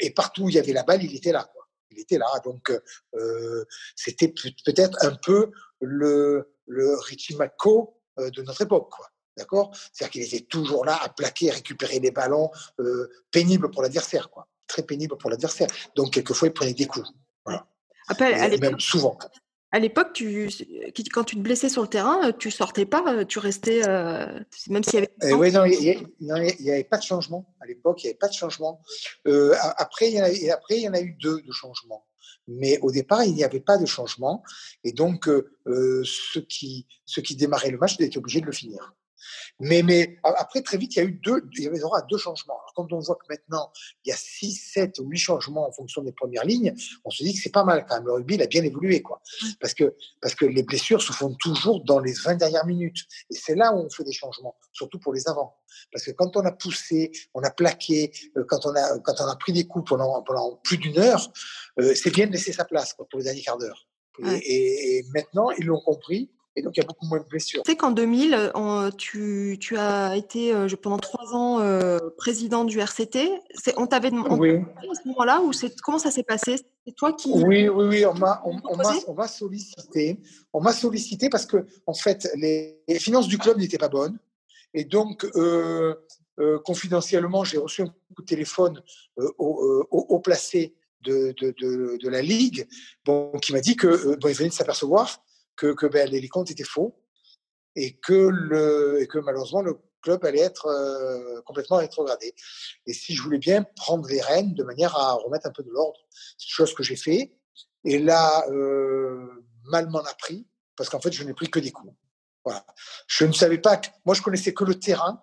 et 0.00 0.10
partout 0.10 0.44
où 0.44 0.48
il 0.50 0.54
y 0.54 0.58
avait 0.58 0.72
la 0.74 0.82
balle, 0.82 1.02
il 1.02 1.16
était 1.16 1.32
là. 1.32 1.50
Il 1.92 2.00
était 2.00 2.18
là. 2.18 2.26
Donc, 2.44 2.72
euh, 3.14 3.64
c'était 3.94 4.28
peut-être 4.28 4.98
un 5.04 5.14
peu 5.14 5.50
le, 5.80 6.52
le 6.66 6.96
Richie 6.96 7.36
McCaw 7.36 7.94
euh, 8.18 8.30
de 8.30 8.42
notre 8.42 8.62
époque, 8.62 8.90
quoi. 8.90 9.08
D'accord? 9.36 9.74
C'est-à-dire 9.92 10.10
qu'il 10.12 10.22
était 10.22 10.46
toujours 10.46 10.84
là 10.84 10.98
à 11.02 11.08
plaquer, 11.08 11.50
récupérer 11.50 12.00
les 12.00 12.10
ballons, 12.10 12.50
euh, 12.80 13.08
pénible 13.30 13.70
pour 13.70 13.82
l'adversaire, 13.82 14.30
quoi. 14.30 14.46
Très 14.66 14.82
pénible 14.82 15.16
pour 15.16 15.30
l'adversaire. 15.30 15.68
Donc, 15.96 16.12
quelquefois, 16.12 16.48
il 16.48 16.52
prenait 16.52 16.74
des 16.74 16.86
coups. 16.86 17.08
Voilà. 17.44 17.66
Après, 18.08 18.58
même 18.58 18.80
souvent 18.80 19.16
à 19.72 19.78
l'époque, 19.78 20.12
tu, 20.12 20.50
quand 21.10 21.24
tu 21.24 21.36
te 21.36 21.40
blessais 21.40 21.70
sur 21.70 21.80
le 21.80 21.88
terrain, 21.88 22.30
tu 22.32 22.50
sortais 22.50 22.84
pas, 22.84 23.24
tu 23.24 23.38
restais, 23.38 23.80
euh, 23.88 24.38
même 24.68 24.84
s'il 24.84 24.94
y 24.94 24.98
avait. 24.98 25.14
Eh 25.22 25.32
oui, 25.32 25.50
non, 25.50 25.64
il 25.64 25.96
n'y 26.60 26.70
avait 26.70 26.84
pas 26.84 26.98
de 26.98 27.02
changement. 27.02 27.54
À 27.58 27.66
l'époque, 27.66 28.04
il 28.04 28.06
n'y 28.06 28.10
avait 28.10 28.18
pas 28.18 28.28
de 28.28 28.34
changement. 28.34 28.82
Euh, 29.26 29.54
après, 29.78 30.10
il 30.10 30.14
y 30.14 30.20
en 30.20 30.24
a, 30.24 30.54
après, 30.54 30.76
il 30.76 30.82
y 30.82 30.88
en 30.88 30.92
a 30.92 31.00
eu 31.00 31.16
deux 31.20 31.40
de 31.40 31.52
changements. 31.52 32.04
Mais 32.46 32.78
au 32.82 32.90
départ, 32.90 33.24
il 33.24 33.32
n'y 33.32 33.44
avait 33.44 33.60
pas 33.60 33.78
de 33.78 33.86
changement. 33.86 34.42
Et 34.84 34.92
donc, 34.92 35.26
euh, 35.28 36.02
ceux, 36.04 36.42
qui, 36.42 36.86
ceux 37.06 37.22
qui 37.22 37.34
démarraient 37.34 37.70
le 37.70 37.78
match 37.78 37.98
étaient 37.98 38.18
obligés 38.18 38.42
de 38.42 38.46
le 38.46 38.52
finir. 38.52 38.94
Mais, 39.60 39.82
mais 39.82 40.18
après, 40.24 40.62
très 40.62 40.76
vite, 40.76 40.96
il 40.96 40.98
y 40.98 41.02
a 41.02 41.04
eu 41.04 41.12
deux, 41.12 41.48
il 41.56 41.64
y 41.64 41.66
avait 41.66 41.78
deux 42.08 42.18
changements. 42.18 42.54
Alors, 42.54 42.72
quand 42.74 42.92
on 42.92 43.00
voit 43.00 43.16
que 43.16 43.26
maintenant, 43.28 43.70
il 44.04 44.10
y 44.10 44.12
a 44.12 44.16
6, 44.16 44.70
7 44.74 44.98
ou 44.98 45.08
8 45.08 45.18
changements 45.18 45.68
en 45.68 45.72
fonction 45.72 46.02
des 46.02 46.12
premières 46.12 46.44
lignes, 46.44 46.74
on 47.04 47.10
se 47.10 47.22
dit 47.22 47.34
que 47.34 47.40
c'est 47.40 47.52
pas 47.52 47.64
mal 47.64 47.86
quand 47.88 47.96
même. 47.96 48.06
Le 48.06 48.12
rugby, 48.12 48.34
il 48.34 48.42
a 48.42 48.46
bien 48.46 48.62
évolué, 48.62 49.02
quoi. 49.02 49.20
Parce 49.60 49.74
que, 49.74 49.94
parce 50.20 50.34
que 50.34 50.44
les 50.44 50.62
blessures 50.62 51.02
se 51.02 51.12
font 51.12 51.34
toujours 51.34 51.84
dans 51.84 52.00
les 52.00 52.12
20 52.12 52.36
dernières 52.36 52.66
minutes. 52.66 52.98
Et 53.30 53.34
c'est 53.34 53.54
là 53.54 53.72
où 53.72 53.78
on 53.78 53.90
fait 53.90 54.04
des 54.04 54.12
changements, 54.12 54.56
surtout 54.72 54.98
pour 54.98 55.12
les 55.12 55.28
avants. 55.28 55.56
Parce 55.90 56.04
que 56.04 56.10
quand 56.10 56.36
on 56.36 56.44
a 56.44 56.52
poussé, 56.52 57.10
on 57.34 57.42
a 57.42 57.50
plaqué, 57.50 58.12
euh, 58.36 58.44
quand 58.46 58.66
on 58.66 58.74
a, 58.74 58.98
quand 59.00 59.20
on 59.20 59.26
a 59.26 59.36
pris 59.36 59.52
des 59.52 59.66
coups 59.66 59.88
pendant, 59.88 60.22
pendant 60.22 60.60
plus 60.64 60.78
d'une 60.78 60.98
heure, 60.98 61.32
euh, 61.80 61.94
c'est 61.94 62.10
bien 62.10 62.26
de 62.26 62.32
laisser 62.32 62.52
sa 62.52 62.64
place 62.64 62.92
quoi, 62.94 63.06
pour 63.08 63.18
les 63.18 63.24
derniers 63.24 63.42
quarts 63.42 63.58
d'heure. 63.58 63.86
et, 64.24 65.04
maintenant, 65.14 65.50
ils 65.52 65.66
l'ont 65.66 65.80
compris. 65.80 66.30
Et 66.54 66.62
donc, 66.62 66.76
il 66.76 66.80
y 66.80 66.82
a 66.82 66.86
beaucoup 66.86 67.06
moins 67.06 67.18
de 67.18 67.24
blessures. 67.24 67.62
Tu 67.62 67.70
sais 67.70 67.76
qu'en 67.76 67.92
2000, 67.92 68.52
tu, 68.98 69.56
tu, 69.58 69.76
as 69.78 70.16
été 70.16 70.52
euh, 70.52 70.68
pendant 70.80 70.98
trois 70.98 71.34
ans 71.34 71.60
euh, 71.60 71.98
président 72.18 72.64
du 72.64 72.78
RCT. 72.78 73.30
On 73.76 73.86
t'avait 73.86 74.10
demandé 74.10 74.62
à 74.78 74.94
ce 74.94 75.08
moment-là 75.08 75.40
ou 75.40 75.52
comment 75.82 75.98
ça 75.98 76.10
s'est 76.10 76.22
passé? 76.22 76.56
C'est 76.86 76.94
toi 76.94 77.12
qui. 77.14 77.30
Oui, 77.32 77.68
oui, 77.68 77.84
oui. 77.86 78.06
On 78.06 78.14
m'a 78.14 78.42
on, 78.44 79.26
sollicité. 79.26 80.18
On 80.52 80.60
m'a 80.60 80.72
sollicité 80.72 81.30
parce 81.30 81.46
que, 81.46 81.66
en 81.86 81.94
fait, 81.94 82.28
les, 82.36 82.76
finances 82.98 83.28
du 83.28 83.38
club 83.38 83.56
n'étaient 83.58 83.78
pas 83.78 83.88
bonnes. 83.88 84.18
Et 84.74 84.84
donc, 84.84 85.24
euh, 85.36 85.94
confidentiellement, 86.64 87.44
j'ai 87.44 87.58
reçu 87.58 87.82
un 87.82 87.86
coup 87.86 88.22
de 88.22 88.26
téléphone 88.26 88.82
au, 89.38 89.86
au, 89.90 90.18
placé 90.18 90.74
de, 91.02 91.34
de, 91.40 91.54
de, 91.58 91.98
de, 92.00 92.08
la 92.08 92.22
Ligue 92.22 92.66
bon, 93.04 93.32
qui 93.40 93.52
m'a 93.52 93.60
dit 93.60 93.76
que 93.76 94.16
bon, 94.16 94.28
il 94.28 94.34
venait 94.34 94.50
de 94.50 94.54
s'apercevoir 94.54 95.22
que, 95.56 95.72
que 95.74 95.86
ben, 95.86 96.08
les 96.08 96.28
comptes 96.28 96.50
étaient 96.50 96.64
faux 96.64 96.98
et 97.76 97.96
que, 97.98 98.28
le, 98.30 99.00
et 99.00 99.06
que 99.06 99.18
malheureusement 99.18 99.62
le 99.62 99.78
club 100.02 100.24
allait 100.24 100.40
être 100.40 100.66
euh, 100.66 101.40
complètement 101.42 101.78
rétrogradé. 101.78 102.34
Et 102.86 102.92
si 102.92 103.14
je 103.14 103.22
voulais 103.22 103.38
bien 103.38 103.64
prendre 103.76 104.06
les 104.08 104.20
rênes 104.20 104.54
de 104.54 104.64
manière 104.64 104.96
à 104.96 105.14
remettre 105.14 105.46
un 105.46 105.52
peu 105.52 105.62
de 105.62 105.70
l'ordre, 105.70 106.00
chose 106.38 106.74
que 106.74 106.82
j'ai 106.82 106.96
fait. 106.96 107.32
Et 107.84 107.98
là, 107.98 108.44
euh, 108.50 109.44
mal 109.64 109.88
m'en 109.88 110.00
a 110.00 110.14
pris, 110.14 110.46
parce 110.76 110.90
qu'en 110.90 111.00
fait, 111.00 111.12
je 111.12 111.24
n'ai 111.24 111.34
pris 111.34 111.50
que 111.50 111.60
des 111.60 111.70
coups. 111.70 111.94
Voilà. 112.44 112.66
Je 113.06 113.24
ne 113.24 113.32
savais 113.32 113.58
pas 113.58 113.76
que, 113.76 113.88
moi, 114.04 114.14
je 114.14 114.22
connaissais 114.22 114.52
que 114.52 114.64
le 114.64 114.74
terrain. 114.78 115.22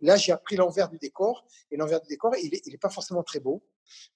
Là, 0.00 0.16
j'ai 0.16 0.32
appris 0.32 0.56
l'envers 0.56 0.88
du 0.88 0.98
décor. 0.98 1.44
Et 1.70 1.76
l'envers 1.76 2.00
du 2.00 2.08
décor, 2.08 2.34
il 2.36 2.50
n'est 2.50 2.78
pas 2.78 2.90
forcément 2.90 3.22
très 3.22 3.40
beau. 3.40 3.62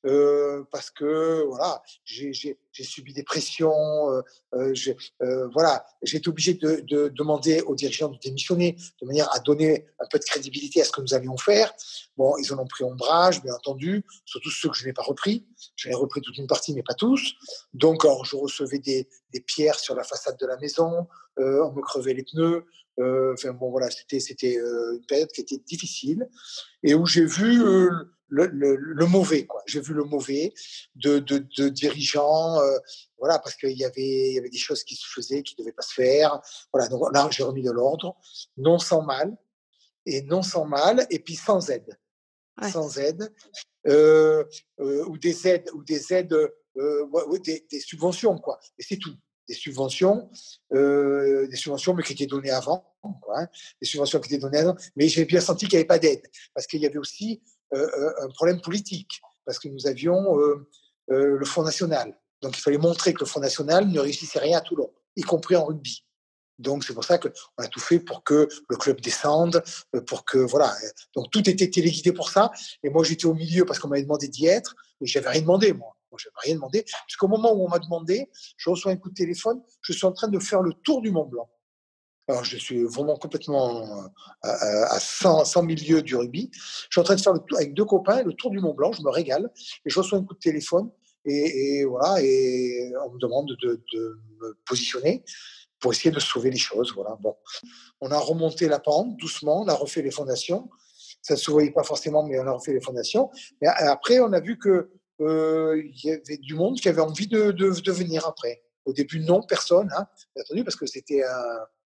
Euh, 0.07 0.65
parce 0.71 0.91
que 0.91 1.45
voilà, 1.47 1.83
j'ai 2.05 2.57
subi 2.73 3.13
des 3.13 3.23
pressions, 3.23 4.11
euh, 4.11 4.23
euh, 5.23 5.49
voilà, 5.53 5.85
j'ai 6.03 6.19
été 6.19 6.29
obligé 6.29 6.55
de, 6.55 6.83
de, 6.87 7.09
demander 7.09 7.63
aux 7.63 7.75
dirigeants 7.75 8.09
de 8.09 8.19
démissionner 8.19 8.77
de 9.01 9.07
manière 9.07 9.33
à 9.35 9.41
donner 9.41 9.87
un 9.99 10.07
peu 10.11 10.19
de 10.19 10.25
crédibilité 10.25 10.83
à 10.83 10.85
ce 10.85 10.93
que 10.93 11.01
nous 11.01 11.15
allions 11.15 11.37
faire. 11.39 11.73
Bon, 12.17 12.37
ils 12.37 12.53
en 12.53 12.59
ont 12.59 12.67
pris 12.67 12.85
ombrage, 12.85 13.43
bien 13.43 13.55
entendu, 13.55 14.05
surtout 14.27 14.51
ceux 14.51 14.69
que 14.69 14.77
je 14.77 14.85
n'ai 14.85 14.93
pas 14.93 15.03
repris. 15.03 15.47
J'en 15.77 15.91
ai 15.91 15.95
repris 15.95 16.21
toute 16.21 16.37
une 16.37 16.47
partie, 16.47 16.75
mais 16.75 16.83
pas 16.83 16.95
tous. 16.95 17.35
Donc, 17.73 18.05
alors, 18.05 18.25
je 18.25 18.37
recevais 18.37 18.79
des, 18.79 19.09
des 19.33 19.41
pierres 19.41 19.79
sur 19.79 19.95
la 19.95 20.05
façade 20.05 20.39
de 20.39 20.47
la 20.47 20.57
maison, 20.59 21.07
on 21.39 21.73
me 21.73 21.81
crevait 21.81 22.15
les 22.15 22.25
pneus. 22.25 22.67
enfin 22.99 23.53
bon, 23.53 23.71
voilà, 23.71 23.91
c'était 23.91 24.21
c'était 24.21 24.55
une 24.55 25.05
période 25.09 25.31
qui 25.33 25.41
était 25.41 25.59
difficile 25.59 26.29
et 26.85 26.95
où 26.95 27.07
j'ai 27.07 27.25
vu 27.25 27.61
le, 28.29 29.07
mauvais, 29.07 29.47
quoi. 29.47 29.63
J'ai 29.67 29.81
vu 29.81 29.95
le 29.95 30.05
mauvais 30.05 30.53
de, 30.95 31.19
de, 31.19 31.69
dirigeants, 31.69 32.61
euh, 32.61 32.79
voilà, 33.19 33.39
parce 33.39 33.57
qu'il 33.57 33.77
y 33.77 33.85
avait, 33.85 34.33
y 34.33 34.39
avait 34.39 34.51
des 34.51 34.59
choses 34.59 34.85
qui 34.85 34.95
se 34.95 35.07
faisaient, 35.07 35.43
qui 35.43 35.55
ne 35.59 35.65
devaient 35.65 35.73
pas 35.73 35.83
se 35.83 35.95
faire. 35.95 36.41
Voilà, 36.73 36.89
donc 36.89 37.03
là, 37.13 37.29
j'ai 37.31 37.43
remis 37.43 37.63
de 37.63 37.71
l'ordre, 37.71 38.17
non 38.57 38.79
sans 38.79 39.03
mal, 39.03 39.37
et 40.07 40.23
non 40.23 40.43
sans 40.43 40.67
mal, 40.67 41.07
et 41.11 41.19
puis 41.19 41.35
sans 41.35 41.71
aide. 41.71 41.99
Sans 42.71 42.99
aide, 42.99 43.35
euh, 43.89 44.45
euh, 44.79 45.05
ou 45.07 45.19
des 45.19 45.49
aides, 45.49 45.69
ou 45.75 45.83
des 45.83 46.13
aides, 46.13 46.37
des, 46.77 47.67
des, 47.69 47.81
subventions, 47.81 48.39
quoi. 48.39 48.61
Et 48.79 48.85
c'est 48.85 48.97
tout 48.97 49.15
des 49.49 49.55
subventions, 49.55 50.31
des 50.73 51.57
subventions, 51.57 51.95
mais 51.95 52.03
qui 52.03 52.13
étaient 52.15 52.27
données 52.27 52.51
avant, 52.51 52.85
hein. 53.35 53.47
des 53.81 53.87
subventions 53.87 54.21
qui 54.21 54.33
étaient 54.33 54.41
données 54.41 54.59
avant, 54.59 54.75
mais 54.97 55.09
j'ai 55.09 55.25
bien 55.25 55.41
senti 55.41 55.67
qu'il 55.67 55.77
n'y 55.77 55.81
avait 55.81 55.87
pas 55.87 55.99
d'aide, 55.99 56.23
parce 56.55 56.67
qu'il 56.67 56.81
y 56.81 56.87
avait 56.87 56.99
aussi 56.99 57.43
euh, 57.75 57.89
euh, 57.99 58.25
un 58.25 58.29
problème 58.29 58.61
politique, 58.61 59.21
parce 59.45 59.59
que 59.59 59.69
nous 59.69 59.87
avions 59.87 60.39
euh, 60.39 60.69
le 61.09 61.45
Front 61.45 61.63
National. 61.63 62.17
Donc 62.41 62.57
il 62.57 62.61
fallait 62.61 62.79
montrer 62.79 63.15
que 63.15 63.21
le 63.21 63.27
Front 63.27 63.41
National 63.41 63.89
ne 63.89 64.01
réussissait 64.01 64.39
rien 64.39 64.59
à 64.59 64.61
Toulon, 64.61 64.93
y 65.17 65.23
compris 65.23 65.57
en 65.57 65.65
rugby. 65.65 66.05
Donc 66.59 66.85
c'est 66.85 66.95
pour 66.95 67.05
ça 67.05 67.19
qu'on 67.19 67.31
a 67.59 67.67
tout 67.67 67.81
fait 67.81 67.99
pour 67.99 68.23
que 68.23 68.49
le 68.69 68.77
club 68.77 69.01
descende, 69.01 69.63
pour 70.07 70.25
que 70.25 70.39
voilà. 70.39 70.73
Donc 71.17 71.31
tout 71.33 71.49
était 71.51 71.69
téléguidé 71.69 72.13
pour 72.13 72.31
ça. 72.31 72.53
Et 72.85 72.91
moi 72.91 73.03
j'étais 73.03 73.27
au 73.27 73.35
milieu 73.35 73.65
parce 73.65 73.81
qu'on 73.81 73.89
m'avait 73.89 74.03
demandé 74.03 74.29
d'y 74.29 74.47
être, 74.47 74.77
mais 75.01 75.07
j'avais 75.07 75.31
rien 75.31 75.41
demandé 75.41 75.73
moi. 75.73 75.94
Moi 76.15 76.21
j'avais 76.23 76.47
rien 76.47 76.55
demandé. 76.55 76.85
Jusqu'au 77.09 77.27
moment 77.27 77.53
où 77.53 77.65
on 77.65 77.69
m'a 77.69 77.81
demandé, 77.81 78.31
je 78.57 78.71
reçois 78.71 78.93
un 78.93 78.97
coup 78.97 79.09
de 79.09 79.15
téléphone, 79.15 79.61
je 79.83 79.93
suis 79.93 80.07
en 80.07 80.13
train 80.13 80.29
de 80.29 80.39
faire 80.39 80.63
le 80.63 80.73
tour 80.85 81.03
du 81.03 81.11
Mont 81.11 81.27
Blanc. 81.27 81.51
Alors, 82.29 82.45
je 82.45 82.57
suis 82.57 82.85
vraiment 82.85 83.17
complètement 83.17 83.83
euh, 83.83 84.09
à, 84.45 84.99
100, 84.99 85.45
100 85.45 85.63
milieux 85.65 86.03
du 86.03 86.17
rugby. 86.17 86.51
Je 86.55 86.87
suis 86.93 87.01
en 87.01 87.05
train 87.05 87.17
de 87.17 87.21
faire 87.21 87.35
le 87.35 87.41
tour, 87.41 87.59
avec 87.59 87.75
deux 87.75 87.85
copains 87.85 88.23
le 88.23 88.33
tour 88.33 88.51
du 88.51 88.61
Mont 88.61 88.73
Blanc. 88.73 88.93
Je 88.93 89.03
me 89.03 89.11
régale 89.11 89.51
et 89.85 89.91
je 89.91 89.99
reçois 89.99 90.19
un 90.19 90.25
coup 90.25 90.35
de 90.35 90.39
téléphone 90.39 90.91
et, 91.27 91.85
voilà 91.85 92.23
et 92.23 92.93
on 93.07 93.13
me 93.13 93.19
demande 93.19 93.57
de, 93.61 93.83
me 94.41 94.55
positionner 94.67 95.25
pour 95.81 95.93
essayer 95.93 96.13
de 96.13 96.21
sauver 96.21 96.51
les 96.51 96.57
choses. 96.57 96.93
Voilà. 96.95 97.17
Bon, 97.21 97.35
on 98.01 98.11
a 98.11 98.19
remonté 98.19 98.69
la 98.69 98.79
pente 98.79 99.17
doucement, 99.17 99.63
on 99.63 99.69
a 99.69 99.75
refait 99.75 100.03
les 100.03 100.11
fondations. 100.11 100.71
Ça 101.21 101.35
ne 101.35 101.39
se 101.39 101.51
voyait 101.51 101.73
pas 101.73 101.85
forcément, 101.85 102.23
mais 102.23 102.39
on 102.39 102.47
a 102.47 102.53
refait 102.53 102.73
les 102.73 102.81
fondations. 102.81 103.31
Mais 103.61 103.69
après, 103.69 104.21
on 104.21 104.33
a 104.33 104.41
vu 104.41 104.59
que 104.59 104.69
euh, 104.69 104.91
il 105.21 106.01
y 106.05 106.11
avait 106.11 106.39
du 106.39 106.55
monde 106.55 106.81
qui 106.81 106.89
avait 106.89 107.01
envie 107.01 107.27
de, 107.27 107.51
de, 107.51 107.93
venir 107.93 108.27
après. 108.27 108.63
Au 108.85 108.93
début, 108.93 109.21
non, 109.21 109.43
personne, 109.43 109.89
hein, 109.97 110.07
bien 110.35 110.45
entendu, 110.45 110.65
parce 110.65 110.77
que 110.77 110.87
c'était 110.87 111.23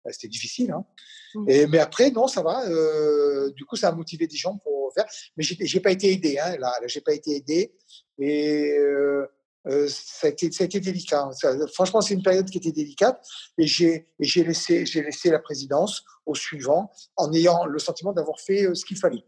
bah, 0.05 0.11
c'était 0.11 0.27
difficile. 0.27 0.71
Hein. 0.71 0.85
Mmh. 1.33 1.49
Et, 1.49 1.67
mais 1.67 1.79
après, 1.79 2.11
non, 2.11 2.27
ça 2.27 2.43
va. 2.43 2.63
Euh, 2.69 3.51
du 3.53 3.65
coup, 3.65 3.75
ça 3.75 3.89
a 3.89 3.91
motivé 3.91 4.27
des 4.27 4.37
gens 4.37 4.57
pour 4.57 4.93
faire. 4.93 5.05
Mais 5.35 5.43
j'ai 5.43 5.79
pas 5.79 5.91
été 5.91 6.11
aidé. 6.11 6.37
Hein, 6.37 6.57
là, 6.57 6.71
j'ai 6.85 7.01
pas 7.01 7.13
été 7.13 7.35
aidé. 7.35 7.75
Et 8.19 8.77
euh, 8.77 9.25
euh, 9.67 9.87
ça, 9.89 10.27
a 10.27 10.29
été, 10.29 10.51
ça 10.51 10.63
a 10.63 10.65
été 10.65 10.79
délicat. 10.79 11.29
franchement, 11.73 12.01
c'est 12.01 12.13
une 12.13 12.23
période 12.23 12.49
qui 12.49 12.57
était 12.57 12.71
délicate 12.71 13.25
et 13.57 13.65
j'ai 13.65 14.07
laissé, 14.19 14.83
laissé 14.83 15.29
la 15.29 15.39
présidence 15.39 16.03
au 16.25 16.35
suivant 16.35 16.91
en 17.15 17.31
ayant 17.33 17.65
le 17.65 17.79
sentiment 17.79 18.13
d'avoir 18.13 18.39
fait 18.39 18.73
ce 18.73 18.85
qu'il 18.85 18.97
fallait. 18.97 19.23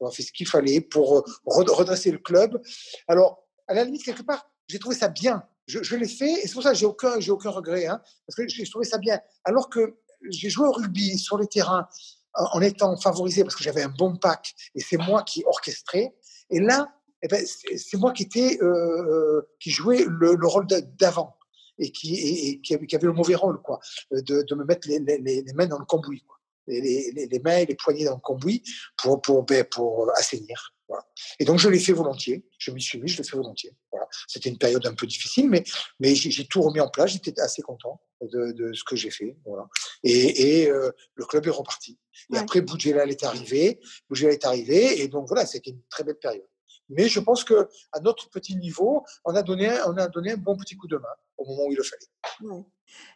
D'avoir 0.00 0.14
fait 0.14 0.22
ce 0.22 0.32
qu'il 0.32 0.46
fallait 0.48 0.80
pour 0.80 1.24
redresser 1.46 2.10
le 2.10 2.18
club. 2.18 2.60
Alors, 3.08 3.46
à 3.68 3.74
la 3.74 3.84
limite, 3.84 4.04
quelque 4.04 4.22
part, 4.22 4.50
j'ai 4.68 4.78
trouvé 4.78 4.96
ça 4.96 5.08
bien. 5.08 5.42
Je, 5.66 5.82
je 5.82 5.96
l'ai 5.96 6.08
fait 6.08 6.32
et 6.32 6.46
c'est 6.46 6.54
pour 6.54 6.62
ça 6.62 6.72
que 6.72 6.78
j'ai 6.78 6.86
aucun, 6.86 7.18
aucun 7.28 7.50
regret, 7.50 7.86
hein, 7.86 8.00
parce 8.26 8.36
que 8.36 8.48
j'ai 8.48 8.64
trouvé 8.64 8.84
ça 8.84 8.98
bien. 8.98 9.20
Alors 9.44 9.70
que 9.70 9.96
j'ai 10.30 10.50
joué 10.50 10.66
au 10.66 10.72
rugby 10.72 11.18
sur 11.18 11.38
les 11.38 11.46
terrains 11.46 11.88
en 12.34 12.60
étant 12.62 12.96
favorisé 12.96 13.42
parce 13.42 13.54
que 13.54 13.62
j'avais 13.62 13.82
un 13.82 13.88
bon 13.88 14.16
pack 14.16 14.54
et 14.74 14.80
c'est 14.80 14.96
moi 14.96 15.22
qui 15.22 15.44
orchestrais. 15.46 16.14
Et 16.50 16.60
là, 16.60 16.92
eh 17.22 17.28
ben, 17.28 17.44
c'est 17.46 17.96
moi 17.96 18.12
qui 18.12 18.24
était 18.24 18.58
euh, 18.62 18.66
euh, 18.66 19.48
qui 19.60 19.70
jouais 19.70 20.04
le, 20.08 20.34
le 20.34 20.46
rôle 20.46 20.66
d'avant 20.66 21.36
et 21.78 21.90
qui, 21.90 22.14
et, 22.14 22.60
qui, 22.60 22.74
avait, 22.74 23.06
le 23.06 23.12
mauvais 23.12 23.34
rôle 23.34 23.60
quoi, 23.62 23.80
de, 24.10 24.42
de 24.42 24.54
me 24.54 24.64
mettre 24.64 24.88
les, 24.88 24.98
les, 24.98 25.18
les, 25.18 25.52
mains 25.54 25.66
dans 25.66 25.78
le 25.78 25.84
cambouis, 25.84 26.22
quoi. 26.22 26.36
Les, 26.66 27.12
les, 27.28 27.40
mains 27.40 27.58
et 27.58 27.66
les 27.66 27.74
poignets 27.74 28.04
dans 28.04 28.14
le 28.14 28.20
cambouis 28.20 28.62
pour 28.96 29.20
pour 29.20 29.42
ben, 29.42 29.64
pour 29.64 30.08
assainir. 30.16 30.74
Voilà. 30.86 31.04
Et 31.40 31.44
donc 31.44 31.58
je 31.58 31.68
l'ai 31.68 31.80
fait 31.80 31.92
volontiers. 31.92 32.44
Je 32.58 32.70
m'y 32.70 32.80
suis 32.80 33.00
mis, 33.00 33.08
je 33.08 33.18
l'ai 33.18 33.24
fait 33.24 33.36
volontiers. 33.36 33.74
Voilà. 33.90 34.06
C'était 34.28 34.48
une 34.48 34.58
période 34.58 34.86
un 34.86 34.94
peu 34.94 35.06
difficile, 35.06 35.48
mais 35.48 35.64
mais 35.98 36.14
j'ai 36.14 36.46
tout 36.46 36.62
remis 36.62 36.78
en 36.78 36.88
place. 36.88 37.12
J'étais 37.12 37.40
assez 37.40 37.62
content 37.62 38.00
de, 38.20 38.52
de 38.52 38.72
ce 38.72 38.84
que 38.84 38.94
j'ai 38.94 39.10
fait. 39.10 39.36
Voilà. 39.44 39.66
Et, 40.04 40.62
et 40.62 40.70
euh, 40.70 40.90
le 41.14 41.24
club 41.24 41.46
est 41.46 41.50
reparti. 41.50 41.98
Et 42.32 42.38
après, 42.38 42.60
Boudjelal 42.60 43.10
est 43.10 43.24
arrivé. 43.24 43.80
Boudjelal 44.08 44.34
est 44.34 44.44
arrivé. 44.44 45.02
Et 45.02 45.08
donc, 45.08 45.26
voilà, 45.28 45.46
c'était 45.46 45.70
une 45.70 45.82
très 45.90 46.04
belle 46.04 46.18
période. 46.18 46.46
Mais 46.88 47.08
je 47.08 47.20
pense 47.20 47.44
que 47.44 47.68
à 47.92 48.00
notre 48.00 48.28
petit 48.30 48.56
niveau, 48.56 49.04
on 49.24 49.34
a 49.34 49.42
donné, 49.42 49.70
on 49.86 49.96
a 49.96 50.08
donné 50.08 50.32
un 50.32 50.36
bon 50.36 50.56
petit 50.56 50.76
coup 50.76 50.88
de 50.88 50.96
main 50.96 51.14
au 51.38 51.44
moment 51.46 51.66
où 51.66 51.72
il 51.72 51.76
le 51.76 51.82
fallait. 51.82 52.64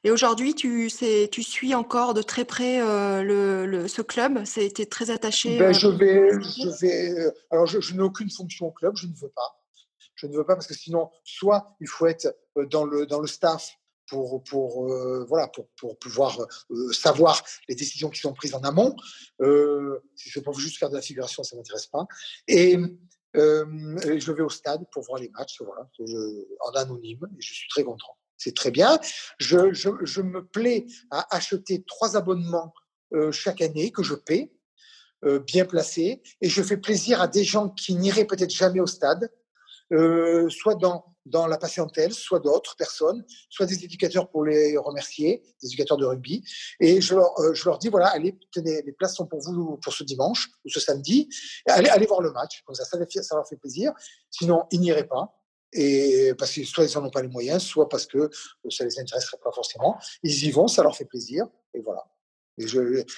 Et 0.04 0.10
aujourd'hui, 0.10 0.54
tu, 0.54 0.90
tu 1.30 1.42
suis 1.42 1.74
encore 1.74 2.14
de 2.14 2.22
très 2.22 2.44
près 2.44 2.80
euh, 2.80 3.22
le, 3.22 3.88
ce 3.88 4.02
club? 4.02 4.44
C'était 4.44 4.86
très 4.86 5.10
attaché 5.10 5.58
ben, 5.58 5.70
euh, 5.70 5.72
je 5.72 5.88
vais, 5.88 6.30
je 6.40 6.68
vais. 6.80 7.32
Alors, 7.50 7.66
je, 7.66 7.80
je 7.80 7.94
n'ai 7.94 8.02
aucune 8.02 8.30
fonction 8.30 8.66
au 8.66 8.72
club. 8.72 8.96
Je 8.96 9.06
ne 9.06 9.14
veux 9.14 9.28
pas. 9.28 9.62
Je 10.14 10.26
ne 10.26 10.34
veux 10.34 10.44
pas 10.44 10.54
parce 10.54 10.66
que 10.66 10.74
sinon, 10.74 11.10
soit 11.24 11.76
il 11.80 11.88
faut 11.88 12.06
être 12.06 12.34
dans 12.70 12.86
le, 12.86 13.04
dans 13.04 13.20
le 13.20 13.26
staff 13.26 13.76
pour, 14.08 14.42
pour, 14.44 14.90
euh, 14.90 15.26
voilà, 15.28 15.48
pour, 15.48 15.68
pour 15.78 15.98
pouvoir 15.98 16.40
euh, 16.70 16.92
savoir 16.92 17.44
les 17.68 17.74
décisions 17.74 18.08
qui 18.08 18.20
sont 18.20 18.32
prises 18.32 18.54
en 18.54 18.60
amont. 18.60 18.96
Euh, 19.42 19.98
si 20.14 20.30
c'est 20.30 20.42
pour 20.42 20.58
juste 20.58 20.78
faire 20.78 20.88
de 20.88 20.94
la 20.94 21.02
figuration, 21.02 21.42
ça 21.42 21.54
ne 21.54 21.60
m'intéresse 21.60 21.86
pas. 21.86 22.06
Et 22.48 22.78
je 23.36 24.32
vais 24.32 24.42
au 24.42 24.48
stade 24.48 24.84
pour 24.92 25.02
voir 25.04 25.20
les 25.20 25.30
matchs 25.30 25.60
voilà, 25.60 25.88
en 26.60 26.70
anonyme 26.72 27.26
et 27.36 27.40
je 27.40 27.54
suis 27.54 27.68
très 27.68 27.84
content. 27.84 28.16
C'est 28.36 28.54
très 28.54 28.70
bien. 28.70 28.98
Je, 29.38 30.20
me 30.20 30.44
plais 30.44 30.86
à 31.10 31.34
acheter 31.34 31.84
trois 31.86 32.16
abonnements 32.16 32.74
chaque 33.32 33.62
année 33.62 33.90
que 33.90 34.02
je 34.02 34.14
paie, 34.14 34.52
bien 35.46 35.64
placés, 35.64 36.22
et 36.40 36.48
je 36.48 36.62
fais 36.62 36.76
plaisir 36.76 37.22
à 37.22 37.28
des 37.28 37.44
gens 37.44 37.70
qui 37.70 37.94
n'iraient 37.94 38.26
peut-être 38.26 38.50
jamais 38.50 38.80
au 38.80 38.86
stade, 38.86 39.30
soit 39.90 40.74
dans 40.74 41.15
dans 41.26 41.46
la 41.46 41.58
patientèle, 41.58 42.12
soit 42.12 42.40
d'autres 42.40 42.76
personnes, 42.76 43.24
soit 43.50 43.66
des 43.66 43.84
éducateurs 43.84 44.30
pour 44.30 44.44
les 44.44 44.76
remercier, 44.76 45.42
des 45.60 45.68
éducateurs 45.68 45.96
de 45.96 46.06
rugby. 46.06 46.44
Et 46.80 47.00
je 47.00 47.14
leur, 47.14 47.38
euh, 47.40 47.52
je 47.52 47.64
leur 47.68 47.78
dis, 47.78 47.88
voilà, 47.88 48.08
allez, 48.08 48.38
tenez, 48.52 48.82
les 48.82 48.92
places 48.92 49.16
sont 49.16 49.26
pour 49.26 49.40
vous 49.40 49.76
pour 49.78 49.92
ce 49.92 50.04
dimanche 50.04 50.48
ou 50.64 50.70
ce 50.70 50.80
samedi. 50.80 51.28
Allez, 51.66 51.88
allez 51.88 52.06
voir 52.06 52.20
le 52.20 52.30
match. 52.32 52.62
Comme 52.64 52.74
ça, 52.74 52.84
ça, 52.84 52.96
leur 52.96 53.48
fait 53.48 53.56
plaisir. 53.56 53.92
Sinon, 54.30 54.64
ils 54.70 54.80
n'iraient 54.80 55.08
pas. 55.08 55.34
Et 55.72 56.32
parce 56.38 56.52
que 56.52 56.64
soit 56.64 56.84
ils 56.84 56.96
n'en 56.96 57.06
ont 57.06 57.10
pas 57.10 57.22
les 57.22 57.28
moyens, 57.28 57.62
soit 57.62 57.88
parce 57.88 58.06
que 58.06 58.30
ça 58.70 58.84
les 58.84 58.98
intéresserait 58.98 59.38
pas 59.42 59.52
forcément. 59.52 59.98
Ils 60.22 60.44
y 60.44 60.50
vont, 60.50 60.68
ça 60.68 60.82
leur 60.82 60.96
fait 60.96 61.04
plaisir. 61.04 61.46
Et 61.74 61.80
voilà. 61.80 62.04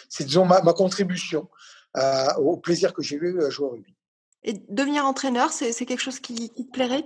C'est, 0.09 0.25
disons, 0.25 0.47
ma, 0.47 0.61
contribution 0.73 1.49
euh, 1.97 2.35
au 2.39 2.57
plaisir 2.57 2.93
que 2.93 3.03
j'ai 3.03 3.17
eu 3.17 3.45
à 3.45 3.51
jouer 3.51 3.67
au 3.67 3.71
rugby. 3.71 3.95
Et 4.45 4.55
devenir 4.69 5.05
entraîneur, 5.05 5.53
c'est, 5.53 5.73
c'est 5.73 5.85
quelque 5.85 6.01
chose 6.01 6.21
qui, 6.21 6.51
qui 6.51 6.67
te 6.67 6.73
plairait? 6.73 7.05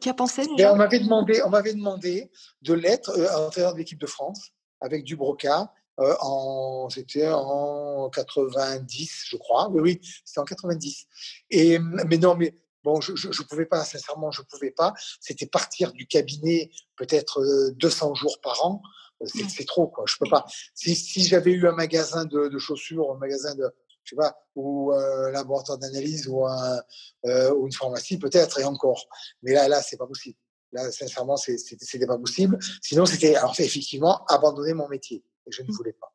Qui 0.00 0.08
a, 0.08 0.14
pensé 0.14 0.42
On 0.48 0.76
m'avait 0.76 0.98
demandé, 0.98 1.42
on 1.44 1.50
m'avait 1.50 1.74
demandé 1.74 2.30
de 2.62 2.74
l'être 2.74 3.10
euh, 3.10 3.46
entraîneur 3.46 3.72
de 3.72 3.78
l'équipe 3.78 4.00
de 4.00 4.06
France 4.06 4.50
avec 4.80 5.04
Dubroca. 5.04 5.72
Euh, 6.00 6.14
en, 6.20 6.88
c'était 6.88 7.28
en 7.28 8.08
90, 8.10 9.24
je 9.28 9.36
crois. 9.36 9.68
Oui, 9.70 9.80
oui, 9.82 10.00
c'était 10.24 10.40
en 10.40 10.44
90. 10.44 11.06
Et, 11.50 11.78
mais 11.78 12.16
non, 12.16 12.34
mais 12.34 12.54
bon, 12.82 13.00
je 13.00 13.12
ne 13.12 13.48
pouvais 13.48 13.66
pas, 13.66 13.84
sincèrement, 13.84 14.30
je 14.30 14.40
ne 14.42 14.46
pouvais 14.46 14.70
pas. 14.70 14.94
C'était 15.20 15.46
partir 15.46 15.92
du 15.92 16.06
cabinet 16.06 16.70
peut-être 16.96 17.42
200 17.76 18.10
euh, 18.10 18.14
jours 18.14 18.40
par 18.40 18.64
an. 18.64 18.82
C'est, 19.24 19.66
trop, 19.66 19.86
quoi. 19.86 20.04
Je 20.08 20.16
peux 20.18 20.28
pas. 20.28 20.44
Si, 20.74 20.96
si 20.96 21.22
j'avais 21.22 21.52
eu 21.52 21.68
un 21.68 21.72
magasin 21.72 22.24
de, 22.24 22.48
de, 22.48 22.58
chaussures, 22.58 23.12
un 23.12 23.18
magasin 23.18 23.54
de, 23.54 23.72
je 24.04 24.10
sais 24.10 24.16
pas, 24.16 24.34
ou 24.54 24.92
un 24.92 25.30
laboratoire 25.30 25.78
d'analyse 25.78 26.28
ou, 26.28 26.46
un, 26.46 26.80
euh, 27.26 27.54
ou 27.54 27.66
une 27.66 27.72
pharmacie 27.72 28.18
peut-être 28.18 28.58
et 28.60 28.64
encore. 28.64 29.06
Mais 29.42 29.52
là, 29.52 29.68
là, 29.68 29.82
c'est 29.82 29.96
pas 29.96 30.06
possible. 30.06 30.36
Là, 30.72 30.90
sincèrement, 30.90 31.36
c'était 31.36 32.06
pas 32.06 32.18
possible. 32.18 32.58
Sinon, 32.80 33.06
c'était 33.06 33.36
alors 33.36 33.54
effectivement 33.58 34.24
abandonner 34.26 34.72
mon 34.72 34.88
métier 34.88 35.24
et 35.46 35.52
je 35.52 35.62
ne 35.62 35.68
mmh. 35.68 35.72
voulais 35.72 35.92
pas. 35.92 36.12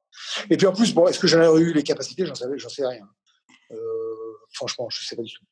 Et 0.49 0.57
puis 0.57 0.68
en 0.68 0.73
plus, 0.73 0.93
bon, 0.93 1.07
est-ce 1.07 1.19
que 1.19 1.27
j'en 1.27 1.43
aurais 1.43 1.61
eu 1.61 1.73
les 1.73 1.84
capacités? 1.84 2.26
J'en 2.26 2.35
savais, 2.35 2.57
j'en 2.57 2.69
sais 2.69 2.85
rien. 2.85 3.07
Euh, 3.72 3.77
franchement, 4.53 4.89
je 4.89 5.05
sais 5.05 5.15
pas 5.15 5.22
du 5.22 5.34
tout. 5.34 5.45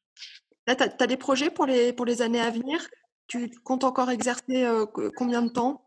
Là, 0.68 0.76
tu 0.76 0.84
as, 0.84 1.08
des 1.08 1.18
projets 1.18 1.52
pour 1.52 1.66
les, 1.66 1.94
pour 1.94 2.06
les 2.06 2.22
années 2.22 2.42
à 2.42 2.50
venir? 2.50 2.88
Tu 3.28 3.50
comptes 3.64 3.84
encore 3.84 4.10
exercer 4.10 4.64
euh, 4.64 4.86
combien 5.16 5.42
de 5.42 5.50
temps? 5.50 5.85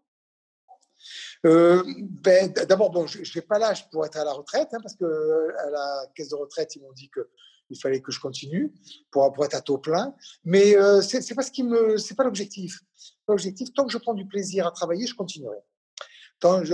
Euh, 1.47 1.83
ben, 1.87 2.53
D'abord, 2.69 2.91
bon, 2.91 3.07
je 3.07 3.21
n'ai 3.21 3.43
pas 3.43 3.59
l'âge 3.59 3.89
pour 3.91 4.05
être 4.05 4.17
à 4.17 4.25
la 4.25 4.33
retraite, 4.33 4.69
hein, 4.73 4.79
parce 4.83 4.95
que 4.95 5.55
à 5.59 5.71
la 5.71 6.07
caisse 6.15 6.31
de 6.31 6.37
retraite, 6.37 6.75
ils 6.77 6.83
m'ont 6.83 6.93
dit 6.93 7.09
que 7.11 7.29
il 7.71 7.79
fallait 7.79 8.01
que 8.01 8.11
je 8.11 8.21
continue 8.21 8.73
pour, 9.11 9.45
être 9.45 9.55
à 9.55 9.61
taux 9.61 9.79
plein. 9.79 10.15
Mais 10.45 10.77
euh, 10.77 11.03
ce 11.03 11.21
c'est 11.21 12.15
pas 12.15 12.25
l'objectif. 12.25 12.81
L'objectif, 13.29 13.73
tant 13.75 13.85
que 13.85 13.93
je 13.93 13.99
prends 13.99 14.15
du 14.15 14.27
plaisir 14.27 14.67
à 14.67 14.71
travailler, 14.71 15.07
je 15.07 15.15
continuerai. 15.15 15.59
Tant 16.41 16.65
je, 16.65 16.73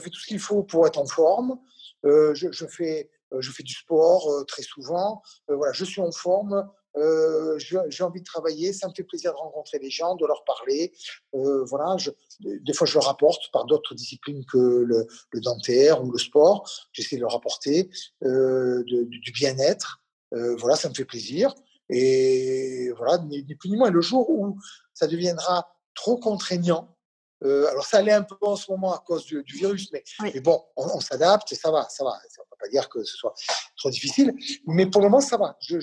fais 0.00 0.10
tout 0.10 0.20
ce 0.20 0.26
qu'il 0.26 0.38
faut 0.38 0.62
pour 0.62 0.86
être 0.86 0.98
en 0.98 1.06
forme. 1.06 1.58
Euh, 2.04 2.34
je, 2.34 2.66
fais, 2.66 3.10
euh, 3.32 3.40
je 3.40 3.50
fais 3.50 3.62
du 3.62 3.74
sport 3.74 4.30
euh, 4.30 4.44
très 4.44 4.62
souvent. 4.62 5.22
voilà, 5.48 5.72
je 5.72 5.84
suis 5.84 6.00
en 6.00 6.12
forme. 6.12 6.68
Euh, 6.96 7.58
j'ai 7.58 8.04
envie 8.04 8.20
de 8.20 8.24
travailler, 8.24 8.72
ça 8.72 8.88
me 8.88 8.94
fait 8.94 9.04
plaisir 9.04 9.32
de 9.32 9.36
rencontrer 9.36 9.78
les 9.78 9.90
gens, 9.90 10.14
de 10.16 10.26
leur 10.26 10.44
parler. 10.44 10.92
Euh, 11.34 11.64
voilà, 11.64 11.96
je, 11.98 12.10
des 12.40 12.72
fois 12.72 12.86
je 12.86 12.94
leur 12.94 13.08
apporte 13.08 13.50
par 13.52 13.66
d'autres 13.66 13.94
disciplines 13.94 14.44
que 14.46 14.58
le, 14.58 15.06
le, 15.30 15.40
dentaire 15.40 16.02
ou 16.02 16.10
le 16.10 16.18
sport. 16.18 16.68
J'essaie 16.92 17.16
de 17.16 17.20
leur 17.22 17.34
apporter 17.34 17.90
euh, 18.24 18.82
de, 18.86 19.04
du 19.04 19.32
bien-être. 19.32 20.02
Voilà, 20.32 20.76
ça 20.76 20.88
me 20.90 20.94
fait 20.94 21.04
plaisir. 21.06 21.54
Et 21.88 22.90
voilà, 22.98 23.18
ni, 23.18 23.42
ni, 23.44 23.54
plus 23.54 23.70
ni 23.70 23.76
moins. 23.76 23.90
Le 23.90 24.00
jour 24.02 24.28
où 24.28 24.58
ça 24.92 25.06
deviendra 25.06 25.72
trop 25.94 26.18
contraignant, 26.18 26.94
alors 27.42 27.86
ça 27.86 27.98
allait 27.98 28.12
un 28.12 28.22
peu 28.22 28.36
en 28.42 28.56
ce 28.56 28.70
moment 28.70 28.92
à 28.92 28.98
cause 28.98 29.24
du, 29.24 29.42
du 29.44 29.56
virus, 29.56 29.90
mais, 29.92 30.02
mais 30.20 30.40
bon, 30.40 30.62
on, 30.76 30.84
on 30.96 31.00
s'adapte 31.00 31.50
et 31.52 31.54
ça 31.54 31.70
va, 31.70 31.88
ça 31.88 32.04
va. 32.04 32.18
Ça 32.28 32.42
va 32.42 32.55
pas 32.58 32.68
dire 32.68 32.88
que 32.88 33.02
ce 33.04 33.16
soit 33.16 33.34
trop 33.76 33.90
difficile, 33.90 34.34
mais 34.66 34.86
pour 34.86 35.02
le 35.02 35.08
moment 35.08 35.20
ça 35.20 35.36
va. 35.36 35.56
Je, 35.60 35.78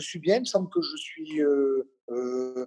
suis 0.00 0.18
bien, 0.18 0.36
il 0.36 0.40
me 0.40 0.46
semble 0.46 0.68
que 0.68 0.80
je 0.80 0.96
suis 0.96 1.42
euh, 1.42 1.88
euh, 2.10 2.66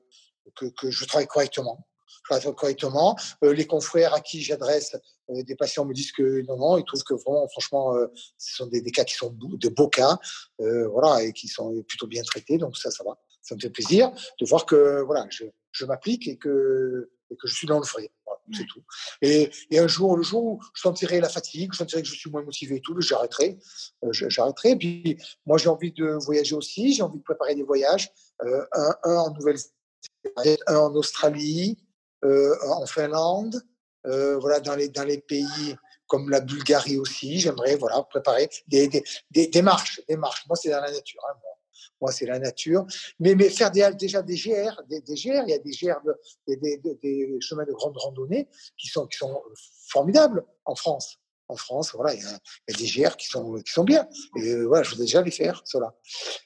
que, 0.55 0.89
je 0.89 1.05
travaille 1.05 1.27
correctement. 1.27 1.87
Je 2.07 2.35
travaille 2.35 2.55
correctement. 2.55 3.15
Euh, 3.43 3.53
les 3.53 3.65
confrères 3.65 4.13
à 4.13 4.21
qui 4.21 4.41
j'adresse 4.41 4.95
euh, 5.29 5.43
des 5.43 5.55
patients 5.55 5.85
me 5.85 5.93
disent 5.93 6.11
que 6.11 6.41
non, 6.47 6.57
non, 6.57 6.77
ils 6.77 6.85
trouvent 6.85 7.03
que 7.03 7.13
vraiment, 7.13 7.47
franchement, 7.49 7.95
euh, 7.95 8.07
ce 8.37 8.57
sont 8.57 8.67
des, 8.67 8.81
cas 8.91 9.03
qui 9.03 9.15
sont 9.15 9.31
de 9.31 9.69
beaux 9.69 9.89
cas, 9.89 10.17
voilà, 10.59 11.23
et 11.23 11.33
qui 11.33 11.47
sont 11.47 11.83
plutôt 11.87 12.07
bien 12.07 12.23
traités. 12.23 12.57
Donc 12.57 12.77
ça, 12.77 12.91
ça 12.91 13.03
va. 13.03 13.19
Ça 13.41 13.53
me 13.55 13.59
fait 13.59 13.69
plaisir 13.69 14.11
de 14.39 14.45
voir 14.47 14.65
que 14.65 15.01
voilà, 15.01 15.27
je, 15.29 15.85
m'applique 15.85 16.27
et 16.27 16.37
que 16.37 17.11
et 17.31 17.35
que 17.35 17.47
je 17.47 17.55
suis 17.55 17.67
dans 17.67 17.79
le 17.79 17.85
frais. 17.85 18.09
C'est 18.53 18.65
tout. 18.65 18.83
Et, 19.21 19.49
et, 19.71 19.79
un 19.79 19.87
jour, 19.87 20.17
le 20.17 20.23
jour 20.23 20.43
où 20.43 20.59
je 20.73 20.81
sentirai 20.81 21.19
la 21.19 21.29
fatigue, 21.29 21.71
je 21.73 21.77
sentirai 21.77 22.01
que 22.01 22.07
je 22.07 22.15
suis 22.15 22.29
moins 22.29 22.43
motivé 22.43 22.77
et 22.77 22.81
tout, 22.81 22.99
j'arrêterai. 23.01 23.57
Euh, 24.03 24.09
j'arrêterai. 24.11 24.75
Puis 24.75 25.17
moi, 25.45 25.57
j'ai 25.57 25.69
envie 25.69 25.91
de 25.91 26.17
voyager 26.23 26.55
aussi. 26.55 26.93
J'ai 26.93 27.03
envie 27.03 27.19
de 27.19 27.23
préparer 27.23 27.55
des 27.55 27.63
voyages. 27.63 28.11
Euh, 28.43 28.65
un, 28.73 28.95
un, 29.03 29.15
en 29.15 29.31
Nouvelle-Zélande, 29.31 30.59
un 30.67 30.77
en 30.77 30.95
Australie, 30.95 31.77
euh, 32.23 32.55
en 32.67 32.85
Finlande. 32.85 33.61
Euh, 34.05 34.37
voilà, 34.37 34.59
dans 34.59 34.75
les, 34.75 34.89
dans 34.89 35.03
les 35.03 35.19
pays 35.19 35.75
comme 36.07 36.29
la 36.29 36.39
Bulgarie 36.39 36.97
aussi. 36.97 37.39
J'aimerais 37.39 37.75
voilà, 37.77 38.03
préparer 38.03 38.49
des, 38.67 38.87
des, 38.87 39.03
des, 39.31 39.47
des 39.47 39.61
marches. 39.61 40.01
Des 40.07 40.17
marches. 40.17 40.45
Moi, 40.47 40.55
c'est 40.55 40.69
dans 40.69 40.81
la 40.81 40.91
nature. 40.91 41.21
Hein, 41.29 41.33
moi 41.41 41.54
moi 42.01 42.11
c'est 42.11 42.25
la 42.25 42.39
nature. 42.39 42.85
Mais, 43.19 43.35
mais 43.35 43.49
faire 43.49 43.71
des, 43.71 43.89
déjà 43.97 44.21
des 44.21 44.35
GR, 44.35 44.81
des, 44.89 45.01
GR, 45.01 45.43
il 45.45 45.49
y 45.49 45.53
a 45.53 45.59
des 45.59 45.71
GR, 45.71 45.99
de, 46.03 46.95
des, 47.01 47.37
chemins 47.41 47.65
de 47.65 47.73
grande 47.73 47.97
randonnée 47.97 48.47
qui 48.77 48.87
sont, 48.87 49.07
qui 49.07 49.17
sont 49.17 49.41
formidables 49.87 50.45
en 50.65 50.75
France. 50.75 51.17
En 51.47 51.57
France, 51.57 51.91
voilà, 51.93 52.15
il 52.15 52.21
y, 52.21 52.25
a, 52.25 52.39
il 52.67 52.73
y 52.73 52.75
a 52.75 52.79
des 52.79 52.91
GR 52.91 53.17
qui 53.17 53.27
sont, 53.27 53.53
qui 53.61 53.71
sont 53.71 53.83
bien. 53.83 54.07
Et 54.37 54.49
euh, 54.49 54.65
voilà, 54.65 54.81
je 54.83 54.89
voudrais 54.89 55.05
déjà 55.05 55.21
les 55.21 55.31
faire, 55.31 55.61
cela. 55.65 55.95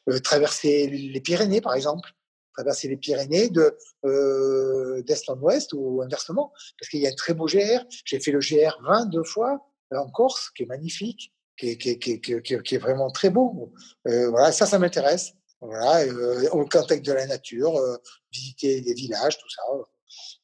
Euh, 0.09 0.19
traverser 0.19 0.87
les 0.87 1.21
Pyrénées, 1.21 1.61
par 1.61 1.73
exemple. 1.73 2.09
traverser 2.53 2.89
les 2.89 2.97
Pyrénées 2.97 3.49
de 3.49 3.77
euh, 4.03 5.01
d'est 5.03 5.29
en 5.29 5.39
ouest 5.39 5.71
ou 5.71 6.01
inversement, 6.01 6.51
parce 6.77 6.89
qu'il 6.89 6.99
y 6.99 7.07
a 7.07 7.11
un 7.11 7.15
très 7.15 7.33
beau 7.33 7.45
GR. 7.45 7.85
J'ai 8.03 8.19
fait 8.19 8.31
le 8.31 8.39
GR 8.39 8.77
20 8.83 9.05
deux 9.05 9.23
fois 9.23 9.65
en 9.91 10.09
Corse, 10.09 10.49
qui 10.51 10.63
est 10.63 10.65
magnifique, 10.65 11.33
qui 11.59 12.75
est, 12.75 12.77
vraiment 12.77 13.11
très 13.11 13.29
beau. 13.29 13.71
Euh, 14.07 14.29
voilà, 14.29 14.51
ça, 14.51 14.65
ça 14.65 14.79
m'intéresse. 14.79 15.33
Voilà, 15.61 16.03
euh, 16.05 16.49
au 16.51 16.65
contact 16.65 17.05
de 17.05 17.11
la 17.11 17.25
nature, 17.25 17.75
euh, 17.75 17.97
visiter 18.31 18.79
des 18.79 18.93
villages, 18.93 19.37
tout 19.37 19.49
ça, 19.49 19.63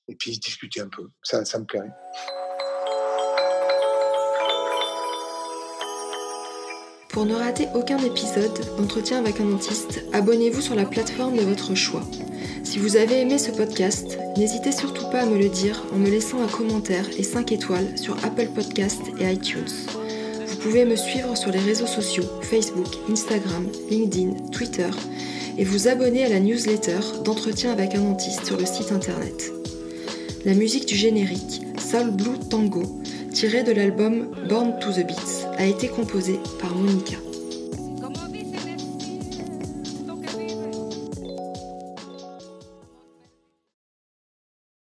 et 0.10 0.16
puis 0.16 0.38
discuter 0.38 0.82
un 0.82 0.90
peu. 0.90 1.08
Ça, 1.24 1.46
ça 1.46 1.58
me 1.58 1.66
plairait. 1.66 1.92
Pour 7.10 7.26
ne 7.26 7.34
rater 7.34 7.70
aucun 7.74 7.98
épisode 8.00 8.76
d'entretien 8.76 9.20
avec 9.20 9.40
un 9.40 9.46
dentiste, 9.46 10.04
abonnez-vous 10.12 10.60
sur 10.60 10.76
la 10.76 10.84
plateforme 10.84 11.38
de 11.38 11.44
votre 11.44 11.74
choix. 11.74 12.04
Si 12.66 12.78
vous 12.78 12.98
avez 12.98 13.22
aimé 13.22 13.38
ce 13.38 13.52
podcast, 13.52 14.18
n'hésitez 14.36 14.74
surtout 14.74 15.10
pas 15.10 15.22
à 15.22 15.26
me 15.26 15.38
le 15.38 15.48
dire 15.48 15.82
en 15.94 15.98
me 15.98 16.10
laissant 16.10 16.44
un 16.44 16.50
commentaire 16.50 17.08
et 17.18 17.24
5 17.24 17.54
étoiles 17.54 17.98
sur 17.98 18.22
Apple 18.26 18.50
Podcast 18.54 19.02
et 19.18 19.32
iTunes. 19.32 19.64
Vous 20.66 20.72
pouvez 20.72 20.86
me 20.86 20.96
suivre 20.96 21.38
sur 21.38 21.52
les 21.52 21.60
réseaux 21.60 21.86
sociaux 21.86 22.24
Facebook, 22.42 22.88
Instagram, 23.08 23.68
LinkedIn, 23.92 24.50
Twitter 24.52 24.90
et 25.60 25.64
vous 25.64 25.88
abonner 25.88 26.26
à 26.26 26.30
la 26.30 26.40
newsletter 26.40 26.98
d'entretien 27.24 27.72
avec 27.72 27.94
un 27.94 28.02
dentiste 28.02 28.48
sur 28.48 28.58
le 28.58 28.66
site 28.66 28.92
internet. 28.92 29.54
La 30.44 30.56
musique 30.56 30.88
du 30.88 30.96
générique, 30.96 31.62
Soul 31.78 32.10
Blue 32.10 32.40
Tango, 32.50 32.82
tirée 33.32 33.62
de 33.62 33.74
l'album 33.74 34.32
Born 34.50 34.80
to 34.80 34.92
the 34.92 35.06
Beats, 35.06 35.46
a 35.56 35.68
été 35.68 35.88
composée 35.88 36.40
par 36.60 36.74
Monica. 36.74 37.18